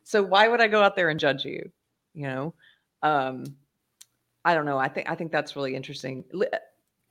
So 0.04 0.22
why 0.22 0.48
would 0.48 0.60
I 0.60 0.68
go 0.68 0.82
out 0.82 0.96
there 0.96 1.08
and 1.08 1.18
judge 1.18 1.44
you? 1.44 1.70
You 2.14 2.26
know, 2.26 2.54
um, 3.02 3.44
I 4.44 4.54
don't 4.54 4.66
know. 4.66 4.78
I 4.78 4.88
think 4.88 5.10
I 5.10 5.14
think 5.14 5.32
that's 5.32 5.56
really 5.56 5.74
interesting. 5.74 6.24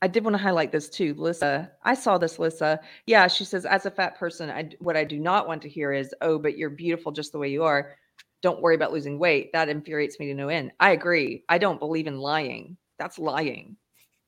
I 0.01 0.07
did 0.07 0.23
want 0.23 0.35
to 0.35 0.41
highlight 0.41 0.71
this 0.71 0.89
too, 0.89 1.13
Lissa. 1.15 1.71
I 1.83 1.93
saw 1.93 2.17
this, 2.17 2.37
Lissa. 2.37 2.79
Yeah, 3.05 3.27
she 3.27 3.45
says, 3.45 3.65
as 3.65 3.85
a 3.85 3.91
fat 3.91 4.17
person, 4.17 4.49
I, 4.49 4.69
what 4.79 4.97
I 4.97 5.05
do 5.05 5.17
not 5.17 5.47
want 5.47 5.61
to 5.63 5.69
hear 5.69 5.91
is, 5.93 6.13
"Oh, 6.21 6.37
but 6.37 6.57
you're 6.57 6.69
beautiful 6.69 7.11
just 7.11 7.31
the 7.31 7.39
way 7.39 7.49
you 7.49 7.63
are." 7.63 7.95
don't 8.43 8.61
worry 8.61 8.75
about 8.75 8.91
losing 8.91 9.17
weight. 9.17 9.51
That 9.53 9.69
infuriates 9.69 10.19
me 10.19 10.27
to 10.27 10.33
no 10.35 10.49
end. 10.49 10.73
I 10.79 10.91
agree. 10.91 11.43
I 11.49 11.57
don't 11.57 11.79
believe 11.79 12.07
in 12.07 12.19
lying. 12.19 12.77
That's 12.99 13.17
lying. 13.17 13.77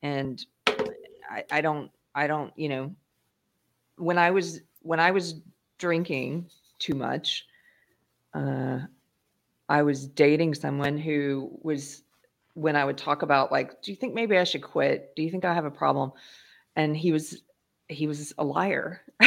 And 0.01 0.43
I, 1.29 1.43
I 1.51 1.61
don't, 1.61 1.91
I 2.15 2.25
don't, 2.25 2.51
you 2.55 2.69
know, 2.69 2.95
when 3.97 4.17
I 4.17 4.31
was, 4.31 4.61
when 4.81 5.01
I 5.01 5.11
was 5.11 5.41
drinking 5.77 6.49
too 6.79 6.95
much, 6.95 7.45
uh, 8.35 8.79
I 9.67 9.81
was 9.81 10.07
dating 10.07 10.53
someone 10.55 10.97
who 10.97 11.57
was, 11.61 12.03
when 12.53 12.75
I 12.75 12.85
would 12.85 12.97
talk 12.97 13.21
about 13.21 13.51
like, 13.51 13.81
do 13.81 13.91
you 13.91 13.97
think 13.97 14.13
maybe 14.13 14.37
I 14.37 14.43
should 14.43 14.61
quit? 14.61 15.15
Do 15.15 15.23
you 15.23 15.31
think 15.31 15.45
I 15.45 15.53
have 15.53 15.65
a 15.65 15.71
problem? 15.71 16.11
And 16.75 16.95
he 16.95 17.11
was, 17.11 17.41
he 17.87 18.07
was 18.07 18.33
a 18.37 18.43
liar. 18.43 19.01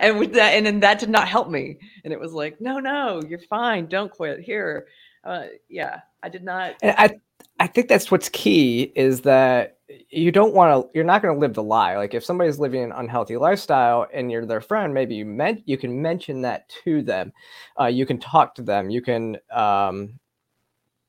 and 0.00 0.18
with 0.18 0.34
that, 0.34 0.52
and 0.54 0.64
then 0.64 0.80
that 0.80 0.98
did 1.00 1.10
not 1.10 1.28
help 1.28 1.50
me. 1.50 1.78
And 2.04 2.12
it 2.12 2.20
was 2.20 2.32
like, 2.32 2.60
no, 2.60 2.78
no, 2.78 3.20
you're 3.28 3.40
fine. 3.40 3.86
Don't 3.86 4.10
quit 4.10 4.40
here. 4.40 4.86
Uh, 5.24 5.46
yeah, 5.68 6.00
I 6.22 6.28
did 6.28 6.44
not. 6.44 6.74
And 6.82 6.94
I, 6.98 7.20
I 7.60 7.66
think 7.66 7.88
that's 7.88 8.10
what's 8.10 8.28
key 8.28 8.92
is 8.94 9.22
that 9.22 9.78
you 10.10 10.30
don't 10.30 10.54
want 10.54 10.84
to. 10.84 10.90
You're 10.94 11.04
not 11.04 11.22
going 11.22 11.34
to 11.34 11.40
live 11.40 11.54
the 11.54 11.62
lie. 11.62 11.96
Like 11.96 12.14
if 12.14 12.24
somebody's 12.24 12.58
living 12.58 12.82
an 12.82 12.92
unhealthy 12.92 13.36
lifestyle 13.36 14.06
and 14.12 14.30
you're 14.30 14.46
their 14.46 14.60
friend, 14.60 14.92
maybe 14.92 15.14
you 15.14 15.24
meant 15.24 15.62
you 15.66 15.78
can 15.78 16.00
mention 16.00 16.42
that 16.42 16.68
to 16.84 17.02
them. 17.02 17.32
Uh, 17.80 17.86
you 17.86 18.06
can 18.06 18.18
talk 18.18 18.54
to 18.56 18.62
them. 18.62 18.90
You 18.90 19.02
can, 19.02 19.38
um, 19.50 20.18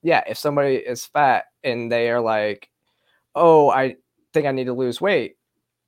yeah. 0.02 0.24
If 0.28 0.38
somebody 0.38 0.76
is 0.76 1.06
fat 1.06 1.46
and 1.64 1.92
they 1.92 2.10
are 2.10 2.22
like, 2.22 2.70
oh, 3.36 3.70
I 3.70 3.98
think 4.34 4.46
I 4.46 4.52
need 4.52 4.66
to 4.66 4.74
lose 4.74 5.02
weight 5.02 5.36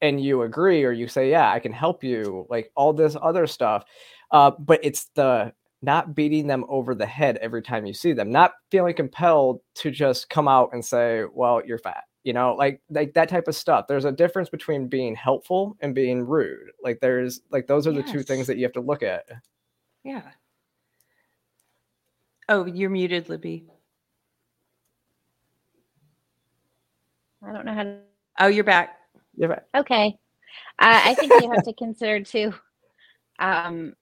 and 0.01 0.21
you 0.21 0.41
agree 0.41 0.83
or 0.83 0.91
you 0.91 1.07
say 1.07 1.29
yeah 1.29 1.51
i 1.51 1.59
can 1.59 1.71
help 1.71 2.03
you 2.03 2.45
like 2.49 2.71
all 2.75 2.91
this 2.93 3.15
other 3.21 3.47
stuff 3.47 3.85
uh, 4.31 4.51
but 4.59 4.79
it's 4.83 5.09
the 5.15 5.53
not 5.81 6.15
beating 6.15 6.47
them 6.47 6.65
over 6.69 6.93
the 6.93 7.05
head 7.05 7.37
every 7.37 7.61
time 7.61 7.85
you 7.85 7.93
see 7.93 8.13
them 8.13 8.31
not 8.31 8.53
feeling 8.69 8.93
compelled 8.93 9.59
to 9.75 9.91
just 9.91 10.29
come 10.29 10.47
out 10.47 10.69
and 10.73 10.83
say 10.83 11.23
well 11.33 11.61
you're 11.65 11.77
fat 11.77 12.03
you 12.23 12.33
know 12.33 12.55
like 12.55 12.81
like 12.89 13.13
that 13.13 13.29
type 13.29 13.47
of 13.47 13.55
stuff 13.55 13.87
there's 13.87 14.05
a 14.05 14.11
difference 14.11 14.49
between 14.49 14.87
being 14.87 15.15
helpful 15.15 15.75
and 15.81 15.95
being 15.95 16.25
rude 16.25 16.69
like 16.83 16.99
there's 17.01 17.41
like 17.51 17.67
those 17.67 17.87
are 17.87 17.91
yes. 17.91 18.05
the 18.05 18.11
two 18.11 18.23
things 18.23 18.47
that 18.47 18.57
you 18.57 18.63
have 18.63 18.73
to 18.73 18.81
look 18.81 19.03
at 19.03 19.25
yeah 20.03 20.21
oh 22.49 22.65
you're 22.65 22.89
muted 22.89 23.27
libby 23.29 23.65
i 27.43 27.51
don't 27.51 27.65
know 27.65 27.73
how 27.73 27.83
to 27.83 27.97
oh 28.39 28.47
you're 28.47 28.63
back 28.63 28.97
yeah. 29.35 29.59
Okay. 29.75 30.17
Uh, 30.79 31.01
I 31.05 31.13
think 31.15 31.31
you 31.41 31.51
have 31.51 31.63
to 31.63 31.73
consider 31.73 32.23
too 32.23 32.53
um, 33.39 33.93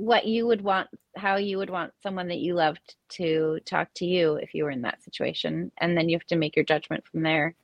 what 0.00 0.26
you 0.26 0.46
would 0.46 0.62
want, 0.62 0.88
how 1.14 1.36
you 1.36 1.58
would 1.58 1.68
want 1.68 1.92
someone 2.02 2.28
that 2.28 2.38
you 2.38 2.54
loved 2.54 2.94
to 3.10 3.60
talk 3.66 3.88
to 3.94 4.06
you 4.06 4.36
if 4.36 4.54
you 4.54 4.64
were 4.64 4.70
in 4.70 4.82
that 4.82 5.02
situation. 5.02 5.70
And 5.78 5.96
then 5.96 6.08
you 6.08 6.16
have 6.16 6.26
to 6.28 6.36
make 6.36 6.56
your 6.56 6.64
judgment 6.64 7.04
from 7.06 7.22
there. 7.22 7.54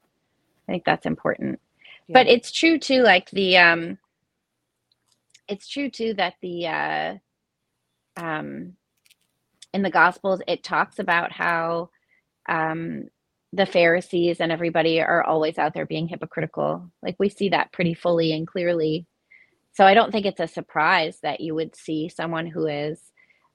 I 0.68 0.72
think 0.72 0.84
that's 0.84 1.06
important. 1.06 1.58
Yeah. 2.08 2.12
But 2.14 2.26
it's 2.26 2.52
true 2.52 2.78
too, 2.78 3.02
like 3.02 3.30
the, 3.30 3.56
um, 3.56 3.98
it's 5.48 5.66
true 5.66 5.88
too 5.88 6.12
that 6.14 6.34
the, 6.42 6.66
uh, 6.66 7.14
um, 8.18 8.74
in 9.72 9.82
the 9.82 9.90
Gospels, 9.90 10.42
it 10.46 10.62
talks 10.62 10.98
about 10.98 11.32
how 11.32 11.88
um, 12.48 13.08
the 13.52 13.66
Pharisees 13.66 14.40
and 14.40 14.52
everybody 14.52 15.00
are 15.00 15.22
always 15.24 15.56
out 15.56 15.72
there 15.72 15.86
being 15.86 16.06
hypocritical. 16.08 16.90
Like 17.02 17.16
we 17.18 17.30
see 17.30 17.48
that 17.48 17.72
pretty 17.72 17.94
fully 17.94 18.32
and 18.32 18.46
clearly. 18.46 19.06
So 19.76 19.84
I 19.84 19.92
don't 19.92 20.10
think 20.10 20.24
it's 20.24 20.40
a 20.40 20.48
surprise 20.48 21.18
that 21.22 21.40
you 21.42 21.54
would 21.54 21.76
see 21.76 22.08
someone 22.08 22.46
who 22.46 22.66
is 22.66 22.98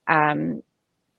um, 0.06 0.62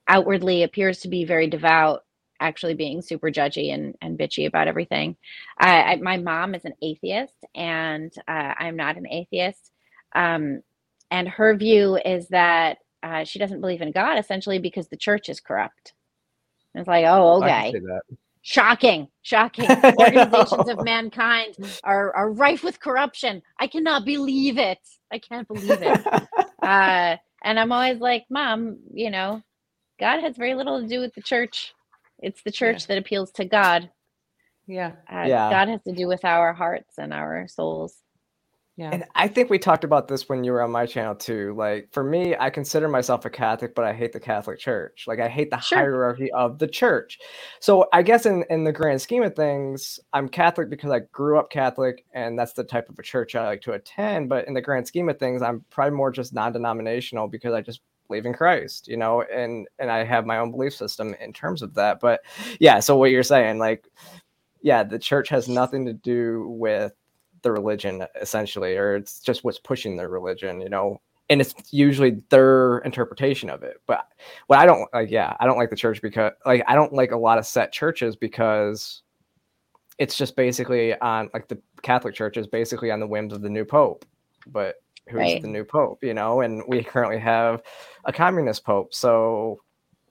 outwardly 0.07 0.63
appears 0.63 0.99
to 0.99 1.09
be 1.09 1.25
very 1.25 1.49
devout 1.49 2.05
actually 2.39 2.73
being 2.73 3.01
super 3.01 3.29
judgy 3.29 3.73
and, 3.73 3.95
and 4.01 4.17
bitchy 4.17 4.47
about 4.47 4.69
everything. 4.69 5.17
I, 5.59 5.81
I, 5.81 5.95
my 5.97 6.15
mom 6.15 6.55
is 6.55 6.63
an 6.63 6.75
atheist 6.81 7.35
and 7.53 8.13
uh, 8.29 8.53
I'm 8.57 8.77
not 8.77 8.95
an 8.95 9.05
atheist. 9.09 9.71
Um, 10.15 10.61
and 11.11 11.27
her 11.27 11.53
view 11.57 11.99
is 12.05 12.29
that 12.29 12.77
uh, 13.03 13.25
she 13.25 13.39
doesn't 13.39 13.59
believe 13.59 13.81
in 13.81 13.91
God 13.91 14.17
essentially 14.17 14.59
because 14.59 14.87
the 14.87 14.95
church 14.95 15.27
is 15.27 15.41
corrupt. 15.41 15.91
it's 16.75 16.87
like, 16.87 17.03
oh, 17.05 17.43
okay 17.43 17.73
shocking 18.43 19.07
shocking. 19.23 19.69
Organizations 19.69 20.69
of 20.69 20.83
mankind 20.83 21.55
are, 21.83 22.15
are 22.15 22.31
rife 22.31 22.63
with 22.63 22.79
corruption. 22.79 23.41
I 23.59 23.67
cannot 23.67 24.05
believe 24.05 24.57
it. 24.57 24.79
I 25.11 25.17
can't 25.17 25.47
believe 25.47 25.81
it. 25.81 26.05
Uh, 26.63 27.17
and 27.43 27.59
i'm 27.59 27.73
always 27.73 27.99
like 27.99 28.23
mom 28.29 28.77
you 28.93 29.11
know 29.11 29.43
god 29.99 30.21
has 30.21 30.37
very 30.37 30.55
little 30.55 30.81
to 30.81 30.87
do 30.87 31.01
with 31.01 31.13
the 31.13 31.21
church. 31.21 31.73
It's 32.19 32.41
the 32.43 32.51
church 32.51 32.83
yeah. 32.83 32.85
that 32.87 32.97
appeals 32.99 33.31
to 33.33 33.43
god. 33.43 33.89
Yeah. 34.65 34.93
Uh, 35.11 35.25
yeah. 35.27 35.49
God 35.49 35.67
has 35.67 35.83
to 35.83 35.91
do 35.91 36.07
with 36.07 36.23
our 36.23 36.53
hearts 36.53 36.93
and 36.97 37.13
our 37.13 37.49
souls 37.49 37.97
yeah. 38.75 38.89
And 38.91 39.03
I 39.13 39.27
think 39.27 39.51
we 39.51 39.59
talked 39.59 39.83
about 39.83 40.07
this 40.07 40.27
when 40.27 40.43
you 40.43 40.51
were 40.51 40.63
on 40.63 40.71
my 40.71 40.87
channel 40.87 41.13
too. 41.13 41.53
Like 41.55 41.89
for 41.91 42.03
me, 42.03 42.35
I 42.35 42.49
consider 42.49 42.87
myself 42.87 43.23
a 43.23 43.29
Catholic, 43.29 43.75
but 43.75 43.85
I 43.85 43.93
hate 43.93 44.13
the 44.13 44.19
Catholic 44.19 44.57
Church. 44.57 45.05
Like 45.07 45.19
I 45.19 45.27
hate 45.27 45.51
the 45.51 45.59
sure. 45.59 45.77
hierarchy 45.77 46.31
of 46.31 46.57
the 46.57 46.67
church. 46.67 47.19
So 47.59 47.87
I 47.93 48.01
guess 48.01 48.25
in, 48.25 48.43
in 48.49 48.63
the 48.63 48.71
grand 48.71 48.99
scheme 48.99 49.21
of 49.21 49.35
things, 49.35 49.99
I'm 50.11 50.27
Catholic 50.27 50.71
because 50.71 50.89
I 50.89 51.01
grew 51.11 51.37
up 51.37 51.51
Catholic 51.51 52.03
and 52.13 52.37
that's 52.37 52.53
the 52.53 52.63
type 52.63 52.89
of 52.89 52.97
a 52.97 53.03
church 53.03 53.35
I 53.35 53.45
like 53.45 53.61
to 53.61 53.73
attend. 53.73 54.27
But 54.27 54.47
in 54.47 54.55
the 54.55 54.61
grand 54.61 54.87
scheme 54.87 55.07
of 55.07 55.19
things, 55.19 55.43
I'm 55.43 55.63
probably 55.69 55.95
more 55.95 56.11
just 56.11 56.33
non-denominational 56.33 57.27
because 57.27 57.53
I 57.53 57.61
just 57.61 57.81
believe 58.07 58.25
in 58.25 58.33
Christ, 58.33 58.87
you 58.87 58.97
know, 58.97 59.21
and 59.21 59.67
and 59.77 59.91
I 59.91 60.03
have 60.03 60.25
my 60.25 60.39
own 60.39 60.49
belief 60.49 60.73
system 60.73 61.15
in 61.21 61.31
terms 61.31 61.61
of 61.61 61.75
that. 61.75 61.99
But 61.99 62.21
yeah, 62.59 62.79
so 62.79 62.97
what 62.97 63.11
you're 63.11 63.21
saying, 63.21 63.59
like, 63.59 63.87
yeah, 64.63 64.83
the 64.83 64.97
church 64.99 65.29
has 65.29 65.47
nothing 65.47 65.85
to 65.85 65.93
do 65.93 66.47
with 66.49 66.93
the 67.43 67.51
religion 67.51 68.05
essentially, 68.19 68.75
or 68.75 68.95
it's 68.95 69.19
just 69.19 69.43
what's 69.43 69.59
pushing 69.59 69.95
their 69.95 70.09
religion, 70.09 70.61
you 70.61 70.69
know. 70.69 70.99
And 71.29 71.39
it's 71.39 71.53
usually 71.71 72.21
their 72.29 72.79
interpretation 72.79 73.49
of 73.49 73.63
it. 73.63 73.77
But 73.87 74.07
what 74.47 74.59
I 74.59 74.65
don't 74.65 74.87
like, 74.93 75.09
yeah, 75.09 75.35
I 75.39 75.45
don't 75.45 75.57
like 75.57 75.69
the 75.69 75.75
church 75.75 76.01
because 76.01 76.33
like 76.45 76.63
I 76.67 76.75
don't 76.75 76.93
like 76.93 77.11
a 77.11 77.17
lot 77.17 77.37
of 77.37 77.45
set 77.45 77.71
churches 77.71 78.15
because 78.15 79.03
it's 79.97 80.17
just 80.17 80.35
basically 80.35 80.97
on 80.99 81.29
like 81.33 81.47
the 81.47 81.59
Catholic 81.81 82.15
Church 82.15 82.37
is 82.37 82.47
basically 82.47 82.91
on 82.91 82.99
the 82.99 83.07
whims 83.07 83.33
of 83.33 83.41
the 83.41 83.49
new 83.49 83.63
pope. 83.65 84.05
But 84.47 84.75
who's 85.07 85.19
right. 85.19 85.41
the 85.41 85.47
new 85.47 85.63
pope, 85.63 86.03
you 86.03 86.13
know? 86.13 86.41
And 86.41 86.63
we 86.67 86.83
currently 86.83 87.19
have 87.19 87.61
a 88.05 88.13
communist 88.13 88.65
pope. 88.65 88.93
So 88.93 89.61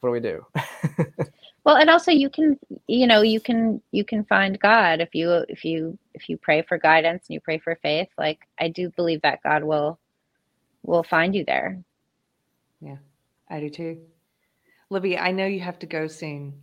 what 0.00 0.08
do 0.08 0.12
we 0.12 0.20
do? 0.20 0.46
well 1.64 1.76
and 1.76 1.90
also 1.90 2.10
you 2.10 2.28
can 2.28 2.58
you 2.86 3.06
know 3.06 3.22
you 3.22 3.40
can 3.40 3.80
you 3.92 4.04
can 4.04 4.24
find 4.24 4.58
god 4.58 5.00
if 5.00 5.14
you 5.14 5.44
if 5.48 5.64
you 5.64 5.96
if 6.14 6.28
you 6.28 6.36
pray 6.36 6.62
for 6.62 6.78
guidance 6.78 7.24
and 7.28 7.34
you 7.34 7.40
pray 7.40 7.58
for 7.58 7.76
faith 7.82 8.08
like 8.18 8.40
i 8.58 8.68
do 8.68 8.90
believe 8.90 9.22
that 9.22 9.42
god 9.42 9.62
will 9.62 9.98
will 10.84 11.04
find 11.04 11.34
you 11.34 11.44
there. 11.44 11.80
Yeah 12.80 12.96
i 13.48 13.60
do 13.60 13.70
too. 13.70 14.00
Libby 14.90 15.18
i 15.18 15.30
know 15.30 15.46
you 15.46 15.60
have 15.60 15.78
to 15.80 15.86
go 15.86 16.06
soon. 16.06 16.54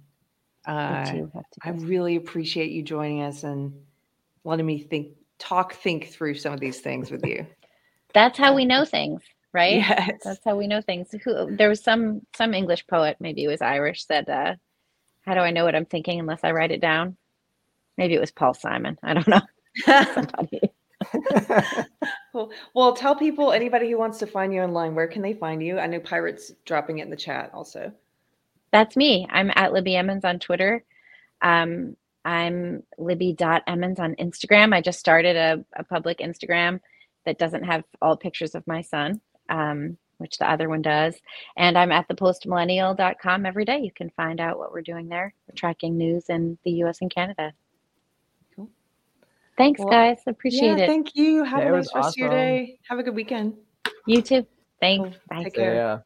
Uh, 0.68 1.12
go 1.12 1.32
i 1.64 1.70
really 1.70 2.16
appreciate 2.16 2.72
you 2.72 2.84
joining 2.84 3.22
us 3.22 3.44
and 3.44 3.74
letting 4.44 4.66
me 4.66 4.80
think 4.80 5.14
talk 5.38 5.74
think 5.74 6.08
through 6.08 6.36
some 6.36 6.54
of 6.54 6.60
these 6.60 6.82
things 6.82 7.12
with 7.12 7.26
you. 7.26 7.46
That's 8.14 8.38
how 8.38 8.56
we 8.56 8.66
know 8.66 8.86
things 8.86 9.22
right? 9.52 9.78
Yes. 9.90 10.20
that's 10.24 10.46
how 10.46 10.56
we 10.56 10.68
know 10.68 10.80
things. 10.82 11.10
Who, 11.24 11.56
there 11.56 11.70
was 11.70 11.84
some 11.84 12.22
some 12.36 12.54
english 12.54 12.86
poet 12.88 13.18
maybe 13.20 13.44
it 13.44 13.48
was 13.48 13.62
irish 13.62 14.06
said 14.06 14.30
uh 14.30 14.56
how 15.30 15.36
do 15.36 15.42
I 15.42 15.52
know 15.52 15.64
what 15.64 15.76
I'm 15.76 15.86
thinking 15.86 16.20
unless 16.20 16.44
I 16.44 16.54
write 16.54 16.72
it 16.72 16.82
down? 16.82 17.16
Maybe 18.00 18.16
it 18.16 18.20
was 18.20 18.32
Paul 18.32 18.56
Simon. 18.56 18.98
I 19.04 19.14
don't 19.14 19.28
know. 19.28 19.42
well, 22.34 22.50
well, 22.74 22.94
tell 22.94 23.16
people 23.16 23.52
anybody 23.52 23.92
who 23.92 24.00
wants 24.00 24.18
to 24.18 24.26
find 24.26 24.52
you 24.52 24.62
online, 24.62 24.96
where 24.96 25.08
can 25.08 25.22
they 25.22 25.34
find 25.34 25.62
you? 25.62 25.78
I 25.78 25.86
know 25.86 26.00
Pirates 26.00 26.52
dropping 26.66 26.98
it 26.98 27.04
in 27.04 27.12
the 27.12 27.16
chat 27.16 27.52
also. 27.54 27.92
That's 28.72 28.98
me. 28.98 29.28
I'm 29.30 29.52
at 29.54 29.72
Libby 29.72 29.96
Emmons 29.96 30.26
on 30.26 30.40
Twitter. 30.40 30.84
Um, 31.44 31.96
I'm 32.26 32.82
Libby.Emmons 32.98 34.00
on 34.00 34.16
Instagram. 34.16 34.74
I 34.74 34.82
just 34.82 35.00
started 35.00 35.36
a, 35.36 35.64
a 35.76 35.84
public 35.84 36.22
Instagram 36.22 36.80
that 37.28 37.38
doesn't 37.38 37.66
have 37.66 37.84
all 38.02 38.18
pictures 38.18 38.56
of 38.56 38.66
my 38.66 38.82
son, 38.82 39.22
um, 39.48 39.96
which 40.20 40.38
the 40.38 40.50
other 40.50 40.70
one 40.70 40.82
does. 40.82 41.16
And 41.58 41.78
I'm 41.78 41.92
at 41.92 42.08
thepostmillennial.com 42.08 43.46
every 43.46 43.66
day. 43.66 43.80
You 43.80 43.92
can 43.92 44.12
find 44.12 44.40
out 44.40 44.60
what 44.60 44.72
we're 44.72 44.82
doing 44.82 45.10
there. 45.10 45.34
We're 45.48 45.56
tracking 45.56 45.98
news 45.98 46.30
in 46.30 46.58
the 46.64 46.72
US 46.84 47.02
and 47.02 47.10
Canada. 47.10 47.54
Cool. 48.56 48.70
Thanks, 49.58 49.80
well, 49.80 49.90
guys. 49.90 50.20
Appreciate 50.28 50.78
yeah, 50.78 50.84
it. 50.84 50.88
Thank 50.88 51.16
you. 51.16 51.44
Have 51.44 51.64
yeah, 51.64 51.70
a 51.70 51.72
nice 51.72 51.78
rest 51.78 51.96
awesome. 51.96 52.10
of 52.10 52.18
your 52.18 52.30
day. 52.30 52.80
Have 52.88 53.00
a 53.00 53.04
good 53.04 53.16
weekend. 53.16 53.56
You 54.06 54.22
too. 54.22 54.46
Thanks. 54.80 55.18
Bye. 55.30 55.44
Take 55.44 55.56
care. 55.56 55.76
Yeah. 55.76 56.00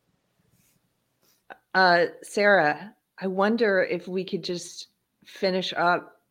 Uh, 1.73 2.05
Sara, 2.21 2.93
I 3.19 3.27
wonder 3.27 3.83
if 3.83 4.07
we 4.07 4.23
could 4.23 4.43
just 4.43 4.87
finish 5.25 5.73
up 5.75 6.21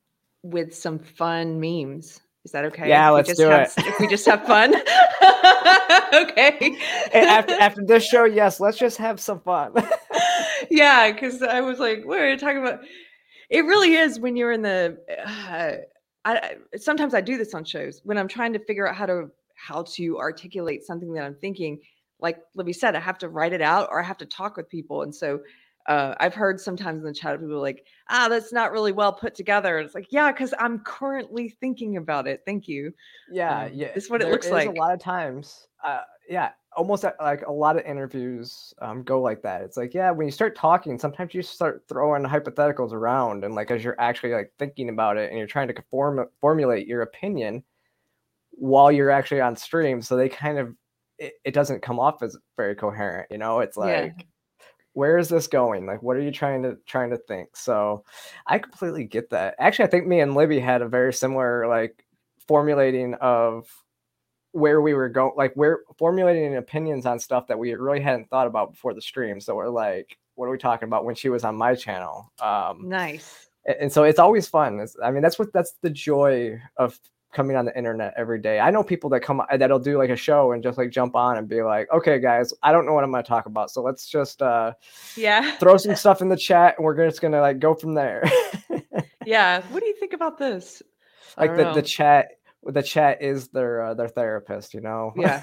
with 0.42 0.74
some 0.74 0.98
fun 0.98 1.60
memes. 1.60 2.20
Is 2.44 2.50
that 2.52 2.64
okay? 2.66 2.88
Yeah, 2.88 3.10
let's 3.10 3.36
do 3.36 3.48
have, 3.48 3.72
it. 3.76 3.86
If 3.86 4.00
we 4.00 4.08
just 4.08 4.26
have 4.26 4.44
fun. 4.46 4.74
okay. 6.14 6.76
after 7.12 7.54
after 7.54 7.84
this 7.84 8.04
show, 8.04 8.24
yes, 8.24 8.60
let's 8.60 8.78
just 8.78 8.98
have 8.98 9.20
some 9.20 9.40
fun. 9.40 9.72
yeah, 10.70 11.12
because 11.12 11.42
I 11.42 11.60
was 11.60 11.78
like, 11.78 12.04
we're 12.04 12.30
you 12.30 12.38
talking 12.38 12.58
about. 12.58 12.80
It 13.50 13.64
really 13.64 13.94
is 13.94 14.18
when 14.18 14.36
you're 14.36 14.52
in 14.52 14.62
the. 14.62 14.98
Uh, 15.26 15.72
I 16.24 16.56
sometimes 16.76 17.14
I 17.14 17.20
do 17.20 17.36
this 17.36 17.54
on 17.54 17.64
shows 17.64 18.00
when 18.04 18.16
I'm 18.18 18.28
trying 18.28 18.52
to 18.52 18.58
figure 18.58 18.88
out 18.88 18.94
how 18.94 19.06
to 19.06 19.30
how 19.54 19.82
to 19.94 20.18
articulate 20.18 20.84
something 20.84 21.12
that 21.14 21.24
I'm 21.24 21.36
thinking. 21.36 21.80
Like 22.20 22.38
Libby 22.54 22.72
said, 22.72 22.94
I 22.94 23.00
have 23.00 23.18
to 23.18 23.28
write 23.28 23.52
it 23.52 23.62
out 23.62 23.88
or 23.90 24.00
I 24.00 24.04
have 24.04 24.18
to 24.18 24.26
talk 24.26 24.56
with 24.56 24.68
people, 24.68 25.02
and 25.02 25.14
so 25.14 25.40
uh, 25.86 26.14
I've 26.20 26.34
heard 26.34 26.60
sometimes 26.60 27.00
in 27.00 27.06
the 27.06 27.14
chat 27.14 27.40
people 27.40 27.60
like, 27.60 27.86
ah, 28.08 28.28
that's 28.28 28.52
not 28.52 28.72
really 28.72 28.92
well 28.92 29.12
put 29.12 29.34
together. 29.34 29.78
And 29.78 29.86
it's 29.86 29.94
like, 29.94 30.08
yeah, 30.10 30.30
because 30.30 30.54
I'm 30.58 30.78
currently 30.80 31.48
thinking 31.48 31.96
about 31.96 32.28
it. 32.28 32.42
Thank 32.46 32.68
you. 32.68 32.92
Yeah, 33.30 33.64
um, 33.64 33.70
yeah. 33.74 33.92
This 33.94 34.04
is 34.04 34.10
what 34.10 34.22
it 34.22 34.28
looks 34.28 34.50
like. 34.50 34.68
A 34.68 34.72
lot 34.72 34.92
of 34.92 35.00
times, 35.00 35.66
uh, 35.84 36.00
yeah, 36.28 36.50
almost 36.76 37.04
like 37.20 37.46
a 37.46 37.52
lot 37.52 37.76
of 37.76 37.84
interviews 37.84 38.72
um, 38.80 39.02
go 39.02 39.20
like 39.20 39.42
that. 39.42 39.62
It's 39.62 39.76
like, 39.76 39.92
yeah, 39.92 40.10
when 40.12 40.26
you 40.26 40.32
start 40.32 40.54
talking, 40.54 40.98
sometimes 40.98 41.34
you 41.34 41.42
start 41.42 41.82
throwing 41.88 42.22
hypotheticals 42.22 42.92
around, 42.92 43.44
and 43.44 43.54
like 43.54 43.70
as 43.72 43.82
you're 43.82 44.00
actually 44.00 44.34
like 44.34 44.52
thinking 44.58 44.88
about 44.88 45.16
it, 45.16 45.30
and 45.30 45.38
you're 45.38 45.48
trying 45.48 45.68
to 45.68 45.74
form 45.90 46.24
formulate 46.40 46.86
your 46.86 47.02
opinion 47.02 47.64
while 48.52 48.92
you're 48.92 49.10
actually 49.10 49.40
on 49.40 49.56
stream, 49.56 50.00
so 50.00 50.16
they 50.16 50.28
kind 50.28 50.58
of 50.58 50.74
it, 51.18 51.32
it 51.44 51.54
doesn't 51.54 51.82
come 51.82 51.98
off 51.98 52.22
as 52.22 52.36
very 52.56 52.76
coherent. 52.76 53.26
You 53.32 53.38
know, 53.38 53.58
it's 53.60 53.76
like. 53.76 54.14
Yeah 54.16 54.24
where 54.94 55.18
is 55.18 55.28
this 55.28 55.46
going? 55.46 55.86
Like 55.86 56.02
what 56.02 56.16
are 56.16 56.20
you 56.22 56.30
trying 56.30 56.62
to 56.62 56.76
trying 56.86 57.10
to 57.10 57.16
think? 57.16 57.56
So 57.56 58.04
i 58.46 58.58
completely 58.58 59.04
get 59.04 59.30
that. 59.30 59.54
Actually 59.58 59.86
i 59.86 59.88
think 59.88 60.06
me 60.06 60.20
and 60.20 60.34
libby 60.34 60.60
had 60.60 60.82
a 60.82 60.88
very 60.88 61.12
similar 61.12 61.66
like 61.66 62.04
formulating 62.48 63.14
of 63.14 63.68
where 64.52 64.82
we 64.82 64.92
were 64.92 65.08
going 65.08 65.32
like 65.36 65.54
we're 65.56 65.80
formulating 65.98 66.56
opinions 66.56 67.06
on 67.06 67.18
stuff 67.18 67.46
that 67.46 67.58
we 67.58 67.72
really 67.74 68.00
hadn't 68.00 68.28
thought 68.28 68.46
about 68.46 68.72
before 68.72 68.94
the 68.94 69.02
stream. 69.02 69.40
So 69.40 69.54
we're 69.54 69.68
like 69.68 70.18
what 70.34 70.46
are 70.46 70.50
we 70.50 70.58
talking 70.58 70.88
about? 70.88 71.04
When 71.04 71.14
she 71.14 71.28
was 71.28 71.44
on 71.44 71.56
my 71.56 71.74
channel 71.74 72.30
um 72.40 72.88
nice. 72.88 73.48
and 73.80 73.92
so 73.92 74.04
it's 74.04 74.18
always 74.18 74.48
fun. 74.48 74.80
It's, 74.80 74.96
i 75.02 75.10
mean 75.10 75.22
that's 75.22 75.38
what 75.38 75.52
that's 75.52 75.74
the 75.82 75.90
joy 75.90 76.60
of 76.76 76.98
coming 77.32 77.56
on 77.56 77.64
the 77.64 77.76
internet 77.76 78.14
every 78.16 78.40
day. 78.40 78.60
I 78.60 78.70
know 78.70 78.82
people 78.82 79.10
that 79.10 79.20
come 79.20 79.40
uh, 79.40 79.56
that'll 79.56 79.78
do 79.78 79.98
like 79.98 80.10
a 80.10 80.16
show 80.16 80.52
and 80.52 80.62
just 80.62 80.78
like 80.78 80.90
jump 80.90 81.16
on 81.16 81.38
and 81.38 81.48
be 81.48 81.62
like, 81.62 81.90
"Okay, 81.92 82.18
guys, 82.18 82.52
I 82.62 82.72
don't 82.72 82.86
know 82.86 82.92
what 82.92 83.04
I'm 83.04 83.10
going 83.10 83.22
to 83.24 83.28
talk 83.28 83.46
about, 83.46 83.70
so 83.70 83.82
let's 83.82 84.06
just 84.06 84.42
uh 84.42 84.72
yeah 85.16 85.56
throw 85.56 85.76
some 85.76 85.96
stuff 85.96 86.20
in 86.20 86.28
the 86.28 86.36
chat 86.36 86.74
and 86.76 86.84
we're 86.84 86.96
just 86.96 87.20
going 87.20 87.32
to 87.32 87.40
like 87.40 87.58
go 87.58 87.74
from 87.74 87.94
there." 87.94 88.22
yeah, 89.26 89.62
what 89.70 89.80
do 89.80 89.86
you 89.86 89.96
think 89.98 90.12
about 90.12 90.38
this? 90.38 90.82
Like 91.36 91.56
the, 91.56 91.72
the 91.72 91.82
chat 91.82 92.28
the 92.64 92.82
chat 92.82 93.22
is 93.22 93.48
their 93.48 93.82
uh, 93.82 93.94
their 93.94 94.08
therapist, 94.08 94.74
you 94.74 94.80
know. 94.80 95.12
Yeah. 95.16 95.42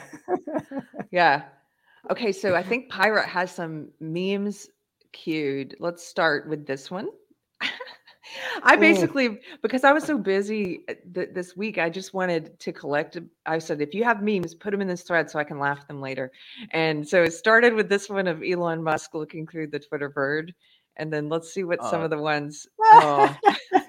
yeah. 1.12 1.44
Okay, 2.10 2.32
so 2.32 2.56
I 2.56 2.64
think 2.64 2.90
Pirate 2.90 3.28
has 3.28 3.52
some 3.52 3.90
memes 4.00 4.70
queued. 5.12 5.76
Let's 5.80 6.06
start 6.06 6.48
with 6.48 6.66
this 6.66 6.90
one. 6.90 7.10
I 8.64 8.76
basically, 8.76 9.40
because 9.62 9.84
I 9.84 9.92
was 9.92 10.04
so 10.04 10.18
busy 10.18 10.84
uh, 10.90 10.94
th- 11.14 11.30
this 11.34 11.56
week, 11.56 11.78
I 11.78 11.90
just 11.90 12.14
wanted 12.14 12.60
to 12.60 12.72
collect. 12.72 13.18
I 13.46 13.60
said, 13.60 13.82
if 13.82 13.94
you 13.94 14.04
have 14.04 14.22
memes, 14.22 14.54
put 14.54 14.72
them 14.72 14.82
in 14.82 14.88
this 14.88 15.04
thread 15.04 15.30
so 15.30 15.40
I 15.40 15.44
can 15.44 15.60
laugh 15.60 15.88
them 15.88 16.02
later. 16.02 16.32
And 16.72 17.08
so 17.08 17.24
it 17.24 17.34
started 17.34 17.74
with 17.74 17.90
this 17.90 18.10
one 18.10 18.28
of 18.28 18.44
Elon 18.44 18.84
Musk 18.84 19.14
looking 19.14 19.48
through 19.48 19.68
the 19.68 19.80
Twitter 19.80 20.10
bird. 20.10 20.54
And 20.98 21.14
then 21.14 21.30
let's 21.30 21.54
see 21.54 21.64
what 21.64 21.82
some 21.84 22.02
of 22.02 22.10
the 22.10 22.18
ones. 22.18 22.68
Oh. 22.82 23.36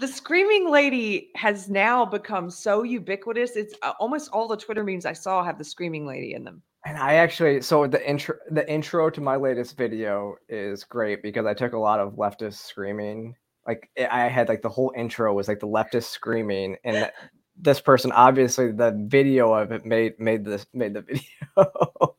the 0.00 0.08
screaming 0.08 0.70
lady 0.70 1.30
has 1.36 1.68
now 1.68 2.04
become 2.04 2.50
so 2.50 2.82
ubiquitous. 2.82 3.56
It's 3.56 3.74
uh, 3.82 3.92
almost 4.00 4.30
all 4.32 4.48
the 4.48 4.56
Twitter 4.56 4.84
memes 4.84 5.06
I 5.06 5.12
saw 5.12 5.44
have 5.44 5.58
the 5.58 5.64
screaming 5.64 6.06
lady 6.06 6.34
in 6.34 6.44
them. 6.44 6.62
And 6.86 6.98
I 6.98 7.14
actually, 7.14 7.62
so 7.62 7.86
the 7.86 8.06
intro, 8.06 8.36
the 8.50 8.70
intro 8.70 9.08
to 9.08 9.20
my 9.20 9.36
latest 9.36 9.76
video 9.76 10.36
is 10.48 10.84
great 10.84 11.22
because 11.22 11.46
I 11.46 11.54
took 11.54 11.72
a 11.72 11.78
lot 11.78 11.98
of 11.98 12.14
leftist 12.14 12.66
screaming. 12.66 13.34
Like 13.66 13.88
I 13.98 14.28
had 14.28 14.48
like 14.48 14.60
the 14.60 14.68
whole 14.68 14.92
intro 14.94 15.32
was 15.32 15.48
like 15.48 15.60
the 15.60 15.66
leftist 15.66 16.10
screaming, 16.10 16.76
and 16.84 17.10
this 17.56 17.80
person 17.80 18.12
obviously 18.12 18.70
the 18.72 18.94
video 19.06 19.54
of 19.54 19.72
it 19.72 19.86
made 19.86 20.20
made 20.20 20.44
this 20.44 20.66
made 20.74 20.92
the 20.92 21.00
video. 21.02 21.22
oh 21.56 22.16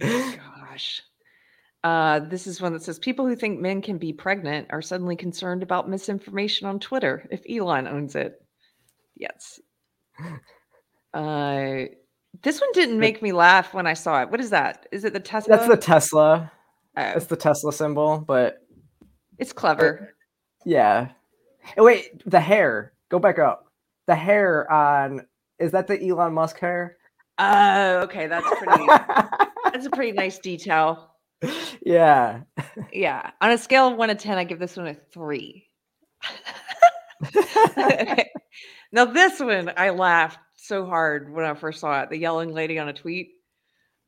gosh. 0.00 1.02
Uh, 1.84 2.20
this 2.20 2.46
is 2.46 2.60
one 2.60 2.72
that 2.72 2.82
says 2.82 2.98
people 2.98 3.26
who 3.26 3.36
think 3.36 3.60
men 3.60 3.82
can 3.82 3.98
be 3.98 4.12
pregnant 4.12 4.68
are 4.70 4.80
suddenly 4.80 5.16
concerned 5.16 5.62
about 5.62 5.90
misinformation 5.90 6.66
on 6.66 6.78
Twitter 6.78 7.26
if 7.30 7.42
Elon 7.50 7.88
owns 7.88 8.14
it. 8.14 8.40
Yes. 9.16 9.60
Uh, 11.14 11.84
this 12.42 12.60
one 12.60 12.70
didn't 12.72 12.98
make 12.98 13.22
me 13.22 13.32
laugh 13.32 13.74
when 13.74 13.86
I 13.86 13.94
saw 13.94 14.22
it. 14.22 14.30
What 14.30 14.40
is 14.40 14.50
that? 14.50 14.86
Is 14.90 15.04
it 15.04 15.12
the 15.12 15.20
Tesla? 15.20 15.56
That's 15.56 15.68
the 15.68 15.76
Tesla. 15.76 16.50
Oh. 16.96 17.02
It's 17.02 17.26
the 17.26 17.36
Tesla 17.36 17.72
symbol, 17.72 18.18
but 18.26 18.58
it's 19.38 19.52
clever. 19.52 20.14
yeah. 20.64 21.10
Wait, 21.76 22.22
the 22.26 22.40
hair. 22.40 22.92
Go 23.08 23.18
back 23.18 23.38
up. 23.38 23.66
The 24.06 24.14
hair 24.14 24.70
on 24.70 25.26
is 25.58 25.72
that 25.72 25.86
the 25.86 26.08
Elon 26.08 26.32
Musk 26.32 26.58
hair? 26.58 26.96
Oh, 27.38 28.00
okay. 28.00 28.26
That's 28.26 28.48
pretty 28.58 28.86
that's 29.72 29.86
a 29.86 29.90
pretty 29.90 30.12
nice 30.12 30.38
detail. 30.38 31.10
Yeah. 31.84 32.40
Yeah. 32.92 33.30
On 33.40 33.50
a 33.50 33.58
scale 33.58 33.88
of 33.88 33.96
one 33.96 34.08
to 34.08 34.14
ten, 34.14 34.38
I 34.38 34.44
give 34.44 34.58
this 34.58 34.76
one 34.76 34.88
a 34.88 34.94
three. 34.94 35.68
now 38.92 39.04
this 39.04 39.38
one 39.38 39.72
I 39.76 39.90
laughed 39.90 40.38
so 40.72 40.86
hard 40.86 41.30
when 41.30 41.44
I 41.44 41.52
first 41.52 41.80
saw 41.80 42.00
it. 42.00 42.08
The 42.08 42.16
yelling 42.16 42.54
lady 42.54 42.78
on 42.78 42.88
a 42.88 42.94
tweet. 42.94 43.32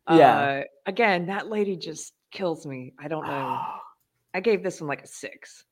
Yeah. 0.09 0.39
Uh, 0.39 0.63
again, 0.87 1.27
that 1.27 1.49
lady 1.49 1.77
just 1.77 2.15
kills 2.31 2.65
me. 2.65 2.95
I 2.99 3.07
don't 3.07 3.27
know. 3.27 3.61
I 4.35 4.41
gave 4.41 4.63
this 4.63 4.81
one 4.81 4.89
like 4.89 5.03
a 5.03 5.07
six. 5.07 5.63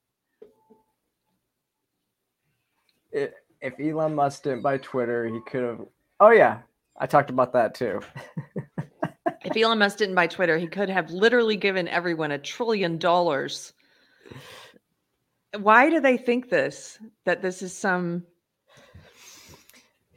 It, 3.10 3.32
if 3.62 3.72
Elon 3.80 4.14
Musk 4.14 4.42
didn't 4.42 4.60
buy 4.60 4.76
Twitter, 4.76 5.26
he 5.26 5.40
could 5.50 5.62
have. 5.62 5.80
Oh 6.20 6.30
yeah, 6.30 6.58
I 6.98 7.06
talked 7.06 7.30
about 7.30 7.54
that 7.54 7.74
too. 7.74 8.02
if 9.44 9.56
Elon 9.56 9.78
Musk 9.78 9.96
didn't 9.96 10.14
buy 10.14 10.26
Twitter, 10.26 10.58
he 10.58 10.66
could 10.66 10.90
have 10.90 11.10
literally 11.10 11.56
given 11.56 11.88
everyone 11.88 12.32
a 12.32 12.38
trillion 12.38 12.98
dollars. 12.98 13.72
Why 15.58 15.88
do 15.88 16.00
they 16.00 16.18
think 16.18 16.50
this? 16.50 16.98
That 17.24 17.40
this 17.40 17.62
is 17.62 17.74
some 17.74 18.24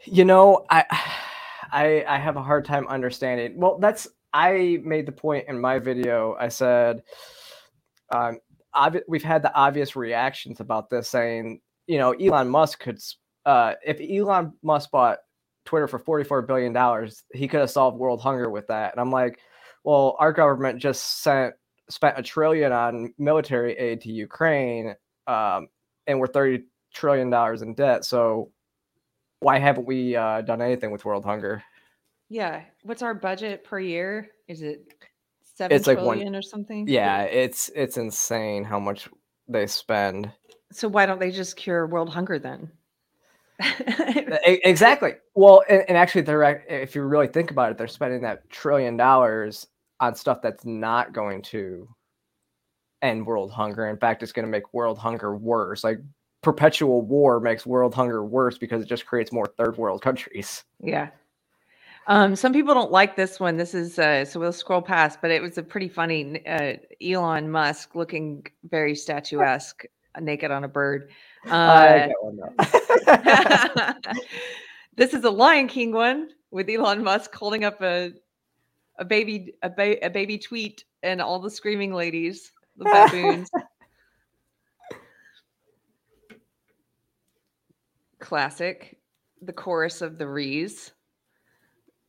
you 0.05 0.25
know, 0.25 0.65
I 0.69 0.85
I 1.71 2.05
I 2.07 2.17
have 2.17 2.37
a 2.37 2.43
hard 2.43 2.65
time 2.65 2.87
understanding. 2.87 3.59
Well, 3.59 3.79
that's 3.79 4.07
I 4.33 4.79
made 4.83 5.05
the 5.05 5.11
point 5.11 5.45
in 5.47 5.59
my 5.59 5.79
video. 5.79 6.35
I 6.39 6.49
said 6.49 7.03
um, 8.11 8.39
ob- 8.75 8.97
we've 9.07 9.23
had 9.23 9.41
the 9.41 9.53
obvious 9.53 9.95
reactions 9.95 10.59
about 10.59 10.89
this, 10.89 11.09
saying 11.09 11.61
you 11.87 11.97
know 11.97 12.11
Elon 12.13 12.49
Musk 12.49 12.79
could 12.79 12.99
uh, 13.45 13.73
if 13.85 13.99
Elon 13.99 14.53
Musk 14.63 14.91
bought 14.91 15.19
Twitter 15.65 15.87
for 15.87 15.99
forty 15.99 16.23
four 16.23 16.41
billion 16.41 16.73
dollars, 16.73 17.23
he 17.33 17.47
could 17.47 17.59
have 17.59 17.71
solved 17.71 17.97
world 17.97 18.21
hunger 18.21 18.49
with 18.49 18.67
that. 18.67 18.93
And 18.93 19.01
I'm 19.01 19.11
like, 19.11 19.39
well, 19.83 20.15
our 20.19 20.33
government 20.33 20.79
just 20.79 21.21
sent 21.23 21.55
spent 21.89 22.17
a 22.17 22.23
trillion 22.23 22.71
on 22.71 23.13
military 23.17 23.73
aid 23.77 24.01
to 24.01 24.11
Ukraine, 24.11 24.95
um, 25.27 25.67
and 26.07 26.19
we're 26.19 26.27
thirty 26.27 26.65
trillion 26.93 27.29
dollars 27.29 27.61
in 27.61 27.73
debt. 27.73 28.05
So 28.05 28.51
why 29.39 29.59
haven't 29.59 29.85
we 29.85 30.15
uh, 30.15 30.41
done 30.41 30.61
anything 30.61 30.91
with 30.91 31.05
world 31.05 31.25
hunger? 31.25 31.63
Yeah. 32.29 32.63
What's 32.83 33.01
our 33.01 33.13
budget 33.13 33.63
per 33.63 33.79
year? 33.79 34.29
Is 34.47 34.61
it 34.61 34.93
seven 35.43 35.75
it's 35.75 35.87
like 35.87 35.99
one, 35.99 36.35
or 36.35 36.41
something? 36.41 36.87
Yeah, 36.87 37.23
it's 37.23 37.69
it's 37.75 37.97
insane 37.97 38.63
how 38.63 38.79
much 38.79 39.09
they 39.47 39.67
spend. 39.67 40.31
So 40.71 40.87
why 40.87 41.05
don't 41.05 41.19
they 41.19 41.31
just 41.31 41.55
cure 41.55 41.87
world 41.87 42.09
hunger 42.09 42.39
then? 42.39 42.71
exactly. 44.45 45.13
Well, 45.33 45.63
and, 45.69 45.85
and, 45.87 45.97
actually, 45.97 46.21
they're 46.21 46.65
if 46.67 46.93
you 46.93 47.03
really 47.03 47.27
think 47.27 47.51
about 47.51 47.71
it, 47.71 47.77
they're 47.77 47.87
spending 47.87 48.21
that 48.21 48.49
trillion 48.49 48.97
dollars 48.97 49.67
on 50.01 50.13
stuff 50.15 50.41
that's 50.41 50.65
not 50.65 51.13
going 51.13 51.41
to 51.41 51.87
end 53.01 53.25
world 53.25 53.51
hunger. 53.51 53.87
In 53.87 53.97
fact, 53.97 54.23
it's 54.23 54.33
going 54.33 54.45
to 54.45 54.51
make 54.51 54.73
world 54.73 54.97
hunger 54.97 55.35
worse. 55.37 55.83
Like 55.83 55.99
perpetual 56.45 57.01
war 57.01 57.39
makes 57.39 57.65
world 57.65 57.95
hunger 57.95 58.23
worse 58.23 58.55
because 58.55 58.83
it 58.83 58.85
just 58.85 59.07
creates 59.07 59.31
more 59.31 59.47
third 59.57 59.77
world 59.77 60.03
countries. 60.03 60.63
Yeah. 60.79 61.09
Um, 62.05 62.35
some 62.35 62.53
people 62.53 62.75
don't 62.75 62.91
like 62.91 63.15
this 63.15 63.39
one. 63.39 63.57
This 63.57 63.73
is 63.73 63.97
uh, 63.97 64.25
so 64.25 64.39
we'll 64.39 64.53
scroll 64.53 64.83
past, 64.83 65.17
but 65.23 65.31
it 65.31 65.41
was 65.41 65.57
a 65.57 65.63
pretty 65.63 65.89
funny 65.89 66.45
uh, 66.45 66.73
Elon 67.03 67.49
Musk 67.49 67.95
looking 67.95 68.45
very 68.69 68.93
statuesque, 68.93 69.85
naked 70.21 70.51
on 70.51 70.65
a 70.65 70.67
bird. 70.67 71.09
Uh, 71.49 72.09
this 74.95 75.15
is 75.15 75.23
a 75.23 75.31
Lion 75.31 75.67
King 75.67 75.93
one 75.93 76.29
with 76.51 76.69
Elon 76.69 77.03
Musk 77.03 77.33
holding 77.33 77.63
up 77.63 77.81
a 77.81 78.11
a 78.99 79.03
baby 79.03 79.55
a, 79.63 79.69
ba- 79.71 80.05
a 80.05 80.11
baby 80.11 80.37
tweet 80.37 80.85
and 81.01 81.19
all 81.19 81.39
the 81.39 81.49
screaming 81.49 81.91
ladies, 81.91 82.51
the 82.77 82.85
baboons. 83.11 83.49
Classic, 88.25 88.97
the 89.43 89.53
chorus 89.53 90.01
of 90.01 90.17
the 90.17 90.27
Rees. 90.27 90.93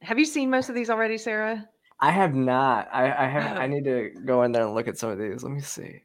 Have 0.01 0.19
you 0.19 0.25
seen 0.25 0.49
most 0.49 0.71
of 0.71 0.75
these 0.75 0.89
already, 0.89 1.19
Sara? 1.19 1.69
I 2.01 2.11
have 2.11 2.35
not. 2.35 2.89
I, 2.91 3.13
I 3.13 3.29
have. 3.29 3.59
I 3.59 3.65
oh. 3.65 3.67
need 3.67 3.85
to 3.85 4.13
go 4.25 4.43
in 4.43 4.51
there 4.51 4.65
and 4.65 4.75
look 4.75 4.89
at 4.89 4.97
some 4.97 5.11
of 5.11 5.19
these. 5.19 5.43
Let 5.43 5.53
me 5.53 5.61
see. 5.61 6.05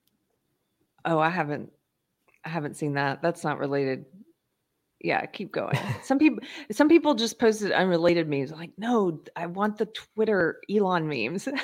Oh, 1.06 1.18
I 1.18 1.30
haven't. 1.30 1.72
I 2.44 2.50
haven't 2.50 2.76
seen 2.76 2.96
that. 2.96 3.22
That's 3.22 3.46
not 3.46 3.58
related. 3.58 4.04
Yeah, 5.00 5.26
keep 5.28 5.54
going. 5.54 5.80
Some 6.04 6.20
people, 6.20 6.44
some 6.72 6.90
people 6.90 7.16
just 7.16 7.40
posted 7.40 7.72
unrelated 7.72 8.28
memes. 8.28 8.52
Like, 8.52 8.72
no, 8.78 9.22
I 9.36 9.48
want 9.48 9.78
the 9.78 9.88
Twitter 9.88 10.60
Elon 10.70 11.08
memes. 11.08 11.46
Here, 11.46 11.56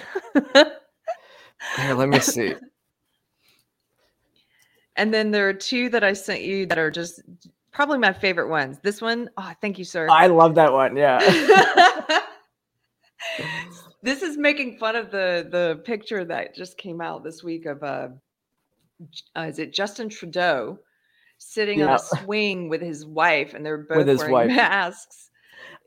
let 1.94 2.10
me 2.10 2.20
see. 2.20 2.56
And 5.00 5.14
then 5.14 5.30
there 5.30 5.48
are 5.48 5.54
two 5.54 5.90
that 5.90 6.04
I 6.04 6.14
sent 6.14 6.42
you 6.42 6.66
that 6.66 6.80
are 6.80 6.90
just 6.90 7.22
probably 7.78 8.00
my 8.00 8.12
favorite 8.12 8.50
ones. 8.50 8.80
This 8.82 9.04
one, 9.04 9.30
oh, 9.38 9.54
thank 9.62 9.78
you, 9.78 9.86
sir. 9.86 10.08
I 10.10 10.26
love 10.26 10.56
that 10.56 10.74
one. 10.74 10.98
Yeah. 10.98 11.20
this 14.02 14.24
is 14.24 14.36
making 14.36 14.80
fun 14.80 14.96
of 14.96 15.12
the 15.12 15.48
the 15.52 15.84
picture 15.86 16.26
that 16.26 16.56
just 16.56 16.80
came 16.80 17.02
out 17.02 17.24
this 17.24 17.44
week 17.44 17.68
of 17.68 17.84
uh, 17.84 18.08
uh 19.36 19.42
is 19.42 19.60
it 19.60 19.76
Justin 19.76 20.10
Trudeau 20.10 20.80
sitting 21.38 21.78
yeah. 21.80 21.90
on 21.90 21.94
a 21.94 22.00
swing 22.00 22.68
with 22.68 22.82
his 22.82 23.06
wife, 23.06 23.54
and 23.54 23.64
they're 23.64 23.78
both 23.78 23.98
with 23.98 24.08
his 24.08 24.22
wearing 24.22 24.34
wife. 24.34 24.48
masks. 24.48 25.30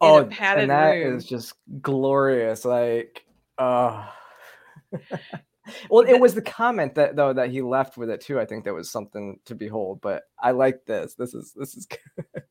Oh, 0.00 0.18
and 0.18 0.70
that 0.70 0.92
room. 0.92 1.16
is 1.16 1.24
just 1.24 1.54
glorious. 1.82 2.64
Like, 2.64 3.24
uh 3.58 4.06
well, 5.90 6.06
it 6.06 6.18
was 6.18 6.34
the 6.34 6.42
comment 6.42 6.94
that 6.94 7.16
though 7.16 7.32
that 7.32 7.50
he 7.50 7.62
left 7.62 7.96
with 7.96 8.10
it 8.10 8.20
too. 8.20 8.40
I 8.40 8.44
think 8.44 8.64
that 8.64 8.74
was 8.74 8.90
something 8.90 9.38
to 9.46 9.54
behold. 9.54 10.00
But 10.00 10.24
I 10.38 10.52
like 10.52 10.84
this. 10.86 11.14
This 11.14 11.34
is 11.34 11.52
this 11.54 11.74
is 11.74 11.86
good. 11.86 12.42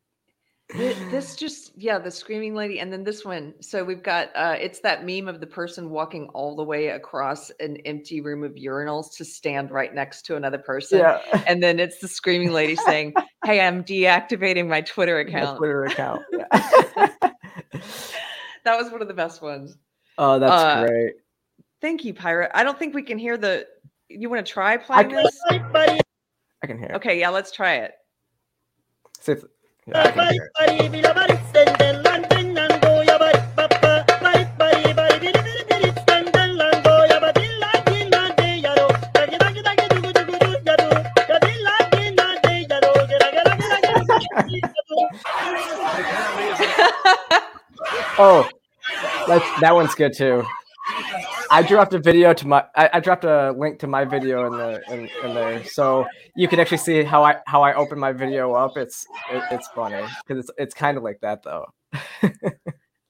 this 0.76 1.36
just 1.36 1.72
yeah 1.76 1.98
the 1.98 2.12
screaming 2.12 2.54
lady 2.54 2.80
and 2.80 2.94
then 2.94 3.04
this 3.04 3.26
one 3.26 3.56
so 3.60 3.84
we've 3.84 4.04
got 4.04 4.30
uh 4.36 4.56
it's 4.60 4.82
that 4.82 5.04
meme 5.04 5.28
of 5.28 5.40
the 5.40 5.48
person 5.48 5.90
walking 5.90 6.28
all 6.36 6.56
the 6.56 6.64
way 6.64 6.90
across 6.90 7.50
an 7.60 7.78
empty 7.86 8.22
room 8.22 8.44
of 8.44 8.52
urinals 8.52 9.18
to 9.18 9.26
stand 9.26 9.72
right 9.72 9.96
next 9.96 10.28
to 10.28 10.36
another 10.36 10.60
person 10.60 11.00
yeah. 11.00 11.20
and 11.48 11.64
then 11.64 11.80
it's 11.80 11.98
the 11.98 12.08
screaming 12.08 12.52
lady 12.52 12.76
saying 12.76 13.12
hey 13.46 13.62
i'm 13.62 13.84
deactivating 13.84 14.68
my 14.68 14.80
twitter 14.82 15.18
account 15.18 15.54
my 15.54 15.58
twitter 15.58 15.86
account 15.86 16.22
yeah. 16.34 16.46
that 18.64 18.78
was 18.78 18.92
one 18.92 19.02
of 19.02 19.08
the 19.08 19.14
best 19.14 19.42
ones 19.42 19.76
oh 20.20 20.38
that's 20.38 20.52
uh, 20.52 20.86
great 20.86 21.14
thank 21.82 22.04
you 22.04 22.14
pirate 22.14 22.52
i 22.54 22.64
don't 22.64 22.78
think 22.78 22.94
we 22.94 23.04
can 23.04 23.18
hear 23.18 23.38
the 23.38 23.66
you 24.10 24.30
want 24.30 24.46
to 24.46 24.52
try 24.52 24.78
playing 24.78 25.16
I, 25.16 25.24
this 25.24 25.42
i 25.50 26.68
can 26.68 26.78
hear 26.78 26.92
okay 26.96 27.20
yeah 27.20 27.30
let's 27.30 27.52
try 27.52 27.76
it. 27.76 27.94
See 29.22 29.34
if, 29.34 29.44
yeah, 29.88 30.12
oh, 48.20 48.48
that's 49.28 49.62
that 49.62 49.74
one's 49.74 49.96
good 49.96 50.14
too. 50.14 50.44
I 51.52 51.64
dropped 51.64 51.94
a 51.94 52.00
video 52.00 52.34
to 52.34 52.48
my 52.48 52.66
I, 52.76 52.90
I, 52.94 53.00
dropped 53.00 53.24
a 53.24 53.54
link 53.58 53.80
to 53.80 53.88
my 53.88 54.06
video 54.06 54.46
in 54.48 54.54
the 54.54 54.82
in, 54.92 55.10
in 55.24 55.34
there, 55.34 55.64
so 55.66 56.06
you 56.36 56.48
can 56.48 56.60
actually 56.60 56.78
see 56.78 57.04
how 57.04 57.24
I 57.24 57.38
how 57.48 57.62
I 57.62 57.74
open 57.74 58.00
my 58.00 58.12
video 58.12 58.54
up. 58.54 58.78
It's 58.78 59.06
it, 59.32 59.44
it's 59.52 59.68
funny 59.70 60.06
because 60.28 60.46
it's 60.46 60.52
it's 60.58 60.74
kind 60.74 60.98
of 60.98 61.04
like 61.04 61.20
that 61.22 61.44
though. 61.44 61.66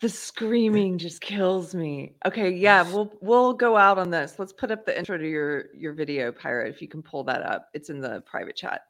the 0.02 0.10
screaming 0.10 0.98
just 0.98 1.22
kills 1.22 1.76
me. 1.76 2.16
Okay, 2.26 2.50
yeah, 2.52 2.84
we'll 2.84 3.12
we'll 3.22 3.54
go 3.54 3.78
out 3.78 3.98
on 3.98 4.10
this. 4.10 4.36
Let's 4.40 4.54
put 4.54 4.72
up 4.72 4.86
the 4.86 4.98
intro 4.98 5.18
to 5.18 5.30
your 5.30 5.66
your 5.76 5.94
video, 5.94 6.32
Pirate. 6.32 6.74
If 6.74 6.82
you 6.82 6.88
can 6.88 7.04
pull 7.04 7.24
that 7.26 7.44
up, 7.44 7.68
it's 7.74 7.90
in 7.90 8.00
the 8.00 8.22
private 8.26 8.56
chat. 8.56 8.82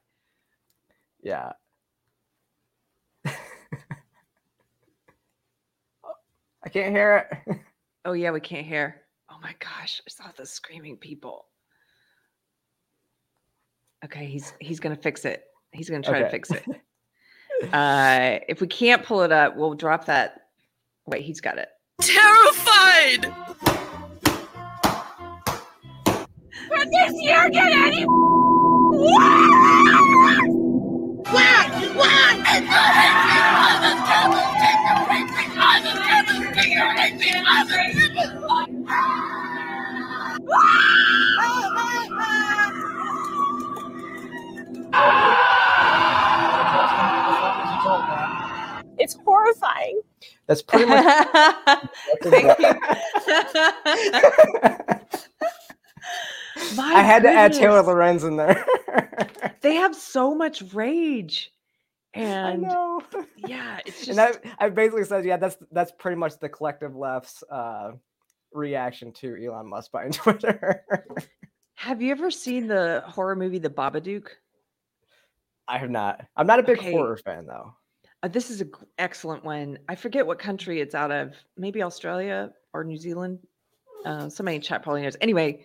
Yeah. 1.22 1.52
I 3.26 3.36
can't 6.72 6.94
hear 6.94 7.28
it. 7.48 7.58
oh 8.06 8.14
yeah, 8.14 8.32
we 8.32 8.40
can't 8.40 8.66
hear. 8.66 9.02
Oh 9.40 9.42
my 9.42 9.56
gosh, 9.60 10.02
I 10.06 10.10
saw 10.10 10.32
the 10.36 10.46
screaming 10.46 10.98
people. 10.98 11.46
Okay, 14.04 14.26
he's 14.26 14.54
he's 14.60 14.82
gonna 14.82 14.98
fix 14.98 15.24
it. 15.24 15.44
He's 15.72 15.90
gonna 15.90 16.04
try 16.04 16.16
okay. 16.16 16.24
to 16.26 16.30
fix 16.30 16.52
it. 16.52 16.66
uh 17.74 18.40
if 18.50 18.60
we 18.60 18.68
can't 18.68 19.02
pull 19.04 19.22
it 19.22 19.32
up, 19.32 19.56
we'll 19.56 19.76
drop 19.76 20.06
that. 20.06 20.48
Wait, 21.06 21.24
he's 21.24 21.40
got 21.40 21.58
it. 21.58 21.70
Terrified! 22.02 23.34
Can 26.06 26.90
this 26.92 27.14
year 27.22 27.50
get 27.50 27.72
any 27.72 28.04
What? 31.32 31.70
It's 48.98 49.16
horrifying. 49.26 50.02
That's 50.48 50.62
pretty 50.62 50.86
much. 50.86 51.04
Thank 52.24 52.60
you. 52.60 52.66
I 56.78 57.02
had 57.02 57.22
goodness. 57.22 57.24
to 57.24 57.30
add 57.30 57.54
Taylor 57.54 57.82
Lorenz 57.82 58.24
in 58.24 58.36
there. 58.36 58.66
they 59.62 59.76
have 59.76 59.96
so 59.96 60.36
much 60.36 60.62
rage. 60.74 61.52
And 62.14 62.64
yeah, 63.48 63.80
it's 63.86 64.06
just. 64.06 64.20
And 64.20 64.20
I, 64.20 64.66
I 64.66 64.70
basically 64.70 65.06
said, 65.06 65.26
yeah, 65.26 65.38
that's 65.38 65.58
that's 65.72 65.92
pretty 65.98 66.18
much 66.18 66.40
the 66.40 66.50
collective 66.50 66.96
left's 66.96 67.44
uh, 67.52 67.92
reaction 68.54 69.12
to 69.14 69.36
Elon 69.44 69.68
Musk 69.68 69.92
buying 69.92 70.12
Twitter. 70.14 70.84
have 71.76 72.02
you 72.02 72.12
ever 72.12 72.32
seen 72.32 72.68
the 72.68 73.04
horror 73.06 73.36
movie 73.36 73.60
The 73.60 73.70
Babadook? 73.70 74.28
I 75.68 75.78
have 75.78 75.92
not. 75.92 76.26
I'm 76.36 76.48
not 76.48 76.60
a 76.60 76.64
big 76.64 76.80
okay. 76.80 76.92
horror 76.92 77.18
fan 77.18 77.46
though. 77.46 77.76
Uh, 78.22 78.28
this 78.28 78.50
is 78.50 78.62
an 78.62 78.72
excellent 78.98 79.46
one. 79.46 79.78
I 79.88 79.96
forget 79.96 80.26
what 80.26 80.40
country 80.40 80.82
it's 80.82 80.96
out 80.96 81.12
of. 81.12 81.36
Maybe 81.58 81.82
Australia 81.82 82.52
or 82.74 82.84
New 82.84 82.98
Zealand. 82.98 83.40
Uh, 84.06 84.30
somebody 84.30 84.56
in 84.56 84.62
chat 84.62 84.84
probably 84.84 85.04
knows. 85.04 85.16
Anyway, 85.22 85.64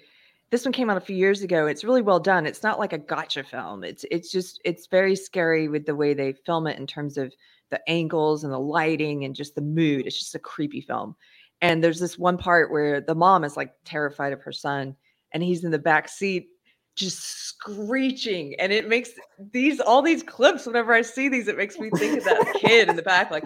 this 0.50 0.64
one 0.64 0.72
came 0.72 0.90
out 0.90 0.96
a 0.96 1.00
few 1.00 1.16
years 1.16 1.42
ago. 1.42 1.66
It's 1.66 1.84
really 1.84 2.02
well 2.02 2.20
done. 2.20 2.46
It's 2.46 2.62
not 2.62 2.78
like 2.78 2.92
a 2.92 2.98
gotcha 2.98 3.42
film. 3.42 3.82
It's 3.82 4.04
it's 4.10 4.30
just 4.30 4.60
it's 4.64 4.86
very 4.86 5.16
scary 5.16 5.68
with 5.68 5.86
the 5.86 5.96
way 5.96 6.14
they 6.14 6.32
film 6.32 6.66
it 6.66 6.78
in 6.78 6.86
terms 6.86 7.16
of 7.16 7.34
the 7.70 7.80
angles 7.88 8.44
and 8.44 8.52
the 8.52 8.58
lighting 8.58 9.24
and 9.24 9.34
just 9.34 9.54
the 9.54 9.60
mood. 9.60 10.06
It's 10.06 10.18
just 10.18 10.34
a 10.34 10.38
creepy 10.38 10.80
film. 10.80 11.16
And 11.64 11.82
there's 11.82 11.98
this 11.98 12.18
one 12.18 12.36
part 12.36 12.70
where 12.70 13.00
the 13.00 13.14
mom 13.14 13.42
is 13.42 13.56
like 13.56 13.72
terrified 13.84 14.34
of 14.34 14.42
her 14.42 14.52
son 14.52 14.96
and 15.32 15.42
he's 15.42 15.64
in 15.64 15.70
the 15.70 15.78
back 15.78 16.08
seat 16.08 16.48
just 16.94 17.18
screeching 17.48 18.54
and 18.60 18.70
it 18.70 18.88
makes 18.88 19.10
these 19.50 19.80
all 19.80 20.00
these 20.00 20.22
clips 20.22 20.64
whenever 20.64 20.92
i 20.94 21.02
see 21.02 21.28
these 21.28 21.48
it 21.48 21.56
makes 21.56 21.76
me 21.76 21.90
think 21.96 22.18
of 22.18 22.22
that 22.22 22.54
kid 22.54 22.88
in 22.88 22.94
the 22.94 23.02
back 23.02 23.32
like 23.32 23.44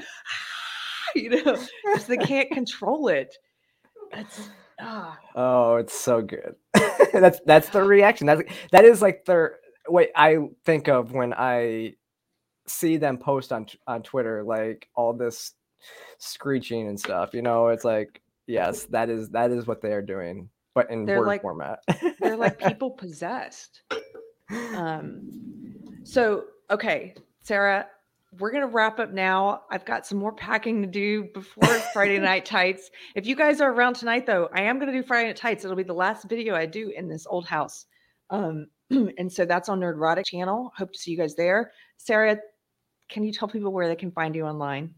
you 1.14 1.30
know 1.30 1.58
because 1.84 2.06
they 2.06 2.18
can't 2.18 2.50
control 2.50 3.08
it. 3.08 3.34
That's 4.12 4.50
ah. 4.80 5.16
oh 5.34 5.76
it's 5.76 5.98
so 5.98 6.20
good. 6.20 6.56
That's 7.12 7.40
that's 7.46 7.70
the 7.70 7.82
reaction. 7.82 8.26
That's 8.26 8.42
that 8.72 8.84
is 8.84 9.00
like 9.00 9.24
their 9.24 9.58
what 9.88 10.10
i 10.14 10.38
think 10.64 10.88
of 10.88 11.12
when 11.12 11.32
i 11.32 11.94
see 12.66 12.96
them 12.98 13.16
post 13.16 13.52
on 13.52 13.66
on 13.86 14.02
twitter 14.02 14.44
like 14.44 14.88
all 14.94 15.14
this 15.14 15.54
screeching 16.18 16.88
and 16.88 16.98
stuff 16.98 17.34
you 17.34 17.42
know 17.42 17.68
it's 17.68 17.84
like 17.84 18.20
yes 18.46 18.84
that 18.84 19.08
is 19.08 19.28
that 19.30 19.50
is 19.50 19.66
what 19.66 19.80
they 19.80 19.92
are 19.92 20.02
doing 20.02 20.48
but 20.78 20.92
in 20.92 21.04
they're 21.04 21.18
word 21.18 21.26
like, 21.26 21.42
format. 21.42 21.82
they're 22.20 22.36
like 22.36 22.56
people 22.68 22.88
possessed. 22.88 23.82
Um, 24.48 25.28
so 26.04 26.44
okay, 26.70 27.16
Sara, 27.42 27.88
we're 28.38 28.52
gonna 28.52 28.68
wrap 28.68 29.00
up 29.00 29.10
now. 29.10 29.62
I've 29.72 29.84
got 29.84 30.06
some 30.06 30.18
more 30.18 30.30
packing 30.30 30.80
to 30.82 30.86
do 30.86 31.24
before 31.34 31.66
Friday 31.92 32.18
Night 32.20 32.44
Tights. 32.44 32.92
If 33.16 33.26
you 33.26 33.34
guys 33.34 33.60
are 33.60 33.72
around 33.72 33.94
tonight, 33.94 34.24
though, 34.24 34.48
I 34.54 34.62
am 34.62 34.78
gonna 34.78 34.92
do 34.92 35.02
Friday 35.02 35.26
Night 35.26 35.36
Tights. 35.36 35.64
It'll 35.64 35.76
be 35.76 35.82
the 35.82 35.92
last 35.92 36.28
video 36.28 36.54
I 36.54 36.66
do 36.66 36.92
in 36.96 37.08
this 37.08 37.26
old 37.28 37.44
house. 37.44 37.86
Um, 38.30 38.68
and 38.90 39.32
so 39.32 39.44
that's 39.44 39.68
on 39.68 39.80
Nerdrotic 39.80 40.26
channel. 40.26 40.72
Hope 40.76 40.92
to 40.92 40.98
see 41.00 41.10
you 41.10 41.18
guys 41.18 41.34
there. 41.34 41.72
Sara, 41.96 42.38
can 43.08 43.24
you 43.24 43.32
tell 43.32 43.48
people 43.48 43.72
where 43.72 43.88
they 43.88 43.96
can 43.96 44.12
find 44.12 44.36
you 44.36 44.46
online? 44.46 44.94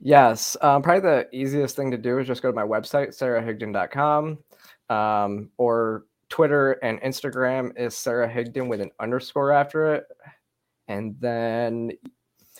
Yes. 0.00 0.56
Um, 0.60 0.82
probably 0.82 1.00
the 1.00 1.28
easiest 1.32 1.76
thing 1.76 1.90
to 1.90 1.98
do 1.98 2.18
is 2.18 2.26
just 2.26 2.42
go 2.42 2.50
to 2.50 2.54
my 2.54 2.62
website, 2.62 3.08
sarahigdon.com, 3.08 4.38
um, 4.90 5.50
or 5.56 6.04
Twitter 6.28 6.72
and 6.82 7.00
Instagram 7.00 7.76
is 7.78 7.96
Sara 7.96 8.28
Higdon 8.28 8.68
with 8.68 8.80
an 8.80 8.90
underscore 9.00 9.52
after 9.52 9.94
it. 9.94 10.04
And 10.88 11.16
then 11.20 11.92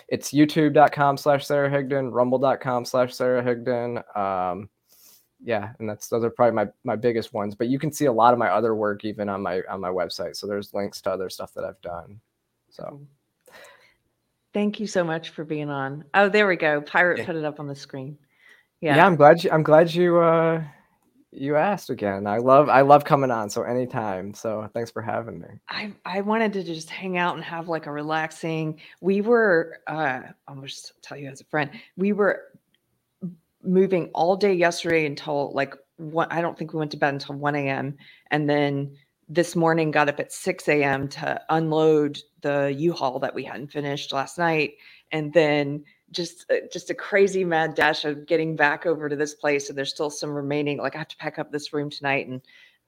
it's 0.08 0.32
youtube.com 0.32 1.16
slash 1.16 1.46
Sara 1.46 1.70
Higdon, 1.70 2.12
rumble.com 2.12 2.84
slash 2.84 3.14
Sara 3.14 3.42
Higdon. 3.42 4.16
Um, 4.16 4.68
yeah, 5.44 5.72
and 5.78 5.88
that's 5.88 6.08
those 6.08 6.24
are 6.24 6.30
probably 6.30 6.54
my 6.54 6.66
my 6.84 6.96
biggest 6.96 7.34
ones. 7.34 7.54
But 7.54 7.68
you 7.68 7.78
can 7.78 7.92
see 7.92 8.06
a 8.06 8.12
lot 8.12 8.32
of 8.32 8.38
my 8.38 8.48
other 8.48 8.74
work 8.74 9.04
even 9.04 9.28
on 9.28 9.42
my 9.42 9.60
on 9.68 9.80
my 9.80 9.90
website. 9.90 10.36
So 10.36 10.46
there's 10.46 10.72
links 10.72 11.00
to 11.02 11.10
other 11.10 11.28
stuff 11.28 11.52
that 11.54 11.64
I've 11.64 11.80
done. 11.82 12.20
So 12.70 13.06
thank 14.56 14.80
you 14.80 14.86
so 14.86 15.04
much 15.04 15.28
for 15.28 15.44
being 15.44 15.68
on. 15.68 16.02
Oh, 16.14 16.30
there 16.30 16.48
we 16.48 16.56
go. 16.56 16.80
Pirate 16.80 17.18
yeah. 17.18 17.26
put 17.26 17.36
it 17.36 17.44
up 17.44 17.60
on 17.60 17.66
the 17.66 17.74
screen. 17.74 18.16
Yeah. 18.80 18.96
Yeah, 18.96 19.04
I'm 19.04 19.14
glad 19.14 19.44
you 19.44 19.50
I'm 19.50 19.62
glad 19.62 19.92
you 19.92 20.18
uh 20.18 20.64
you 21.30 21.56
asked 21.56 21.90
again. 21.90 22.26
I 22.26 22.38
love 22.38 22.70
I 22.70 22.80
love 22.80 23.04
coming 23.04 23.30
on. 23.30 23.50
So 23.50 23.64
anytime. 23.64 24.32
So 24.32 24.66
thanks 24.72 24.90
for 24.90 25.02
having 25.02 25.40
me. 25.40 25.48
I 25.68 25.92
I 26.06 26.22
wanted 26.22 26.54
to 26.54 26.64
just 26.64 26.88
hang 26.88 27.18
out 27.18 27.34
and 27.34 27.44
have 27.44 27.68
like 27.68 27.84
a 27.84 27.92
relaxing. 27.92 28.80
We 29.02 29.20
were 29.20 29.80
uh 29.88 30.20
I'll 30.48 30.62
just 30.62 30.94
tell 31.02 31.18
you 31.18 31.28
as 31.28 31.42
a 31.42 31.44
friend. 31.44 31.70
We 31.98 32.14
were 32.14 32.44
moving 33.62 34.10
all 34.14 34.38
day 34.38 34.54
yesterday 34.54 35.04
until 35.04 35.52
like 35.52 35.74
one. 35.98 36.28
I 36.30 36.40
don't 36.40 36.58
think 36.58 36.72
we 36.72 36.78
went 36.78 36.92
to 36.92 36.96
bed 36.96 37.12
until 37.12 37.34
one 37.34 37.56
a.m. 37.56 37.98
and 38.30 38.48
then 38.48 38.96
this 39.28 39.56
morning 39.56 39.90
got 39.90 40.08
up 40.08 40.20
at 40.20 40.32
6 40.32 40.68
a.m. 40.68 41.08
to 41.08 41.40
unload 41.50 42.20
the 42.42 42.74
U-Haul 42.76 43.18
that 43.20 43.34
we 43.34 43.44
hadn't 43.44 43.72
finished 43.72 44.12
last 44.12 44.38
night, 44.38 44.74
and 45.12 45.32
then 45.32 45.84
just 46.12 46.46
uh, 46.50 46.56
just 46.72 46.90
a 46.90 46.94
crazy 46.94 47.44
mad 47.44 47.74
dash 47.74 48.04
of 48.04 48.26
getting 48.26 48.54
back 48.56 48.86
over 48.86 49.08
to 49.08 49.16
this 49.16 49.34
place 49.34 49.68
and 49.68 49.76
there's 49.76 49.90
still 49.90 50.10
some 50.10 50.30
remaining 50.30 50.78
like 50.78 50.94
i 50.94 50.98
have 50.98 51.08
to 51.08 51.16
pack 51.16 51.38
up 51.38 51.50
this 51.50 51.72
room 51.72 51.90
tonight 51.90 52.28
and 52.28 52.40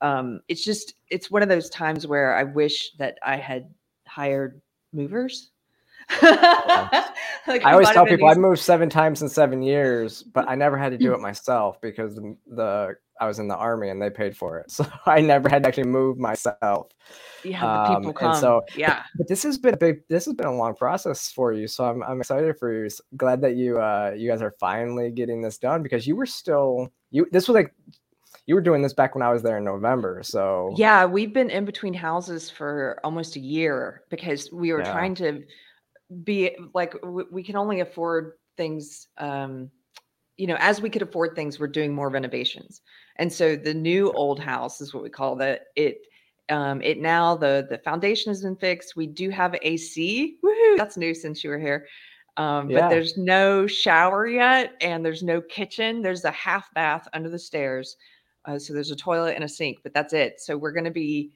um 0.03 0.41
it's 0.49 0.65
just 0.65 0.95
it's 1.11 1.31
one 1.31 1.43
of 1.43 1.49
those 1.49 1.69
times 1.69 2.07
where 2.07 2.37
i 2.37 2.45
wish 2.45 2.93
that 2.97 3.19
i 3.25 3.37
had 3.37 3.69
hired 4.07 4.61
movers 4.93 5.51
like 6.23 7.65
I 7.65 7.73
always 7.73 7.91
tell 7.91 8.07
people 8.07 8.29
I've 8.29 8.39
moved 8.39 8.61
seven 8.61 8.89
times 8.89 9.21
in 9.21 9.29
seven 9.29 9.63
years, 9.63 10.23
but 10.23 10.49
I 10.49 10.55
never 10.55 10.79
had 10.79 10.91
to 10.93 10.97
do 10.97 11.13
it 11.15 11.21
myself 11.21 11.79
because 11.83 12.15
the, 12.15 12.35
the 12.47 12.97
I 13.21 13.27
was 13.27 13.39
in 13.39 13.49
the 13.49 13.57
army 13.57 13.89
and 13.89 14.01
they 14.01 14.11
paid 14.11 14.37
for 14.37 14.59
it, 14.59 14.71
so 14.71 14.87
I 15.07 15.21
never 15.21 15.49
had 15.49 15.63
to 15.63 15.69
actually 15.69 15.85
move 15.85 16.19
myself. 16.19 16.89
Yeah, 17.45 17.61
the 17.61 17.95
people 17.97 18.09
um, 18.11 18.15
come. 18.15 18.35
so, 18.35 18.63
yeah, 18.77 19.03
but, 19.15 19.19
but, 19.19 19.29
this 19.29 19.43
has 19.45 19.59
been 19.59 19.75
a 19.75 19.77
big. 19.77 20.07
This 20.09 20.25
has 20.25 20.35
been 20.35 20.47
a 20.47 20.57
long 20.57 20.75
process 20.75 21.31
for 21.31 21.53
you, 21.53 21.67
so 21.67 21.85
I'm 21.85 22.03
I'm 22.03 22.21
excited 22.21 22.59
for 22.59 22.73
you. 22.73 22.91
Glad 23.17 23.41
that 23.43 23.57
you 23.57 23.79
uh 23.79 24.13
you 24.17 24.29
guys 24.29 24.43
are 24.43 24.55
finally 24.59 25.11
getting 25.11 25.43
this 25.43 25.59
done 25.59 25.83
because 25.83 26.07
you 26.07 26.17
were 26.17 26.27
still 26.27 26.93
you. 27.11 27.27
This 27.31 27.49
was 27.49 27.55
like 27.55 27.75
you 28.47 28.55
were 28.55 28.61
doing 28.63 28.81
this 28.83 28.95
back 28.95 29.15
when 29.15 29.23
I 29.23 29.31
was 29.31 29.43
there 29.43 29.59
in 29.59 29.65
November. 29.65 30.23
So 30.23 30.75
yeah, 30.77 31.05
we've 31.05 31.33
been 31.33 31.51
in 31.51 31.65
between 31.65 31.95
houses 31.95 32.49
for 32.51 32.99
almost 33.05 33.37
a 33.37 33.41
year 33.41 34.03
because 34.11 34.51
we 34.53 34.73
were 34.73 34.81
yeah. 34.81 34.93
trying 34.93 35.15
to 35.17 35.43
be 36.25 36.57
like 36.75 36.95
we 37.31 37.43
can 37.43 37.57
only 37.57 37.81
afford 37.81 38.33
things 38.57 39.09
um 39.19 39.71
you 40.37 40.47
know 40.47 40.57
as 40.59 40.81
we 40.81 40.89
could 40.89 41.03
afford 41.03 41.35
things 41.35 41.61
we're 41.61 41.67
doing 41.67 41.95
more 41.95 42.09
renovations 42.09 42.81
and 43.19 43.33
so 43.33 43.57
the 43.57 43.75
new 43.75 44.11
old 44.13 44.41
house 44.41 44.81
is 44.81 44.95
what 44.95 45.03
we 45.03 45.11
call 45.11 45.37
that 45.37 45.67
it 45.77 46.03
um 46.51 46.81
it 46.83 46.99
now 46.99 47.37
the 47.37 47.67
the 47.71 47.79
foundation 47.79 48.31
has 48.31 48.43
been 48.43 48.57
fixed 48.57 48.97
we 48.97 49.07
do 49.07 49.31
have 49.31 49.55
ac 49.63 50.37
Woo-hoo! 50.43 50.77
that's 50.77 50.97
new 50.97 51.15
since 51.15 51.43
you 51.45 51.51
were 51.51 51.59
here 51.59 51.87
um 52.37 52.71
yeah. 52.71 52.81
but 52.81 52.89
there's 52.89 53.17
no 53.17 53.67
shower 53.67 54.27
yet 54.27 54.75
and 54.81 55.05
there's 55.05 55.23
no 55.23 55.41
kitchen 55.41 56.03
there's 56.03 56.25
a 56.25 56.31
half 56.31 56.73
bath 56.75 57.07
under 57.13 57.29
the 57.29 57.39
stairs 57.39 57.97
uh, 58.45 58.59
so 58.59 58.73
there's 58.73 58.91
a 58.91 58.97
toilet 58.97 59.35
and 59.35 59.45
a 59.45 59.49
sink 59.49 59.79
but 59.83 59.93
that's 59.93 60.13
it 60.13 60.41
so 60.41 60.57
we're 60.57 60.73
going 60.73 60.85
to 60.85 60.91
be 60.91 61.31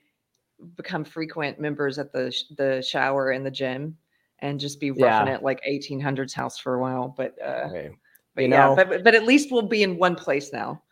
become 0.76 1.04
frequent 1.04 1.58
members 1.60 1.98
at 1.98 2.12
the 2.12 2.34
the 2.56 2.80
shower 2.82 3.30
and 3.30 3.44
the 3.44 3.50
gym 3.50 3.96
and 4.42 4.58
just 4.58 4.80
be 4.80 4.90
roughing 4.90 5.28
yeah. 5.28 5.36
it 5.36 5.42
like 5.42 5.60
1800s 5.66 6.34
house 6.34 6.58
for 6.58 6.74
a 6.74 6.80
while. 6.80 7.14
But, 7.16 7.36
uh, 7.40 7.68
okay. 7.68 7.90
but 8.34 8.42
yeah, 8.42 8.48
know, 8.48 8.76
but, 8.76 9.04
but 9.04 9.14
at 9.14 9.24
least 9.24 9.50
we'll 9.50 9.62
be 9.62 9.84
in 9.84 9.96
one 9.96 10.16
place 10.16 10.52
now. 10.52 10.82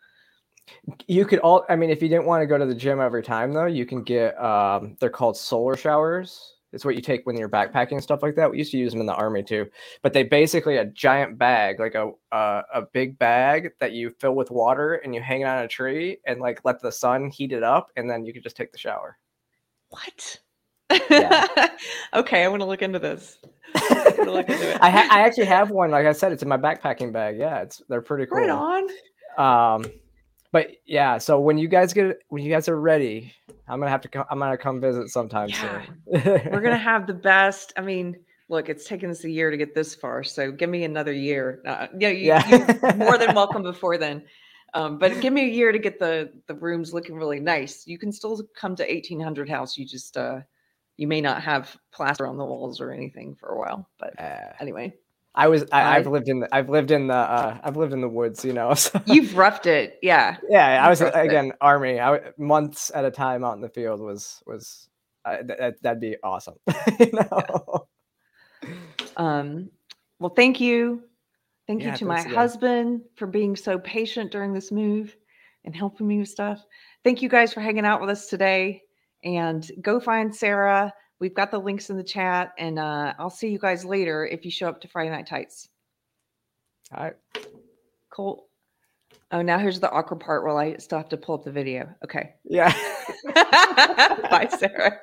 You 1.07 1.25
could 1.25 1.39
all, 1.39 1.65
I 1.69 1.75
mean, 1.75 1.89
if 1.89 2.01
you 2.01 2.09
didn't 2.09 2.25
want 2.25 2.41
to 2.41 2.47
go 2.47 2.57
to 2.57 2.65
the 2.65 2.75
gym 2.75 2.99
every 2.99 3.23
time 3.23 3.53
though, 3.53 3.65
you 3.65 3.85
can 3.85 4.03
get, 4.03 4.41
um, 4.41 4.95
they're 4.99 5.09
called 5.09 5.37
solar 5.37 5.75
showers. 5.75 6.55
It's 6.73 6.85
what 6.85 6.95
you 6.95 7.01
take 7.01 7.25
when 7.25 7.35
you're 7.35 7.49
backpacking 7.49 7.93
and 7.93 8.03
stuff 8.03 8.23
like 8.23 8.35
that. 8.35 8.49
We 8.49 8.57
used 8.57 8.71
to 8.71 8.77
use 8.77 8.93
them 8.93 9.01
in 9.01 9.07
the 9.07 9.13
army 9.13 9.43
too, 9.43 9.67
but 10.01 10.13
they 10.13 10.23
basically 10.23 10.77
a 10.77 10.85
giant 10.85 11.37
bag, 11.37 11.79
like 11.79 11.95
a 11.95 12.11
uh, 12.33 12.61
a 12.73 12.83
big 12.93 13.19
bag 13.19 13.71
that 13.79 13.91
you 13.91 14.09
fill 14.19 14.35
with 14.35 14.51
water 14.51 14.95
and 14.95 15.13
you 15.13 15.21
hang 15.21 15.41
it 15.41 15.45
on 15.45 15.63
a 15.63 15.67
tree 15.67 16.19
and 16.25 16.39
like 16.39 16.61
let 16.63 16.81
the 16.81 16.91
sun 16.91 17.29
heat 17.29 17.51
it 17.51 17.63
up, 17.63 17.91
and 17.97 18.09
then 18.09 18.23
you 18.23 18.31
can 18.31 18.41
just 18.41 18.55
take 18.55 18.71
the 18.71 18.77
shower. 18.77 19.17
What? 19.89 20.39
Yeah. 21.09 21.45
okay, 22.13 22.43
I 22.43 22.47
want 22.47 22.61
to 22.61 22.65
look 22.65 22.81
into 22.81 22.99
this. 22.99 23.37
look 24.19 24.49
into 24.49 24.77
I, 24.83 24.89
ha- 24.89 25.07
I 25.11 25.21
actually 25.21 25.45
have 25.45 25.71
one. 25.71 25.91
Like 25.91 26.05
I 26.05 26.13
said, 26.13 26.31
it's 26.31 26.43
in 26.43 26.49
my 26.49 26.57
backpacking 26.57 27.11
bag. 27.11 27.37
Yeah, 27.37 27.61
it's 27.61 27.81
they're 27.89 28.01
pretty 28.01 28.27
cool. 28.27 28.37
Right 28.37 28.49
on. 28.49 28.87
Um, 29.37 29.91
but 30.51 30.67
yeah, 30.85 31.17
so 31.17 31.39
when 31.39 31.57
you 31.57 31.67
guys 31.67 31.93
get 31.93 32.19
when 32.29 32.43
you 32.43 32.51
guys 32.51 32.67
are 32.67 32.79
ready, 32.79 33.33
I'm 33.67 33.79
gonna 33.79 33.91
have 33.91 34.01
to 34.01 34.09
come. 34.09 34.25
I'm 34.29 34.39
gonna 34.39 34.57
come 34.57 34.81
visit 34.81 35.09
sometime 35.09 35.49
yeah. 35.49 35.83
soon. 35.85 36.21
We're 36.51 36.61
gonna 36.61 36.77
have 36.91 37.07
the 37.07 37.13
best. 37.13 37.71
I 37.77 37.81
mean, 37.81 38.17
look, 38.49 38.67
it's 38.67 38.85
taken 38.85 39.09
us 39.09 39.23
a 39.23 39.29
year 39.29 39.49
to 39.49 39.57
get 39.57 39.73
this 39.73 39.95
far, 39.95 40.23
so 40.23 40.51
give 40.51 40.69
me 40.69 40.83
another 40.83 41.13
year. 41.13 41.61
Uh, 41.65 41.87
yeah, 41.97 42.09
you, 42.09 42.27
yeah. 42.27 42.95
more 42.97 43.17
than 43.17 43.33
welcome 43.35 43.63
before 43.63 43.97
then. 43.97 44.23
Um, 44.73 44.97
but 44.99 45.19
give 45.19 45.33
me 45.33 45.43
a 45.43 45.53
year 45.53 45.71
to 45.71 45.79
get 45.79 45.99
the 45.99 46.31
the 46.47 46.55
rooms 46.55 46.93
looking 46.93 47.15
really 47.15 47.39
nice. 47.39 47.87
You 47.87 47.97
can 47.97 48.11
still 48.11 48.41
come 48.55 48.75
to 48.75 48.83
1800 48.83 49.49
house. 49.49 49.77
You 49.77 49.85
just 49.85 50.17
uh, 50.17 50.41
you 50.97 51.07
may 51.07 51.21
not 51.21 51.41
have 51.41 51.77
plaster 51.93 52.27
on 52.27 52.37
the 52.37 52.45
walls 52.45 52.81
or 52.81 52.91
anything 52.91 53.35
for 53.35 53.49
a 53.49 53.57
while. 53.57 53.89
But 53.99 54.19
uh, 54.19 54.53
anyway. 54.59 54.93
I 55.33 55.47
was 55.47 55.63
I, 55.71 55.93
have 55.93 56.07
lived 56.07 56.27
in 56.27 56.41
the 56.41 56.53
I've 56.53 56.69
lived 56.69 56.91
in 56.91 57.07
the 57.07 57.15
uh, 57.15 57.57
I've 57.63 57.77
lived 57.77 57.93
in 57.93 58.01
the 58.01 58.09
woods, 58.09 58.43
you 58.43 58.53
know. 58.53 58.73
So. 58.81 59.01
You've 59.05 59.37
roughed 59.37 59.65
it, 59.65 59.97
yeah. 60.01 60.37
Yeah, 60.49 60.85
I 60.85 60.89
was 60.89 61.01
again 61.01 61.47
it. 61.47 61.55
army. 61.61 61.99
I 61.99 62.19
months 62.37 62.91
at 62.93 63.05
a 63.05 63.11
time 63.11 63.43
out 63.43 63.55
in 63.55 63.61
the 63.61 63.69
field 63.69 64.01
was 64.01 64.41
was 64.45 64.89
uh, 65.23 65.37
th- 65.37 65.75
that'd 65.81 66.01
be 66.01 66.17
awesome. 66.23 66.55
you 66.99 67.11
know? 67.13 67.87
Um. 69.17 69.69
Well, 70.19 70.33
thank 70.35 70.59
you, 70.59 71.03
thank 71.67 71.81
yeah, 71.81 71.91
you 71.91 71.97
to 71.97 72.05
my 72.05 72.19
again. 72.21 72.33
husband 72.33 73.01
for 73.15 73.25
being 73.25 73.55
so 73.55 73.79
patient 73.79 74.31
during 74.31 74.53
this 74.53 74.71
move 74.71 75.15
and 75.63 75.75
helping 75.75 76.07
me 76.07 76.19
with 76.19 76.29
stuff. 76.29 76.63
Thank 77.03 77.21
you 77.21 77.29
guys 77.29 77.53
for 77.53 77.61
hanging 77.61 77.85
out 77.85 78.01
with 78.01 78.09
us 78.09 78.27
today 78.27 78.81
and 79.23 79.69
go 79.81 79.99
find 79.99 80.35
Sara. 80.35 80.93
We've 81.21 81.35
got 81.35 81.51
the 81.51 81.59
links 81.59 81.91
in 81.91 81.97
the 81.97 82.03
chat, 82.03 82.51
and 82.57 82.79
uh, 82.79 83.13
I'll 83.19 83.29
see 83.29 83.49
you 83.51 83.59
guys 83.59 83.85
later 83.85 84.25
if 84.25 84.43
you 84.43 84.49
show 84.49 84.67
up 84.67 84.81
to 84.81 84.87
Friday 84.87 85.11
Night 85.11 85.27
Tights. 85.27 85.69
All 86.95 87.03
right. 87.03 87.13
Cool. 88.09 88.47
Oh, 89.31 89.43
now 89.43 89.59
here's 89.59 89.79
the 89.79 89.91
awkward 89.91 90.19
part 90.19 90.43
where 90.43 90.57
I 90.57 90.77
still 90.77 90.97
have 90.97 91.09
to 91.09 91.17
pull 91.17 91.35
up 91.35 91.43
the 91.43 91.51
video. 91.51 91.87
Okay. 92.03 92.33
Yeah. 92.43 92.73
Bye, 93.35 94.49
Sara. 94.57 94.97